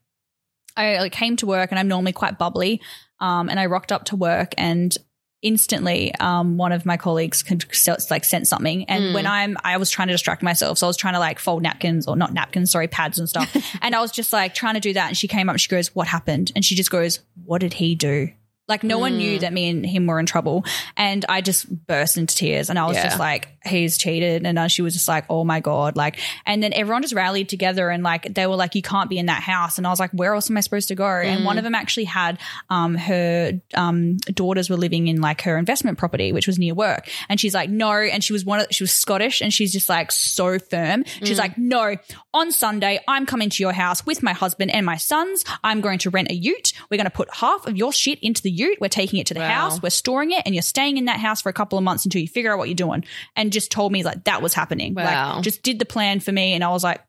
I 0.78 0.98
like, 1.00 1.12
came 1.12 1.36
to 1.38 1.46
work 1.46 1.72
and 1.72 1.80
I'm 1.80 1.88
normally 1.88 2.14
quite 2.14 2.38
bubbly. 2.38 2.82
Um, 3.20 3.50
and 3.50 3.60
I 3.60 3.68
rocked 3.68 3.92
up 3.92 4.06
to 4.06 4.16
work 4.16 4.54
and 4.58 4.96
instantly 5.44 6.14
um, 6.20 6.58
one 6.58 6.72
of 6.72 6.86
my 6.86 6.98
colleagues 6.98 7.42
could 7.42 7.66
like 8.12 8.24
sent 8.24 8.48
something 8.48 8.84
and 8.86 9.06
Mm. 9.06 9.14
when 9.16 9.26
i'm 9.26 9.58
i 9.64 9.76
was 9.78 9.90
trying 9.90 10.08
to 10.08 10.14
distract 10.14 10.44
myself 10.44 10.78
so 10.78 10.86
i 10.86 10.90
was 10.90 10.98
trying 10.98 11.16
to 11.16 11.20
like 11.20 11.40
fold 11.40 11.64
napkins 11.64 12.08
or 12.08 12.16
not 12.16 12.32
napkins 12.32 12.70
sorry 12.70 12.88
pads 12.88 13.18
and 13.18 13.28
stuff 13.28 13.52
and 13.82 13.96
i 13.96 14.00
was 14.02 14.12
just 14.12 14.32
like 14.32 14.54
trying 14.54 14.76
to 14.76 14.80
do 14.80 14.94
that 14.94 15.08
and 15.08 15.18
she 15.18 15.28
came 15.28 15.50
up 15.50 15.54
and 15.54 15.62
she 15.62 15.68
goes 15.68 15.96
what 15.96 16.08
happened 16.08 16.52
and 16.56 16.64
she 16.64 16.76
just 16.76 16.92
goes 16.92 17.22
what 17.44 17.60
did 17.60 17.74
he 17.74 17.96
do 17.96 18.30
like 18.72 18.84
no 18.84 18.98
one 18.98 19.18
knew 19.18 19.38
Mm. 19.38 19.42
that 19.42 19.54
me 19.54 19.70
and 19.70 19.86
him 19.86 20.08
were 20.08 20.20
in 20.20 20.26
trouble. 20.26 20.66
And 20.98 21.24
i 21.30 21.42
just 21.42 21.70
burst 21.88 22.18
into 22.18 22.36
tears. 22.36 22.70
And 22.70 22.80
i 22.80 22.86
was 22.88 22.98
Yeah. 22.98 23.04
just 23.04 23.20
like 23.20 23.50
he's 23.64 23.98
cheated. 23.98 24.46
And 24.46 24.72
she 24.72 24.82
was 24.82 24.94
just 24.94 25.08
like 25.08 25.26
oh 25.30 25.44
my 25.44 25.60
god. 25.60 25.96
Like 25.96 26.18
and 26.46 26.64
then 26.64 26.74
everyone 26.74 27.02
just 27.04 27.14
rallied 27.14 27.50
together 27.50 27.90
and 27.90 28.02
like 28.04 28.34
they 28.34 28.48
were 28.48 28.56
like 28.56 28.74
you 28.76 28.82
can't 28.82 29.10
be 29.10 29.20
in 29.20 29.28
that 29.28 29.44
house. 29.44 29.78
And 29.78 29.86
i 29.86 29.90
was 29.92 30.00
like 30.00 30.12
where 30.12 30.34
else 30.34 30.50
am 30.50 30.58
i 30.58 30.62
supposed 30.62 30.88
to 30.88 30.96
go? 30.96 31.06
And 31.08 31.42
Mm. 31.42 31.46
one 31.46 31.58
of 31.58 31.64
them 31.64 31.76
actually 31.76 32.06
had 32.06 32.40
um 32.70 32.96
her 32.96 33.60
um 33.76 34.18
daughters 34.34 34.70
were 34.70 34.78
living 34.78 35.08
in 35.08 35.22
like 35.22 35.42
her 35.44 35.58
investment 35.58 35.98
property 35.98 36.32
which 36.34 36.48
was 36.48 36.58
near 36.58 36.74
work. 36.74 37.08
And 37.30 37.40
she's 37.40 37.54
like 37.54 37.70
no. 37.70 37.92
And 37.92 38.24
she 38.24 38.34
was 38.34 38.44
one 38.46 38.62
of 38.62 38.68
she 38.72 38.84
was 38.84 38.92
scottish 38.92 39.42
and 39.42 39.54
she's 39.54 39.72
just 39.74 39.90
like 39.90 40.12
so 40.12 40.58
firm. 40.60 41.04
She's 41.24 41.38
Mm. 41.38 41.46
like 41.46 41.58
no. 41.58 41.96
On 42.34 42.52
sunday 42.52 43.00
i'm 43.08 43.26
coming 43.26 43.50
to 43.50 43.62
your 43.64 43.74
house 43.74 44.06
with 44.06 44.24
my 44.24 44.34
husband 44.34 44.72
and 44.72 44.86
my 44.86 44.98
sons. 44.98 45.44
I'm 45.64 45.82
going 45.82 46.00
to 46.00 46.10
rent 46.10 46.30
a 46.32 46.34
ute. 46.36 46.74
We're 46.90 46.98
going 46.98 47.06
to 47.06 47.18
put 47.22 47.30
half 47.34 47.66
of 47.68 47.76
your 47.78 47.92
shit 47.92 48.20
into 48.22 48.42
the 48.42 48.52
ute 48.62 48.78
we're 48.82 48.88
taking 48.88 49.20
it 49.20 49.28
to 49.28 49.34
the 49.34 49.40
Wow. 49.42 49.50
house 49.70 49.82
we're 49.82 49.90
storing 49.90 50.32
it 50.32 50.44
and 50.46 50.56
you're 50.56 50.62
staying 50.62 50.98
in 50.98 51.06
that 51.06 51.20
house 51.20 51.42
for 51.42 51.50
a 51.50 51.54
couple 51.54 51.78
of 51.78 51.84
months 51.84 52.06
until 52.06 52.22
you 52.22 52.28
figure 52.28 52.52
out 52.54 52.58
what 52.60 52.68
you're 52.70 52.76
doing 52.76 53.04
and 53.36 53.52
just 53.52 53.72
told 53.72 53.92
me 53.92 54.04
like 54.04 54.24
that 54.26 54.42
was 54.42 54.54
happening 54.54 54.94
Wow. 54.94 55.36
like 55.36 55.44
just 55.44 55.64
did 55.64 55.80
the 55.80 55.86
plan 55.86 56.20
for 56.20 56.32
me 56.32 56.54
and 56.54 56.64
i 56.64 56.70
was 56.70 56.84
like 56.84 57.02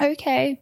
okay 0.00 0.60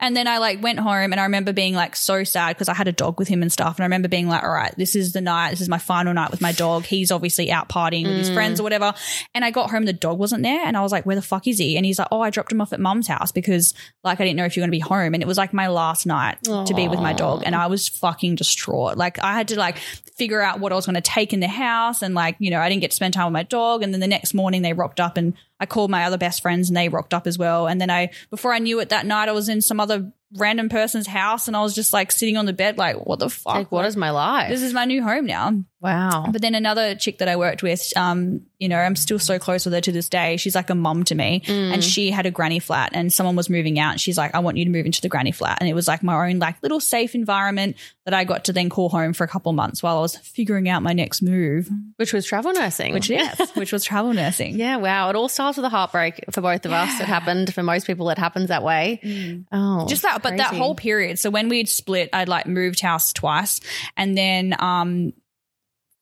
and 0.00 0.16
then 0.16 0.26
I 0.28 0.38
like 0.38 0.62
went 0.62 0.78
home 0.78 1.12
and 1.12 1.20
I 1.20 1.24
remember 1.24 1.52
being 1.52 1.74
like 1.74 1.96
so 1.96 2.24
sad 2.24 2.56
because 2.56 2.68
I 2.68 2.74
had 2.74 2.88
a 2.88 2.92
dog 2.92 3.18
with 3.18 3.28
him 3.28 3.42
and 3.42 3.52
stuff. 3.52 3.76
And 3.76 3.82
I 3.84 3.86
remember 3.86 4.08
being 4.08 4.28
like, 4.28 4.42
all 4.42 4.50
right, 4.50 4.74
this 4.76 4.94
is 4.96 5.12
the 5.12 5.20
night. 5.20 5.50
This 5.50 5.60
is 5.60 5.68
my 5.68 5.78
final 5.78 6.14
night 6.14 6.30
with 6.30 6.40
my 6.40 6.52
dog. 6.52 6.84
He's 6.84 7.10
obviously 7.10 7.50
out 7.50 7.68
partying 7.68 8.04
with 8.06 8.16
his 8.18 8.30
Mm. 8.30 8.34
friends 8.34 8.60
or 8.60 8.62
whatever. 8.62 8.94
And 9.34 9.44
I 9.44 9.50
got 9.50 9.70
home, 9.70 9.84
the 9.84 9.92
dog 9.92 10.18
wasn't 10.18 10.42
there. 10.42 10.64
And 10.64 10.76
I 10.76 10.80
was 10.82 10.92
like, 10.92 11.04
where 11.06 11.16
the 11.16 11.22
fuck 11.22 11.46
is 11.46 11.58
he? 11.58 11.76
And 11.76 11.84
he's 11.86 11.98
like, 11.98 12.08
oh, 12.10 12.20
I 12.20 12.30
dropped 12.30 12.52
him 12.52 12.60
off 12.60 12.72
at 12.72 12.80
mum's 12.80 13.06
house 13.08 13.32
because 13.32 13.74
like 14.02 14.20
I 14.20 14.24
didn't 14.24 14.36
know 14.36 14.44
if 14.44 14.56
you 14.56 14.60
were 14.60 14.64
going 14.66 14.72
to 14.72 14.84
be 14.84 14.88
home. 14.88 15.14
And 15.14 15.22
it 15.22 15.26
was 15.26 15.38
like 15.38 15.52
my 15.52 15.68
last 15.68 16.06
night 16.06 16.38
to 16.44 16.74
be 16.74 16.88
with 16.88 17.00
my 17.00 17.12
dog. 17.12 17.42
And 17.46 17.54
I 17.54 17.66
was 17.66 17.88
fucking 17.88 18.36
distraught. 18.36 18.96
Like 18.96 19.18
I 19.18 19.34
had 19.34 19.48
to 19.48 19.58
like 19.58 19.78
figure 19.78 20.40
out 20.40 20.60
what 20.60 20.72
I 20.72 20.76
was 20.76 20.86
going 20.86 20.94
to 20.94 21.00
take 21.00 21.32
in 21.32 21.40
the 21.40 21.48
house. 21.48 22.02
And 22.02 22.14
like, 22.14 22.36
you 22.38 22.50
know, 22.50 22.60
I 22.60 22.68
didn't 22.68 22.80
get 22.82 22.90
to 22.90 22.96
spend 22.96 23.14
time 23.14 23.26
with 23.26 23.32
my 23.32 23.42
dog. 23.42 23.82
And 23.82 23.92
then 23.92 24.00
the 24.00 24.06
next 24.06 24.34
morning 24.34 24.62
they 24.62 24.72
rocked 24.72 25.00
up 25.00 25.16
and 25.16 25.34
I 25.64 25.66
called 25.66 25.90
my 25.90 26.04
other 26.04 26.18
best 26.18 26.42
friends 26.42 26.68
and 26.68 26.76
they 26.76 26.90
rocked 26.90 27.14
up 27.14 27.26
as 27.26 27.38
well. 27.38 27.66
And 27.66 27.80
then 27.80 27.88
I, 27.88 28.10
before 28.28 28.52
I 28.52 28.58
knew 28.58 28.80
it 28.80 28.90
that 28.90 29.06
night, 29.06 29.30
I 29.30 29.32
was 29.32 29.48
in 29.48 29.62
some 29.62 29.80
other 29.80 30.12
random 30.36 30.68
person's 30.68 31.06
house 31.06 31.48
and 31.48 31.56
I 31.56 31.62
was 31.62 31.74
just 31.74 31.94
like 31.94 32.12
sitting 32.12 32.36
on 32.36 32.44
the 32.44 32.52
bed, 32.52 32.76
like, 32.76 32.96
what 32.96 33.18
the 33.18 33.30
fuck? 33.30 33.54
Like, 33.54 33.72
what 33.72 33.86
is 33.86 33.96
my 33.96 34.10
life? 34.10 34.50
this 34.50 34.60
is 34.60 34.74
my 34.74 34.84
new 34.84 35.02
home 35.02 35.24
now. 35.24 35.64
Wow. 35.84 36.26
But 36.32 36.42
then 36.42 36.54
another 36.54 36.94
chick 36.94 37.18
that 37.18 37.28
I 37.28 37.36
worked 37.36 37.62
with, 37.62 37.92
um, 37.96 38.40
you 38.58 38.68
know, 38.68 38.78
I'm 38.78 38.96
still 38.96 39.18
so 39.18 39.38
close 39.38 39.64
with 39.64 39.74
her 39.74 39.80
to 39.82 39.92
this 39.92 40.08
day. 40.08 40.36
She's 40.38 40.54
like 40.54 40.70
a 40.70 40.74
mom 40.74 41.04
to 41.04 41.14
me. 41.14 41.42
Mm. 41.46 41.74
And 41.74 41.84
she 41.84 42.10
had 42.10 42.24
a 42.26 42.30
granny 42.30 42.58
flat 42.58 42.90
and 42.94 43.12
someone 43.12 43.36
was 43.36 43.50
moving 43.50 43.78
out. 43.78 43.92
And 43.92 44.00
she's 44.00 44.16
like, 44.16 44.34
I 44.34 44.38
want 44.38 44.56
you 44.56 44.64
to 44.64 44.70
move 44.70 44.86
into 44.86 45.00
the 45.00 45.08
granny 45.08 45.32
flat. 45.32 45.58
And 45.60 45.68
it 45.68 45.74
was 45.74 45.86
like 45.86 46.02
my 46.02 46.28
own 46.28 46.38
like 46.38 46.62
little 46.62 46.80
safe 46.80 47.14
environment 47.14 47.76
that 48.06 48.14
I 48.14 48.24
got 48.24 48.44
to 48.46 48.52
then 48.52 48.70
call 48.70 48.88
home 48.88 49.12
for 49.12 49.24
a 49.24 49.28
couple 49.28 49.52
months 49.52 49.82
while 49.82 49.98
I 49.98 50.00
was 50.00 50.16
figuring 50.16 50.68
out 50.68 50.82
my 50.82 50.92
next 50.94 51.22
move, 51.22 51.68
Which 51.96 52.12
was 52.12 52.26
travel 52.26 52.52
nursing. 52.52 52.94
which 52.94 53.10
yes, 53.10 53.54
which 53.54 53.72
was 53.72 53.84
travel 53.84 54.12
nursing. 54.12 54.58
Yeah, 54.58 54.76
wow. 54.78 55.10
It 55.10 55.16
all 55.16 55.28
starts 55.28 55.58
with 55.58 55.66
a 55.66 55.70
heartbreak 55.70 56.24
for 56.32 56.40
both 56.40 56.64
of 56.64 56.72
us. 56.72 56.98
It 57.00 57.06
happened 57.06 57.52
for 57.52 57.62
most 57.62 57.86
people. 57.86 58.08
It 58.10 58.18
happens 58.18 58.48
that 58.48 58.62
way. 58.62 59.44
Oh, 59.52 59.86
just 59.86 60.02
that 60.02 60.22
but 60.22 60.38
that 60.38 60.54
whole 60.54 60.74
period 60.74 61.18
so 61.18 61.30
when 61.30 61.48
we'd 61.48 61.68
split 61.68 62.08
i'd 62.12 62.28
like 62.28 62.46
moved 62.46 62.80
house 62.80 63.12
twice 63.12 63.60
and 63.96 64.16
then 64.16 64.54
um 64.58 65.12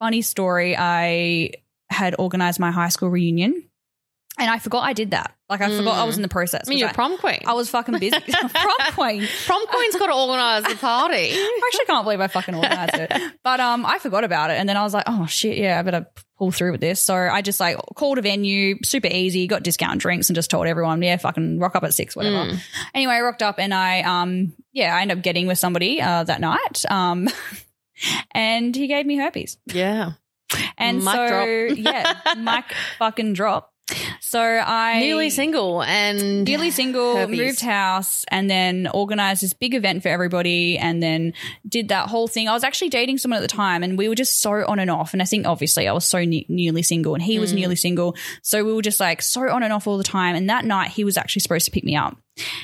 funny 0.02 0.20
story 0.20 0.76
i 0.76 1.52
had 1.88 2.16
organized 2.18 2.58
my 2.58 2.72
high 2.72 2.88
school 2.88 3.08
reunion 3.08 3.68
and 4.36 4.50
i 4.50 4.58
forgot 4.58 4.82
i 4.82 4.92
did 4.92 5.12
that 5.12 5.32
like 5.48 5.60
i 5.60 5.68
forgot 5.68 5.96
i 5.96 6.04
was 6.04 6.16
in 6.16 6.22
the 6.22 6.28
process 6.28 6.62
I 6.66 6.70
mean, 6.70 6.78
you're 6.78 6.88
I, 6.88 6.92
prom 6.92 7.18
queen. 7.18 7.38
I 7.46 7.52
was 7.52 7.70
fucking 7.70 7.98
busy 8.00 8.18
prom 8.52 8.92
queen 8.94 9.28
prom 9.46 9.66
queen's 9.66 9.96
got 9.96 10.06
to 10.06 10.14
organise 10.14 10.72
the 10.72 10.78
party. 10.78 11.14
I 11.32 11.60
actually 11.66 11.84
can't 11.86 12.04
believe 12.04 12.20
I 12.20 12.26
fucking 12.28 12.54
organized 12.54 12.94
it. 12.94 13.12
But 13.42 13.60
um, 13.60 13.84
I 13.84 13.98
forgot 13.98 14.24
about 14.24 14.50
it, 14.50 14.54
and 14.54 14.68
then 14.68 14.76
I 14.76 14.82
was 14.82 14.94
like, 14.94 15.04
"Oh 15.06 15.26
shit, 15.26 15.56
yeah, 15.56 15.78
I 15.78 15.82
better 15.82 16.06
pull 16.38 16.50
through 16.50 16.72
with 16.72 16.80
this." 16.80 17.00
So 17.02 17.14
I 17.14 17.42
just 17.42 17.60
like 17.60 17.76
called 17.96 18.18
a 18.18 18.22
venue, 18.22 18.78
super 18.82 19.08
easy, 19.08 19.46
got 19.46 19.62
discount 19.62 20.00
drinks, 20.00 20.28
and 20.28 20.34
just 20.34 20.50
told 20.50 20.66
everyone, 20.66 21.02
"Yeah, 21.02 21.16
fucking 21.16 21.58
rock 21.58 21.76
up 21.76 21.84
at 21.84 21.94
six, 21.94 22.14
whatever." 22.16 22.52
Mm. 22.52 22.58
Anyway, 22.94 23.14
I 23.14 23.20
rocked 23.20 23.42
up, 23.42 23.58
and 23.58 23.74
I 23.74 24.02
um, 24.02 24.54
yeah, 24.72 24.94
I 24.94 25.02
ended 25.02 25.18
up 25.18 25.24
getting 25.24 25.46
with 25.46 25.58
somebody 25.58 26.00
uh, 26.00 26.24
that 26.24 26.40
night, 26.40 26.84
um, 26.88 27.28
and 28.32 28.74
he 28.74 28.86
gave 28.86 29.06
me 29.06 29.16
herpes, 29.16 29.58
Yeah. 29.66 30.12
and 30.78 30.98
Mic 30.98 31.14
so 31.14 31.26
drop. 31.28 31.46
yeah, 31.78 32.34
mic 32.36 32.64
fucking 32.98 33.32
drop. 33.34 33.70
So 34.20 34.40
I 34.40 35.00
Newly 35.00 35.28
single 35.28 35.82
and 35.82 36.44
Newly 36.44 36.70
single, 36.70 37.16
herpes. 37.16 37.36
moved 37.38 37.60
house, 37.60 38.24
and 38.28 38.48
then 38.48 38.88
organized 38.94 39.42
this 39.42 39.52
big 39.52 39.74
event 39.74 40.02
for 40.02 40.08
everybody, 40.08 40.78
and 40.78 41.02
then 41.02 41.34
did 41.68 41.88
that 41.88 42.08
whole 42.08 42.26
thing. 42.28 42.48
I 42.48 42.52
was 42.54 42.64
actually 42.64 42.88
dating 42.88 43.18
someone 43.18 43.36
at 43.38 43.42
the 43.42 43.48
time, 43.54 43.82
and 43.82 43.98
we 43.98 44.08
were 44.08 44.14
just 44.14 44.40
so 44.40 44.64
on 44.66 44.78
and 44.78 44.90
off. 44.90 45.12
And 45.12 45.20
I 45.20 45.26
think 45.26 45.46
obviously 45.46 45.88
I 45.88 45.92
was 45.92 46.06
so 46.06 46.24
ne- 46.24 46.46
newly 46.48 46.82
single, 46.82 47.12
and 47.14 47.22
he 47.22 47.38
was 47.38 47.52
Mm. 47.52 47.56
newly 47.56 47.76
single, 47.76 48.16
so 48.40 48.64
we 48.64 48.72
were 48.72 48.82
just 48.82 49.00
like 49.00 49.20
so 49.20 49.50
on 49.50 49.62
and 49.62 49.72
off 49.74 49.86
all 49.86 49.98
the 49.98 50.04
time. 50.04 50.36
And 50.36 50.48
that 50.48 50.64
night, 50.64 50.90
he 50.92 51.04
was 51.04 51.18
actually 51.18 51.40
supposed 51.40 51.66
to 51.66 51.70
pick 51.70 51.84
me 51.84 51.94
up. 51.96 52.16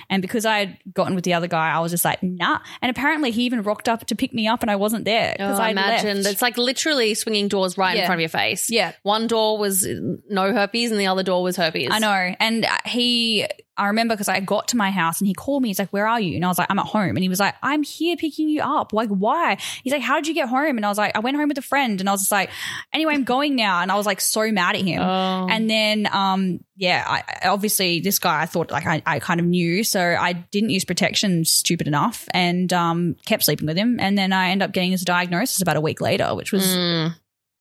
And 0.09 0.23
because 0.23 0.47
I 0.47 0.59
had 0.61 0.79
gotten 0.95 1.14
with 1.14 1.25
the 1.25 1.35
other 1.35 1.47
guy, 1.47 1.71
I 1.71 1.81
was 1.81 1.91
just 1.93 2.05
like, 2.05 2.23
nah. 2.23 2.61
And 2.81 2.91
apparently, 2.91 3.31
he 3.31 3.43
even 3.45 3.62
rocked 3.62 3.89
up 3.89 4.07
to 4.07 4.16
pick 4.16 4.33
me 4.33 4.49
up, 4.49 4.62
and 4.62 4.71
I 4.71 4.77
wasn't 4.77 5.05
there 5.05 5.33
Oh, 5.39 5.45
because 5.45 5.61
I 5.61 5.66
I 5.69 5.71
imagine 5.71 6.16
left. 6.23 6.29
it's 6.33 6.43
like 6.43 6.57
literally 6.57 7.12
swinging 7.14 7.49
doors 7.49 7.77
right 7.77 7.97
in 7.97 8.07
front 8.07 8.16
of 8.16 8.21
your 8.21 8.31
face. 8.31 8.71
Yeah. 8.71 8.93
One 9.03 9.27
door 9.27 9.59
was 9.59 9.87
no 10.29 10.53
herpes 10.55 10.91
and 10.91 10.99
the 10.99 11.07
other 11.09 11.23
door 11.23 11.43
was 11.43 11.57
herpes. 11.57 11.89
I 11.93 11.99
know. 11.99 12.35
And 12.41 12.66
he, 12.87 13.47
I 13.79 13.87
remember 13.87 14.14
because 14.14 14.29
I 14.29 14.41
got 14.41 14.68
to 14.68 14.76
my 14.76 14.91
house 14.91 15.20
and 15.20 15.29
he 15.29 15.35
called 15.35 15.62
me. 15.62 15.68
He's 15.68 15.79
like, 15.79 15.91
Where 15.91 16.07
are 16.07 16.20
you? 16.20 16.37
And 16.37 16.45
I 16.45 16.49
was 16.49 16.59
like, 16.59 16.66
I'm 16.70 16.79
at 16.79 16.87
home. 16.87 17.11
And 17.11 17.20
he 17.20 17.29
was 17.29 17.41
like, 17.41 17.55
I'm 17.62 17.83
here 17.83 18.16
picking 18.16 18.49
you 18.49 18.61
up. 18.62 18.93
Like, 18.93 19.09
why? 19.09 19.57
He's 19.83 19.93
like, 19.93 20.03
How 20.03 20.16
did 20.16 20.26
you 20.26 20.35
get 20.35 20.49
home? 20.49 20.76
And 20.76 20.85
I 20.85 20.89
was 20.89 20.99
like, 20.99 21.16
I 21.16 21.20
went 21.20 21.37
home 21.37 21.49
with 21.49 21.59
a 21.59 21.62
friend. 21.62 22.01
And 22.01 22.09
I 22.09 22.12
was 22.12 22.20
just 22.22 22.33
like, 22.33 22.51
Anyway, 22.93 23.14
I'm 23.14 23.24
going 23.24 23.57
now. 23.57 23.81
And 23.81 23.91
I 23.91 23.97
was 23.97 24.07
like, 24.07 24.20
so 24.20 24.51
mad 24.53 24.76
at 24.76 24.83
him. 24.83 25.01
Oh. 25.01 25.47
And 25.49 25.70
then, 25.70 26.09
um, 26.12 26.61
yeah, 26.76 27.05
I, 27.07 27.49
obviously 27.49 28.01
this 28.01 28.18
guy 28.18 28.43
I 28.43 28.47
thought 28.47 28.70
like 28.70 28.87
I, 28.87 29.03
I 29.05 29.18
kind 29.18 29.41
of 29.41 29.47
knew, 29.47 29.83
so 29.83 30.01
I 30.01 30.33
didn't 30.33 30.70
use 30.70 30.85
protection, 30.85 31.45
stupid 31.45 31.89
enough, 31.89 32.29
and 32.33 32.72
um, 32.72 33.16
kept 33.26 33.43
sleeping 33.45 33.66
with 33.66 33.76
him. 33.76 33.99
And 33.99 34.16
then 34.16 34.33
I 34.33 34.51
ended 34.51 34.68
up 34.68 34.72
getting 34.72 34.93
his 34.93 35.03
diagnosis 35.03 35.61
about 35.61 35.76
a 35.76 35.81
week 35.81 36.01
later, 36.01 36.35
which 36.35 36.53
was 36.53 36.68
Mm. 36.68 37.14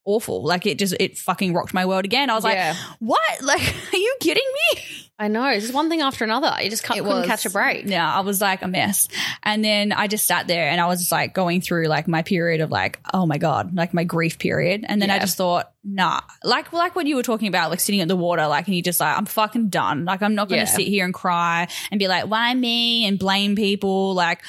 Awful. 0.07 0.43
Like 0.43 0.65
it 0.65 0.79
just 0.79 0.95
it 0.99 1.17
fucking 1.17 1.53
rocked 1.53 1.73
my 1.73 1.85
world 1.85 2.05
again. 2.05 2.29
I 2.31 2.33
was 2.35 2.43
Yeah. 2.45 2.69
like, 2.75 2.97
what? 2.99 3.21
Like, 3.43 3.61
are 3.93 3.97
you 3.97 4.15
kidding 4.19 4.43
me? 4.73 4.81
I 5.19 5.29
know. 5.29 5.47
It's 5.47 5.63
just 5.63 5.73
one 5.73 5.89
thing 5.89 6.01
after 6.01 6.23
another. 6.23 6.55
You 6.61 6.69
just 6.69 6.83
can't, 6.83 6.99
couldn't 6.99 7.17
was- 7.21 7.25
catch 7.27 7.45
a 7.45 7.49
break. 7.49 7.85
Yeah, 7.87 8.07
I 8.11 8.19
was 8.19 8.39
like 8.39 8.61
a 8.61 8.67
mess. 8.67 9.07
And 9.41 9.65
then 9.65 9.91
I 9.91 10.05
just 10.07 10.27
sat 10.27 10.47
there 10.47 10.69
and 10.69 10.79
I 10.79 10.85
was 10.85 10.99
just 10.99 11.11
like 11.11 11.33
going 11.33 11.61
through 11.61 11.85
like 11.85 12.07
my 12.07 12.21
period 12.21 12.61
of 12.61 12.69
like, 12.69 12.99
oh 13.13 13.25
my 13.25 13.37
God, 13.39 13.73
like 13.75 13.93
my 13.95 14.03
grief 14.03 14.37
period. 14.37 14.85
And 14.87 15.01
then 15.01 15.09
I 15.09 15.17
just 15.17 15.35
thought, 15.35 15.71
nah, 15.83 16.21
like 16.43 16.71
like 16.71 16.95
what 16.95 17.07
you 17.07 17.15
were 17.15 17.23
talking 17.23 17.47
about, 17.47 17.71
like 17.71 17.79
sitting 17.79 18.01
at 18.01 18.07
the 18.07 18.15
water, 18.15 18.45
like 18.47 18.67
and 18.67 18.75
you 18.75 18.83
just 18.83 18.99
like, 18.99 19.17
I'm 19.17 19.25
fucking 19.25 19.69
done. 19.69 20.05
Like 20.05 20.21
I'm 20.21 20.35
not 20.35 20.49
gonna 20.49 20.61
Yeah. 20.61 20.65
sit 20.65 20.87
here 20.87 21.03
and 21.05 21.13
cry 21.13 21.67
and 21.89 21.97
be 21.97 22.07
like, 22.07 22.25
why 22.29 22.53
me? 22.53 23.07
And 23.07 23.17
blame 23.17 23.55
people. 23.55 24.13
Like 24.13 24.41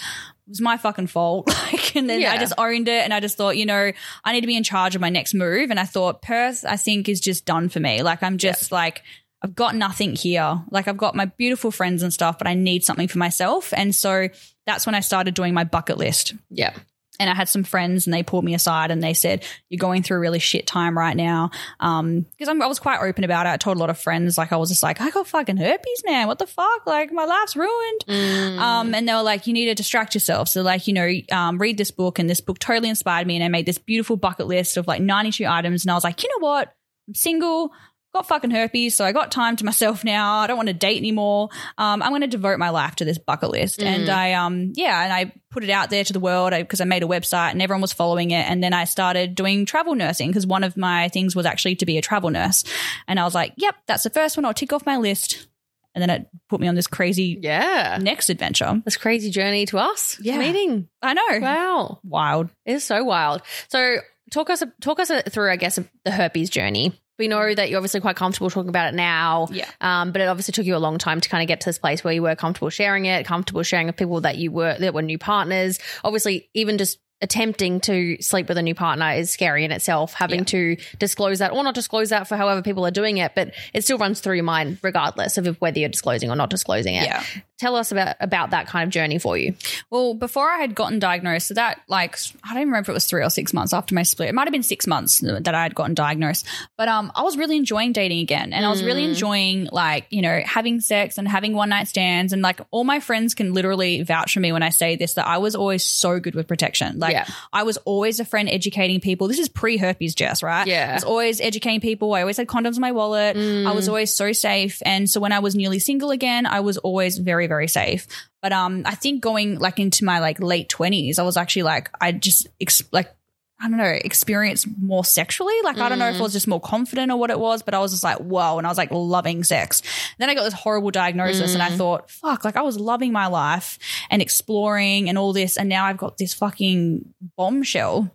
it 0.48 0.52
was 0.52 0.60
my 0.62 0.78
fucking 0.78 1.08
fault. 1.08 1.54
Like, 1.68 1.96
and 1.96 2.08
then 2.08 2.24
I 2.24 2.38
just 2.38 2.54
owned 2.56 2.88
it 2.88 3.04
and 3.04 3.12
I 3.12 3.20
just 3.20 3.36
thought, 3.36 3.58
you 3.58 3.66
know, 3.66 3.92
I 4.24 4.32
need 4.32 4.40
to 4.40 4.46
be 4.46 4.56
in 4.56 4.62
charge 4.62 4.94
of 4.94 5.02
my 5.02 5.10
next 5.10 5.34
move. 5.34 5.70
And 5.70 5.78
I 5.78 5.84
thought 5.84 6.22
Perth, 6.22 6.64
I 6.66 6.76
think, 6.76 7.10
is 7.10 7.20
just 7.20 7.44
done 7.44 7.68
for 7.68 7.78
me. 7.78 8.02
Like 8.02 8.22
I'm 8.22 8.38
just 8.38 8.72
like 8.72 9.02
I've 9.42 9.54
got 9.54 9.74
nothing 9.74 10.16
here. 10.16 10.62
Like 10.70 10.88
I've 10.88 10.96
got 10.96 11.14
my 11.14 11.26
beautiful 11.26 11.70
friends 11.70 12.02
and 12.02 12.12
stuff, 12.12 12.38
but 12.38 12.46
I 12.46 12.54
need 12.54 12.84
something 12.84 13.06
for 13.06 13.18
myself. 13.18 13.74
And 13.76 13.94
so 13.94 14.28
that's 14.66 14.86
when 14.86 14.94
I 14.94 15.00
started 15.00 15.34
doing 15.34 15.52
my 15.52 15.64
bucket 15.64 15.98
list. 15.98 16.34
Yeah. 16.48 16.72
And 17.18 17.28
I 17.28 17.34
had 17.34 17.48
some 17.48 17.64
friends 17.64 18.06
and 18.06 18.14
they 18.14 18.22
pulled 18.22 18.44
me 18.44 18.54
aside 18.54 18.90
and 18.90 19.02
they 19.02 19.14
said, 19.14 19.44
You're 19.68 19.78
going 19.78 20.02
through 20.02 20.18
a 20.18 20.20
really 20.20 20.38
shit 20.38 20.66
time 20.66 20.96
right 20.96 21.16
now. 21.16 21.50
Um, 21.80 22.26
because 22.36 22.48
I 22.48 22.66
was 22.66 22.78
quite 22.78 23.00
open 23.00 23.24
about 23.24 23.46
it. 23.46 23.50
I 23.50 23.56
told 23.56 23.76
a 23.76 23.80
lot 23.80 23.90
of 23.90 23.98
friends, 23.98 24.38
like, 24.38 24.52
I 24.52 24.56
was 24.56 24.68
just 24.68 24.82
like, 24.82 25.00
I 25.00 25.10
got 25.10 25.26
fucking 25.26 25.56
herpes, 25.56 26.02
man. 26.04 26.28
What 26.28 26.38
the 26.38 26.46
fuck? 26.46 26.86
Like, 26.86 27.12
my 27.12 27.24
life's 27.24 27.56
ruined. 27.56 28.04
Mm. 28.08 28.58
Um, 28.58 28.94
and 28.94 29.08
they 29.08 29.14
were 29.14 29.22
like, 29.22 29.46
You 29.46 29.52
need 29.52 29.66
to 29.66 29.74
distract 29.74 30.14
yourself. 30.14 30.48
So, 30.48 30.62
like, 30.62 30.86
you 30.86 30.94
know, 30.94 31.10
um, 31.32 31.58
read 31.58 31.76
this 31.76 31.90
book. 31.90 32.18
And 32.18 32.30
this 32.30 32.40
book 32.40 32.58
totally 32.58 32.88
inspired 32.88 33.26
me. 33.26 33.36
And 33.36 33.44
I 33.44 33.48
made 33.48 33.66
this 33.66 33.78
beautiful 33.78 34.16
bucket 34.16 34.46
list 34.46 34.76
of 34.76 34.86
like 34.86 35.02
92 35.02 35.44
items. 35.46 35.84
And 35.84 35.90
I 35.90 35.94
was 35.94 36.04
like, 36.04 36.22
You 36.22 36.28
know 36.30 36.46
what? 36.46 36.72
I'm 37.08 37.14
single 37.14 37.72
got 38.14 38.26
fucking 38.26 38.50
herpes, 38.50 38.96
so 38.96 39.04
I 39.04 39.12
got 39.12 39.30
time 39.30 39.56
to 39.56 39.64
myself 39.64 40.04
now. 40.04 40.38
I 40.38 40.46
don't 40.46 40.56
want 40.56 40.68
to 40.68 40.74
date 40.74 40.96
anymore. 40.98 41.50
Um, 41.76 42.02
I'm 42.02 42.10
going 42.10 42.22
to 42.22 42.26
devote 42.26 42.58
my 42.58 42.70
life 42.70 42.96
to 42.96 43.04
this 43.04 43.18
bucket 43.18 43.50
list, 43.50 43.82
and 43.82 44.08
I 44.08 44.32
um 44.32 44.72
yeah, 44.74 45.02
and 45.04 45.12
I 45.12 45.32
put 45.50 45.64
it 45.64 45.70
out 45.70 45.90
there 45.90 46.04
to 46.04 46.12
the 46.12 46.20
world 46.20 46.52
because 46.52 46.80
I 46.80 46.84
made 46.84 47.02
a 47.02 47.06
website 47.06 47.52
and 47.52 47.62
everyone 47.62 47.82
was 47.82 47.92
following 47.92 48.30
it, 48.30 48.48
and 48.48 48.62
then 48.62 48.72
I 48.72 48.84
started 48.84 49.34
doing 49.34 49.66
travel 49.66 49.94
nursing 49.94 50.28
because 50.28 50.46
one 50.46 50.64
of 50.64 50.76
my 50.76 51.08
things 51.08 51.36
was 51.36 51.46
actually 51.46 51.76
to 51.76 51.86
be 51.86 51.98
a 51.98 52.02
travel 52.02 52.30
nurse, 52.30 52.64
and 53.06 53.20
I 53.20 53.24
was 53.24 53.34
like, 53.34 53.52
yep, 53.56 53.74
that's 53.86 54.02
the 54.04 54.10
first 54.10 54.36
one. 54.36 54.44
I'll 54.44 54.54
tick 54.54 54.72
off 54.72 54.86
my 54.86 54.96
list, 54.96 55.46
and 55.94 56.02
then 56.02 56.10
it 56.10 56.28
put 56.48 56.60
me 56.60 56.68
on 56.68 56.74
this 56.74 56.86
crazy 56.86 57.38
yeah. 57.42 57.98
next 58.00 58.30
adventure. 58.30 58.80
This 58.84 58.96
crazy 58.96 59.30
journey 59.30 59.66
to 59.66 59.78
us 59.78 60.18
Yeah. 60.20 60.38
meeting. 60.38 60.88
I 61.02 61.14
know, 61.14 61.40
Wow. 61.40 62.00
wild. 62.04 62.50
It's 62.64 62.84
so 62.84 63.04
wild. 63.04 63.42
So 63.68 63.98
talk 64.30 64.50
us 64.50 64.62
talk 64.80 64.98
us 65.00 65.10
through, 65.30 65.50
I 65.50 65.56
guess, 65.56 65.78
the 66.04 66.10
herpes 66.10 66.50
journey. 66.50 66.92
We 67.18 67.28
know 67.28 67.54
that 67.54 67.68
you're 67.68 67.78
obviously 67.78 68.00
quite 68.00 68.16
comfortable 68.16 68.48
talking 68.50 68.68
about 68.68 68.92
it 68.92 68.96
now. 68.96 69.48
Yeah. 69.50 69.68
Um, 69.80 70.12
but 70.12 70.20
it 70.22 70.26
obviously 70.28 70.52
took 70.52 70.66
you 70.66 70.76
a 70.76 70.78
long 70.78 70.98
time 70.98 71.20
to 71.20 71.28
kind 71.28 71.42
of 71.42 71.48
get 71.48 71.60
to 71.62 71.66
this 71.66 71.78
place 71.78 72.04
where 72.04 72.12
you 72.14 72.22
were 72.22 72.36
comfortable 72.36 72.70
sharing 72.70 73.06
it, 73.06 73.26
comfortable 73.26 73.62
sharing 73.62 73.86
with 73.88 73.96
people 73.96 74.20
that 74.20 74.36
you 74.38 74.52
were 74.52 74.76
that 74.78 74.94
were 74.94 75.02
new 75.02 75.18
partners. 75.18 75.78
Obviously, 76.04 76.48
even 76.54 76.78
just 76.78 76.98
attempting 77.20 77.80
to 77.80 78.16
sleep 78.20 78.48
with 78.48 78.56
a 78.58 78.62
new 78.62 78.76
partner 78.76 79.10
is 79.10 79.28
scary 79.30 79.64
in 79.64 79.72
itself. 79.72 80.14
Having 80.14 80.38
Yeah. 80.40 80.44
to 80.44 80.76
disclose 81.00 81.40
that 81.40 81.50
or 81.52 81.64
not 81.64 81.74
disclose 81.74 82.10
that 82.10 82.28
for 82.28 82.36
however 82.36 82.62
people 82.62 82.86
are 82.86 82.92
doing 82.92 83.16
it, 83.16 83.32
but 83.34 83.52
it 83.74 83.82
still 83.82 83.98
runs 83.98 84.20
through 84.20 84.36
your 84.36 84.44
mind 84.44 84.78
regardless 84.82 85.36
of 85.36 85.56
whether 85.60 85.80
you're 85.80 85.88
disclosing 85.88 86.30
or 86.30 86.36
not 86.36 86.48
disclosing 86.50 86.94
it. 86.94 87.02
Yeah. 87.06 87.24
Tell 87.58 87.74
us 87.76 87.90
about 87.92 88.16
about 88.20 88.50
that 88.50 88.66
kind 88.68 88.84
of 88.86 88.90
journey 88.90 89.18
for 89.18 89.36
you. 89.36 89.54
Well, 89.90 90.14
before 90.14 90.48
I 90.48 90.58
had 90.58 90.74
gotten 90.74 90.98
diagnosed, 90.98 91.48
so 91.48 91.54
that 91.54 91.80
like 91.88 92.16
I 92.44 92.54
don't 92.54 92.66
remember 92.66 92.78
if 92.78 92.88
it 92.88 92.92
was 92.92 93.06
three 93.06 93.22
or 93.22 93.30
six 93.30 93.52
months 93.52 93.72
after 93.72 93.94
my 93.94 94.04
split. 94.04 94.28
It 94.28 94.34
might 94.34 94.46
have 94.46 94.52
been 94.52 94.62
six 94.62 94.86
months 94.86 95.20
that 95.20 95.54
I 95.54 95.62
had 95.64 95.74
gotten 95.74 95.94
diagnosed. 95.94 96.46
But 96.76 96.88
um, 96.88 97.10
I 97.16 97.22
was 97.22 97.36
really 97.36 97.56
enjoying 97.56 97.92
dating 97.92 98.20
again, 98.20 98.52
and 98.52 98.64
I 98.64 98.70
was 98.70 98.82
really 98.84 99.02
enjoying 99.04 99.68
like 99.72 100.06
you 100.10 100.22
know 100.22 100.40
having 100.44 100.80
sex 100.80 101.18
and 101.18 101.26
having 101.26 101.52
one 101.54 101.70
night 101.70 101.88
stands, 101.88 102.32
and 102.32 102.42
like 102.42 102.60
all 102.70 102.84
my 102.84 103.00
friends 103.00 103.34
can 103.34 103.54
literally 103.54 104.02
vouch 104.02 104.34
for 104.34 104.40
me 104.40 104.52
when 104.52 104.62
I 104.62 104.70
say 104.70 104.94
this 104.94 105.14
that 105.14 105.26
I 105.26 105.38
was 105.38 105.56
always 105.56 105.84
so 105.84 106.20
good 106.20 106.36
with 106.36 106.46
protection. 106.46 107.00
Like 107.00 107.12
Yeah. 107.12 107.26
I 107.52 107.64
was 107.64 107.76
always 107.78 108.20
a 108.20 108.24
friend 108.24 108.48
educating 108.48 109.00
people. 109.00 109.26
This 109.26 109.40
is 109.40 109.48
pre 109.48 109.78
herpes, 109.78 110.14
Jess, 110.14 110.44
right? 110.44 110.66
Yeah. 110.66 110.90
I 110.90 110.94
was 110.94 111.04
always 111.04 111.40
educating 111.40 111.80
people. 111.80 112.14
I 112.14 112.20
always 112.20 112.36
had 112.36 112.46
condoms 112.46 112.76
in 112.76 112.82
my 112.82 112.92
wallet. 112.92 113.36
I 113.36 113.72
was 113.72 113.88
always 113.88 114.12
so 114.14 114.30
safe, 114.30 114.80
and 114.86 115.10
so 115.10 115.18
when 115.18 115.32
I 115.32 115.40
was 115.40 115.56
newly 115.56 115.80
single 115.80 116.12
again, 116.12 116.46
I 116.46 116.60
was 116.60 116.78
always 116.78 117.18
very 117.18 117.47
very 117.48 117.68
safe. 117.68 118.06
But 118.42 118.52
um, 118.52 118.82
I 118.84 118.94
think 118.94 119.22
going 119.22 119.58
like 119.58 119.78
into 119.78 120.04
my 120.04 120.20
like 120.20 120.40
late 120.40 120.68
twenties, 120.68 121.18
I 121.18 121.22
was 121.22 121.36
actually 121.36 121.64
like 121.64 121.90
I 122.00 122.12
just 122.12 122.46
ex- 122.60 122.82
like 122.92 123.12
I 123.60 123.68
don't 123.68 123.78
know 123.78 123.84
experience 123.84 124.66
more 124.80 125.04
sexually. 125.04 125.54
Like 125.64 125.78
I 125.78 125.88
don't 125.88 125.98
know 125.98 126.08
if 126.08 126.16
I 126.16 126.22
was 126.22 126.32
just 126.32 126.46
more 126.46 126.60
confident 126.60 127.10
or 127.10 127.18
what 127.18 127.30
it 127.30 127.40
was, 127.40 127.64
but 127.64 127.74
I 127.74 127.80
was 127.80 127.90
just 127.90 128.04
like 128.04 128.18
whoa, 128.18 128.58
and 128.58 128.66
I 128.66 128.70
was 128.70 128.78
like 128.78 128.92
loving 128.92 129.42
sex. 129.42 129.82
Then 130.18 130.30
I 130.30 130.34
got 130.34 130.44
this 130.44 130.54
horrible 130.54 130.92
diagnosis, 130.92 131.54
and 131.54 131.62
I 131.62 131.70
thought 131.70 132.10
fuck, 132.10 132.44
like 132.44 132.56
I 132.56 132.62
was 132.62 132.78
loving 132.78 133.12
my 133.12 133.26
life 133.26 133.78
and 134.10 134.22
exploring 134.22 135.08
and 135.08 135.18
all 135.18 135.32
this, 135.32 135.56
and 135.56 135.68
now 135.68 135.86
I've 135.86 135.96
got 135.96 136.18
this 136.18 136.34
fucking 136.34 137.12
bombshell. 137.36 138.14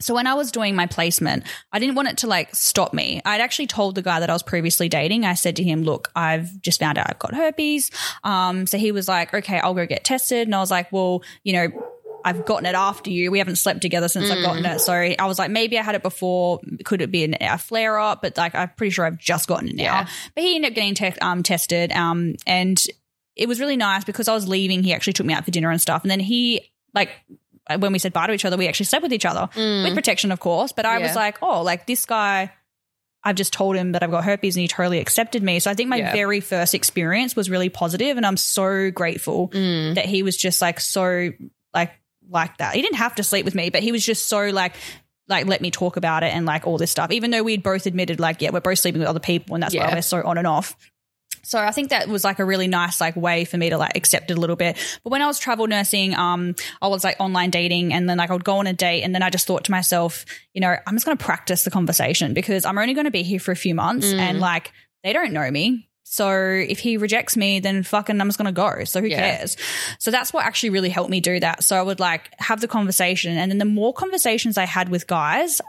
So 0.00 0.14
when 0.14 0.26
I 0.26 0.34
was 0.34 0.50
doing 0.50 0.74
my 0.74 0.86
placement, 0.86 1.44
I 1.72 1.78
didn't 1.78 1.94
want 1.94 2.08
it 2.08 2.18
to 2.18 2.26
like 2.26 2.54
stop 2.54 2.92
me. 2.92 3.20
I'd 3.24 3.40
actually 3.40 3.66
told 3.66 3.94
the 3.94 4.02
guy 4.02 4.20
that 4.20 4.30
I 4.30 4.32
was 4.32 4.42
previously 4.42 4.88
dating. 4.88 5.24
I 5.24 5.34
said 5.34 5.56
to 5.56 5.62
him, 5.62 5.82
"Look, 5.82 6.10
I've 6.14 6.60
just 6.60 6.80
found 6.80 6.98
out 6.98 7.08
I've 7.08 7.18
got 7.18 7.34
herpes." 7.34 7.90
Um, 8.22 8.66
so 8.66 8.78
he 8.78 8.92
was 8.92 9.08
like, 9.08 9.32
"Okay, 9.32 9.58
I'll 9.58 9.74
go 9.74 9.86
get 9.86 10.04
tested." 10.04 10.48
And 10.48 10.54
I 10.54 10.60
was 10.60 10.70
like, 10.70 10.92
"Well, 10.92 11.22
you 11.42 11.52
know." 11.52 11.90
I've 12.26 12.46
gotten 12.46 12.64
it 12.64 12.74
after 12.74 13.10
you. 13.10 13.30
We 13.30 13.36
haven't 13.36 13.56
slept 13.56 13.82
together 13.82 14.08
since 14.08 14.30
I've 14.30 14.42
gotten 14.42 14.64
it. 14.64 14.80
So 14.80 14.94
I 14.94 15.26
was 15.26 15.38
like, 15.38 15.50
maybe 15.50 15.78
I 15.78 15.82
had 15.82 15.94
it 15.94 16.02
before. 16.02 16.58
Could 16.82 17.02
it 17.02 17.10
be 17.10 17.22
an, 17.22 17.36
a 17.38 17.58
flare 17.58 17.98
up? 17.98 18.22
But 18.22 18.38
like, 18.38 18.54
I'm 18.54 18.70
pretty 18.70 18.92
sure 18.92 19.04
I've 19.04 19.18
just 19.18 19.46
gotten 19.46 19.68
it 19.68 19.76
now. 19.76 19.82
Yeah. 19.82 20.08
But 20.34 20.42
he 20.42 20.54
ended 20.54 20.70
up 20.70 20.74
getting 20.74 20.94
te- 20.94 21.20
um, 21.20 21.42
tested. 21.42 21.92
Um, 21.92 22.36
and 22.46 22.82
it 23.36 23.46
was 23.46 23.60
really 23.60 23.76
nice 23.76 24.04
because 24.04 24.26
I 24.26 24.32
was 24.32 24.48
leaving. 24.48 24.82
He 24.82 24.94
actually 24.94 25.12
took 25.12 25.26
me 25.26 25.34
out 25.34 25.44
for 25.44 25.50
dinner 25.50 25.70
and 25.70 25.78
stuff. 25.78 26.00
And 26.02 26.10
then 26.10 26.18
he, 26.18 26.72
like, 26.94 27.10
when 27.78 27.92
we 27.92 27.98
said 27.98 28.12
bye 28.12 28.26
to 28.26 28.32
each 28.32 28.44
other, 28.44 28.56
we 28.56 28.68
actually 28.68 28.86
slept 28.86 29.02
with 29.02 29.12
each 29.12 29.24
other 29.26 29.48
with 29.56 29.94
protection, 29.94 30.32
of 30.32 30.40
course. 30.40 30.72
But 30.72 30.86
I 30.86 30.98
was 30.98 31.14
like, 31.16 31.42
oh, 31.42 31.62
like 31.62 31.86
this 31.86 32.04
guy, 32.06 32.52
I've 33.22 33.36
just 33.36 33.52
told 33.54 33.74
him 33.76 33.92
that 33.92 34.02
I've 34.02 34.10
got 34.10 34.24
herpes 34.24 34.54
and 34.56 34.60
he 34.60 34.68
totally 34.68 34.98
accepted 34.98 35.42
me. 35.42 35.58
So 35.60 35.70
I 35.70 35.74
think 35.74 35.88
my 35.88 35.96
Yeah. 35.96 36.12
very 36.12 36.40
first 36.40 36.74
experience 36.74 37.34
was 37.34 37.48
really 37.48 37.70
positive 37.70 38.16
and 38.18 38.26
I'm 38.26 38.36
so 38.36 38.90
grateful 38.90 39.48
Mm. 39.48 39.94
that 39.94 40.04
he 40.04 40.22
was 40.22 40.36
just 40.36 40.60
like 40.60 40.78
so 40.80 41.30
like 41.72 41.92
like 42.30 42.56
that. 42.58 42.74
He 42.74 42.82
didn't 42.82 42.98
have 42.98 43.14
to 43.16 43.22
sleep 43.22 43.44
with 43.46 43.54
me, 43.54 43.70
but 43.70 43.82
he 43.82 43.92
was 43.92 44.04
just 44.04 44.26
so 44.26 44.48
like 44.50 44.74
like 45.26 45.46
let 45.46 45.62
me 45.62 45.70
talk 45.70 45.96
about 45.96 46.22
it 46.22 46.34
and 46.34 46.44
like 46.44 46.66
all 46.66 46.76
this 46.76 46.90
stuff. 46.90 47.10
Even 47.12 47.30
though 47.30 47.42
we'd 47.42 47.62
both 47.62 47.86
admitted 47.86 48.20
like 48.20 48.42
yeah, 48.42 48.50
we're 48.50 48.60
both 48.60 48.78
sleeping 48.78 48.98
with 49.00 49.08
other 49.08 49.20
people 49.20 49.54
and 49.56 49.62
that's 49.62 49.74
why 49.74 49.90
we're 49.94 50.02
so 50.02 50.22
on 50.22 50.36
and 50.36 50.46
off. 50.46 50.76
So 51.44 51.58
I 51.58 51.70
think 51.70 51.90
that 51.90 52.08
was 52.08 52.24
like 52.24 52.38
a 52.38 52.44
really 52.44 52.66
nice 52.68 53.00
like 53.00 53.16
way 53.16 53.44
for 53.44 53.56
me 53.58 53.70
to 53.70 53.78
like 53.78 53.96
accept 53.96 54.30
it 54.30 54.36
a 54.38 54.40
little 54.40 54.56
bit. 54.56 54.76
But 55.04 55.10
when 55.10 55.22
I 55.22 55.26
was 55.26 55.38
travel 55.38 55.66
nursing, 55.66 56.14
um, 56.14 56.54
I 56.82 56.88
was 56.88 57.04
like 57.04 57.16
online 57.20 57.50
dating 57.50 57.92
and 57.92 58.08
then 58.08 58.18
like 58.18 58.30
I 58.30 58.32
would 58.32 58.44
go 58.44 58.58
on 58.58 58.66
a 58.66 58.72
date 58.72 59.02
and 59.02 59.14
then 59.14 59.22
I 59.22 59.30
just 59.30 59.46
thought 59.46 59.64
to 59.64 59.70
myself, 59.70 60.24
you 60.52 60.60
know, 60.60 60.74
I'm 60.86 60.94
just 60.94 61.04
gonna 61.06 61.16
practice 61.16 61.64
the 61.64 61.70
conversation 61.70 62.34
because 62.34 62.64
I'm 62.64 62.78
only 62.78 62.94
gonna 62.94 63.10
be 63.10 63.22
here 63.22 63.38
for 63.40 63.52
a 63.52 63.56
few 63.56 63.74
months 63.74 64.06
Mm. 64.12 64.18
and 64.18 64.40
like 64.40 64.72
they 65.02 65.12
don't 65.12 65.32
know 65.32 65.50
me. 65.50 65.88
So 66.06 66.30
if 66.30 66.78
he 66.78 66.96
rejects 66.96 67.36
me, 67.36 67.60
then 67.60 67.82
fucking 67.82 68.20
I'm 68.20 68.28
just 68.28 68.38
gonna 68.38 68.52
go. 68.52 68.84
So 68.84 69.00
who 69.00 69.06
Yeah. 69.08 69.36
cares? 69.36 69.56
So 69.98 70.10
that's 70.10 70.32
what 70.32 70.44
actually 70.44 70.70
really 70.70 70.90
helped 70.90 71.10
me 71.10 71.20
do 71.20 71.40
that. 71.40 71.64
So 71.64 71.76
I 71.76 71.82
would 71.82 72.00
like 72.00 72.30
have 72.38 72.60
the 72.60 72.68
conversation 72.68 73.36
and 73.36 73.50
then 73.50 73.58
the 73.58 73.64
more 73.64 73.92
conversations 73.92 74.56
I 74.58 74.64
had 74.64 74.88
with 74.88 75.06
guys, 75.06 75.60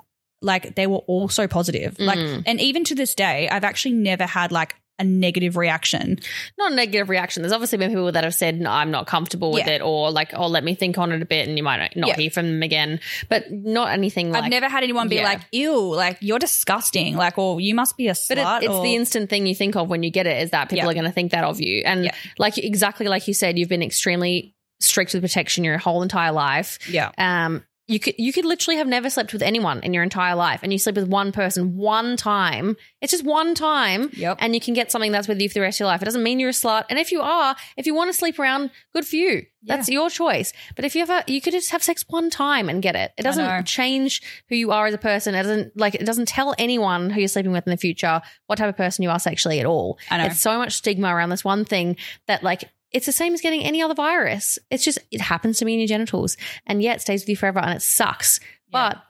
like 0.42 0.76
they 0.76 0.88
were 0.88 0.98
all 1.08 1.30
so 1.30 1.48
positive. 1.48 1.98
Like 2.00 2.20
Mm. 2.20 2.44
and 2.46 2.62
even 2.62 2.84
to 2.86 2.96
this 2.96 3.16
day, 3.16 3.50
I've 3.50 3.64
actually 3.64 3.94
never 3.96 4.26
had 4.26 4.52
like 4.52 4.76
a 4.98 5.04
negative 5.04 5.58
reaction. 5.58 6.20
not 6.58 6.72
a 6.72 6.76
negative 6.76 7.10
reaction. 7.10 7.44
There's 7.44 7.52
obviously 7.52 7.78
been 7.78 7.90
people 7.90 8.12
that 8.12 8.24
have 8.24 8.34
said, 8.36 8.60
no, 8.60 8.70
I'm 8.72 8.92
not 8.92 9.08
comfortable 9.08 9.52
with 9.52 9.68
Yeah. 9.68 9.74
it, 9.74 9.82
or 9.82 10.10
like, 10.12 10.34
oh, 10.34 10.48
let 10.48 10.64
me 10.64 10.74
think 10.76 10.98
on 10.98 11.12
it 11.12 11.22
a 11.22 11.26
bit, 11.26 11.48
and 11.48 11.58
you 11.58 11.64
might 11.64 11.92
not, 11.96 12.08
Yeah. 12.08 12.16
hear 12.16 12.30
from 12.30 12.46
them 12.48 12.64
again. 12.64 13.00
But 13.28 13.52
not 13.52 13.90
anything 13.90 14.32
like. 14.32 14.44
I've 14.44 14.50
never 14.50 14.70
had 14.70 14.84
anyone 14.84 15.10
be 15.10 15.18
yeah. 15.18 15.24
like, 15.24 15.42
ew, 15.52 15.94
like 15.94 16.18
you're 16.22 16.40
disgusting. 16.40 17.18
Like, 17.18 17.38
or 17.38 17.60
you 17.60 17.76
must 17.76 17.98
be 17.98 18.08
a 18.08 18.14
slut. 18.14 18.36
But 18.36 18.64
it, 18.64 18.66
it's 18.68 18.74
or- 18.74 18.84
the 18.84 18.96
instant 18.96 19.30
thing 19.30 19.46
you 19.46 19.56
think 19.56 19.76
of 19.76 19.90
when 19.90 20.04
you 20.04 20.12
get 20.12 20.28
it 20.28 20.42
is 20.44 20.52
that 20.52 20.70
people 20.70 20.90
are 20.90 20.94
going 20.94 21.06
to 21.06 21.12
think 21.12 21.32
that 21.32 21.44
of 21.44 21.60
you. 21.60 21.84
And 21.86 22.12
like 22.38 22.58
exactly 22.58 23.08
like 23.08 23.28
you 23.28 23.34
said, 23.34 23.58
you've 23.60 23.70
been 23.70 23.84
extremely 23.84 24.56
strict 24.80 25.14
with 25.14 25.24
protection 25.24 25.64
your 25.64 25.78
whole 25.78 26.02
entire 26.04 26.32
life. 26.32 26.80
yeah. 26.90 27.12
Um, 27.18 27.64
you 27.88 28.00
could 28.00 28.16
you 28.18 28.34
could 28.34 28.46
literally 28.46 28.78
have 28.78 28.88
never 28.88 29.10
slept 29.10 29.32
with 29.32 29.42
anyone 29.44 29.80
in 29.82 29.94
your 29.94 30.02
entire 30.04 30.36
life, 30.36 30.62
and 30.64 30.72
you 30.72 30.80
sleep 30.80 30.96
with 30.96 31.08
one 31.08 31.32
person 31.32 31.76
one 31.78 32.18
time. 32.18 32.76
It's 33.02 33.12
just 33.12 33.24
one 33.24 33.54
time, 33.54 34.10
Yep. 34.14 34.38
and 34.40 34.56
you 34.56 34.60
can 34.62 34.74
get 34.74 34.92
something 34.92 35.12
that's 35.12 35.28
with 35.28 35.40
you 35.40 35.50
for 35.50 35.54
the 35.56 35.62
rest 35.62 35.78
of 35.78 35.82
your 35.82 35.88
life. 35.88 36.02
It 36.02 36.06
doesn't 36.06 36.24
mean 36.24 36.40
you're 36.40 36.50
a 36.50 36.54
slut, 36.54 36.86
and 36.90 36.98
if 36.98 37.12
you 37.12 37.22
are, 37.22 37.56
if 37.78 37.86
you 37.86 37.94
want 37.94 38.12
to 38.12 38.18
sleep 38.18 38.40
around, 38.40 38.72
good 38.94 39.06
for 39.06 39.16
you. 39.18 39.44
That's 39.68 39.90
your 39.90 40.10
choice. 40.12 40.54
But 40.76 40.86
if 40.86 40.96
you 40.96 41.02
ever, 41.02 41.24
you 41.26 41.42
could 41.42 41.54
just 41.54 41.72
have 41.72 41.82
sex 41.82 42.06
one 42.08 42.30
time 42.30 42.70
and 42.70 42.84
get 42.84 42.96
it. 42.96 43.12
It 43.18 43.24
doesn't 43.24 43.66
change 43.66 44.22
who 44.50 44.56
you 44.56 44.72
are 44.72 44.86
as 44.86 44.94
a 44.94 45.00
person. 45.00 45.34
It 45.34 45.42
doesn't 45.44 45.76
like 45.76 45.96
it 45.96 46.06
doesn't 46.06 46.28
tell 46.28 46.54
anyone 46.60 47.10
who 47.10 47.20
you're 47.20 47.28
sleeping 47.28 47.52
with 47.52 47.66
in 47.66 47.72
the 47.72 47.78
future 47.78 48.22
what 48.46 48.58
type 48.58 48.70
of 48.70 48.78
person 48.78 49.02
you 49.04 49.10
are 49.10 49.18
sexually 49.20 49.60
at 49.60 49.66
all. 49.66 49.98
I 50.12 50.18
know. 50.18 50.26
It's 50.26 50.40
so 50.40 50.58
much 50.60 50.74
stigma 50.74 51.08
around 51.14 51.30
this 51.30 51.44
one 51.44 51.66
thing 51.66 51.98
that 52.28 52.44
like 52.44 52.66
it's 52.96 53.06
the 53.06 53.12
same 53.12 53.34
as 53.34 53.42
getting 53.42 53.62
any 53.64 53.82
other 53.82 53.94
virus. 53.94 54.58
It's 54.72 54.84
just 54.84 55.00
it 55.12 55.22
happens 55.22 55.60
to 55.60 55.66
be 55.66 55.74
in 55.74 55.80
your 55.80 55.88
genitals 55.88 56.38
and 56.66 56.82
yet 56.82 56.98
it 56.98 57.02
stays 57.02 57.22
with 57.22 57.30
you 57.30 57.36
forever 57.36 57.60
and 57.60 57.76
it 57.76 57.82
sucks. 57.82 58.40
Yeah. 58.42 58.90
But 58.94 59.04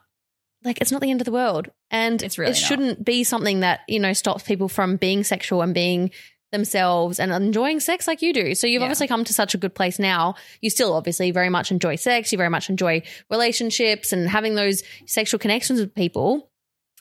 like 0.63 0.81
it's 0.81 0.91
not 0.91 1.01
the 1.01 1.11
end 1.11 1.21
of 1.21 1.25
the 1.25 1.31
world. 1.31 1.69
And 1.91 2.21
It's 2.23 2.37
really 2.37 2.51
it 2.51 2.55
not. 2.55 2.67
shouldn't 2.67 3.05
be 3.05 3.23
something 3.23 3.59
that, 3.61 3.81
you 3.87 3.99
know, 3.99 4.11
stops 4.13 4.43
people 4.43 4.67
from 4.67 4.95
being 4.97 5.23
sexual 5.23 5.61
and 5.61 5.73
being 5.73 6.09
themselves 6.51 7.19
and 7.19 7.31
enjoying 7.31 7.79
sex 7.79 8.07
like 8.07 8.21
you 8.21 8.33
do. 8.33 8.55
So 8.55 8.65
you've 8.65 8.79
Yeah. 8.81 8.85
obviously 8.85 9.07
come 9.07 9.23
to 9.25 9.33
such 9.33 9.53
a 9.53 9.57
good 9.57 9.75
place 9.75 9.99
now. 9.99 10.35
You 10.61 10.69
still 10.69 10.93
obviously 10.93 11.31
very 11.31 11.49
much 11.49 11.71
enjoy 11.71 11.95
sex. 11.97 12.31
You 12.31 12.37
very 12.37 12.49
much 12.49 12.69
enjoy 12.69 13.03
relationships 13.29 14.11
and 14.11 14.27
having 14.27 14.55
those 14.55 14.81
sexual 15.05 15.39
connections 15.39 15.79
with 15.79 15.93
people. 15.93 16.49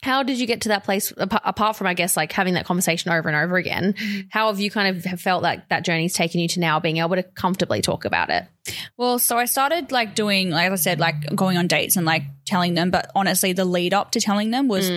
How 0.04 0.22
did 0.22 0.38
you 0.38 0.46
get 0.46 0.60
to 0.60 0.68
that 0.68 0.84
place 0.84 1.14
apart 1.16 1.76
from 1.76 1.86
I 1.86 1.94
guess 1.94 2.14
like 2.14 2.30
having 2.30 2.54
that 2.54 2.66
conversation 2.66 3.10
over 3.10 3.26
and 3.26 3.36
over 3.36 3.56
again? 3.56 3.94
Mm-hmm. 3.94 4.20
How 4.28 4.48
have 4.48 4.60
you 4.60 4.70
kind 4.70 4.94
of 4.94 5.02
have 5.06 5.18
felt 5.18 5.42
like 5.42 5.70
that 5.70 5.82
journey's 5.82 6.12
taken 6.12 6.40
you 6.42 6.48
to 6.48 6.60
now 6.60 6.78
being 6.78 6.98
able 6.98 7.16
to 7.16 7.22
comfortably 7.22 7.80
talk 7.80 8.04
about 8.04 8.28
it? 8.28 8.44
Well, 8.98 9.18
so 9.18 9.38
I 9.38 9.46
started 9.46 9.92
like 9.92 10.14
doing, 10.14 10.50
like 10.50 10.70
I 10.70 10.74
said, 10.74 11.00
like 11.00 11.34
going 11.34 11.56
on 11.56 11.68
dates 11.68 11.96
and 11.96 12.04
like 12.04 12.24
telling 12.44 12.74
them. 12.74 12.90
But 12.90 13.10
honestly, 13.14 13.54
the 13.54 13.64
lead 13.64 13.94
up 13.94 14.10
to 14.10 14.20
telling 14.20 14.50
them 14.50 14.68
was 14.68 14.90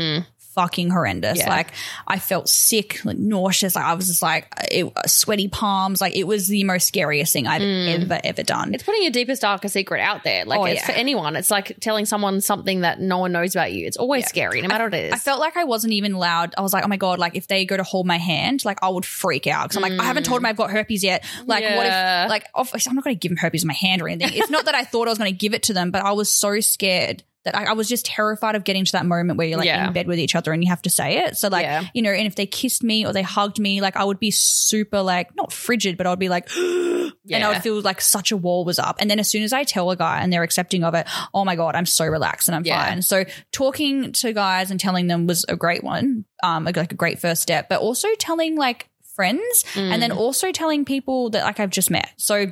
fucking 0.58 0.89
horrendous. 0.89 1.38
Yeah. 1.38 1.49
Like 1.49 1.68
I 2.08 2.18
felt 2.18 2.49
sick, 2.49 3.05
like 3.05 3.18
nauseous. 3.18 3.76
Like 3.76 3.86
I 3.86 3.93
was 3.93 4.08
just 4.08 4.24
like 4.24 4.47
it, 4.72 4.91
sweaty 5.05 5.47
palms. 5.47 6.01
Like 6.01 6.16
it 6.16 6.26
was 6.26 6.47
the 6.47 6.64
most 6.64 6.88
scariest 6.88 7.32
thing 7.32 7.45
I've 7.45 7.62
ever 7.62 8.20
ever 8.24 8.41
done. 8.41 8.72
Mm. 8.72 8.74
It's 8.74 8.84
putting 8.84 9.03
your 9.03 9.12
deepest, 9.12 9.43
darkest 9.43 9.74
secret 9.74 10.01
out 10.01 10.24
there. 10.24 10.45
Like 10.45 10.60
Oh, 10.60 10.66
it's 10.66 10.82
yeah. 10.82 10.88
for 10.88 10.91
anyone. 10.93 11.36
It's 11.36 11.51
like 11.51 11.78
telling 11.80 12.05
someone 12.05 12.41
something 12.41 12.82
that 12.82 12.99
no 12.99 13.20
one 13.20 13.32
knows 13.32 13.55
about 13.55 13.72
you. 13.72 13.86
It's 13.86 13.97
always 13.97 14.26
scary, 14.26 14.62
no 14.62 14.68
matter 14.68 14.86
what 14.86 14.95
it 14.95 15.05
is. 15.05 15.14
I 15.14 15.18
felt 15.18 15.39
like 15.39 15.55
I 15.55 15.66
wasn't 15.66 15.93
even 15.93 16.14
allowed. 16.14 16.55
I 16.58 16.62
was 16.62 16.74
like, 16.74 16.84
oh 16.84 16.88
my 16.88 16.97
god, 16.97 17.20
like 17.20 17.36
if 17.36 17.47
they 17.47 17.64
go 17.66 17.78
to 17.78 17.84
hold 17.84 18.08
my 18.08 18.18
hand, 18.18 18.66
like 18.66 18.80
I 18.82 18.89
would 18.89 19.05
freak 19.05 19.45
out 19.45 19.66
because 19.70 19.78
I'm 19.78 19.84
like, 19.84 19.99
I 19.99 20.05
haven't 20.05 20.24
told 20.24 20.41
them 20.41 20.47
I've 20.47 20.58
got 20.58 20.72
herpes 20.72 21.03
yet. 21.03 21.24
Like 21.45 21.64
what 21.64 21.88
Mm. 21.88 22.24
If, 22.26 22.30
like, 22.30 22.47
obviously 22.55 22.89
I'm 22.89 22.95
not 22.95 23.03
going 23.03 23.16
to 23.16 23.20
give 23.20 23.30
them 23.30 23.38
herpes 23.38 23.64
in 23.64 23.68
my 23.68 23.74
hand 23.74 24.01
or 24.01 24.08
anything. 24.10 24.38
It's 24.38 24.49
not 24.49 24.66
that 24.66 24.74
I 24.76 24.84
thought 24.86 25.08
I 25.08 25.12
was 25.12 25.18
going 25.20 25.32
to 25.32 25.38
give 25.38 25.53
it 25.53 25.64
to 25.64 25.74
them, 25.74 25.91
but 25.91 26.01
I 26.01 26.12
was 26.14 26.30
so 26.30 26.60
scared. 26.60 27.24
That 27.48 27.58
I, 27.58 27.64
I 27.66 27.74
was 27.74 27.88
just 27.89 28.06
terrified 28.06 28.56
of 28.56 28.64
getting 28.64 28.86
to 28.86 28.91
that 28.91 29.06
moment 29.06 29.38
where 29.38 29.48
you're 29.48 29.58
like 29.58 29.66
Yeah. 29.68 29.88
in 29.88 29.93
bed 29.93 30.06
with 30.08 30.20
each 30.20 30.36
other 30.36 30.52
and 30.54 30.62
you 30.64 30.70
have 30.70 30.82
to 30.84 30.89
say 30.89 31.20
it. 31.26 31.38
So 31.38 31.48
like, 31.48 31.64
Yeah. 31.64 31.86
you 31.93 32.02
know, 32.02 32.12
and 32.12 32.28
if 32.28 32.36
they 32.36 32.45
kissed 32.45 32.84
me 32.84 33.06
or 33.06 33.14
they 33.14 33.22
hugged 33.24 33.60
me, 33.60 33.82
like 33.82 33.95
I 33.95 34.04
would 34.04 34.20
be 34.20 34.32
super 34.32 35.02
like 35.02 35.36
not 35.36 35.52
frigid, 35.54 35.98
but 35.98 36.06
I 36.06 36.10
would 36.10 36.20
be 36.20 36.30
like, 36.30 36.50
and 36.58 37.14
I 37.43 37.50
would 37.50 37.62
feel 37.64 37.82
like 37.82 38.02
such 38.02 38.32
a 38.32 38.38
wall 38.38 38.66
was 38.66 38.80
up. 38.80 38.98
And 39.00 39.10
then 39.10 39.20
as 39.20 39.30
soon 39.30 39.43
as 39.43 39.54
I 39.54 39.64
tell 39.64 39.89
a 39.91 39.95
guy 39.95 40.22
and 40.22 40.32
they're 40.32 40.43
accepting 40.43 40.84
of 40.84 40.93
it, 40.93 41.08
oh 41.34 41.45
my 41.45 41.56
god, 41.56 41.76
I'm 41.76 41.86
so 41.86 42.06
relaxed 42.06 42.50
and 42.50 42.56
I'm 42.56 42.66
Yeah. 42.66 42.86
fine. 42.86 43.02
So 43.02 43.24
talking 43.52 44.12
to 44.14 44.34
guys 44.34 44.70
and 44.72 44.80
telling 44.80 45.08
them 45.08 45.26
was 45.28 45.45
a 45.48 45.56
great 45.56 45.84
one, 45.84 46.26
um, 46.43 46.66
like 46.66 46.78
a 46.78 46.86
great 46.88 47.20
first 47.20 47.41
step. 47.41 47.70
But 47.70 47.80
also 47.80 48.08
telling 48.20 48.56
like 48.58 48.89
friends, 49.16 49.64
and 49.76 50.02
then 50.02 50.12
also 50.12 50.52
telling 50.52 50.86
people 50.86 51.30
that 51.32 51.43
like 51.43 51.60
I've 51.60 51.72
just 51.72 51.89
met. 51.89 52.12
So 52.18 52.52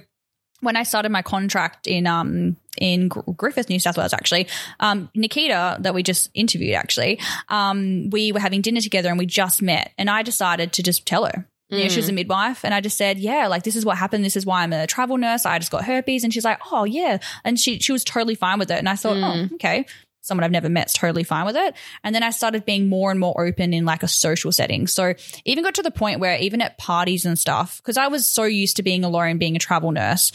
when 0.61 0.75
I 0.75 0.83
started 0.83 1.11
my 1.11 1.21
contract 1.21 1.85
in 1.85 2.07
um 2.07 2.55
in 2.77 3.07
Gr- 3.07 3.31
Griffith, 3.31 3.69
New 3.69 3.79
South 3.79 3.97
Wales, 3.97 4.13
actually, 4.13 4.47
um, 4.79 5.09
Nikita 5.15 5.77
that 5.81 5.93
we 5.93 6.03
just 6.03 6.29
interviewed, 6.33 6.75
actually, 6.75 7.19
um, 7.49 8.09
we 8.09 8.31
were 8.31 8.39
having 8.39 8.61
dinner 8.61 8.81
together 8.81 9.09
and 9.09 9.17
we 9.17 9.25
just 9.25 9.61
met, 9.61 9.91
and 9.97 10.09
I 10.09 10.23
decided 10.23 10.73
to 10.73 10.83
just 10.83 11.05
tell 11.05 11.25
her. 11.25 11.47
You 11.69 11.77
know, 11.83 11.89
she 11.89 11.97
was 11.97 12.09
a 12.09 12.13
midwife, 12.13 12.63
and 12.63 12.75
I 12.75 12.79
just 12.79 12.95
said, 12.95 13.17
"Yeah, 13.17 13.47
like 13.47 13.63
this 13.63 13.75
is 13.75 13.83
what 13.83 13.97
happened. 13.97 14.23
This 14.23 14.35
is 14.35 14.45
why 14.45 14.61
I'm 14.61 14.71
a 14.71 14.85
travel 14.85 15.17
nurse. 15.17 15.47
I 15.47 15.57
just 15.57 15.71
got 15.71 15.83
herpes." 15.83 16.23
And 16.23 16.31
she's 16.31 16.45
like, 16.45 16.59
"Oh 16.71 16.83
yeah," 16.83 17.17
and 17.43 17.59
she 17.59 17.79
she 17.79 17.91
was 17.91 18.03
totally 18.03 18.35
fine 18.35 18.59
with 18.59 18.69
it. 18.69 18.77
And 18.77 18.87
I 18.87 18.95
thought, 18.95 19.17
"Oh, 19.17 19.55
okay." 19.55 19.85
Someone 20.21 20.43
I've 20.43 20.51
never 20.51 20.69
met's 20.69 20.93
totally 20.93 21.23
fine 21.23 21.45
with 21.45 21.55
it. 21.55 21.75
And 22.03 22.13
then 22.15 22.23
I 22.23 22.31
started 22.31 22.65
being 22.65 22.87
more 22.89 23.11
and 23.11 23.19
more 23.19 23.45
open 23.45 23.73
in 23.75 23.85
like 23.85 24.01
a 24.01 24.07
social 24.07 24.51
setting. 24.51 24.87
So 24.87 25.13
even 25.43 25.63
got 25.63 25.75
to 25.75 25.83
the 25.83 25.91
point 25.91 26.19
where 26.19 26.35
even 26.37 26.61
at 26.61 26.79
parties 26.79 27.25
and 27.25 27.37
stuff, 27.37 27.77
because 27.77 27.95
I 27.95 28.07
was 28.07 28.25
so 28.27 28.43
used 28.43 28.77
to 28.77 28.83
being 28.83 29.03
alone, 29.03 29.37
being 29.37 29.55
a 29.55 29.59
travel 29.59 29.91
nurse, 29.91 30.31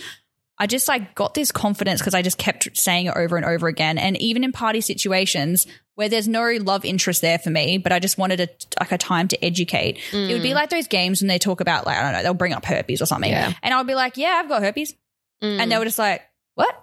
I 0.61 0.67
just 0.67 0.89
like 0.89 1.15
got 1.15 1.33
this 1.33 1.51
confidence 1.51 2.03
because 2.03 2.13
I 2.13 2.21
just 2.21 2.37
kept 2.37 2.77
saying 2.77 3.07
it 3.07 3.15
over 3.17 3.39
and 3.39 3.47
over 3.47 3.67
again. 3.67 3.97
And 3.97 4.21
even 4.21 4.45
in 4.45 4.53
party 4.53 4.83
situations 4.83 5.67
where 5.95 6.11
there's 6.11 6.29
no 6.29 6.45
love 6.61 6.85
interest 6.85 7.23
there 7.23 7.39
for 7.39 7.49
me, 7.49 7.79
but 7.79 7.93
I 7.93 7.99
just 7.99 8.19
wanted 8.19 8.41
a, 8.41 8.49
like 8.79 8.93
a 8.93 8.99
time 8.99 9.27
to 9.29 9.43
educate, 9.43 9.99
it 10.13 10.35
would 10.35 10.43
be 10.43 10.53
like 10.53 10.69
those 10.69 10.87
games 10.87 11.23
when 11.23 11.29
they 11.29 11.39
talk 11.39 11.63
about 11.63 11.87
like, 11.87 11.97
I 11.97 12.03
don't 12.03 12.13
know, 12.13 12.23
they'll 12.23 12.35
bring 12.35 12.53
up 12.53 12.67
herpes 12.67 13.01
or 13.01 13.07
something. 13.07 13.31
Yeah. 13.31 13.55
And 13.63 13.73
I 13.73 13.79
would 13.79 13.87
be 13.87 13.95
like, 13.95 14.19
yeah, 14.19 14.39
I've 14.43 14.51
got 14.51 14.63
herpes. 14.63 14.95
Mm. 15.43 15.61
And 15.61 15.73
they 15.73 15.79
were 15.79 15.87
just 15.87 15.99
like, 15.99 16.21
what? 16.57 16.75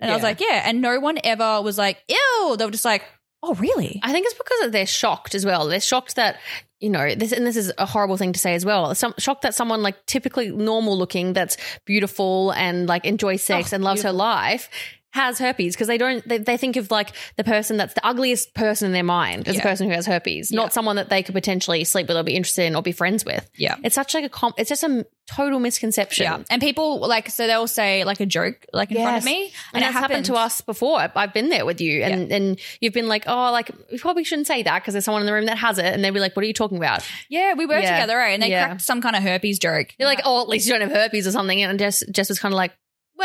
And 0.00 0.10
I 0.10 0.14
was 0.14 0.22
like, 0.22 0.40
yeah. 0.40 0.62
And 0.64 0.80
no 0.80 0.98
one 0.98 1.18
ever 1.22 1.60
was 1.60 1.76
like, 1.76 2.02
ew. 2.08 2.56
They 2.58 2.64
were 2.64 2.70
just 2.70 2.86
like, 2.86 3.02
oh, 3.42 3.52
really? 3.54 4.00
I 4.02 4.12
think 4.12 4.24
it's 4.24 4.34
because 4.34 4.70
they're 4.70 4.86
shocked 4.86 5.34
as 5.34 5.44
well. 5.44 5.68
They're 5.68 5.78
shocked 5.80 6.16
that 6.16 6.38
you 6.80 6.90
know 6.90 7.14
this, 7.14 7.32
and 7.32 7.46
this 7.46 7.56
is 7.56 7.72
a 7.78 7.86
horrible 7.86 8.16
thing 8.16 8.32
to 8.32 8.38
say 8.38 8.54
as 8.54 8.64
well. 8.64 8.94
Some 8.94 9.14
shocked 9.18 9.42
that 9.42 9.54
someone 9.54 9.82
like 9.82 10.04
typically 10.06 10.50
normal 10.50 10.96
looking, 10.96 11.32
that's 11.32 11.56
beautiful 11.84 12.52
and 12.52 12.86
like 12.86 13.04
enjoys 13.04 13.42
sex 13.42 13.72
Oh, 13.72 13.76
and 13.76 13.84
loves 13.84 14.02
her 14.02 14.12
life. 14.12 14.68
Has 15.16 15.38
herpes 15.38 15.74
because 15.74 15.88
they 15.88 15.96
don't. 15.98 16.26
They, 16.28 16.38
they 16.38 16.56
think 16.58 16.76
of 16.76 16.90
like 16.90 17.12
the 17.36 17.44
person 17.44 17.78
that's 17.78 17.94
the 17.94 18.06
ugliest 18.06 18.52
person 18.54 18.86
in 18.86 18.92
their 18.92 19.02
mind 19.02 19.48
as 19.48 19.54
Yeah. 19.54 19.60
a 19.60 19.64
person 19.64 19.88
who 19.88 19.94
has 19.94 20.06
herpes, 20.06 20.52
Yeah. 20.52 20.56
not 20.60 20.72
someone 20.74 20.96
that 20.96 21.08
they 21.08 21.22
could 21.22 21.34
potentially 21.34 21.82
sleep 21.84 22.08
with 22.08 22.16
or 22.18 22.22
be 22.22 22.36
interested 22.36 22.64
in 22.66 22.76
or 22.76 22.82
be 22.82 22.92
friends 22.92 23.24
with. 23.24 23.48
Yeah. 23.56 23.76
It's 23.82 23.94
such 23.94 24.12
like 24.14 24.24
a 24.24 24.28
comp. 24.28 24.56
It's 24.58 24.68
just 24.68 24.84
a 24.84 25.06
total 25.26 25.58
misconception. 25.58 26.24
Yeah. 26.24 26.42
And 26.50 26.60
people 26.60 27.00
like, 27.00 27.30
so 27.30 27.46
they'll 27.46 27.66
say 27.66 28.04
like 28.04 28.20
a 28.20 28.26
joke 28.26 28.64
like 28.72 28.90
in 28.92 28.98
front 29.02 29.16
of 29.16 29.24
me. 29.24 29.52
And, 29.72 29.82
it 29.82 29.86
that's 29.86 29.92
happened 29.94 30.26
to 30.26 30.34
us 30.34 30.60
before. 30.60 31.00
I've 31.14 31.32
been 31.32 31.48
there 31.48 31.64
with 31.64 31.80
you, 31.80 32.02
and 32.02 32.30
and 32.30 32.60
you've 32.80 32.92
been 32.92 33.08
like, 33.08 33.24
oh, 33.26 33.50
like 33.52 33.70
we 33.90 33.98
probably 33.98 34.24
shouldn't 34.24 34.46
say 34.46 34.62
that 34.64 34.82
because 34.82 34.92
there's 34.94 35.04
someone 35.06 35.22
in 35.22 35.26
the 35.26 35.32
room 35.32 35.46
that 35.46 35.56
has 35.58 35.78
it, 35.78 35.86
and 35.86 36.04
they'd 36.04 36.10
be 36.10 36.20
like, 36.20 36.36
what 36.36 36.42
are 36.44 36.46
you 36.46 36.52
talking 36.52 36.76
about? 36.76 37.02
Yeah, 37.30 37.54
we 37.54 37.64
were 37.64 37.78
Yeah. 37.78 37.94
together, 37.96 38.16
right? 38.18 38.34
And 38.34 38.42
they 38.42 38.50
Yeah. 38.50 38.66
cracked 38.66 38.82
some 38.82 39.00
kind 39.00 39.16
of 39.16 39.22
herpes 39.22 39.58
joke. 39.58 39.88
They're 39.98 40.06
like, 40.06 40.20
oh, 40.26 40.42
at 40.42 40.48
least 40.50 40.66
you 40.66 40.72
don't 40.72 40.82
have 40.82 40.92
herpes 40.92 41.26
or 41.26 41.32
something, 41.32 41.62
and 41.62 41.78
Jess 41.78 42.04
Jess 42.10 42.28
was 42.28 42.38
kind 42.38 42.52
of 42.52 42.56
like, 42.56 42.72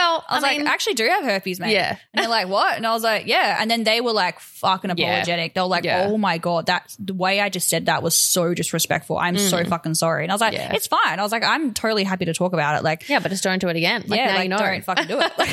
well, 0.01 0.25
I 0.29 0.35
was 0.35 0.43
mean, 0.43 0.59
like, 0.63 0.69
I 0.69 0.73
actually 0.73 0.93
do 0.95 1.05
have 1.07 1.23
herpes, 1.23 1.59
mate. 1.59 1.73
Yeah. 1.73 1.97
And 2.13 2.23
they're 2.23 2.29
like, 2.29 2.47
what? 2.47 2.75
And 2.77 2.85
I 2.87 2.93
was 2.93 3.03
like, 3.03 3.27
yeah. 3.27 3.57
And 3.59 3.69
then 3.69 3.83
they 3.83 4.01
were 4.01 4.11
like 4.13 4.39
fucking 4.39 4.91
Yeah. 4.95 5.05
apologetic. 5.11 5.53
They 5.53 5.61
were 5.61 5.67
like, 5.67 5.83
Yeah. 5.83 6.07
oh 6.09 6.17
my 6.17 6.37
God, 6.37 6.65
that 6.67 6.95
the 6.99 7.13
way 7.13 7.39
I 7.39 7.49
just 7.49 7.69
said 7.69 7.85
that 7.85 8.01
was 8.03 8.15
so 8.15 8.53
disrespectful. 8.53 9.17
I'm 9.17 9.37
so 9.37 9.63
fucking 9.63 9.95
sorry. 9.95 10.23
And 10.23 10.31
I 10.31 10.35
was 10.35 10.41
like, 10.41 10.53
Mm. 10.53 10.57
Yeah. 10.57 10.73
it's 10.75 10.87
fine. 10.87 11.19
I 11.19 11.21
was 11.21 11.31
like, 11.31 11.43
I'm 11.43 11.73
totally 11.73 12.03
happy 12.03 12.25
to 12.25 12.33
talk 12.33 12.53
about 12.53 12.77
it. 12.79 12.83
Like, 12.83 13.07
yeah, 13.07 13.19
but 13.19 13.29
just 13.29 13.43
don't 13.43 13.59
do 13.59 13.67
it 13.69 13.75
again. 13.75 14.03
Like, 14.07 14.19
yeah, 14.19 14.35
like 14.35 14.43
you 14.43 14.49
know. 14.49 14.57
don't 14.57 14.83
fucking 14.83 15.07
do 15.07 15.19
it. 15.19 15.31
Like, 15.37 15.49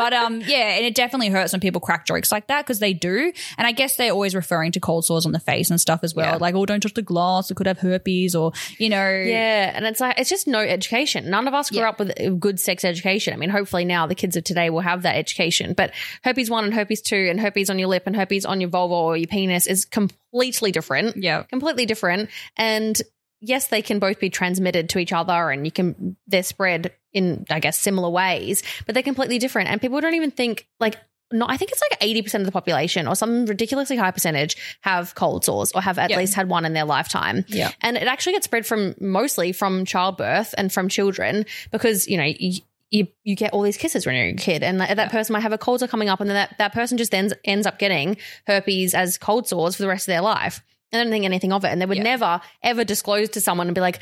but 0.00 0.14
um, 0.14 0.40
yeah, 0.40 0.76
and 0.76 0.86
it 0.86 0.94
definitely 0.94 1.28
hurts 1.28 1.52
when 1.52 1.60
people 1.60 1.80
crack 1.80 2.06
jokes 2.06 2.32
like 2.32 2.46
that 2.46 2.64
because 2.64 2.78
they 2.78 2.94
do, 2.94 3.32
and 3.58 3.66
I 3.66 3.72
guess 3.72 3.96
they're 3.96 4.12
always 4.12 4.34
referring 4.34 4.72
to 4.72 4.80
cold 4.80 5.04
sores 5.04 5.26
on 5.26 5.32
the 5.32 5.38
face 5.40 5.68
and 5.70 5.80
stuff 5.80 6.00
as 6.02 6.14
well. 6.14 6.32
Yeah. 6.34 6.36
Like, 6.36 6.54
oh, 6.54 6.64
don't 6.64 6.80
touch 6.80 6.94
the 6.94 7.02
glass; 7.02 7.50
it 7.50 7.54
could 7.56 7.66
have 7.66 7.78
herpes, 7.78 8.34
or 8.34 8.52
you 8.78 8.88
know, 8.88 8.96
Yeah, 9.10 9.72
and 9.74 9.84
it's 9.84 10.00
like 10.00 10.18
it's 10.18 10.30
just 10.30 10.46
no 10.46 10.60
education. 10.60 11.28
None 11.28 11.46
of 11.46 11.54
us 11.54 11.68
grew 11.70 11.80
Yeah. 11.80 11.90
up 11.90 11.98
with 11.98 12.40
good 12.40 12.58
sex 12.58 12.84
education. 12.84 13.34
I 13.34 13.36
mean, 13.36 13.50
hopefully 13.50 13.84
now 13.84 14.06
the 14.06 14.14
kids 14.14 14.36
of 14.36 14.44
today 14.44 14.70
will 14.70 14.80
have 14.80 15.02
that 15.02 15.16
education. 15.16 15.74
But 15.74 15.92
herpes 16.24 16.48
one 16.48 16.64
and 16.64 16.72
herpes 16.72 17.02
two 17.02 17.28
and 17.30 17.38
herpes 17.38 17.68
on 17.68 17.78
your 17.78 17.88
lip 17.88 18.04
and 18.06 18.16
herpes 18.16 18.44
on 18.46 18.60
your 18.60 18.70
vulva 18.70 18.94
or 18.94 19.16
your 19.16 19.26
penis 19.26 19.66
is 19.66 19.84
completely 19.84 20.72
different. 20.72 21.16
yeah, 21.16 21.42
completely 21.42 21.86
different. 21.86 22.30
And 22.56 23.00
yes, 23.40 23.68
they 23.68 23.82
can 23.82 23.98
both 23.98 24.20
be 24.20 24.30
transmitted 24.30 24.88
to 24.90 24.98
each 24.98 25.12
other 25.12 25.50
and 25.50 25.64
you 25.64 25.72
can, 25.72 26.16
they're 26.26 26.42
spread 26.42 26.92
in, 27.12 27.44
I 27.50 27.60
guess, 27.60 27.78
similar 27.78 28.08
ways, 28.10 28.62
but 28.86 28.94
they're 28.94 29.02
completely 29.02 29.38
different. 29.38 29.68
And 29.68 29.80
people 29.80 30.00
don't 30.00 30.14
even 30.14 30.30
think, 30.30 30.66
like, 30.78 30.96
no, 31.32 31.46
I 31.48 31.56
think 31.56 31.70
it's 31.70 31.80
like 31.90 32.00
80% 32.00 32.40
of 32.40 32.46
the 32.46 32.50
population 32.52 33.06
or 33.06 33.14
some 33.14 33.46
ridiculously 33.46 33.96
high 33.96 34.10
percentage 34.10 34.56
have 34.80 35.14
cold 35.14 35.44
sores 35.44 35.70
or 35.72 35.80
have 35.80 35.96
at 35.98 36.10
Yeah. 36.10 36.18
least 36.18 36.34
had 36.34 36.48
one 36.48 36.64
in 36.64 36.72
their 36.72 36.84
lifetime. 36.84 37.44
Yeah. 37.46 37.70
And 37.82 37.96
it 37.96 38.08
actually 38.08 38.32
gets 38.32 38.46
spread 38.46 38.66
from 38.66 38.96
mostly 39.00 39.52
from 39.52 39.84
childbirth 39.84 40.54
and 40.58 40.72
from 40.72 40.88
children 40.88 41.46
because, 41.70 42.08
you 42.08 42.16
know, 42.16 42.24
you, 42.24 42.60
you, 42.90 43.06
you 43.22 43.36
get 43.36 43.52
all 43.52 43.62
these 43.62 43.76
kisses 43.76 44.04
when 44.06 44.16
you're 44.16 44.26
a 44.30 44.34
kid 44.34 44.64
and 44.64 44.80
that, 44.80 44.96
that 44.96 45.12
person 45.12 45.32
might 45.32 45.40
have 45.42 45.52
a 45.52 45.58
cold 45.58 45.78
sore 45.78 45.86
coming 45.88 46.08
up 46.08 46.20
and 46.20 46.28
then 46.28 46.34
that, 46.34 46.58
that 46.58 46.72
person 46.72 46.98
just 46.98 47.14
ends, 47.14 47.32
ends 47.44 47.64
up 47.64 47.78
getting 47.78 48.16
herpes 48.48 48.92
as 48.92 49.16
cold 49.16 49.46
sores 49.46 49.76
for 49.76 49.82
the 49.82 49.88
rest 49.88 50.08
of 50.08 50.12
their 50.12 50.22
life. 50.22 50.60
And 50.90 50.98
I 50.98 51.04
don't 51.04 51.12
think 51.12 51.24
anything 51.24 51.52
of 51.52 51.64
it. 51.64 51.68
And 51.68 51.80
they 51.80 51.86
would 51.86 51.98
Yeah. 51.98 52.02
never 52.02 52.40
ever 52.64 52.82
disclose 52.82 53.28
to 53.30 53.40
someone 53.40 53.68
and 53.68 53.74
be 53.76 53.80
like, 53.80 54.00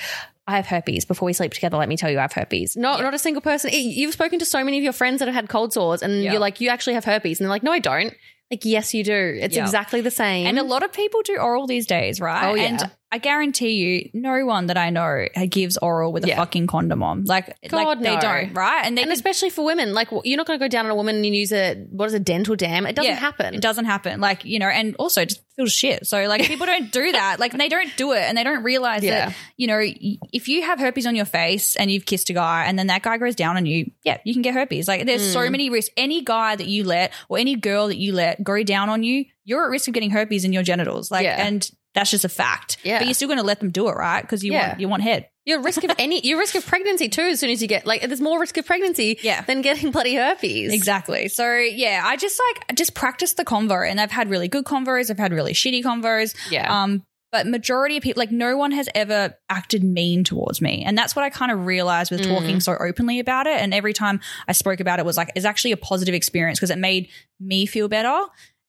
I 0.48 0.56
have 0.56 0.66
herpes 0.66 1.04
before 1.04 1.26
we 1.26 1.34
sleep 1.34 1.52
together. 1.52 1.76
Let 1.76 1.88
me 1.90 1.96
tell 1.98 2.10
you, 2.10 2.18
I 2.18 2.22
have 2.22 2.32
herpes. 2.32 2.74
Not, 2.76 3.00
not 3.02 3.12
a 3.12 3.18
single 3.18 3.42
person. 3.42 3.70
You've 3.72 4.14
spoken 4.14 4.38
to 4.38 4.46
so 4.46 4.64
many 4.64 4.78
of 4.78 4.82
your 4.82 4.94
friends 4.94 5.18
that 5.18 5.26
have 5.28 5.34
had 5.34 5.48
cold 5.50 5.74
sores 5.74 6.02
and 6.02 6.22
Yeah. 6.22 6.32
you're 6.32 6.40
like, 6.40 6.60
you 6.60 6.70
actually 6.70 6.94
have 6.94 7.04
herpes. 7.04 7.38
And 7.38 7.44
they're 7.44 7.50
like, 7.50 7.62
no, 7.62 7.70
I 7.72 7.78
don't. 7.80 8.14
Like, 8.50 8.64
yes, 8.64 8.94
you 8.94 9.04
do. 9.04 9.38
It's 9.42 9.54
Yeah. 9.54 9.62
exactly 9.62 10.00
the 10.00 10.10
same. 10.10 10.46
And 10.46 10.58
a 10.58 10.62
lot 10.62 10.82
of 10.82 10.90
people 10.90 11.20
do 11.22 11.36
oral 11.36 11.66
these 11.66 11.86
days, 11.86 12.18
right? 12.18 12.46
Oh, 12.50 12.54
yeah. 12.54 12.62
And 12.62 12.90
I 13.10 13.16
guarantee 13.18 13.70
you, 13.70 14.10
no 14.12 14.44
one 14.44 14.66
that 14.66 14.76
I 14.76 14.90
know 14.90 15.26
gives 15.48 15.78
oral 15.78 16.12
with 16.12 16.24
a 16.24 16.28
Yeah. 16.28 16.36
fucking 16.36 16.66
condom 16.66 17.02
on. 17.02 17.24
Like, 17.24 17.56
God, 17.68 17.86
like 17.86 18.00
they 18.02 18.14
no. 18.16 18.20
don't, 18.20 18.52
right? 18.52 18.82
And 18.84 18.98
they 18.98 19.02
and 19.02 19.08
could- 19.10 19.16
especially 19.16 19.48
for 19.48 19.64
women, 19.64 19.94
like 19.94 20.08
you're 20.24 20.36
not 20.36 20.46
going 20.46 20.58
to 20.58 20.62
go 20.62 20.68
down 20.68 20.84
on 20.84 20.90
a 20.90 20.94
woman 20.94 21.16
and 21.16 21.24
use 21.34 21.50
a 21.52 21.74
what 21.90 22.04
is 22.06 22.12
a 22.14 22.20
dental 22.20 22.54
dam? 22.54 22.84
It 22.86 22.94
doesn't 22.96 23.10
Yeah, 23.10 23.16
happen. 23.18 23.54
It 23.54 23.62
doesn't 23.62 23.86
happen. 23.86 24.20
Like, 24.20 24.44
you 24.44 24.58
know, 24.58 24.68
and 24.68 24.94
also 24.98 25.22
it 25.22 25.30
just 25.30 25.40
feels 25.56 25.72
shit. 25.72 26.06
So 26.06 26.26
like 26.28 26.42
people 26.44 26.66
don't 26.66 26.92
do 26.92 27.10
that. 27.18 27.40
Like 27.40 27.52
they 27.56 27.70
don't 27.70 27.90
do 27.96 28.12
it 28.12 28.20
and 28.20 28.36
they 28.36 28.44
don't 28.44 28.62
realize 28.62 29.02
Yeah. 29.02 29.28
that, 29.30 29.36
you 29.56 29.66
know, 29.68 29.80
if 29.82 30.48
you 30.48 30.62
have 30.64 30.78
herpes 30.78 31.06
on 31.06 31.16
your 31.16 31.24
face 31.24 31.76
and 31.76 31.90
you've 31.90 32.04
kissed 32.04 32.28
a 32.28 32.34
guy 32.34 32.64
and 32.66 32.78
then 32.78 32.88
that 32.88 33.00
guy 33.00 33.16
goes 33.16 33.34
down 33.34 33.56
on 33.56 33.64
you, 33.64 33.90
yeah, 34.04 34.18
you 34.24 34.34
can 34.34 34.42
get 34.42 34.52
herpes. 34.52 34.86
Like 34.86 35.06
there's 35.06 35.22
Mm. 35.30 35.32
so 35.32 35.48
many 35.50 35.70
risks. 35.70 35.90
Any 35.96 36.22
guy 36.22 36.56
that 36.56 36.66
you 36.66 36.84
let 36.84 37.12
or 37.30 37.38
any 37.38 37.56
girl 37.56 37.86
that 37.88 37.96
you 37.96 38.12
let 38.12 38.44
go 38.44 38.62
down 38.62 38.90
on 38.90 39.02
you, 39.02 39.24
you're 39.46 39.64
at 39.64 39.70
risk 39.70 39.88
of 39.88 39.94
getting 39.94 40.10
herpes 40.10 40.44
in 40.44 40.52
your 40.52 40.62
genitals. 40.62 41.10
Like, 41.10 41.24
Yeah. 41.24 41.42
and 41.42 41.66
that's 41.98 42.10
just 42.10 42.24
a 42.24 42.28
fact. 42.28 42.78
Yeah. 42.82 42.98
But 42.98 43.06
you're 43.06 43.14
still 43.14 43.28
going 43.28 43.38
to 43.38 43.44
let 43.44 43.60
them 43.60 43.70
do 43.70 43.88
it, 43.88 43.92
right? 43.92 44.22
Because 44.22 44.42
you 44.44 44.52
Yeah. 44.52 44.68
want, 44.68 44.80
you 44.80 44.88
want 44.88 45.02
head. 45.02 45.28
You're 45.44 45.62
risk 45.62 45.82
of 45.82 45.90
any. 45.98 46.20
You're 46.26 46.38
risk 46.38 46.54
of 46.56 46.66
pregnancy 46.66 47.08
too. 47.08 47.22
As 47.22 47.40
soon 47.40 47.48
as 47.50 47.62
you 47.62 47.68
get 47.68 47.86
like, 47.86 48.02
there's 48.02 48.20
more 48.20 48.38
risk 48.38 48.56
of 48.58 48.66
pregnancy 48.66 49.18
Yeah. 49.22 49.40
than 49.42 49.62
getting 49.62 49.90
bloody 49.90 50.14
herpes. 50.14 50.72
Exactly. 50.74 51.28
So 51.28 51.56
yeah, 51.56 52.02
I 52.04 52.16
just 52.16 52.38
like 52.48 52.76
just 52.76 52.94
practice 52.94 53.32
the 53.34 53.44
convo, 53.44 53.88
and 53.88 53.98
I've 54.00 54.10
had 54.10 54.28
really 54.28 54.48
good 54.48 54.64
convos. 54.64 55.10
I've 55.10 55.18
had 55.18 55.32
really 55.32 55.54
shitty 55.54 55.82
convos. 55.82 56.34
Yeah. 56.50 56.82
Um, 56.82 57.02
but 57.32 57.46
majority 57.46 57.96
of 57.98 58.02
people, 58.02 58.20
like 58.20 58.30
no 58.30 58.56
one 58.56 58.72
has 58.72 58.88
ever 58.94 59.34
acted 59.50 59.84
mean 59.84 60.24
towards 60.24 60.60
me, 60.62 60.82
and 60.86 60.96
that's 60.96 61.14
what 61.16 61.24
I 61.24 61.30
kind 61.30 61.50
of 61.52 61.64
realized 61.66 62.10
with 62.10 62.22
talking 62.26 62.60
so 62.60 62.74
openly 62.78 63.18
about 63.18 63.46
it. 63.46 63.58
And 63.60 63.72
every 63.74 63.92
time 63.92 64.20
I 64.46 64.52
spoke 64.52 64.80
about 64.80 64.98
it, 64.98 65.04
was 65.06 65.16
like 65.18 65.30
it's 65.34 65.44
actually 65.46 65.72
a 65.72 65.76
positive 65.78 66.14
experience 66.14 66.58
because 66.58 66.70
it 66.70 66.78
made 66.78 67.08
me 67.40 67.64
feel 67.66 67.88
better. 67.88 68.18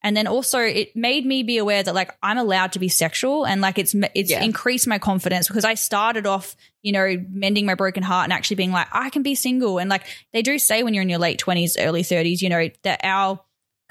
And 0.02 0.16
then 0.16 0.26
also 0.26 0.58
it 0.60 0.96
made 0.96 1.26
me 1.26 1.42
be 1.42 1.58
aware 1.58 1.82
that 1.82 1.94
like 1.94 2.10
I'm 2.22 2.38
allowed 2.38 2.72
to 2.72 2.78
be 2.78 2.88
sexual 2.88 3.44
and 3.46 3.60
like 3.60 3.78
it's 3.78 3.94
it's 4.14 4.30
Yeah. 4.30 4.42
increased 4.42 4.86
my 4.86 4.98
confidence 4.98 5.46
because 5.48 5.64
I 5.64 5.74
started 5.74 6.26
off, 6.26 6.56
you 6.82 6.92
know, 6.92 7.22
mending 7.30 7.66
my 7.66 7.74
broken 7.74 8.02
heart 8.02 8.24
and 8.24 8.32
actually 8.32 8.56
being 8.56 8.72
like 8.72 8.88
I 8.92 9.10
can 9.10 9.22
be 9.22 9.34
single 9.34 9.78
and 9.78 9.90
like 9.90 10.04
they 10.32 10.42
do 10.42 10.58
say 10.58 10.82
when 10.82 10.94
you're 10.94 11.02
in 11.02 11.08
your 11.10 11.18
late 11.18 11.38
20s, 11.38 11.76
early 11.78 12.02
30s, 12.02 12.40
you 12.40 12.48
know, 12.48 12.68
that 12.84 13.00
our 13.04 13.40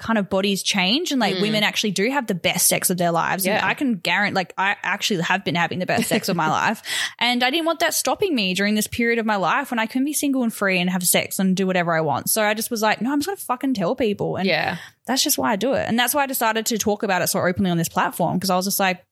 kind 0.00 0.18
of 0.18 0.30
bodies 0.30 0.62
change 0.62 1.12
and 1.12 1.20
like 1.20 1.34
Mm. 1.36 1.42
women 1.42 1.62
actually 1.62 1.90
do 1.90 2.08
have 2.10 2.26
the 2.26 2.34
best 2.34 2.66
sex 2.68 2.88
of 2.88 2.96
their 2.96 3.10
lives. 3.12 3.44
And 3.44 3.54
Yeah. 3.56 3.66
I 3.66 3.74
can 3.74 3.96
guarantee, 3.96 4.34
like, 4.34 4.54
I 4.56 4.74
actually 4.82 5.20
have 5.20 5.44
been 5.44 5.56
having 5.56 5.78
the 5.78 5.84
best 5.84 6.08
sex 6.08 6.30
of 6.30 6.36
my 6.36 6.48
life. 6.60 6.82
And 7.18 7.44
I 7.44 7.50
didn't 7.50 7.66
want 7.66 7.80
that 7.80 7.92
stopping 7.92 8.34
me 8.34 8.54
during 8.54 8.74
this 8.76 8.86
period 8.86 9.18
of 9.18 9.26
my 9.26 9.36
life 9.36 9.70
when 9.70 9.78
I 9.78 9.84
can 9.84 10.02
be 10.02 10.14
single 10.14 10.42
and 10.42 10.54
free 10.54 10.80
and 10.80 10.88
have 10.88 11.06
sex 11.06 11.38
and 11.38 11.54
do 11.54 11.66
whatever 11.66 11.94
I 11.94 12.00
want. 12.00 12.30
So 12.30 12.42
I 12.42 12.54
just 12.54 12.70
was 12.70 12.80
like, 12.80 13.02
no, 13.02 13.12
I'm 13.12 13.18
just 13.18 13.26
going 13.26 13.36
to 13.36 13.44
fucking 13.44 13.74
tell 13.74 13.94
people. 13.94 14.36
And 14.36 14.46
Yeah. 14.48 14.78
That's 15.10 15.22
just 15.22 15.38
why 15.38 15.52
I 15.52 15.56
do 15.56 15.74
it. 15.74 15.86
And 15.88 15.98
that's 15.98 16.14
why 16.14 16.22
I 16.22 16.26
decided 16.26 16.66
to 16.66 16.78
talk 16.78 17.02
about 17.02 17.22
it 17.22 17.26
so 17.26 17.40
openly 17.40 17.70
on 17.70 17.76
this 17.76 17.88
platform 17.88 18.36
because 18.36 18.50
I 18.50 18.56
was 18.56 18.64
just 18.64 18.80
like, 18.80 19.04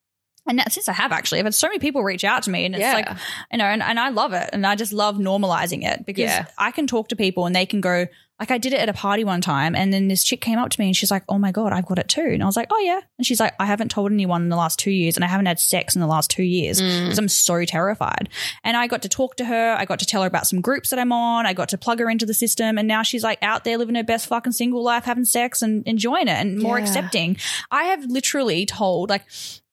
and 0.48 0.62
since 0.70 0.88
I 0.88 0.92
have 0.92 1.12
actually, 1.12 1.38
I've 1.40 1.46
had 1.46 1.54
so 1.54 1.68
many 1.68 1.78
people 1.78 2.02
reach 2.02 2.24
out 2.24 2.42
to 2.44 2.50
me 2.50 2.64
and 2.64 2.74
it's 2.74 2.82
Yeah. 2.82 2.94
like, 2.94 3.08
you 3.52 3.58
know, 3.58 3.64
and, 3.66 3.82
and 3.82 4.00
I 4.00 4.08
love 4.08 4.32
it. 4.32 4.50
And 4.52 4.66
I 4.66 4.74
just 4.74 4.92
love 4.92 5.16
normalizing 5.16 5.84
it 5.84 6.04
because 6.06 6.24
Yeah. 6.24 6.46
I 6.56 6.70
can 6.70 6.86
talk 6.86 7.08
to 7.08 7.16
people 7.16 7.46
and 7.46 7.54
they 7.54 7.66
can 7.66 7.80
go, 7.80 8.06
like, 8.40 8.52
I 8.52 8.58
did 8.58 8.72
it 8.72 8.78
at 8.78 8.88
a 8.88 8.92
party 8.92 9.24
one 9.24 9.40
time 9.40 9.74
and 9.74 9.92
then 9.92 10.06
this 10.06 10.22
chick 10.22 10.40
came 10.40 10.60
up 10.60 10.70
to 10.70 10.80
me 10.80 10.86
and 10.86 10.96
she's 10.96 11.10
like, 11.10 11.24
oh 11.28 11.38
my 11.38 11.50
God, 11.50 11.72
I've 11.72 11.86
got 11.86 11.98
it 11.98 12.06
too. 12.06 12.20
And 12.22 12.40
I 12.40 12.46
was 12.46 12.56
like, 12.56 12.68
oh 12.70 12.78
yeah. 12.78 13.00
And 13.18 13.26
she's 13.26 13.40
like, 13.40 13.52
I 13.58 13.66
haven't 13.66 13.90
told 13.90 14.12
anyone 14.12 14.42
in 14.42 14.48
the 14.48 14.54
last 14.56 14.78
two 14.78 14.92
years 14.92 15.16
and 15.16 15.24
I 15.24 15.28
haven't 15.28 15.46
had 15.46 15.58
sex 15.58 15.96
in 15.96 16.00
the 16.00 16.06
last 16.06 16.30
two 16.30 16.44
years 16.44 16.80
Mm. 16.80 17.02
because 17.04 17.18
I'm 17.18 17.26
so 17.28 17.64
terrified. 17.64 18.28
And 18.62 18.76
I 18.76 18.86
got 18.86 19.02
to 19.02 19.08
talk 19.08 19.34
to 19.38 19.44
her. 19.44 19.74
I 19.76 19.84
got 19.86 19.98
to 19.98 20.06
tell 20.06 20.22
her 20.22 20.28
about 20.28 20.46
some 20.46 20.60
groups 20.60 20.90
that 20.90 21.00
I'm 21.00 21.10
on. 21.10 21.46
I 21.46 21.52
got 21.52 21.70
to 21.70 21.78
plug 21.78 21.98
her 21.98 22.08
into 22.08 22.26
the 22.26 22.34
system. 22.34 22.78
And 22.78 22.86
now 22.86 23.02
she's 23.02 23.24
like 23.24 23.42
out 23.42 23.64
there 23.64 23.76
living 23.76 23.96
her 23.96 24.04
best 24.04 24.28
fucking 24.28 24.52
single 24.52 24.84
life, 24.84 25.04
having 25.04 25.24
sex 25.24 25.60
and 25.60 25.84
enjoying 25.88 26.28
it 26.28 26.38
and 26.38 26.60
more 26.60 26.78
Yeah. 26.78 26.84
accepting. 26.84 27.38
I 27.72 27.84
have 27.84 28.04
literally 28.04 28.66
told 28.66 29.10
like 29.10 29.24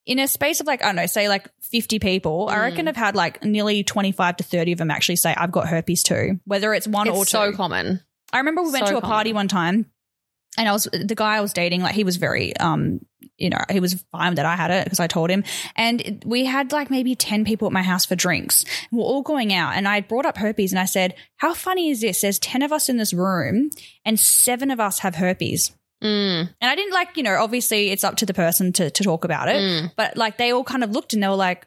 in 0.06 0.20
a 0.20 0.28
space 0.28 0.60
of 0.60 0.68
like, 0.68 0.84
I 0.84 0.88
don't 0.88 0.96
know, 0.96 1.06
say 1.08 1.28
like 1.30 1.48
50 1.62 2.00
people, 2.00 2.48
I 2.50 2.56
Mm. 2.58 2.62
reckon 2.62 2.88
I've 2.88 2.96
had 2.96 3.16
like 3.16 3.44
nearly 3.44 3.84
25 3.84 4.38
to 4.38 4.44
30 4.44 4.74
of 4.74 4.78
them 4.78 4.92
actually 4.92 5.16
say, 5.16 5.34
I've 5.36 5.52
got 5.52 5.68
herpes 5.68 6.04
too, 6.04 6.40
whether 6.46 6.74
it's 6.74 6.88
one 6.88 7.08
or 7.08 7.16
two. 7.16 7.22
It's 7.22 7.32
so 7.32 7.52
common. 7.54 8.02
I 8.32 8.38
remember 8.40 8.62
we 8.64 8.72
went 8.72 8.86
so 8.88 8.94
to 8.94 8.98
a 8.98 9.02
party 9.02 9.34
one 9.34 9.48
time 9.48 9.86
and 10.58 10.70
I 10.70 10.72
was 10.72 10.88
the 10.92 11.16
guy 11.16 11.36
I 11.38 11.42
was 11.42 11.54
dating, 11.54 11.82
like 11.82 11.96
he 11.96 12.04
was 12.04 12.18
very 12.18 12.56
um 12.58 13.00
you 13.38 13.50
know, 13.50 13.60
he 13.70 13.82
was 13.82 14.02
fine 14.14 14.36
that 14.36 14.46
I 14.46 14.56
had 14.56 14.72
it 14.72 14.86
because 14.86 15.02
I 15.02 15.08
told 15.08 15.30
him. 15.30 15.44
And 15.76 16.24
we 16.26 16.46
had 16.46 16.72
like 16.72 16.90
maybe 16.90 17.16
10 17.16 17.44
people 17.44 17.66
at 17.68 17.74
my 17.74 17.82
house 17.84 18.06
for 18.06 18.16
drinks. 18.16 18.64
We're 18.94 19.04
all 19.04 19.24
going 19.24 19.54
out 19.54 19.76
and 19.76 19.90
I 19.90 20.00
brought 20.00 20.26
up 20.26 20.38
herpes 20.38 20.72
and 20.72 20.80
I 20.80 20.86
said, 20.86 21.16
How 21.38 21.54
funny 21.54 21.90
is 21.90 22.00
this? 22.00 22.22
There's 22.22 22.40
10 22.40 22.62
of 22.62 22.72
us 22.72 22.88
in 22.88 22.96
this 22.96 23.14
room 23.14 23.72
and 24.06 24.18
seven 24.18 24.72
of 24.72 24.80
us 24.80 25.00
have 25.00 25.16
herpes. 25.16 25.72
Mm. 26.04 26.50
And 26.62 26.72
I 26.72 26.76
didn't 26.76 26.94
like, 26.94 27.16
you 27.18 27.24
know, 27.24 27.42
obviously 27.42 27.90
it's 27.90 28.04
up 28.04 28.16
to 28.18 28.26
the 28.26 28.34
person 28.34 28.74
to, 28.74 28.90
to 28.90 29.04
talk 29.04 29.24
about 29.26 29.48
it. 29.48 29.56
Mm. 29.62 29.92
But 29.96 30.18
like 30.18 30.38
they 30.38 30.52
all 30.52 30.64
kind 30.64 30.84
of 30.84 30.92
looked 30.92 31.14
and 31.14 31.24
they 31.24 31.28
were 31.28 31.36
like, 31.36 31.66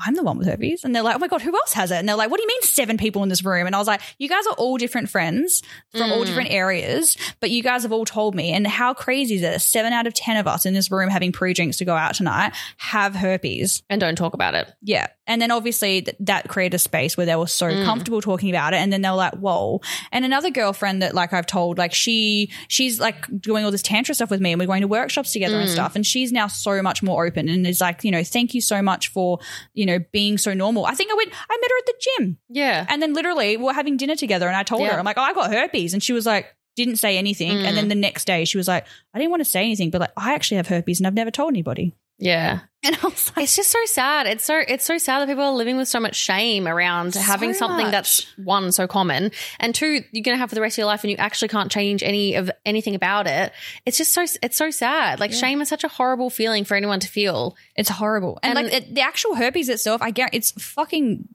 I'm 0.00 0.14
the 0.14 0.22
one 0.22 0.38
with 0.38 0.46
herpes. 0.46 0.84
And 0.84 0.94
they're 0.94 1.02
like, 1.02 1.16
oh 1.16 1.18
my 1.18 1.26
God, 1.26 1.42
who 1.42 1.52
else 1.56 1.72
has 1.72 1.90
it? 1.90 1.96
And 1.96 2.08
they're 2.08 2.14
like, 2.14 2.30
what 2.30 2.36
do 2.36 2.42
you 2.42 2.46
mean 2.46 2.62
seven 2.62 2.96
people 2.96 3.24
in 3.24 3.28
this 3.28 3.44
room? 3.44 3.66
And 3.66 3.74
I 3.74 3.78
was 3.78 3.88
like, 3.88 4.00
you 4.18 4.28
guys 4.28 4.46
are 4.46 4.54
all 4.54 4.76
different 4.76 5.10
friends 5.10 5.60
from 5.90 6.12
all 6.12 6.22
Mm. 6.22 6.26
different 6.26 6.50
areas, 6.52 7.16
but 7.40 7.50
you 7.50 7.64
guys 7.64 7.82
have 7.82 7.90
all 7.90 8.04
told 8.04 8.36
me. 8.36 8.52
And 8.52 8.64
how 8.64 8.94
crazy 8.94 9.34
is 9.34 9.42
it? 9.42 9.60
Seven 9.60 9.92
out 9.92 10.06
of 10.06 10.14
10 10.14 10.36
of 10.36 10.46
us 10.46 10.66
in 10.66 10.72
this 10.72 10.92
room 10.92 11.08
having 11.10 11.32
pre 11.32 11.52
drinks 11.52 11.78
to 11.78 11.84
go 11.84 11.96
out 11.96 12.14
tonight 12.14 12.52
have 12.76 13.16
herpes. 13.16 13.82
And 13.90 14.00
don't 14.00 14.14
talk 14.14 14.34
about 14.34 14.54
it. 14.54 14.70
Yeah. 14.82 15.08
And 15.28 15.40
then 15.40 15.50
obviously 15.52 16.02
th- 16.02 16.16
that 16.20 16.48
created 16.48 16.74
a 16.74 16.78
space 16.78 17.16
where 17.16 17.26
they 17.26 17.36
were 17.36 17.46
so 17.46 17.66
Mm. 17.68 17.84
comfortable 17.84 18.20
talking 18.20 18.50
about 18.50 18.72
it. 18.74 18.78
And 18.78 18.92
then 18.92 19.02
they 19.02 19.10
were 19.10 19.14
like, 19.16 19.34
whoa. 19.34 19.80
And 20.10 20.24
another 20.24 20.50
girlfriend 20.50 21.02
that 21.02 21.14
like 21.14 21.32
I've 21.32 21.46
told, 21.46 21.78
like 21.78 21.94
she, 21.94 22.50
she's 22.66 22.98
like 22.98 23.26
doing 23.40 23.64
all 23.64 23.70
this 23.70 23.82
tantra 23.82 24.14
stuff 24.14 24.30
with 24.30 24.40
me 24.40 24.52
and 24.52 24.58
we're 24.60 24.66
going 24.66 24.80
to 24.80 24.88
workshops 24.88 25.32
together 25.32 25.58
and 25.60 25.68
Mm. 25.68 25.72
stuff. 25.72 25.94
And 25.94 26.04
she's 26.04 26.32
now 26.32 26.46
so 26.48 26.82
much 26.82 27.02
more 27.02 27.24
open 27.26 27.48
and 27.48 27.66
is 27.66 27.80
like, 27.80 28.02
you 28.02 28.10
know, 28.10 28.24
thank 28.24 28.54
you 28.54 28.60
so 28.60 28.82
much 28.82 29.08
for, 29.08 29.38
you 29.74 29.86
know, 29.86 29.98
being 30.12 30.38
so 30.38 30.54
normal. 30.54 30.86
I 30.86 30.94
think 30.94 31.12
I 31.12 31.14
went, 31.14 31.30
I 31.48 31.56
met 31.60 31.70
her 31.70 31.78
at 31.78 31.86
the 31.86 31.94
gym 32.00 32.38
Yeah. 32.48 32.86
and 32.88 33.00
then 33.02 33.12
literally 33.12 33.56
we 33.56 33.62
we're 33.64 33.74
having 33.74 33.98
dinner 33.98 34.16
together 34.16 34.48
and 34.48 34.56
I 34.56 34.62
told 34.62 34.82
Yeah. 34.82 34.92
her, 34.94 34.98
I'm 34.98 35.04
like, 35.04 35.18
oh, 35.18 35.22
I 35.22 35.34
got 35.34 35.52
herpes. 35.52 35.92
And 35.92 36.02
she 36.02 36.14
was 36.14 36.24
like, 36.24 36.46
didn't 36.84 36.96
say 36.96 37.18
anything. 37.18 37.52
Mm. 37.52 37.64
And 37.64 37.76
then 37.76 37.88
the 37.88 37.94
next 37.94 38.26
day 38.26 38.44
she 38.44 38.56
was 38.56 38.68
like, 38.68 38.86
I 39.14 39.18
didn't 39.18 39.30
want 39.30 39.40
to 39.40 39.44
say 39.50 39.60
anything, 39.60 39.90
but 39.90 40.00
like, 40.00 40.12
I 40.16 40.34
actually 40.34 40.56
have 40.58 40.68
herpes 40.68 40.98
and 41.00 41.06
I've 41.06 41.14
never 41.14 41.30
told 41.30 41.52
anybody. 41.52 41.94
Yeah. 42.20 42.60
And 42.82 42.96
I 42.96 43.06
was 43.08 43.32
like, 43.36 43.44
It's 43.44 43.54
just 43.56 43.70
so 43.70 43.78
sad. 43.86 44.26
It's 44.26 44.42
so 44.44 44.60
it's 44.66 44.84
so 44.84 44.98
sad 44.98 45.20
that 45.20 45.28
people 45.28 45.42
are 45.44 45.52
living 45.52 45.76
with 45.76 45.88
so 45.88 45.98
much 46.00 46.14
shame 46.16 46.66
around 46.68 47.14
So 47.14 47.20
having 47.20 47.52
something 47.54 47.86
much. 47.86 47.92
that's 47.92 48.26
one 48.36 48.70
so 48.72 48.86
common 48.86 49.30
and 49.60 49.74
two 49.74 50.00
you're 50.12 50.22
going 50.22 50.34
to 50.34 50.38
have 50.38 50.48
for 50.48 50.54
the 50.56 50.60
rest 50.60 50.74
of 50.74 50.78
your 50.78 50.86
life 50.86 51.02
and 51.04 51.10
you 51.10 51.16
actually 51.16 51.48
can't 51.48 51.70
change 51.72 52.02
any 52.04 52.34
of 52.34 52.50
anything 52.64 52.94
about 52.96 53.26
it. 53.28 53.52
It's 53.86 53.98
just 53.98 54.14
so 54.14 54.24
it's 54.42 54.56
so 54.56 54.70
sad. 54.70 55.18
Like 55.20 55.30
Yeah. 55.32 55.38
shame 55.38 55.60
is 55.60 55.68
such 55.68 55.82
a 55.84 55.88
horrible 55.88 56.30
feeling 56.30 56.64
for 56.64 56.76
anyone 56.76 57.00
to 57.00 57.08
feel. 57.08 57.56
It's 57.76 57.88
horrible. 57.88 58.38
And, 58.42 58.56
And- 58.58 58.66
like 58.68 58.76
it, 58.82 58.94
the 58.94 59.00
actual 59.02 59.34
herpes 59.36 59.68
itself, 59.68 60.00
I 60.02 60.10
get 60.12 60.30
it's 60.32 60.52
fucking 60.52 61.28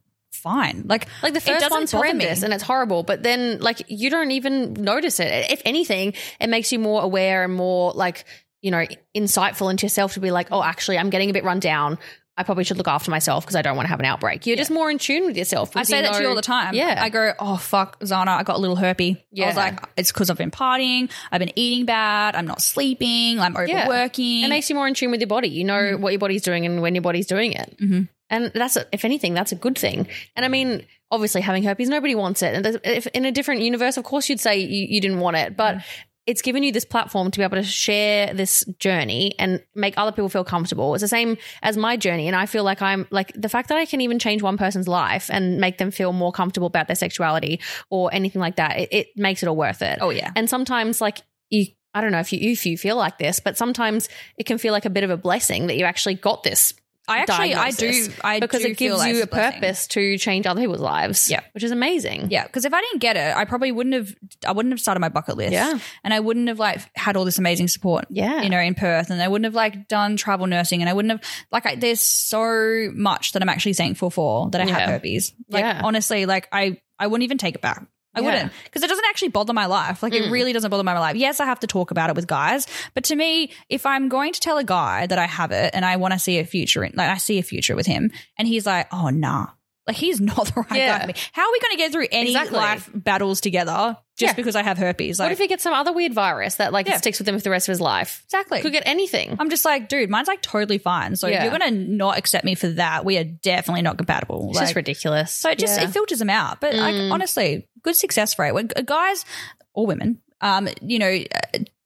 fine. 0.44 0.84
Like 0.88 1.08
Like 1.24 1.34
the 1.34 1.42
first 1.42 1.72
one's 1.72 1.92
bother 1.92 2.04
me. 2.04 2.10
horrendous 2.14 2.44
and 2.44 2.54
it's 2.54 2.64
horrible, 2.64 3.02
but 3.04 3.24
then 3.24 3.60
like 3.60 3.82
you 3.88 4.10
don't 4.10 4.32
even 4.32 4.74
notice 4.74 5.20
it. 5.20 5.52
If 5.52 5.62
anything, 5.66 6.14
it 6.40 6.48
makes 6.50 6.72
you 6.72 6.80
more 6.80 7.02
aware 7.02 7.44
and 7.44 7.54
more 7.56 7.92
like, 7.94 8.26
you 8.62 8.70
know, 8.72 8.86
insightful 9.16 9.72
into 9.72 9.86
yourself 9.86 10.14
to 10.14 10.20
be 10.20 10.32
like, 10.32 10.50
oh, 10.52 10.62
actually, 10.62 10.98
I'm 10.98 11.10
getting 11.10 11.30
a 11.30 11.34
bit 11.34 11.44
run 11.44 11.60
down. 11.60 11.98
I 12.36 12.42
probably 12.42 12.64
should 12.64 12.78
look 12.78 12.88
after 12.88 13.12
myself 13.12 13.46
because 13.46 13.56
I 13.56 13.62
don't 13.62 13.76
want 13.76 13.86
to 13.86 13.90
have 13.92 14.00
an 14.00 14.08
outbreak. 14.08 14.48
You're 14.48 14.56
just 14.58 14.72
more 14.72 14.90
in 14.90 14.98
tune 14.98 15.26
with 15.26 15.38
yourself. 15.38 15.78
I 15.78 15.84
say 15.84 16.02
that 16.02 16.16
to 16.16 16.22
you 16.24 16.30
all 16.30 16.34
the 16.36 16.42
time. 16.42 16.74
Yeah. 16.74 16.98
I 17.00 17.10
go, 17.10 17.32
oh 17.38 17.58
fuck, 17.58 18.00
Zana, 18.00 18.30
I 18.30 18.42
got 18.42 18.56
a 18.56 18.60
little 18.60 18.76
herpes. 18.76 19.18
I 19.40 19.46
was 19.46 19.56
like, 19.56 19.80
it's 19.98 20.12
because 20.12 20.32
I've 20.32 20.38
been 20.40 20.50
partying, 20.50 21.12
I've 21.32 21.38
been 21.38 21.52
eating 21.56 21.86
bad, 21.86 22.36
I'm 22.36 22.48
not 22.48 22.60
sleeping, 22.60 23.40
I'm 23.40 23.54
Yeah. 23.68 23.84
overworking. 23.84 24.46
It 24.46 24.50
makes 24.50 24.68
you 24.68 24.76
more 24.76 24.88
in 24.88 24.96
tune 24.96 25.12
with 25.12 25.20
your 25.22 25.28
body. 25.28 25.50
You 25.50 25.64
know 25.64 25.96
what 25.98 26.12
your 26.12 26.18
body's 26.20 26.42
doing 26.42 26.66
and 26.66 26.82
when 26.82 26.96
your 26.96 27.04
body's 27.04 27.28
doing 27.28 27.52
it. 27.54 27.78
Mhm. 27.80 28.08
And 28.34 28.52
that's, 28.56 28.76
a, 28.76 28.86
if 28.92 29.06
anything, 29.06 29.36
that's 29.36 29.52
a 29.52 29.56
good 29.56 29.78
thing. 29.78 30.08
And 30.36 30.44
I 30.44 30.48
mean, 30.48 30.88
obviously, 31.12 31.42
having 31.42 31.64
herpes, 31.64 31.88
nobody 31.88 32.16
wants 32.16 32.42
it. 32.42 32.56
And 32.56 32.80
if 32.84 33.06
in 33.08 33.26
a 33.26 33.32
different 33.32 33.62
universe, 33.62 33.96
of 33.96 34.04
course, 34.04 34.28
you'd 34.28 34.40
say 34.40 34.58
you, 34.58 34.88
you 34.90 35.00
didn't 35.00 35.20
want 35.20 35.38
it. 35.38 35.56
But 35.56 35.84
it's 36.26 36.42
given 36.42 36.64
you 36.64 36.72
this 36.72 36.86
platform 36.86 37.30
to 37.30 37.40
be 37.40 37.44
able 37.44 37.58
to 37.58 37.64
share 37.64 38.34
this 38.34 38.66
journey 38.80 39.36
and 39.38 39.62
make 39.76 39.94
other 39.98 40.12
people 40.12 40.30
feel 40.30 40.44
comfortable. 40.44 40.96
It's 40.96 41.02
the 41.02 41.08
same 41.08 41.38
as 41.62 41.78
my 41.78 41.96
journey. 41.96 42.28
And 42.28 42.36
I 42.36 42.48
feel 42.48 42.64
like 42.64 42.82
I'm 42.82 43.08
like 43.12 43.32
the 43.40 43.50
fact 43.50 43.70
that 43.70 43.78
I 43.78 43.86
can 43.86 44.02
even 44.02 44.18
change 44.18 44.42
one 44.42 44.58
person's 44.58 44.88
life 44.88 45.30
and 45.32 45.60
make 45.60 45.78
them 45.78 45.92
feel 45.92 46.12
more 46.12 46.32
comfortable 46.32 46.68
about 46.68 46.88
their 46.88 46.96
sexuality 46.96 47.60
or 47.92 48.10
anything 48.12 48.40
like 48.40 48.56
that, 48.56 48.80
it, 48.80 48.90
it 48.92 49.08
makes 49.16 49.44
it 49.44 49.48
all 49.48 49.56
worth 49.56 49.84
it. 49.84 50.00
oh 50.02 50.10
yeah. 50.10 50.32
And 50.36 50.50
sometimes, 50.50 51.02
like 51.02 51.22
you, 51.52 51.68
I 51.94 52.02
don't 52.02 52.12
know 52.12 52.20
if 52.20 52.34
you 52.34 52.40
if 52.52 52.66
you 52.66 52.78
feel 52.78 52.96
like 52.96 53.20
this, 53.20 53.40
but 53.40 53.58
sometimes 53.58 54.10
it 54.38 54.46
can 54.46 54.58
feel 54.58 54.72
like 54.72 54.86
a 54.86 54.90
bit 54.90 55.04
of 55.04 55.10
a 55.10 55.18
blessing 55.18 55.68
that 55.68 55.78
you 55.78 55.86
actually 55.86 56.16
got 56.16 56.44
this 56.44 56.74
I 57.08 57.20
actually, 57.20 57.54
I 57.54 57.72
do, 57.72 58.08
I 58.24 58.40
because 58.40 58.62
do 58.62 58.70
it 58.70 58.78
gives 58.78 59.06
you 59.06 59.22
a 59.24 59.28
purpose 59.28 59.88
to 59.88 60.18
change 60.18 60.48
other 60.48 60.62
people's 60.62 60.80
lives. 60.80 61.30
Yeah. 61.30 61.42
which 61.52 61.64
is 61.64 61.72
amazing. 61.72 62.30
Yeah, 62.32 62.44
because 62.46 62.64
if 62.64 62.74
I 62.74 62.80
didn't 62.80 63.00
get 63.00 63.18
it, 63.18 63.36
I 63.36 63.44
probably 63.46 63.72
wouldn't 63.74 63.94
have. 63.96 64.16
I 64.48 64.54
wouldn't 64.54 64.72
have 64.72 64.80
started 64.80 65.02
my 65.02 65.10
bucket 65.10 65.36
list. 65.36 65.52
Yeah. 65.52 65.78
and 66.04 66.14
I 66.14 66.20
wouldn't 66.22 66.48
have 66.48 66.60
like 66.60 66.80
had 66.96 67.18
all 67.18 67.26
this 67.26 67.38
amazing 67.38 67.68
support. 67.68 68.06
Yeah. 68.10 68.42
you 68.42 68.50
know, 68.50 68.60
in 68.60 68.74
Perth, 68.74 69.10
and 69.10 69.22
I 69.22 69.28
wouldn't 69.28 69.46
have 69.46 69.54
like 69.56 69.88
done 69.90 70.16
travel 70.16 70.48
nursing, 70.48 70.82
and 70.82 70.90
I 70.90 70.94
wouldn't 70.94 71.12
have 71.12 71.22
like. 71.52 71.66
I, 71.66 71.76
there's 71.76 72.00
so 72.02 72.90
much 72.94 73.34
that 73.34 73.42
I'm 73.42 73.50
actually 73.50 73.74
thankful 73.74 74.10
for 74.10 74.50
that 74.52 74.62
I 74.62 74.66
Yeah. 74.66 74.80
have 74.80 74.90
herpes. 74.90 75.34
Like 75.50 75.64
Yeah. 75.64 75.82
honestly, 75.84 76.26
like 76.26 76.48
I 76.52 76.78
I 76.98 77.08
wouldn't 77.08 77.24
even 77.24 77.38
take 77.38 77.56
it 77.56 77.62
back. 77.62 77.86
I 78.16 78.20
Yeah. 78.20 78.26
wouldn't 78.26 78.52
because 78.66 78.84
it 78.84 78.88
doesn't 78.88 79.06
actually 79.10 79.30
bother 79.30 79.54
my 79.54 79.66
life. 79.66 80.04
Like 80.04 80.14
it 80.14 80.24
Mm. 80.24 80.32
really 80.32 80.54
doesn't 80.54 80.70
bother 80.70 80.84
my 80.84 80.98
life. 80.98 81.16
Yes, 81.16 81.40
I 81.40 81.46
have 81.46 81.60
to 81.62 81.68
talk 81.68 81.92
about 81.92 82.10
it 82.10 82.16
with 82.16 82.28
guys, 82.28 82.68
but 82.94 83.04
to 83.06 83.16
me, 83.16 83.52
if 83.70 83.86
I'm 83.86 84.08
going 84.10 84.34
to 84.34 84.40
tell 84.40 84.58
a 84.58 84.64
guy 84.64 85.08
that 85.08 85.18
I 85.20 85.26
have 85.26 85.52
it 85.52 85.72
and 85.74 85.84
I 85.86 85.96
want 85.98 86.14
to 86.14 86.20
see 86.20 86.40
a 86.40 86.46
future, 86.46 86.84
in, 86.84 86.94
like 86.96 87.10
I 87.10 87.18
see 87.18 87.40
a 87.40 87.44
future 87.44 87.76
with 87.76 87.86
him, 87.88 88.12
and 88.38 88.48
he's 88.48 88.66
like, 88.66 88.88
"Oh 88.94 89.10
nah." 89.10 89.48
Like 89.86 89.98
he's 89.98 90.22
not 90.32 90.46
the 90.48 90.62
right 90.62 90.70
guy 90.70 91.00
for 91.02 91.08
me. 91.08 91.14
How 91.34 91.42
are 91.42 91.52
we 91.52 91.60
going 91.60 91.72
to 91.72 91.78
get 91.78 91.92
through 91.92 92.08
any 92.12 92.30
Exactly. 92.32 92.58
life 92.58 92.90
battles 92.94 93.42
together 93.42 93.98
just 94.18 94.32
Yeah. 94.32 94.36
because 94.36 94.56
I 94.56 94.64
have 94.64 94.78
herpes? 94.78 95.20
Like, 95.20 95.28
what 95.28 95.32
if 95.32 95.40
he 95.40 95.48
gets 95.48 95.64
some 95.64 95.74
other 95.74 95.92
weird 95.92 96.14
virus 96.14 96.56
that 96.56 96.72
like 96.72 96.88
Yeah. 96.88 96.98
sticks 96.98 97.18
with 97.20 97.28
him 97.28 97.36
for 97.38 97.44
the 97.44 97.50
rest 97.50 97.68
of 97.68 97.72
his 97.74 97.82
life? 97.82 98.22
exactly. 98.26 98.62
Could 98.62 98.72
get 98.72 98.84
anything. 98.86 99.36
I'm 99.40 99.50
just 99.50 99.66
like, 99.66 99.90
dude, 99.90 100.10
mine's 100.10 100.28
like 100.28 100.42
totally 100.42 100.78
fine. 100.78 101.16
So 101.16 101.28
Yeah. 101.28 101.38
if 101.38 101.44
you're 101.44 101.58
gonna 101.60 101.72
not 101.72 102.18
accept 102.18 102.46
me 102.46 102.56
for 102.56 102.68
that, 102.70 103.06
we 103.06 103.18
are 103.18 103.24
definitely 103.24 103.82
not 103.82 103.98
compatible. 103.98 104.50
It's 104.50 104.58
Like, 104.58 104.66
just 104.66 104.76
ridiculous. 104.76 105.36
so 105.36 105.50
it 105.50 105.58
just 105.60 105.80
it 105.82 105.90
filters 105.90 106.20
them 106.20 106.30
out. 106.30 106.62
But 106.62 106.76
like 106.76 106.94
Mm. 106.94 107.12
honestly, 107.12 107.68
good 107.82 107.96
success 107.96 108.38
rate. 108.38 108.52
When 108.54 108.68
guys 108.68 109.26
or 109.74 109.88
women, 109.88 110.22
um, 110.42 110.70
you 110.82 111.00
know, 111.00 111.24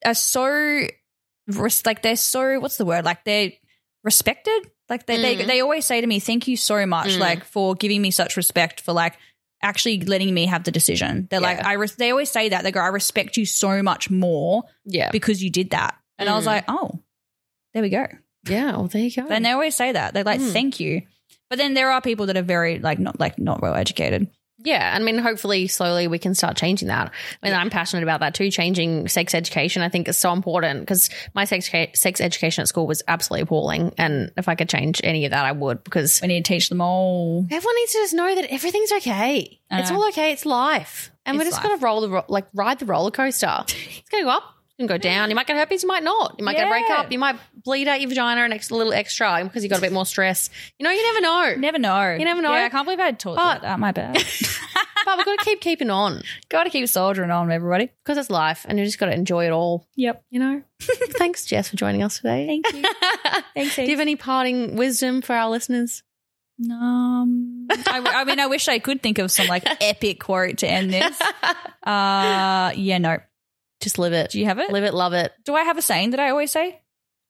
are 0.06 0.14
so 0.14 0.88
like 1.86 2.02
they're 2.02 2.16
so 2.16 2.60
what's 2.60 2.78
the 2.78 2.86
word? 2.86 3.06
Like 3.06 3.24
they're 3.24 3.52
respected. 4.04 4.70
Like 4.90 5.06
they 5.06 5.18
they 5.22 5.36
Mm. 5.38 5.48
they 5.48 5.62
always 5.62 5.86
say 5.86 6.02
to 6.02 6.08
me, 6.08 6.20
"Thank 6.20 6.48
you 6.48 6.58
so 6.58 6.86
much, 6.86 7.10
Mm. 7.10 7.20
like 7.20 7.44
for 7.46 7.76
giving 7.76 8.02
me 8.02 8.12
such 8.12 8.38
respect 8.38 8.82
for 8.82 8.94
like." 8.94 9.18
Actually, 9.62 10.02
letting 10.02 10.34
me 10.34 10.46
have 10.46 10.64
the 10.64 10.72
decision. 10.72 11.28
They're 11.32 11.40
like, 11.40 11.64
I. 11.66 11.74
Res- 11.74 11.96
they 11.96 12.12
always 12.12 12.30
say 12.30 12.50
that. 12.50 12.64
They 12.64 12.72
go, 12.72 12.80
"I 12.80 12.88
respect 12.88 13.38
you 13.38 13.46
so 13.46 13.82
much 13.82 14.10
more 14.12 14.64
yeah, 14.86 15.10
because 15.12 15.42
you 15.44 15.50
did 15.50 15.72
that." 15.72 15.96
And 16.20 16.30
I 16.30 16.36
was 16.36 16.44
Mm. 16.44 16.48
like, 16.48 16.66
"Oh, 16.68 16.92
there 17.74 17.82
we 17.82 17.90
go." 17.90 18.06
yeah. 18.48 18.72
Well, 18.72 18.88
there 18.88 19.02
you 19.02 19.12
go. 19.12 19.28
And 19.30 19.44
they 19.44 19.52
always 19.52 19.76
say 19.76 19.92
that. 19.92 20.14
They're 20.14 20.24
like, 20.24 20.40
Mm. 20.40 20.54
thank 20.54 20.80
you. 20.80 21.02
But 21.50 21.58
then 21.58 21.74
there 21.74 21.92
are 21.92 22.02
people 22.02 22.28
that 22.28 22.38
are 22.38 22.42
very 22.44 22.80
like 22.80 23.00
not 23.00 23.20
like 23.20 23.40
not 23.40 23.62
well 23.62 23.74
educated. 23.74 24.30
Yeah, 24.60 24.92
I 24.96 25.00
mean, 25.00 25.20
hopefully, 25.20 25.68
slowly 25.68 26.08
we 26.08 26.18
can 26.18 26.34
start 26.34 26.58
changing 26.58 26.88
that. 26.88 27.12
I 27.44 27.46
mean, 27.48 27.56
I'm 27.56 27.70
passionate 27.70 28.02
about 28.04 28.22
that 28.22 28.34
too. 28.34 28.50
Changing 28.50 29.08
sex 29.08 29.36
education, 29.36 29.84
I 29.84 29.90
think, 29.90 30.08
is 30.08 30.18
so 30.18 30.34
important 30.34 30.80
because 30.80 31.10
my 31.36 31.46
sex 31.46 31.70
sex 31.94 32.20
education 32.20 32.64
at 32.64 32.68
school 32.68 32.88
was 32.88 33.04
absolutely 33.08 33.44
appalling, 33.44 33.94
and 33.98 34.32
if 34.36 34.50
I 34.50 34.56
could 34.56 34.68
change 34.70 35.00
any 35.04 35.26
of 35.26 35.32
that, 35.32 35.46
I 35.46 35.52
would 35.52 35.84
because 35.84 36.20
We 36.22 36.28
need 36.30 36.44
to 36.44 36.54
teach 36.54 36.70
them 36.70 36.82
all. 36.82 37.46
everyone 37.52 37.76
needs 37.76 37.92
to 37.92 37.98
just 38.00 38.14
know 38.16 38.36
that 38.36 38.46
everything's 38.52 38.92
okay. 38.94 39.60
It's 39.70 39.90
uh-huh. 39.92 39.96
all 40.00 40.08
okay. 40.10 40.32
It's 40.32 40.46
life, 40.46 41.12
and 41.26 41.38
we're 41.38 41.44
just 41.44 41.58
life. 41.58 41.64
gonna 41.64 41.78
roll 41.86 42.02
the 42.02 42.10
ro- 42.10 42.26
like 42.28 42.48
ride 42.54 42.80
the 42.80 42.86
roller 42.86 43.12
coaster. 43.12 43.64
It's 43.68 44.10
gonna 44.10 44.24
go 44.24 44.30
up, 44.30 44.44
it's 44.57 44.57
can 44.78 44.88
go 44.88 44.98
down. 44.98 45.30
You 45.30 45.36
might 45.36 45.48
get 45.48 45.58
herpes, 45.58 45.82
you 45.84 45.88
might 45.88 46.04
not. 46.04 46.36
You 46.38 46.46
might 46.46 46.54
get 46.56 46.64
a 46.64 46.66
Yeah. 46.66 46.70
breakup, 46.70 47.12
you 47.12 47.20
might 47.20 47.36
bleed 47.64 47.88
out 47.88 48.00
your 48.00 48.10
vagina 48.10 48.44
an 48.44 48.54
extra, 48.54 48.78
little 48.78 48.94
extra 48.94 49.40
because 49.44 49.64
you 49.64 49.70
got 49.70 49.80
a 49.80 49.82
bit 49.82 49.92
more 49.92 50.06
stress. 50.06 50.50
You 50.80 50.84
know, 50.84 50.92
you 50.92 51.04
never 51.04 51.22
know. 51.22 51.56
Never 51.60 51.80
know. 51.80 52.16
You 52.16 52.26
never 52.26 52.42
know. 52.42 52.54
Yeah, 52.54 52.66
I 52.66 52.70
can't 52.70 52.86
believe 52.86 53.00
I 53.00 53.06
had 53.06 53.22
But- 53.24 53.34
about 53.34 53.62
that. 53.64 53.80
My 53.80 53.92
bad. 53.92 54.14
but 55.06 55.18
we've 55.18 55.26
got 55.26 55.40
to 55.40 55.46
keep 55.46 55.62
keeping 55.62 55.90
on 55.90 56.22
Got 56.50 56.66
to 56.66 56.70
keep 56.70 56.88
soldiering 56.88 57.32
on, 57.32 57.52
everybody. 57.52 57.90
because 58.04 58.18
it's 58.18 58.30
life 58.30 58.66
and 58.70 58.78
you 58.78 58.86
just 58.86 59.00
got 59.00 59.08
to 59.08 59.14
enjoy 59.14 59.46
it 59.46 59.52
all. 59.52 59.88
Yep. 59.96 60.24
You 60.30 60.40
know? 60.40 60.62
Thanks, 60.82 61.46
Jess, 61.46 61.70
for 61.70 61.76
joining 61.78 62.04
us 62.04 62.18
today. 62.18 62.46
Thank 62.48 62.74
you. 62.74 62.84
Thanks. 63.56 63.76
Do 63.76 63.84
you 63.84 63.90
have 63.92 64.00
any 64.00 64.16
parting 64.16 64.76
wisdom 64.76 65.22
for 65.22 65.34
our 65.36 65.50
listeners? 65.50 66.04
Um, 66.72 67.68
I, 67.70 68.02
I 68.04 68.24
mean, 68.24 68.40
I 68.40 68.48
wish 68.48 68.68
I 68.68 68.80
could 68.80 69.02
think 69.04 69.20
of 69.20 69.32
some 69.32 69.48
like 69.48 69.64
epic 69.82 70.20
quote 70.20 70.58
to 70.58 70.68
end 70.68 70.92
this. 70.92 71.20
Uh, 71.84 72.72
yeah, 72.76 72.98
no. 72.98 73.20
Just 73.82 74.00
live 74.00 74.14
it. 74.14 74.32
Do 74.32 74.40
you 74.40 74.46
have 74.46 74.60
it? 74.60 74.72
Live 74.72 74.84
it, 74.84 74.94
love 74.94 75.14
it. 75.14 75.32
Do 75.46 75.56
I 75.56 75.64
have 75.64 75.78
a 75.78 75.82
saying 75.82 76.12
that 76.12 76.20
I 76.20 76.30
always 76.30 76.52
say? 76.52 76.82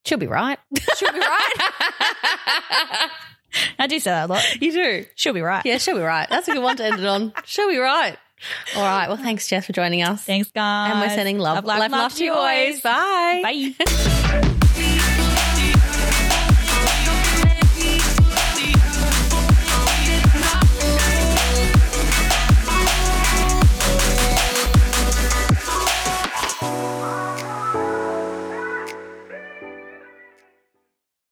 She'll 0.06 0.18
be 0.18 0.28
right. 0.28 0.58
She'll 0.98 1.12
be 1.12 1.20
right. 1.20 1.54
I 3.80 3.88
do 3.88 4.00
say 4.00 4.12
that 4.12 4.30
a 4.30 4.34
lot. 4.34 4.62
you 4.62 4.72
do. 4.72 5.06
She'll 5.16 5.34
be 5.34 5.42
right. 5.42 5.66
Yeah, 5.66 5.78
she'll 5.78 5.96
be 5.96 6.02
right. 6.02 6.30
That's 6.30 6.48
a 6.48 6.54
good 6.54 6.64
one 6.64 6.78
to 6.78 6.86
end 6.86 7.00
it 7.00 7.06
on. 7.06 7.34
She'll 7.46 7.70
be 7.70 7.78
right. 7.78 8.18
All 8.76 8.84
right. 8.84 9.08
Well, 9.08 9.18
thanks, 9.18 9.48
Jess, 9.48 9.66
for 9.66 9.74
joining 9.74 10.04
us. 10.04 10.24
Thanks, 10.24 10.52
guys. 10.52 10.92
And 10.92 11.00
we're 11.02 11.10
sending 11.10 11.40
love, 11.40 11.66
love, 11.66 11.66
love, 11.66 11.80
love, 11.80 11.92
love 11.92 12.14
to 12.16 12.24
you 12.24 12.34
always. 12.34 12.82
Bye. 12.82 13.74
Bye. 13.76 14.64